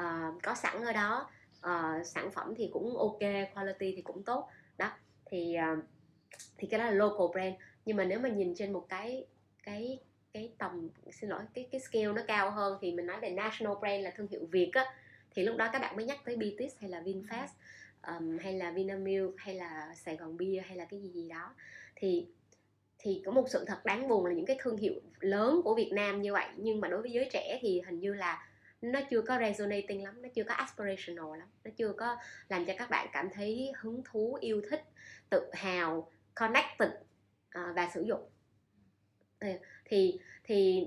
uh, 0.00 0.42
có 0.42 0.54
sẵn 0.54 0.84
ở 0.84 0.92
đó 0.92 1.30
uh, 1.58 2.06
sản 2.06 2.30
phẩm 2.30 2.54
thì 2.56 2.70
cũng 2.72 2.96
ok 2.96 3.20
quality 3.54 3.92
thì 3.96 4.02
cũng 4.02 4.22
tốt. 4.22 4.48
Đó 4.78 4.90
thì 5.26 5.56
uh, 5.72 5.84
thì 6.58 6.68
cái 6.68 6.80
đó 6.80 6.84
là 6.84 6.92
local 6.92 7.26
brand. 7.32 7.54
Nhưng 7.84 7.96
mà 7.96 8.04
nếu 8.04 8.20
mà 8.20 8.28
nhìn 8.28 8.54
trên 8.54 8.72
một 8.72 8.86
cái 8.88 9.26
cái 9.64 9.98
cái 10.32 10.52
tầm 10.58 10.88
xin 11.10 11.30
lỗi 11.30 11.42
cái 11.54 11.68
cái 11.72 11.80
scale 11.80 12.06
nó 12.06 12.22
cao 12.26 12.50
hơn 12.50 12.78
thì 12.80 12.92
mình 12.92 13.06
nói 13.06 13.20
về 13.20 13.30
national 13.30 13.74
brand 13.80 14.04
là 14.04 14.12
thương 14.16 14.28
hiệu 14.28 14.46
Việt 14.50 14.70
á. 14.72 14.84
Thì 15.30 15.42
lúc 15.42 15.56
đó 15.56 15.70
các 15.72 15.78
bạn 15.78 15.96
mới 15.96 16.04
nhắc 16.04 16.18
tới 16.24 16.36
Bitis 16.36 16.72
hay 16.80 16.90
là 16.90 17.00
Vinfast 17.00 17.48
um, 18.06 18.38
hay 18.38 18.52
là 18.52 18.70
Vinamilk 18.70 19.34
hay 19.36 19.54
là 19.54 19.94
Sài 19.94 20.16
Gòn 20.16 20.36
Bia 20.36 20.62
hay 20.66 20.76
là 20.76 20.84
cái 20.84 21.00
gì 21.00 21.08
gì 21.08 21.28
đó. 21.28 21.54
Thì 21.96 22.26
thì 22.98 23.22
có 23.24 23.32
một 23.32 23.44
sự 23.48 23.64
thật 23.66 23.84
đáng 23.84 24.08
buồn 24.08 24.26
là 24.26 24.32
những 24.32 24.46
cái 24.46 24.56
thương 24.60 24.76
hiệu 24.76 24.94
lớn 25.20 25.60
của 25.64 25.74
Việt 25.74 25.90
Nam 25.92 26.22
như 26.22 26.32
vậy 26.32 26.46
nhưng 26.56 26.80
mà 26.80 26.88
đối 26.88 27.02
với 27.02 27.10
giới 27.10 27.28
trẻ 27.32 27.58
thì 27.60 27.80
hình 27.86 28.00
như 28.00 28.14
là 28.14 28.48
nó 28.82 29.00
chưa 29.10 29.22
có 29.22 29.38
resonating 29.38 30.04
lắm 30.04 30.22
nó 30.22 30.28
chưa 30.34 30.44
có 30.44 30.54
aspirational 30.54 31.38
lắm 31.38 31.48
nó 31.64 31.70
chưa 31.76 31.92
có 31.92 32.16
làm 32.48 32.64
cho 32.64 32.72
các 32.78 32.90
bạn 32.90 33.08
cảm 33.12 33.28
thấy 33.34 33.72
hứng 33.76 34.02
thú 34.04 34.38
yêu 34.40 34.62
thích 34.70 34.84
tự 35.30 35.50
hào 35.52 36.10
connected 36.34 36.88
uh, 37.58 37.76
và 37.76 37.90
sử 37.94 38.02
dụng 38.02 38.20
thì 39.92 40.18
thì 40.44 40.86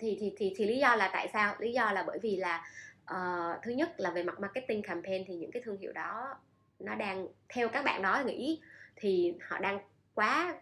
thì 0.00 0.16
thì 0.20 0.32
thì 0.36 0.54
thì, 0.56 0.66
lý 0.66 0.78
do 0.78 0.96
là 0.96 1.10
tại 1.12 1.30
sao? 1.32 1.54
Lý 1.58 1.72
do 1.72 1.92
là 1.92 2.04
bởi 2.06 2.18
vì 2.18 2.36
là 2.36 2.66
uh, 3.10 3.62
thứ 3.62 3.70
nhất 3.70 4.00
là 4.00 4.10
về 4.10 4.22
mặt 4.22 4.40
marketing 4.40 4.82
campaign 4.82 5.24
thì 5.26 5.34
những 5.34 5.50
cái 5.50 5.62
thương 5.64 5.78
hiệu 5.78 5.92
đó 5.92 6.34
nó 6.78 6.94
đang 6.94 7.26
theo 7.48 7.68
các 7.68 7.84
bạn 7.84 8.02
đó 8.02 8.22
nghĩ 8.26 8.60
thì 8.96 9.34
họ 9.40 9.58
đang 9.58 9.78
quá 10.14 10.54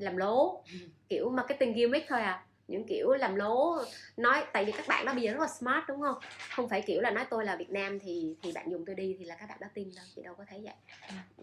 làm 0.00 0.16
lố 0.16 0.62
kiểu 1.08 1.30
marketing 1.30 1.74
gimmick 1.74 2.08
thôi 2.08 2.20
à. 2.20 2.44
Những 2.68 2.84
kiểu 2.88 3.10
làm 3.10 3.34
lố 3.34 3.76
nói 4.16 4.44
tại 4.52 4.64
vì 4.64 4.72
các 4.72 4.88
bạn 4.88 5.04
đó 5.04 5.14
bây 5.14 5.22
giờ 5.22 5.32
rất 5.32 5.40
là 5.40 5.48
smart 5.48 5.84
đúng 5.88 6.00
không? 6.00 6.18
Không 6.50 6.68
phải 6.68 6.82
kiểu 6.82 7.00
là 7.00 7.10
nói 7.10 7.24
tôi 7.30 7.44
là 7.44 7.56
Việt 7.56 7.70
Nam 7.70 7.98
thì 8.00 8.36
thì 8.42 8.52
bạn 8.52 8.70
dùng 8.70 8.84
tôi 8.86 8.94
đi 8.94 9.16
thì 9.18 9.24
là 9.24 9.34
các 9.34 9.48
bạn 9.48 9.58
đó 9.60 9.66
tin 9.74 9.90
đâu 9.96 10.04
chị 10.16 10.22
đâu 10.22 10.34
có 10.34 10.44
thấy 10.48 10.60
vậy. 10.64 10.74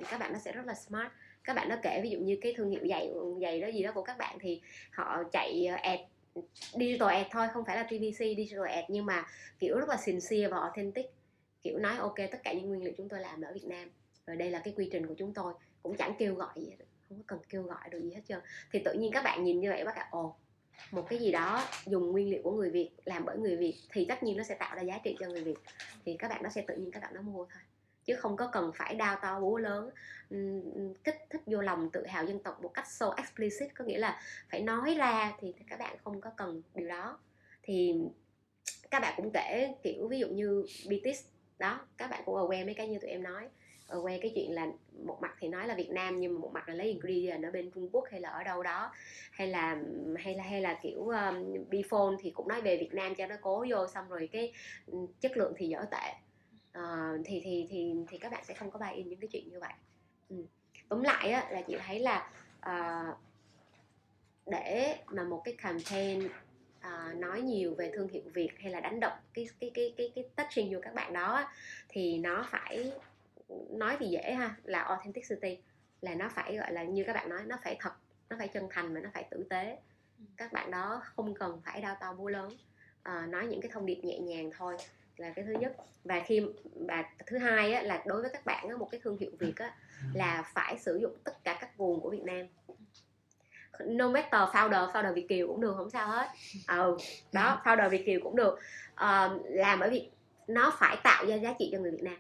Các 0.10 0.20
bạn 0.20 0.34
nó 0.34 0.40
sẽ 0.40 0.52
rất 0.52 0.66
là 0.66 0.74
smart 0.74 1.12
các 1.48 1.54
bạn 1.54 1.70
nó 1.70 1.76
kể, 1.82 2.00
ví 2.04 2.10
dụ 2.10 2.20
như 2.20 2.38
cái 2.42 2.54
thương 2.58 2.70
hiệu 2.70 2.82
giày 2.90 3.12
giày 3.42 3.62
đó 3.62 3.68
gì 3.68 3.84
đó 3.84 3.92
của 3.92 4.02
các 4.02 4.18
bạn 4.18 4.38
thì 4.42 4.62
họ 4.92 5.24
chạy 5.32 5.66
ờ, 5.66 5.76
ad, 5.76 6.00
digital 6.74 7.10
ad 7.10 7.28
thôi, 7.32 7.48
không 7.54 7.66
phải 7.66 7.76
là 7.76 7.84
TVC 7.84 8.18
digital 8.18 8.68
ad. 8.68 8.86
Nhưng 8.88 9.06
mà, 9.06 9.26
kiểu, 9.60 9.80
rất 9.80 9.90
là 9.90 9.98
sincere 9.98 10.48
và 10.48 10.58
authentic. 10.58 11.06
Kiểu, 11.62 11.78
nói 11.78 11.98
ok 11.98 12.16
tất 12.32 12.44
cả 12.44 12.54
những 12.54 12.68
nguyên 12.68 12.84
liệu 12.84 12.94
chúng 12.98 13.10
tôi 13.10 13.20
làm 13.20 13.42
ở 13.42 13.54
Việt 13.54 13.66
Nam. 13.66 13.92
Rồi 14.28 14.38
đây 14.38 14.52
là 14.52 14.60
cái 14.60 14.74
quy 14.78 14.90
trình 14.92 15.08
của 15.08 15.14
chúng 15.18 15.34
tôi. 15.34 15.54
Cũng 15.84 15.98
chẳng 15.98 16.14
kêu 16.20 16.36
gọi 16.36 16.54
gì 16.56 16.70
hết, 16.70 16.86
không 17.10 17.18
có 17.18 17.24
cần 17.28 17.40
kêu 17.50 17.64
gọi 17.64 17.90
được 17.92 18.02
gì 18.04 18.14
hết 18.14 18.22
trơn. 18.28 18.40
Thì 18.72 18.80
tự 18.86 18.94
nhiên 18.94 19.12
các 19.12 19.24
bạn 19.24 19.44
nhìn 19.44 19.60
như 19.60 19.70
vậy 19.70 19.82
các 19.86 19.96
bạn 19.96 20.08
ồ, 20.12 20.36
một 20.92 21.06
cái 21.10 21.20
gì 21.20 21.32
đó 21.32 21.64
dùng 21.86 22.12
nguyên 22.12 22.30
liệu 22.30 22.42
của 22.44 22.52
người 22.52 22.70
Việt, 22.70 22.92
làm 23.06 23.26
bởi 23.26 23.38
người 23.38 23.58
Việt 23.58 23.76
thì 23.92 24.06
tất 24.10 24.24
nhiên 24.24 24.38
nó 24.38 24.44
sẽ 24.44 24.56
tạo 24.56 24.76
ra 24.76 24.82
giá 24.82 25.00
trị 25.04 25.16
cho 25.20 25.28
người 25.28 25.44
Việt. 25.44 25.58
Thì 26.06 26.16
các 26.20 26.28
bạn 26.28 26.44
nó 26.44 26.50
sẽ 26.50 26.64
tự 26.68 26.76
nhiên 26.76 26.92
các 26.92 27.00
bạn 27.04 27.14
nó 27.14 27.22
mua 27.22 27.46
thôi 27.46 27.62
chứ 28.08 28.16
không 28.16 28.38
có 28.38 28.48
cần 28.48 28.72
phải 28.76 28.96
đao 28.96 29.18
to 29.22 29.40
búa 29.40 29.58
lớn. 29.58 29.90
Kích 31.04 31.26
thích 31.30 31.42
vô 31.46 31.62
lòng 31.62 31.90
tự 31.94 32.06
hào 32.06 32.26
dân 32.26 32.40
tộc 32.40 32.64
một 32.64 32.74
cách 32.74 32.88
so 32.88 33.14
explicit 33.18 33.76
có 33.76 33.86
nghĩa 33.86 33.98
là 33.98 34.22
phải 34.50 34.62
nói 34.62 34.96
ra 34.96 35.34
thì 35.40 35.54
các 35.70 35.80
bạn 35.80 35.98
không 36.04 36.22
có 36.22 36.30
cần 36.38 36.62
điều 36.76 36.88
đó. 36.88 37.20
Thì 37.64 37.96
các 38.92 39.00
bạn 39.00 39.14
cũng 39.18 39.32
kể 39.34 39.76
kiểu 39.84 40.08
ví 40.08 40.20
dụ 40.20 40.28
như 40.28 40.66
BTS 40.86 41.26
đó 41.60 41.80
các 41.98 42.10
bạn 42.10 42.22
cũng 42.26 42.36
aware 42.36 42.66
mấy 42.66 42.74
cái 42.74 42.88
như 42.88 43.00
tụi 43.00 43.10
em 43.10 43.24
nói. 43.24 43.48
Aware 43.88 44.20
cái 44.22 44.32
chuyện 44.36 44.52
là 44.52 44.68
một 45.06 45.18
mặt 45.22 45.36
thì 45.40 45.48
nói 45.48 45.68
là 45.68 45.76
Việt 45.76 45.90
Nam 45.90 46.20
nhưng 46.20 46.34
mà 46.34 46.40
một 46.40 46.52
mặt 46.54 46.70
là 46.70 46.76
lấy 46.76 46.88
ingredient 46.88 47.44
ở 47.44 47.52
bên 47.52 47.72
Trung 47.72 47.90
Quốc 47.92 48.06
hay 48.12 48.22
là 48.22 48.30
ở 48.30 48.44
đâu 48.44 48.64
đó. 48.64 48.92
Hay 49.32 49.48
là 49.48 49.78
hay 50.20 50.36
là 50.36 50.44
hay 50.44 50.62
là 50.62 50.80
kiểu 50.84 51.08
um, 51.08 51.66
Bphone 51.70 52.16
thì 52.20 52.32
cũng 52.32 52.48
nói 52.48 52.62
về 52.62 52.78
Việt 52.78 52.94
Nam 52.94 53.16
cho 53.16 53.28
nó 53.28 53.36
cố 53.42 53.66
vô 53.70 53.88
xong 53.88 54.10
rồi 54.10 54.30
cái 54.32 54.54
chất 55.22 55.38
lượng 55.38 55.54
thì 55.58 55.68
dở 55.68 55.86
tệ 55.92 56.14
uh, 56.78 57.22
thì 57.26 57.42
thì 57.44 57.68
thì 57.70 57.94
thì 58.08 58.18
các 58.18 58.32
bạn 58.32 58.44
sẽ 58.46 58.54
không 58.54 58.72
có 58.72 58.80
buy 58.80 58.96
in 58.96 59.10
những 59.10 59.20
cái 59.20 59.28
chuyện 59.32 59.50
như 59.50 59.60
vậy. 59.60 59.74
Ừ. 60.30 60.36
tóm 60.90 61.04
lại 61.04 61.32
á, 61.32 61.48
là 61.52 61.62
chị 61.62 61.78
thấy 61.88 62.00
là 62.00 62.30
uh, 62.70 63.18
để 64.46 64.98
mà 65.08 65.24
một 65.24 65.42
cái 65.46 65.56
campaign 65.58 66.26
uh, 66.26 67.16
nói 67.16 67.42
nhiều 67.42 67.76
về 67.78 67.92
thương 67.94 68.10
hiệu 68.10 68.24
Việt 68.34 68.50
hay 68.60 68.72
là 68.72 68.80
đánh 68.80 69.00
động 69.00 69.18
cái 69.34 69.50
cái 69.60 69.72
cái 69.74 69.94
cái 69.98 70.12
cái 70.16 70.26
touching 70.36 70.74
vô 70.74 70.80
các 70.82 70.94
bạn 70.94 71.14
đó 71.14 71.50
thì 71.90 72.18
nó 72.18 72.46
phải 72.50 72.92
nói 73.70 73.98
thì 74.00 74.08
dễ 74.08 74.34
ha 74.34 74.56
là 74.64 74.82
authenticity 74.82 75.58
là 76.02 76.16
nó 76.16 76.30
phải 76.30 76.58
gọi 76.58 76.74
là 76.74 76.84
như 76.84 77.04
các 77.04 77.14
bạn 77.14 77.30
nói 77.30 77.42
nó 77.46 77.58
phải 77.64 77.78
thật 77.80 77.94
nó 78.30 78.36
phải 78.40 78.48
chân 78.48 78.68
thành 78.70 78.94
và 78.94 79.00
nó 79.00 79.10
phải 79.14 79.28
tử 79.32 79.46
tế. 79.50 79.78
Các 80.38 80.54
bạn 80.54 80.72
đó 80.72 81.02
không 81.16 81.34
cần 81.34 81.62
phải 81.66 81.82
đau 81.82 81.98
to 82.02 82.14
búa 82.14 82.28
lớn 82.28 82.58
à, 83.04 83.26
nói 83.26 83.48
những 83.48 83.62
cái 83.62 83.72
thông 83.74 83.86
điệp 83.86 84.00
nhẹ 84.04 84.20
nhàng 84.20 84.52
thôi 84.58 84.78
là 85.18 85.30
cái 85.36 85.46
thứ 85.46 85.54
nhất. 85.60 85.76
Và 86.04 86.24
khi 86.26 86.42
và 86.76 87.06
thứ 87.28 87.38
hai 87.38 87.74
á, 87.74 87.82
là 87.82 88.04
đối 88.06 88.22
với 88.22 88.32
các 88.34 88.46
bạn 88.46 88.70
á, 88.70 88.78
một 88.78 88.88
cái 88.92 89.02
thương 89.04 89.18
hiệu 89.18 89.32
việt 89.40 89.56
á, 89.56 89.76
là 90.14 90.44
phải 90.54 90.78
sử 90.78 90.98
dụng 91.02 91.12
tất 91.24 91.44
cả 91.44 91.58
các 91.62 91.70
nguồn 91.78 92.02
của 92.02 92.10
việt 92.10 92.24
nam. 92.24 92.48
No 93.80 94.10
matter 94.10 94.42
founder 94.50 94.92
founder 94.92 95.14
việt 95.14 95.28
kiều 95.30 95.48
cũng 95.48 95.62
được 95.62 95.74
không 95.78 95.90
sao 95.90 96.08
hết. 96.08 96.28
Ừ 96.68 96.98
đó 97.34 97.62
founder 97.64 97.90
việt 97.90 98.06
kiều 98.06 98.20
cũng 98.24 98.36
được. 98.36 98.60
Uh, 98.94 99.42
làm 99.46 99.80
bởi 99.80 99.90
vì 99.90 100.10
nó 100.48 100.76
phải 100.80 100.98
tạo 101.04 101.26
ra 101.26 101.36
giá 101.36 101.54
trị 101.60 101.70
cho 101.72 101.80
người 101.80 101.92
việt 101.92 102.04
nam. 102.04 102.18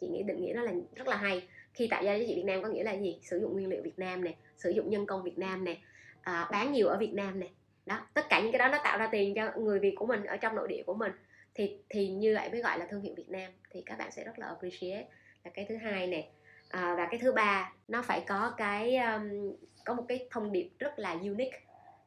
Chị 0.00 0.08
nghĩ 0.08 0.22
định 0.22 0.42
nghĩa 0.42 0.52
nó 0.56 0.62
là 0.62 0.72
rất 0.94 1.08
là 1.08 1.16
hay. 1.16 1.48
Khi 1.74 1.86
tạo 1.86 2.02
ra 2.02 2.12
giá 2.12 2.24
trị 2.28 2.34
Việt 2.36 2.44
Nam 2.44 2.62
có 2.62 2.68
nghĩa 2.68 2.84
là 2.84 2.92
gì? 2.92 3.18
Sử 3.22 3.38
dụng 3.38 3.52
nguyên 3.52 3.68
liệu 3.68 3.82
Việt 3.82 3.98
Nam 3.98 4.24
này 4.24 4.36
sử 4.56 4.70
dụng 4.70 4.90
nhân 4.90 5.06
công 5.06 5.22
Việt 5.22 5.38
Nam 5.38 5.64
này 5.64 5.82
à, 6.22 6.48
bán 6.52 6.72
nhiều 6.72 6.88
ở 6.88 6.96
Việt 6.96 7.14
Nam 7.14 7.40
này 7.40 7.50
đó 7.86 8.00
tất 8.14 8.28
cả 8.28 8.40
những 8.40 8.52
cái 8.52 8.58
đó 8.58 8.68
nó 8.68 8.78
tạo 8.84 8.98
ra 8.98 9.08
tiền 9.12 9.34
cho 9.34 9.52
người 9.56 9.78
Việt 9.78 9.94
của 9.96 10.06
mình 10.06 10.24
ở 10.24 10.36
trong 10.36 10.54
nội 10.54 10.68
địa 10.68 10.82
của 10.86 10.94
mình 10.94 11.12
thì 11.54 11.76
thì 11.88 12.08
như 12.08 12.34
vậy 12.34 12.48
mới 12.50 12.62
gọi 12.62 12.78
là 12.78 12.86
thương 12.90 13.02
hiệu 13.02 13.14
Việt 13.16 13.30
Nam 13.30 13.52
thì 13.70 13.82
các 13.86 13.98
bạn 13.98 14.12
sẽ 14.12 14.24
rất 14.24 14.38
là 14.38 14.46
appreciate. 14.46 15.08
Là 15.44 15.50
cái 15.54 15.66
thứ 15.68 15.76
hai 15.76 16.06
này 16.06 16.28
à, 16.68 16.94
và 16.98 17.08
cái 17.10 17.20
thứ 17.20 17.32
ba 17.32 17.72
nó 17.88 18.02
phải 18.02 18.24
có 18.26 18.54
cái 18.56 18.96
um, 18.96 19.52
có 19.84 19.94
một 19.94 20.04
cái 20.08 20.28
thông 20.30 20.52
điệp 20.52 20.70
rất 20.78 20.98
là 20.98 21.12
unique. 21.12 21.60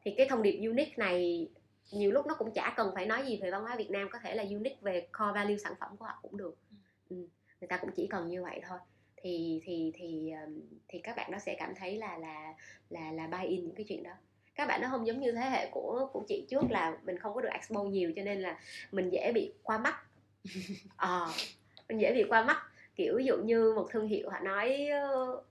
Thì 0.04 0.14
cái 0.16 0.28
thông 0.28 0.42
điệp 0.42 0.66
unique 0.68 0.94
này 0.96 1.48
nhiều 1.92 2.12
lúc 2.12 2.26
nó 2.26 2.34
cũng 2.34 2.52
chả 2.54 2.74
cần 2.76 2.90
phải 2.94 3.06
nói 3.06 3.26
gì 3.26 3.38
về 3.42 3.50
văn 3.50 3.62
hóa 3.62 3.76
Việt 3.76 3.90
Nam 3.90 4.08
có 4.12 4.18
thể 4.18 4.34
là 4.34 4.42
unique 4.42 4.78
về 4.80 5.06
core 5.18 5.32
value 5.34 5.56
sản 5.56 5.72
phẩm 5.80 5.96
của 5.96 6.04
họ 6.04 6.18
cũng 6.22 6.36
được. 6.36 6.58
Ừ. 7.10 7.16
người 7.60 7.68
ta 7.68 7.76
cũng 7.76 7.90
chỉ 7.96 8.06
cần 8.06 8.28
như 8.28 8.42
vậy 8.42 8.60
thôi. 8.68 8.78
Thì 9.22 9.60
thì 9.64 9.92
thì 9.94 10.32
thì 10.88 10.98
các 10.98 11.16
bạn 11.16 11.30
nó 11.30 11.38
sẽ 11.38 11.56
cảm 11.58 11.74
thấy 11.74 11.96
là 11.96 12.18
là 12.18 12.54
là 12.90 13.12
là 13.12 13.26
buy 13.26 13.46
in 13.48 13.64
những 13.64 13.74
cái 13.74 13.86
chuyện 13.88 14.02
đó 14.02 14.12
các 14.58 14.66
bạn 14.66 14.80
nó 14.80 14.88
không 14.90 15.06
giống 15.06 15.20
như 15.20 15.32
thế 15.32 15.50
hệ 15.50 15.68
của 15.70 16.08
của 16.12 16.24
chị 16.28 16.46
trước 16.48 16.70
là 16.70 16.96
mình 17.04 17.18
không 17.18 17.34
có 17.34 17.40
được 17.40 17.48
expo 17.52 17.82
nhiều 17.82 18.12
cho 18.16 18.22
nên 18.22 18.40
là 18.40 18.58
mình 18.92 19.10
dễ 19.10 19.32
bị 19.32 19.52
qua 19.62 19.78
mắt. 19.78 19.94
À, 20.96 21.26
mình 21.88 22.00
dễ 22.00 22.12
bị 22.14 22.24
qua 22.28 22.44
mắt. 22.44 22.56
Kiểu 22.96 23.14
ví 23.16 23.24
dụ 23.24 23.36
như 23.36 23.72
một 23.76 23.86
thương 23.90 24.08
hiệu 24.08 24.30
họ 24.30 24.38
nói 24.40 24.88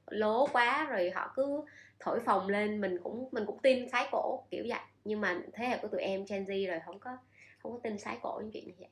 lố 0.08 0.48
quá 0.48 0.88
rồi 0.90 1.10
họ 1.10 1.34
cứ 1.36 1.62
thổi 2.00 2.20
phồng 2.20 2.50
lên 2.50 2.82
mình 2.82 2.98
cũng 3.04 3.30
mình 3.32 3.46
cũng 3.46 3.60
tin 3.60 3.90
sái 3.90 4.08
cổ 4.12 4.44
kiểu 4.52 4.66
vậy. 4.68 4.80
Nhưng 5.06 5.22
mà 5.22 5.42
thế 5.54 5.66
hệ 5.66 5.78
của 5.82 5.88
tụi 5.88 6.02
em 6.02 6.26
Gen 6.30 6.44
Z 6.44 6.68
rồi 6.68 6.80
không 6.86 7.00
có 7.00 7.18
không 7.60 7.72
có 7.72 7.80
tin 7.84 7.98
sái 7.98 8.18
cổ 8.22 8.40
những 8.42 8.52
chuyện 8.52 8.68
như 8.68 8.74
vậy 8.80 8.90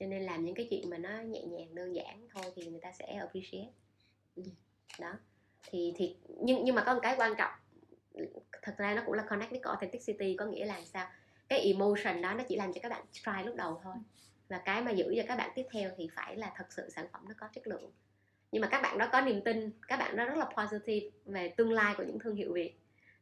cho 0.00 0.06
nên 0.06 0.22
làm 0.22 0.44
những 0.44 0.54
cái 0.54 0.66
chuyện 0.70 0.90
mà 0.90 0.98
nó 0.98 1.20
nhẹ 1.20 1.42
nhàng 1.42 1.74
đơn 1.74 1.94
giản 1.94 2.28
thôi 2.34 2.44
thì 2.56 2.66
người 2.66 2.80
ta 2.80 2.92
sẽ 2.92 3.06
appreciate. 3.06 3.70
Đó. 5.00 5.12
Thì 5.70 5.92
thì 5.96 6.16
nhưng 6.26 6.64
nhưng 6.64 6.74
mà 6.74 6.82
có 6.86 6.94
một 6.94 7.00
cái 7.02 7.14
quan 7.18 7.34
trọng 7.38 7.50
thật 8.62 8.74
ra 8.78 8.94
nó 8.94 9.02
cũng 9.06 9.14
là 9.14 9.22
connect 9.22 9.50
với 9.50 9.60
authenticity 9.64 10.36
có 10.38 10.44
nghĩa 10.44 10.64
là 10.64 10.80
sao? 10.84 11.06
Cái 11.48 11.60
emotion 11.60 12.22
đó 12.22 12.34
nó 12.34 12.44
chỉ 12.48 12.56
làm 12.56 12.72
cho 12.72 12.80
các 12.82 12.88
bạn 12.88 13.02
try 13.12 13.44
lúc 13.44 13.56
đầu 13.56 13.80
thôi. 13.84 13.94
Và 14.48 14.58
cái 14.58 14.82
mà 14.82 14.90
giữ 14.90 15.14
cho 15.16 15.22
các 15.28 15.36
bạn 15.36 15.50
tiếp 15.54 15.66
theo 15.72 15.90
thì 15.96 16.08
phải 16.16 16.36
là 16.36 16.52
thật 16.56 16.66
sự 16.70 16.88
sản 16.90 17.06
phẩm 17.12 17.22
nó 17.28 17.34
có 17.40 17.46
chất 17.54 17.66
lượng. 17.66 17.90
Nhưng 18.52 18.62
mà 18.62 18.68
các 18.68 18.82
bạn 18.82 18.98
đó 18.98 19.08
có 19.12 19.20
niềm 19.20 19.40
tin 19.44 19.70
các 19.88 19.98
bạn 19.98 20.16
đó 20.16 20.24
rất 20.24 20.36
là 20.36 20.44
positive 20.44 21.06
về 21.24 21.48
tương 21.48 21.72
lai 21.72 21.94
của 21.96 22.02
những 22.02 22.18
thương 22.18 22.36
hiệu 22.36 22.52
việt. 22.52 22.74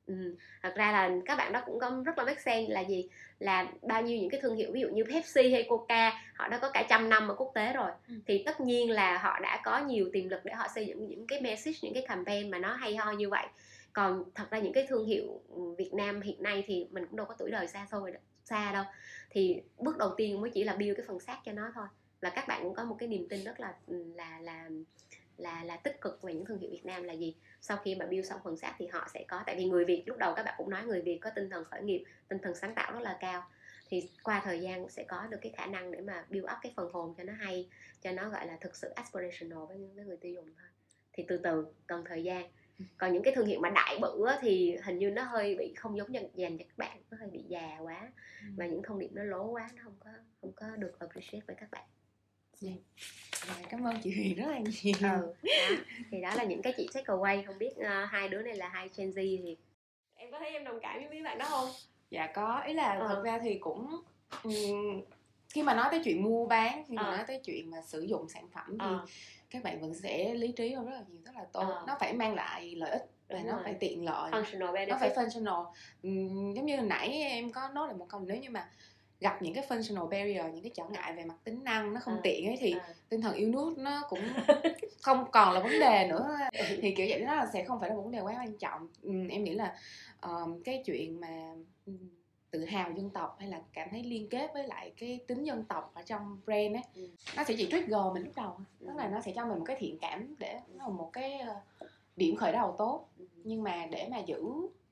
Ừ. 0.07 0.37
thật 0.63 0.73
ra 0.77 0.93
là 0.93 1.11
các 1.27 1.37
bạn 1.39 1.53
đó 1.53 1.63
cũng 1.67 1.79
có 1.81 2.03
rất 2.07 2.19
là 2.19 2.25
make 2.25 2.41
sense 2.41 2.73
là 2.73 2.81
gì? 2.81 3.09
Là 3.39 3.73
bao 3.83 4.03
nhiêu 4.03 4.19
những 4.19 4.31
cái 4.31 4.41
thương 4.41 4.57
hiệu 4.57 4.71
ví 4.73 4.81
dụ 4.81 4.89
như 4.89 5.05
Pepsi 5.05 5.53
hay 5.53 5.67
Coca 5.69 6.23
họ 6.35 6.49
đã 6.49 6.59
có 6.59 6.71
cả 6.71 6.87
trăm 6.89 7.09
năm 7.09 7.29
ở 7.29 7.35
quốc 7.35 7.53
tế 7.55 7.73
rồi. 7.73 7.91
Ừ. 8.09 8.15
thì 8.27 8.43
tất 8.47 8.61
nhiên 8.61 8.91
là 8.91 9.19
họ 9.19 9.39
đã 9.41 9.61
có 9.65 9.79
nhiều 9.79 10.11
tiềm 10.13 10.29
lực 10.29 10.41
để 10.45 10.53
họ 10.53 10.69
xây 10.75 10.87
dựng 10.87 11.09
những 11.09 11.27
cái 11.27 11.41
message 11.41 11.79
những 11.83 11.95
cái 11.95 12.05
campaign 12.09 12.51
mà 12.51 12.59
nó 12.59 12.75
hay 12.75 12.97
ho 12.97 13.13
như 13.13 13.29
vậy 13.29 13.47
còn 13.93 14.25
thật 14.35 14.51
ra 14.51 14.59
những 14.59 14.73
cái 14.73 14.87
thương 14.89 15.07
hiệu 15.07 15.41
ừ, 15.49 15.75
Việt 15.79 15.95
Nam 15.95 16.21
hiện 16.21 16.43
nay 16.43 16.65
thì 16.67 16.87
mình 16.91 17.07
cũng 17.07 17.17
đâu 17.17 17.27
có 17.27 17.35
tuổi 17.39 17.51
đời 17.51 17.69
xa 17.69 17.87
xôi 17.91 18.13
xa 18.45 18.73
đâu. 18.73 18.85
Thì 19.31 19.63
bước 19.79 19.99
đầu 19.99 20.15
tiên 20.17 20.41
mới 20.41 20.51
chỉ 20.51 20.65
là 20.65 20.77
build 20.77 20.97
cái 20.97 21.07
phần 21.07 21.21
xác 21.21 21.39
cho 21.45 21.53
nó 21.53 21.73
thôi. 21.75 21.87
Và 22.21 22.31
các 22.31 22.49
bạn 22.49 22.63
cũng 22.63 22.75
có 22.75 22.85
một 22.85 22.97
cái 22.99 23.09
niềm 23.09 23.29
tin 23.29 23.45
rất 23.45 23.61
là 23.61 23.75
ừ, 23.87 24.13
là 24.15 24.41
là 24.41 24.69
là 25.37 25.65
là 25.65 25.77
tích 25.77 26.01
cực 26.01 26.23
về 26.23 26.35
những 26.35 26.45
thương 26.45 26.59
hiệu 26.59 26.71
Việt 26.71 26.87
Nam 26.87 27.03
là 27.03 27.13
gì? 27.13 27.37
Sau 27.61 27.77
khi 27.77 27.95
mà 27.95 28.07
build 28.07 28.29
xong 28.29 28.41
phần 28.45 28.57
xác 28.57 28.75
thì 28.79 28.87
họ 28.87 29.09
sẽ 29.15 29.25
có 29.29 29.43
tại 29.47 29.57
vì 29.57 29.65
người 29.65 29.85
Việt 29.85 30.03
lúc 30.07 30.19
đầu 30.19 30.35
các 30.37 30.43
bạn 30.43 30.55
cũng 30.59 30.71
nói 30.71 30.85
người 30.85 31.03
Việt 31.03 31.19
có 31.19 31.31
tinh 31.31 31.51
thần 31.51 31.65
khởi 31.65 31.83
nghiệp 31.83 32.05
tinh 32.29 32.39
thần 32.39 32.55
sáng 32.55 32.75
tạo 32.75 32.93
rất 32.93 33.01
là 33.01 33.19
cao. 33.21 33.43
Thì 33.89 34.09
qua 34.23 34.43
thời 34.45 34.61
gian 34.61 34.89
sẽ 34.89 35.05
có 35.09 35.27
được 35.27 35.39
cái 35.41 35.53
khả 35.57 35.67
năng 35.67 35.91
để 35.91 36.01
mà 36.01 36.25
build 36.31 36.45
up 36.45 36.59
cái 36.63 36.73
phần 36.77 36.93
hồn 36.93 37.15
cho 37.19 37.25
nó 37.25 37.33
hay 37.33 37.69
cho 38.03 38.13
nó 38.13 38.29
gọi 38.29 38.47
là 38.47 38.57
thực 38.61 38.77
sự 38.77 38.89
aspirational 38.89 39.59
với, 39.69 39.79
với 39.95 40.05
người 40.05 40.17
tiêu 40.17 40.33
dùng 40.33 40.47
thôi. 40.47 40.69
Thì 41.13 41.25
từ 41.29 41.37
từ 41.37 41.67
cần 41.87 42.05
thời 42.09 42.23
gian 42.23 42.51
còn 42.99 43.13
những 43.13 43.23
cái 43.23 43.35
thương 43.35 43.47
hiệu 43.47 43.61
mà 43.61 43.71
đại 43.71 43.99
bự 44.01 44.27
thì 44.41 44.77
hình 44.85 44.99
như 44.99 45.11
nó 45.11 45.23
hơi 45.23 45.55
bị 45.59 45.75
không 45.77 45.97
giống 45.97 46.15
dành, 46.15 46.27
dành 46.35 46.59
cho 46.59 46.65
các 46.69 46.79
bạn 46.79 46.99
nó 47.11 47.17
hơi 47.21 47.29
bị 47.31 47.43
già 47.49 47.79
quá 47.83 48.13
và 48.57 48.67
những 48.67 48.83
thông 48.83 48.99
điệp 48.99 49.09
nó 49.13 49.23
lố 49.25 49.45
quá 49.47 49.69
nó 49.77 49.81
không 49.85 49.95
có 50.01 50.11
không 50.41 50.53
có 50.53 50.67
được 50.77 50.99
appreciate 50.99 51.45
với 51.47 51.57
các 51.61 51.71
bạn 51.71 51.85
Rồi, 53.47 53.57
cảm 53.71 53.85
ơn 53.87 53.97
chị 54.05 54.11
Huyền 54.15 54.35
rất 54.35 54.47
là 54.47 54.59
nhiều 54.59 54.95
ừ 55.01 55.03
đó. 55.03 55.49
thì 56.11 56.21
đó 56.21 56.35
là 56.35 56.45
những 56.45 56.63
cái 56.63 56.73
chị 56.77 56.89
take 56.95 57.07
away 57.07 57.43
không 57.47 57.59
biết 57.59 57.71
uh, 57.79 57.87
hai 58.11 58.29
đứa 58.29 58.43
này 58.43 58.57
là 58.57 58.69
hai 58.69 58.89
Gen 58.97 59.11
Z 59.11 59.15
thì 59.43 59.57
em 60.15 60.31
có 60.33 60.39
thấy 60.39 60.51
em 60.51 60.65
đồng 60.65 60.79
cảm 60.83 60.99
với 60.99 61.09
mấy 61.09 61.23
bạn 61.23 61.39
đó 61.39 61.47
không 61.49 61.69
dạ 62.11 62.27
có 62.35 62.63
ý 62.67 62.75
là 62.75 62.95
Ờ. 62.95 63.09
thật 63.09 63.23
ra 63.25 63.39
thì 63.43 63.59
cũng 63.59 64.03
ừm, 64.43 65.01
khi 65.49 65.63
mà 65.63 65.75
nói 65.75 65.89
tới 65.91 66.01
chuyện 66.05 66.23
mua 66.23 66.47
bán 66.47 66.85
khi 66.89 66.95
mà 66.95 67.03
Ờ. 67.03 67.17
nói 67.17 67.25
tới 67.29 67.41
chuyện 67.45 67.71
mà 67.71 67.83
sử 67.83 68.01
dụng 68.03 68.29
sản 68.29 68.49
phẩm 68.55 68.67
thì 68.71 68.77
Ờ. 68.87 69.07
các 69.53 69.63
bạn 69.63 69.81
vẫn 69.81 69.95
sẽ 69.95 70.35
lý 70.35 70.53
trí 70.53 70.73
hơn 70.73 70.87
rất 70.87 70.93
là 70.97 71.05
nhiều 71.09 71.21
rất 71.25 71.33
là 71.37 71.45
tốt 71.53 71.61
Ờ. 71.61 71.85
nó 71.87 71.97
phải 72.01 72.13
mang 72.13 72.35
lại 72.35 72.75
lợi 72.77 72.91
ích 72.91 73.11
và 73.29 73.39
Đúng 73.39 73.47
nó 73.47 73.53
rồi. 73.55 73.61
phải 73.65 73.75
tiện 73.75 74.05
lợi 74.05 74.31
functional 74.31 74.73
benefit 74.73 74.89
nó 74.89 74.97
phải 75.01 75.11
functional 75.11 75.67
giống 76.55 76.67
như 76.67 76.77
hồi 76.77 76.87
nãy 76.87 77.09
em 77.13 77.53
có 77.53 77.69
nói 77.69 77.87
lại 77.89 77.97
một 77.97 78.07
câu 78.09 78.21
nếu 78.21 78.37
như 78.37 78.51
mà 78.51 78.69
gặp 79.21 79.43
những 79.43 79.55
cái 79.55 79.65
functional 79.69 80.09
barrier 80.09 80.45
những 80.55 80.63
cái 80.63 80.71
trở 80.75 80.85
ngại 80.91 81.13
về 81.13 81.25
mặt 81.25 81.35
tính 81.45 81.65
năng 81.65 81.95
nó 81.95 82.01
không 82.01 82.15
Ờ. 82.15 82.21
tiện 82.23 82.47
ấy 82.47 82.57
thì 82.61 82.73
Ờ. 82.73 82.93
tinh 83.09 83.21
thần 83.21 83.35
yêu 83.35 83.49
nước 83.49 83.75
nó 83.79 84.03
cũng 84.09 84.21
không 85.03 85.31
còn 85.31 85.53
là 85.55 85.61
vấn 85.61 85.81
đề 85.81 86.07
nữa 86.11 86.37
thì 86.81 86.95
kiểu 86.95 87.07
vậy 87.11 87.21
nó 87.21 87.35
là 87.35 87.47
sẽ 87.53 87.65
không 87.65 87.81
phải 87.81 87.91
là 87.91 87.97
vấn 87.97 88.11
đề 88.11 88.21
quá 88.21 88.35
quan 88.39 88.59
trọng 88.59 88.89
em 89.31 89.45
nghĩ 89.45 89.55
là 89.55 89.77
ờm, 90.21 90.63
cái 90.63 90.83
chuyện 90.87 91.21
mà 91.21 91.29
tự 92.53 92.65
hào 92.65 92.93
dân 92.93 93.11
tộc 93.11 93.37
hay 93.39 93.49
là 93.49 93.63
cảm 93.73 93.89
thấy 93.91 94.03
liên 94.05 94.29
kết 94.29 94.51
với 94.55 94.67
lại 94.67 94.93
cái 94.97 95.21
tính 95.27 95.45
dân 95.45 95.65
tộc 95.65 95.91
ở 95.95 96.03
trong 96.03 96.41
brand 96.45 96.75
ấy 96.75 96.83
Ừ. 96.95 97.09
nó 97.37 97.45
sẽ 97.45 97.55
chỉ 97.59 97.67
trigger 97.71 98.01
mình 98.15 98.23
lúc 98.25 98.33
đầu 98.37 98.57
Ừ. 98.81 98.87
tức 98.87 98.97
là 98.97 99.09
nó 99.09 99.21
sẽ 99.21 99.33
cho 99.37 99.47
mình 99.47 99.59
một 99.59 99.65
cái 99.65 99.77
thiện 99.81 99.99
cảm 100.01 100.35
để 100.39 100.61
nó 100.75 100.89
một 100.89 101.11
cái 101.13 101.39
ờ, 101.41 101.55
điểm 102.17 102.37
khởi 102.37 102.53
đầu 102.53 102.75
tốt 102.79 103.09
Ừ. 103.19 103.25
nhưng 103.45 103.63
mà 103.63 103.87
để 103.91 104.09
mà 104.11 104.19
giữ 104.19 104.43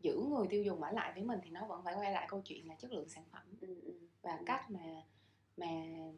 giữ 0.00 0.16
người 0.28 0.46
tiêu 0.50 0.62
dùng 0.62 0.82
ở 0.82 0.90
lại 0.92 1.12
với 1.14 1.22
mình 1.22 1.38
thì 1.44 1.50
nó 1.50 1.66
vẫn 1.66 1.80
phải 1.84 1.94
quay 1.94 2.12
lại 2.12 2.26
câu 2.30 2.40
chuyện 2.44 2.68
là 2.68 2.74
chất 2.74 2.92
lượng 2.92 3.08
sản 3.08 3.24
phẩm 3.32 3.42
Ừ, 3.60 3.68
ừ. 3.84 3.92
và 4.22 4.38
cách 4.46 4.70
mà 4.70 4.80
mà 5.56 5.66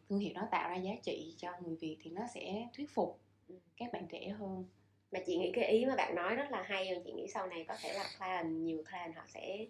thương 0.08 0.18
hiệu 0.18 0.32
nó 0.34 0.42
tạo 0.50 0.70
ra 0.70 0.76
giá 0.76 0.92
trị 1.02 1.34
cho 1.38 1.52
người 1.60 1.76
Việt 1.76 1.96
thì 2.02 2.10
nó 2.10 2.22
sẽ 2.34 2.68
thuyết 2.76 2.90
phục 2.94 3.18
Ừ. 3.48 3.54
các 3.76 3.92
bạn 3.92 4.06
trẻ 4.08 4.28
hơn 4.28 4.64
mà 5.12 5.20
chị 5.26 5.36
nghĩ 5.38 5.50
cái 5.54 5.64
ý 5.64 5.86
mà 5.86 5.96
bạn 5.96 6.14
nói 6.14 6.34
rất 6.34 6.50
là 6.50 6.62
hay 6.62 6.94
và 6.94 7.00
chị 7.04 7.12
nghĩ 7.12 7.26
sau 7.28 7.46
này 7.46 7.64
có 7.68 7.74
thể 7.82 7.92
là 7.92 8.04
client 8.18 8.46
nhiều 8.64 8.82
client 8.90 9.14
họ 9.16 9.22
sẽ 9.28 9.66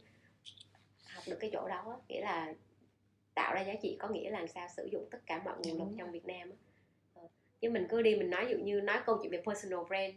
được 1.28 1.36
cái 1.40 1.50
chỗ 1.52 1.68
đó 1.68 1.84
á. 1.90 1.96
nghĩa 2.08 2.20
là 2.20 2.52
tạo 3.34 3.54
ra 3.54 3.60
giá 3.60 3.74
trị 3.82 3.96
có 4.00 4.08
nghĩa 4.08 4.30
là 4.30 4.38
làm 4.38 4.48
sao 4.48 4.68
sử 4.76 4.88
dụng 4.92 5.08
tất 5.10 5.18
cả 5.26 5.42
mọi 5.44 5.54
nguồn 5.64 5.78
lực 5.78 5.94
trong 5.98 6.12
Việt 6.12 6.26
Nam 6.26 6.50
á. 6.50 6.56
Ờ. 7.14 7.22
chứ 7.60 7.70
mình 7.70 7.86
cứ 7.90 8.02
đi 8.02 8.14
mình 8.16 8.30
nói 8.30 8.46
dụ 8.50 8.56
như 8.58 8.80
nói 8.80 8.98
câu 9.06 9.18
chuyện 9.22 9.32
về 9.32 9.42
personal 9.46 9.78
brand 9.88 10.14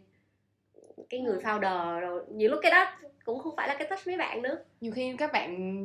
cái 1.08 1.20
người 1.20 1.38
founder 1.38 2.00
rồi 2.00 2.24
nhiều 2.30 2.50
lúc 2.50 2.58
cái 2.62 2.70
đó 2.70 2.98
cũng 3.24 3.38
không 3.38 3.56
phải 3.56 3.68
là 3.68 3.76
cái 3.78 3.88
touch 3.88 4.06
mấy 4.06 4.16
bạn 4.16 4.42
nữa 4.42 4.64
nhiều 4.80 4.92
khi 4.92 5.14
các 5.18 5.32
bạn 5.32 5.78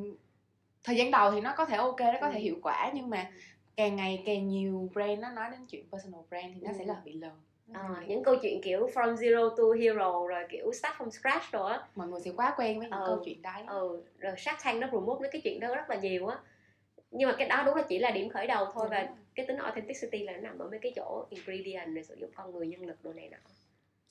thời 0.83 0.95
gian 0.95 1.11
đầu 1.11 1.31
thì 1.31 1.41
nó 1.41 1.53
có 1.57 1.65
thể 1.65 1.77
ok 1.77 1.99
nó 1.99 2.17
có 2.21 2.29
thể 2.29 2.39
Ừ. 2.39 2.43
hiệu 2.43 2.55
quả 2.63 2.91
nhưng 2.95 3.09
mà 3.09 3.31
càng 3.75 3.95
ngày 3.95 4.23
càng 4.25 4.47
nhiều 4.47 4.89
brand 4.93 5.19
nó 5.19 5.29
nói 5.31 5.49
đến 5.51 5.65
chuyện 5.67 5.85
personal 5.91 6.21
brand 6.29 6.53
thì 6.55 6.61
nó 6.61 6.71
Ừ. 6.71 6.75
sẽ 6.79 6.85
là 6.85 7.01
bị 7.05 7.13
lờ 7.13 7.31
Bị- 7.73 8.05
những 8.07 8.23
câu 8.23 8.35
chuyện 8.41 8.61
kiểu 8.61 8.87
from 8.93 9.15
zero 9.15 9.49
to 9.49 9.63
hero 9.79 10.27
rồi 10.27 10.43
kiểu 10.49 10.71
start 10.73 10.93
from 10.95 11.09
scratch 11.09 11.51
rồi 11.51 11.71
á 11.71 11.87
mọi 11.95 12.07
người 12.07 12.19
sẽ 12.19 12.31
quá 12.37 12.53
quen 12.57 12.79
với 12.79 12.89
những 12.89 12.99
Ừ. 12.99 13.03
câu 13.07 13.21
chuyện 13.25 13.41
đấy 13.41 13.63
ừ, 13.67 14.01
rồi 14.19 14.33
Shark 14.37 14.59
Tank 14.63 14.79
nó 14.81 14.87
promote 14.87 15.29
cái 15.31 15.41
chuyện 15.43 15.59
đó 15.59 15.75
rất 15.75 15.89
là 15.89 15.95
nhiều 15.95 16.27
á 16.27 16.39
nhưng 17.11 17.29
mà 17.29 17.35
cái 17.37 17.47
đó 17.47 17.63
đúng 17.65 17.75
là 17.75 17.83
chỉ 17.89 17.99
là 17.99 18.11
điểm 18.11 18.29
khởi 18.29 18.47
đầu 18.47 18.65
thôi 18.73 18.83
Đúng 18.85 18.89
và 18.91 18.99
rồi. 19.03 19.15
cái 19.35 19.45
tính 19.45 19.57
authenticity 19.57 20.23
là 20.23 20.33
nó 20.33 20.39
nằm 20.39 20.59
ở 20.59 20.67
mấy 20.69 20.79
cái 20.79 20.91
chỗ 20.95 21.25
ingredient 21.29 21.95
rồi 21.95 22.03
sử 22.03 22.15
dụng 22.15 22.29
con 22.35 22.51
người 22.51 22.67
nhân 22.67 22.85
lực 22.85 23.03
đồ 23.03 23.13
này 23.13 23.29
nọ 23.29 23.37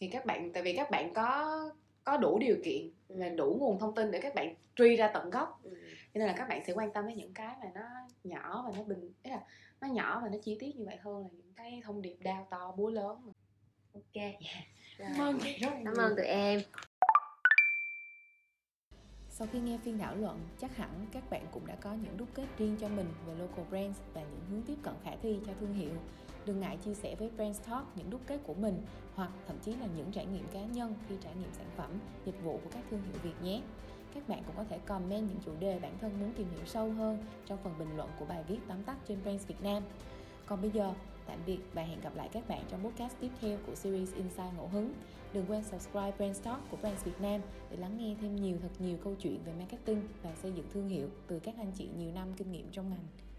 thì 0.00 0.08
các 0.08 0.26
bạn 0.26 0.52
tại 0.52 0.62
vì 0.62 0.76
các 0.76 0.90
bạn 0.90 1.14
có 1.14 1.60
có 2.04 2.16
đủ 2.16 2.38
điều 2.38 2.56
kiện 2.64 2.90
Ừ. 3.08 3.16
và 3.18 3.28
đủ 3.28 3.56
nguồn 3.60 3.78
thông 3.78 3.94
tin 3.94 4.10
để 4.10 4.20
các 4.22 4.34
bạn 4.34 4.54
truy 4.76 4.96
ra 4.96 5.08
tận 5.14 5.30
gốc 5.30 5.60
ừ. 5.64 5.70
cho 6.14 6.18
nên 6.18 6.26
là 6.28 6.34
các 6.38 6.48
bạn 6.48 6.64
sẽ 6.66 6.72
quan 6.72 6.92
tâm 6.92 7.06
đến 7.08 7.16
những 7.16 7.34
cái 7.34 7.54
mà 7.62 7.70
nó 7.74 7.80
nhỏ 8.24 8.64
và 8.66 8.72
nó 8.78 8.82
bình 8.84 9.12
ý 9.22 9.30
là 9.30 9.40
nó 9.80 9.88
nhỏ 9.88 10.20
và 10.22 10.28
nó 10.28 10.38
chi 10.42 10.56
tiết 10.60 10.76
như 10.76 10.84
vậy 10.86 10.96
hơn 10.96 11.22
là 11.22 11.28
những 11.32 11.52
cái 11.56 11.80
thông 11.84 12.02
điệp 12.02 12.16
đao 12.20 12.46
to 12.50 12.74
búa 12.76 12.90
lớn 12.90 13.32
ok 13.94 14.24
cảm 14.98 15.18
ơn 15.18 15.38
cảm 15.84 15.94
ơn 15.96 16.16
tụi 16.16 16.26
em 16.26 16.60
Sau 19.40 19.48
khi 19.52 19.60
nghe 19.60 19.78
phiên 19.84 19.98
thảo 19.98 20.16
luận, 20.16 20.40
chắc 20.60 20.76
hẳn 20.76 21.06
các 21.12 21.30
bạn 21.30 21.46
cũng 21.52 21.66
đã 21.66 21.74
có 21.74 21.92
những 21.94 22.16
đúc 22.16 22.28
kết 22.34 22.46
riêng 22.58 22.76
cho 22.80 22.88
mình 22.88 23.06
về 23.26 23.34
local 23.34 23.64
brands 23.70 24.00
và 24.14 24.20
những 24.20 24.40
hướng 24.50 24.62
tiếp 24.62 24.76
cận 24.82 24.94
khả 25.04 25.10
thi 25.22 25.38
cho 25.46 25.52
thương 25.60 25.74
hiệu. 25.74 25.92
Đừng 26.46 26.60
ngại 26.60 26.78
chia 26.84 26.94
sẻ 26.94 27.14
với 27.18 27.30
Brands 27.30 27.60
Talk 27.66 27.96
những 27.96 28.10
đúc 28.10 28.20
kết 28.26 28.40
của 28.46 28.54
mình 28.54 28.82
hoặc 29.14 29.30
thậm 29.46 29.56
chí 29.62 29.74
là 29.74 29.86
những 29.96 30.12
trải 30.12 30.26
nghiệm 30.26 30.46
cá 30.52 30.60
nhân 30.60 30.94
khi 31.08 31.14
trải 31.20 31.34
nghiệm 31.34 31.52
sản 31.52 31.66
phẩm, 31.76 31.90
dịch 32.24 32.42
vụ 32.42 32.60
của 32.64 32.70
các 32.70 32.84
thương 32.90 33.02
hiệu 33.02 33.14
Việt 33.22 33.42
nhé. 33.42 33.62
Các 34.14 34.28
bạn 34.28 34.42
cũng 34.46 34.56
có 34.56 34.64
thể 34.64 34.78
comment 34.78 35.28
những 35.28 35.38
chủ 35.44 35.52
đề 35.60 35.78
bản 35.78 35.98
thân 36.00 36.20
muốn 36.20 36.32
tìm 36.32 36.46
hiểu 36.56 36.66
sâu 36.66 36.92
hơn 36.92 37.24
trong 37.46 37.58
phần 37.64 37.78
bình 37.78 37.96
luận 37.96 38.10
của 38.18 38.24
bài 38.24 38.44
viết 38.48 38.58
tóm 38.68 38.82
tắt 38.82 38.96
trên 39.08 39.22
Brands 39.22 39.46
Việt 39.46 39.62
Nam. 39.62 39.82
Còn 40.46 40.60
bây 40.60 40.70
giờ, 40.70 40.92
tạm 41.30 41.38
biệt 41.46 41.58
và 41.72 41.82
hẹn 41.82 42.00
gặp 42.00 42.16
lại 42.16 42.28
các 42.32 42.48
bạn 42.48 42.64
trong 42.68 42.84
podcast 42.84 43.14
tiếp 43.20 43.30
theo 43.40 43.58
của 43.66 43.74
series 43.74 44.14
Insight 44.14 44.54
Ngẫu 44.56 44.68
Hứng. 44.68 44.92
Đừng 45.32 45.44
quên 45.48 45.64
subscribe 45.64 46.12
Brand 46.16 46.42
Talk 46.42 46.70
của 46.70 46.76
Brands 46.76 47.04
Việt 47.04 47.20
Nam 47.20 47.40
để 47.70 47.76
lắng 47.76 47.96
nghe 47.98 48.16
thêm 48.20 48.36
nhiều 48.36 48.56
thật 48.62 48.70
nhiều 48.78 48.96
câu 49.04 49.14
chuyện 49.20 49.38
về 49.44 49.52
marketing 49.58 50.02
và 50.22 50.30
xây 50.42 50.52
dựng 50.52 50.66
thương 50.72 50.88
hiệu 50.88 51.08
từ 51.26 51.38
các 51.38 51.54
anh 51.58 51.72
chị 51.74 51.88
nhiều 51.98 52.12
năm 52.12 52.28
kinh 52.36 52.52
nghiệm 52.52 52.70
trong 52.70 52.90
ngành. 52.90 53.29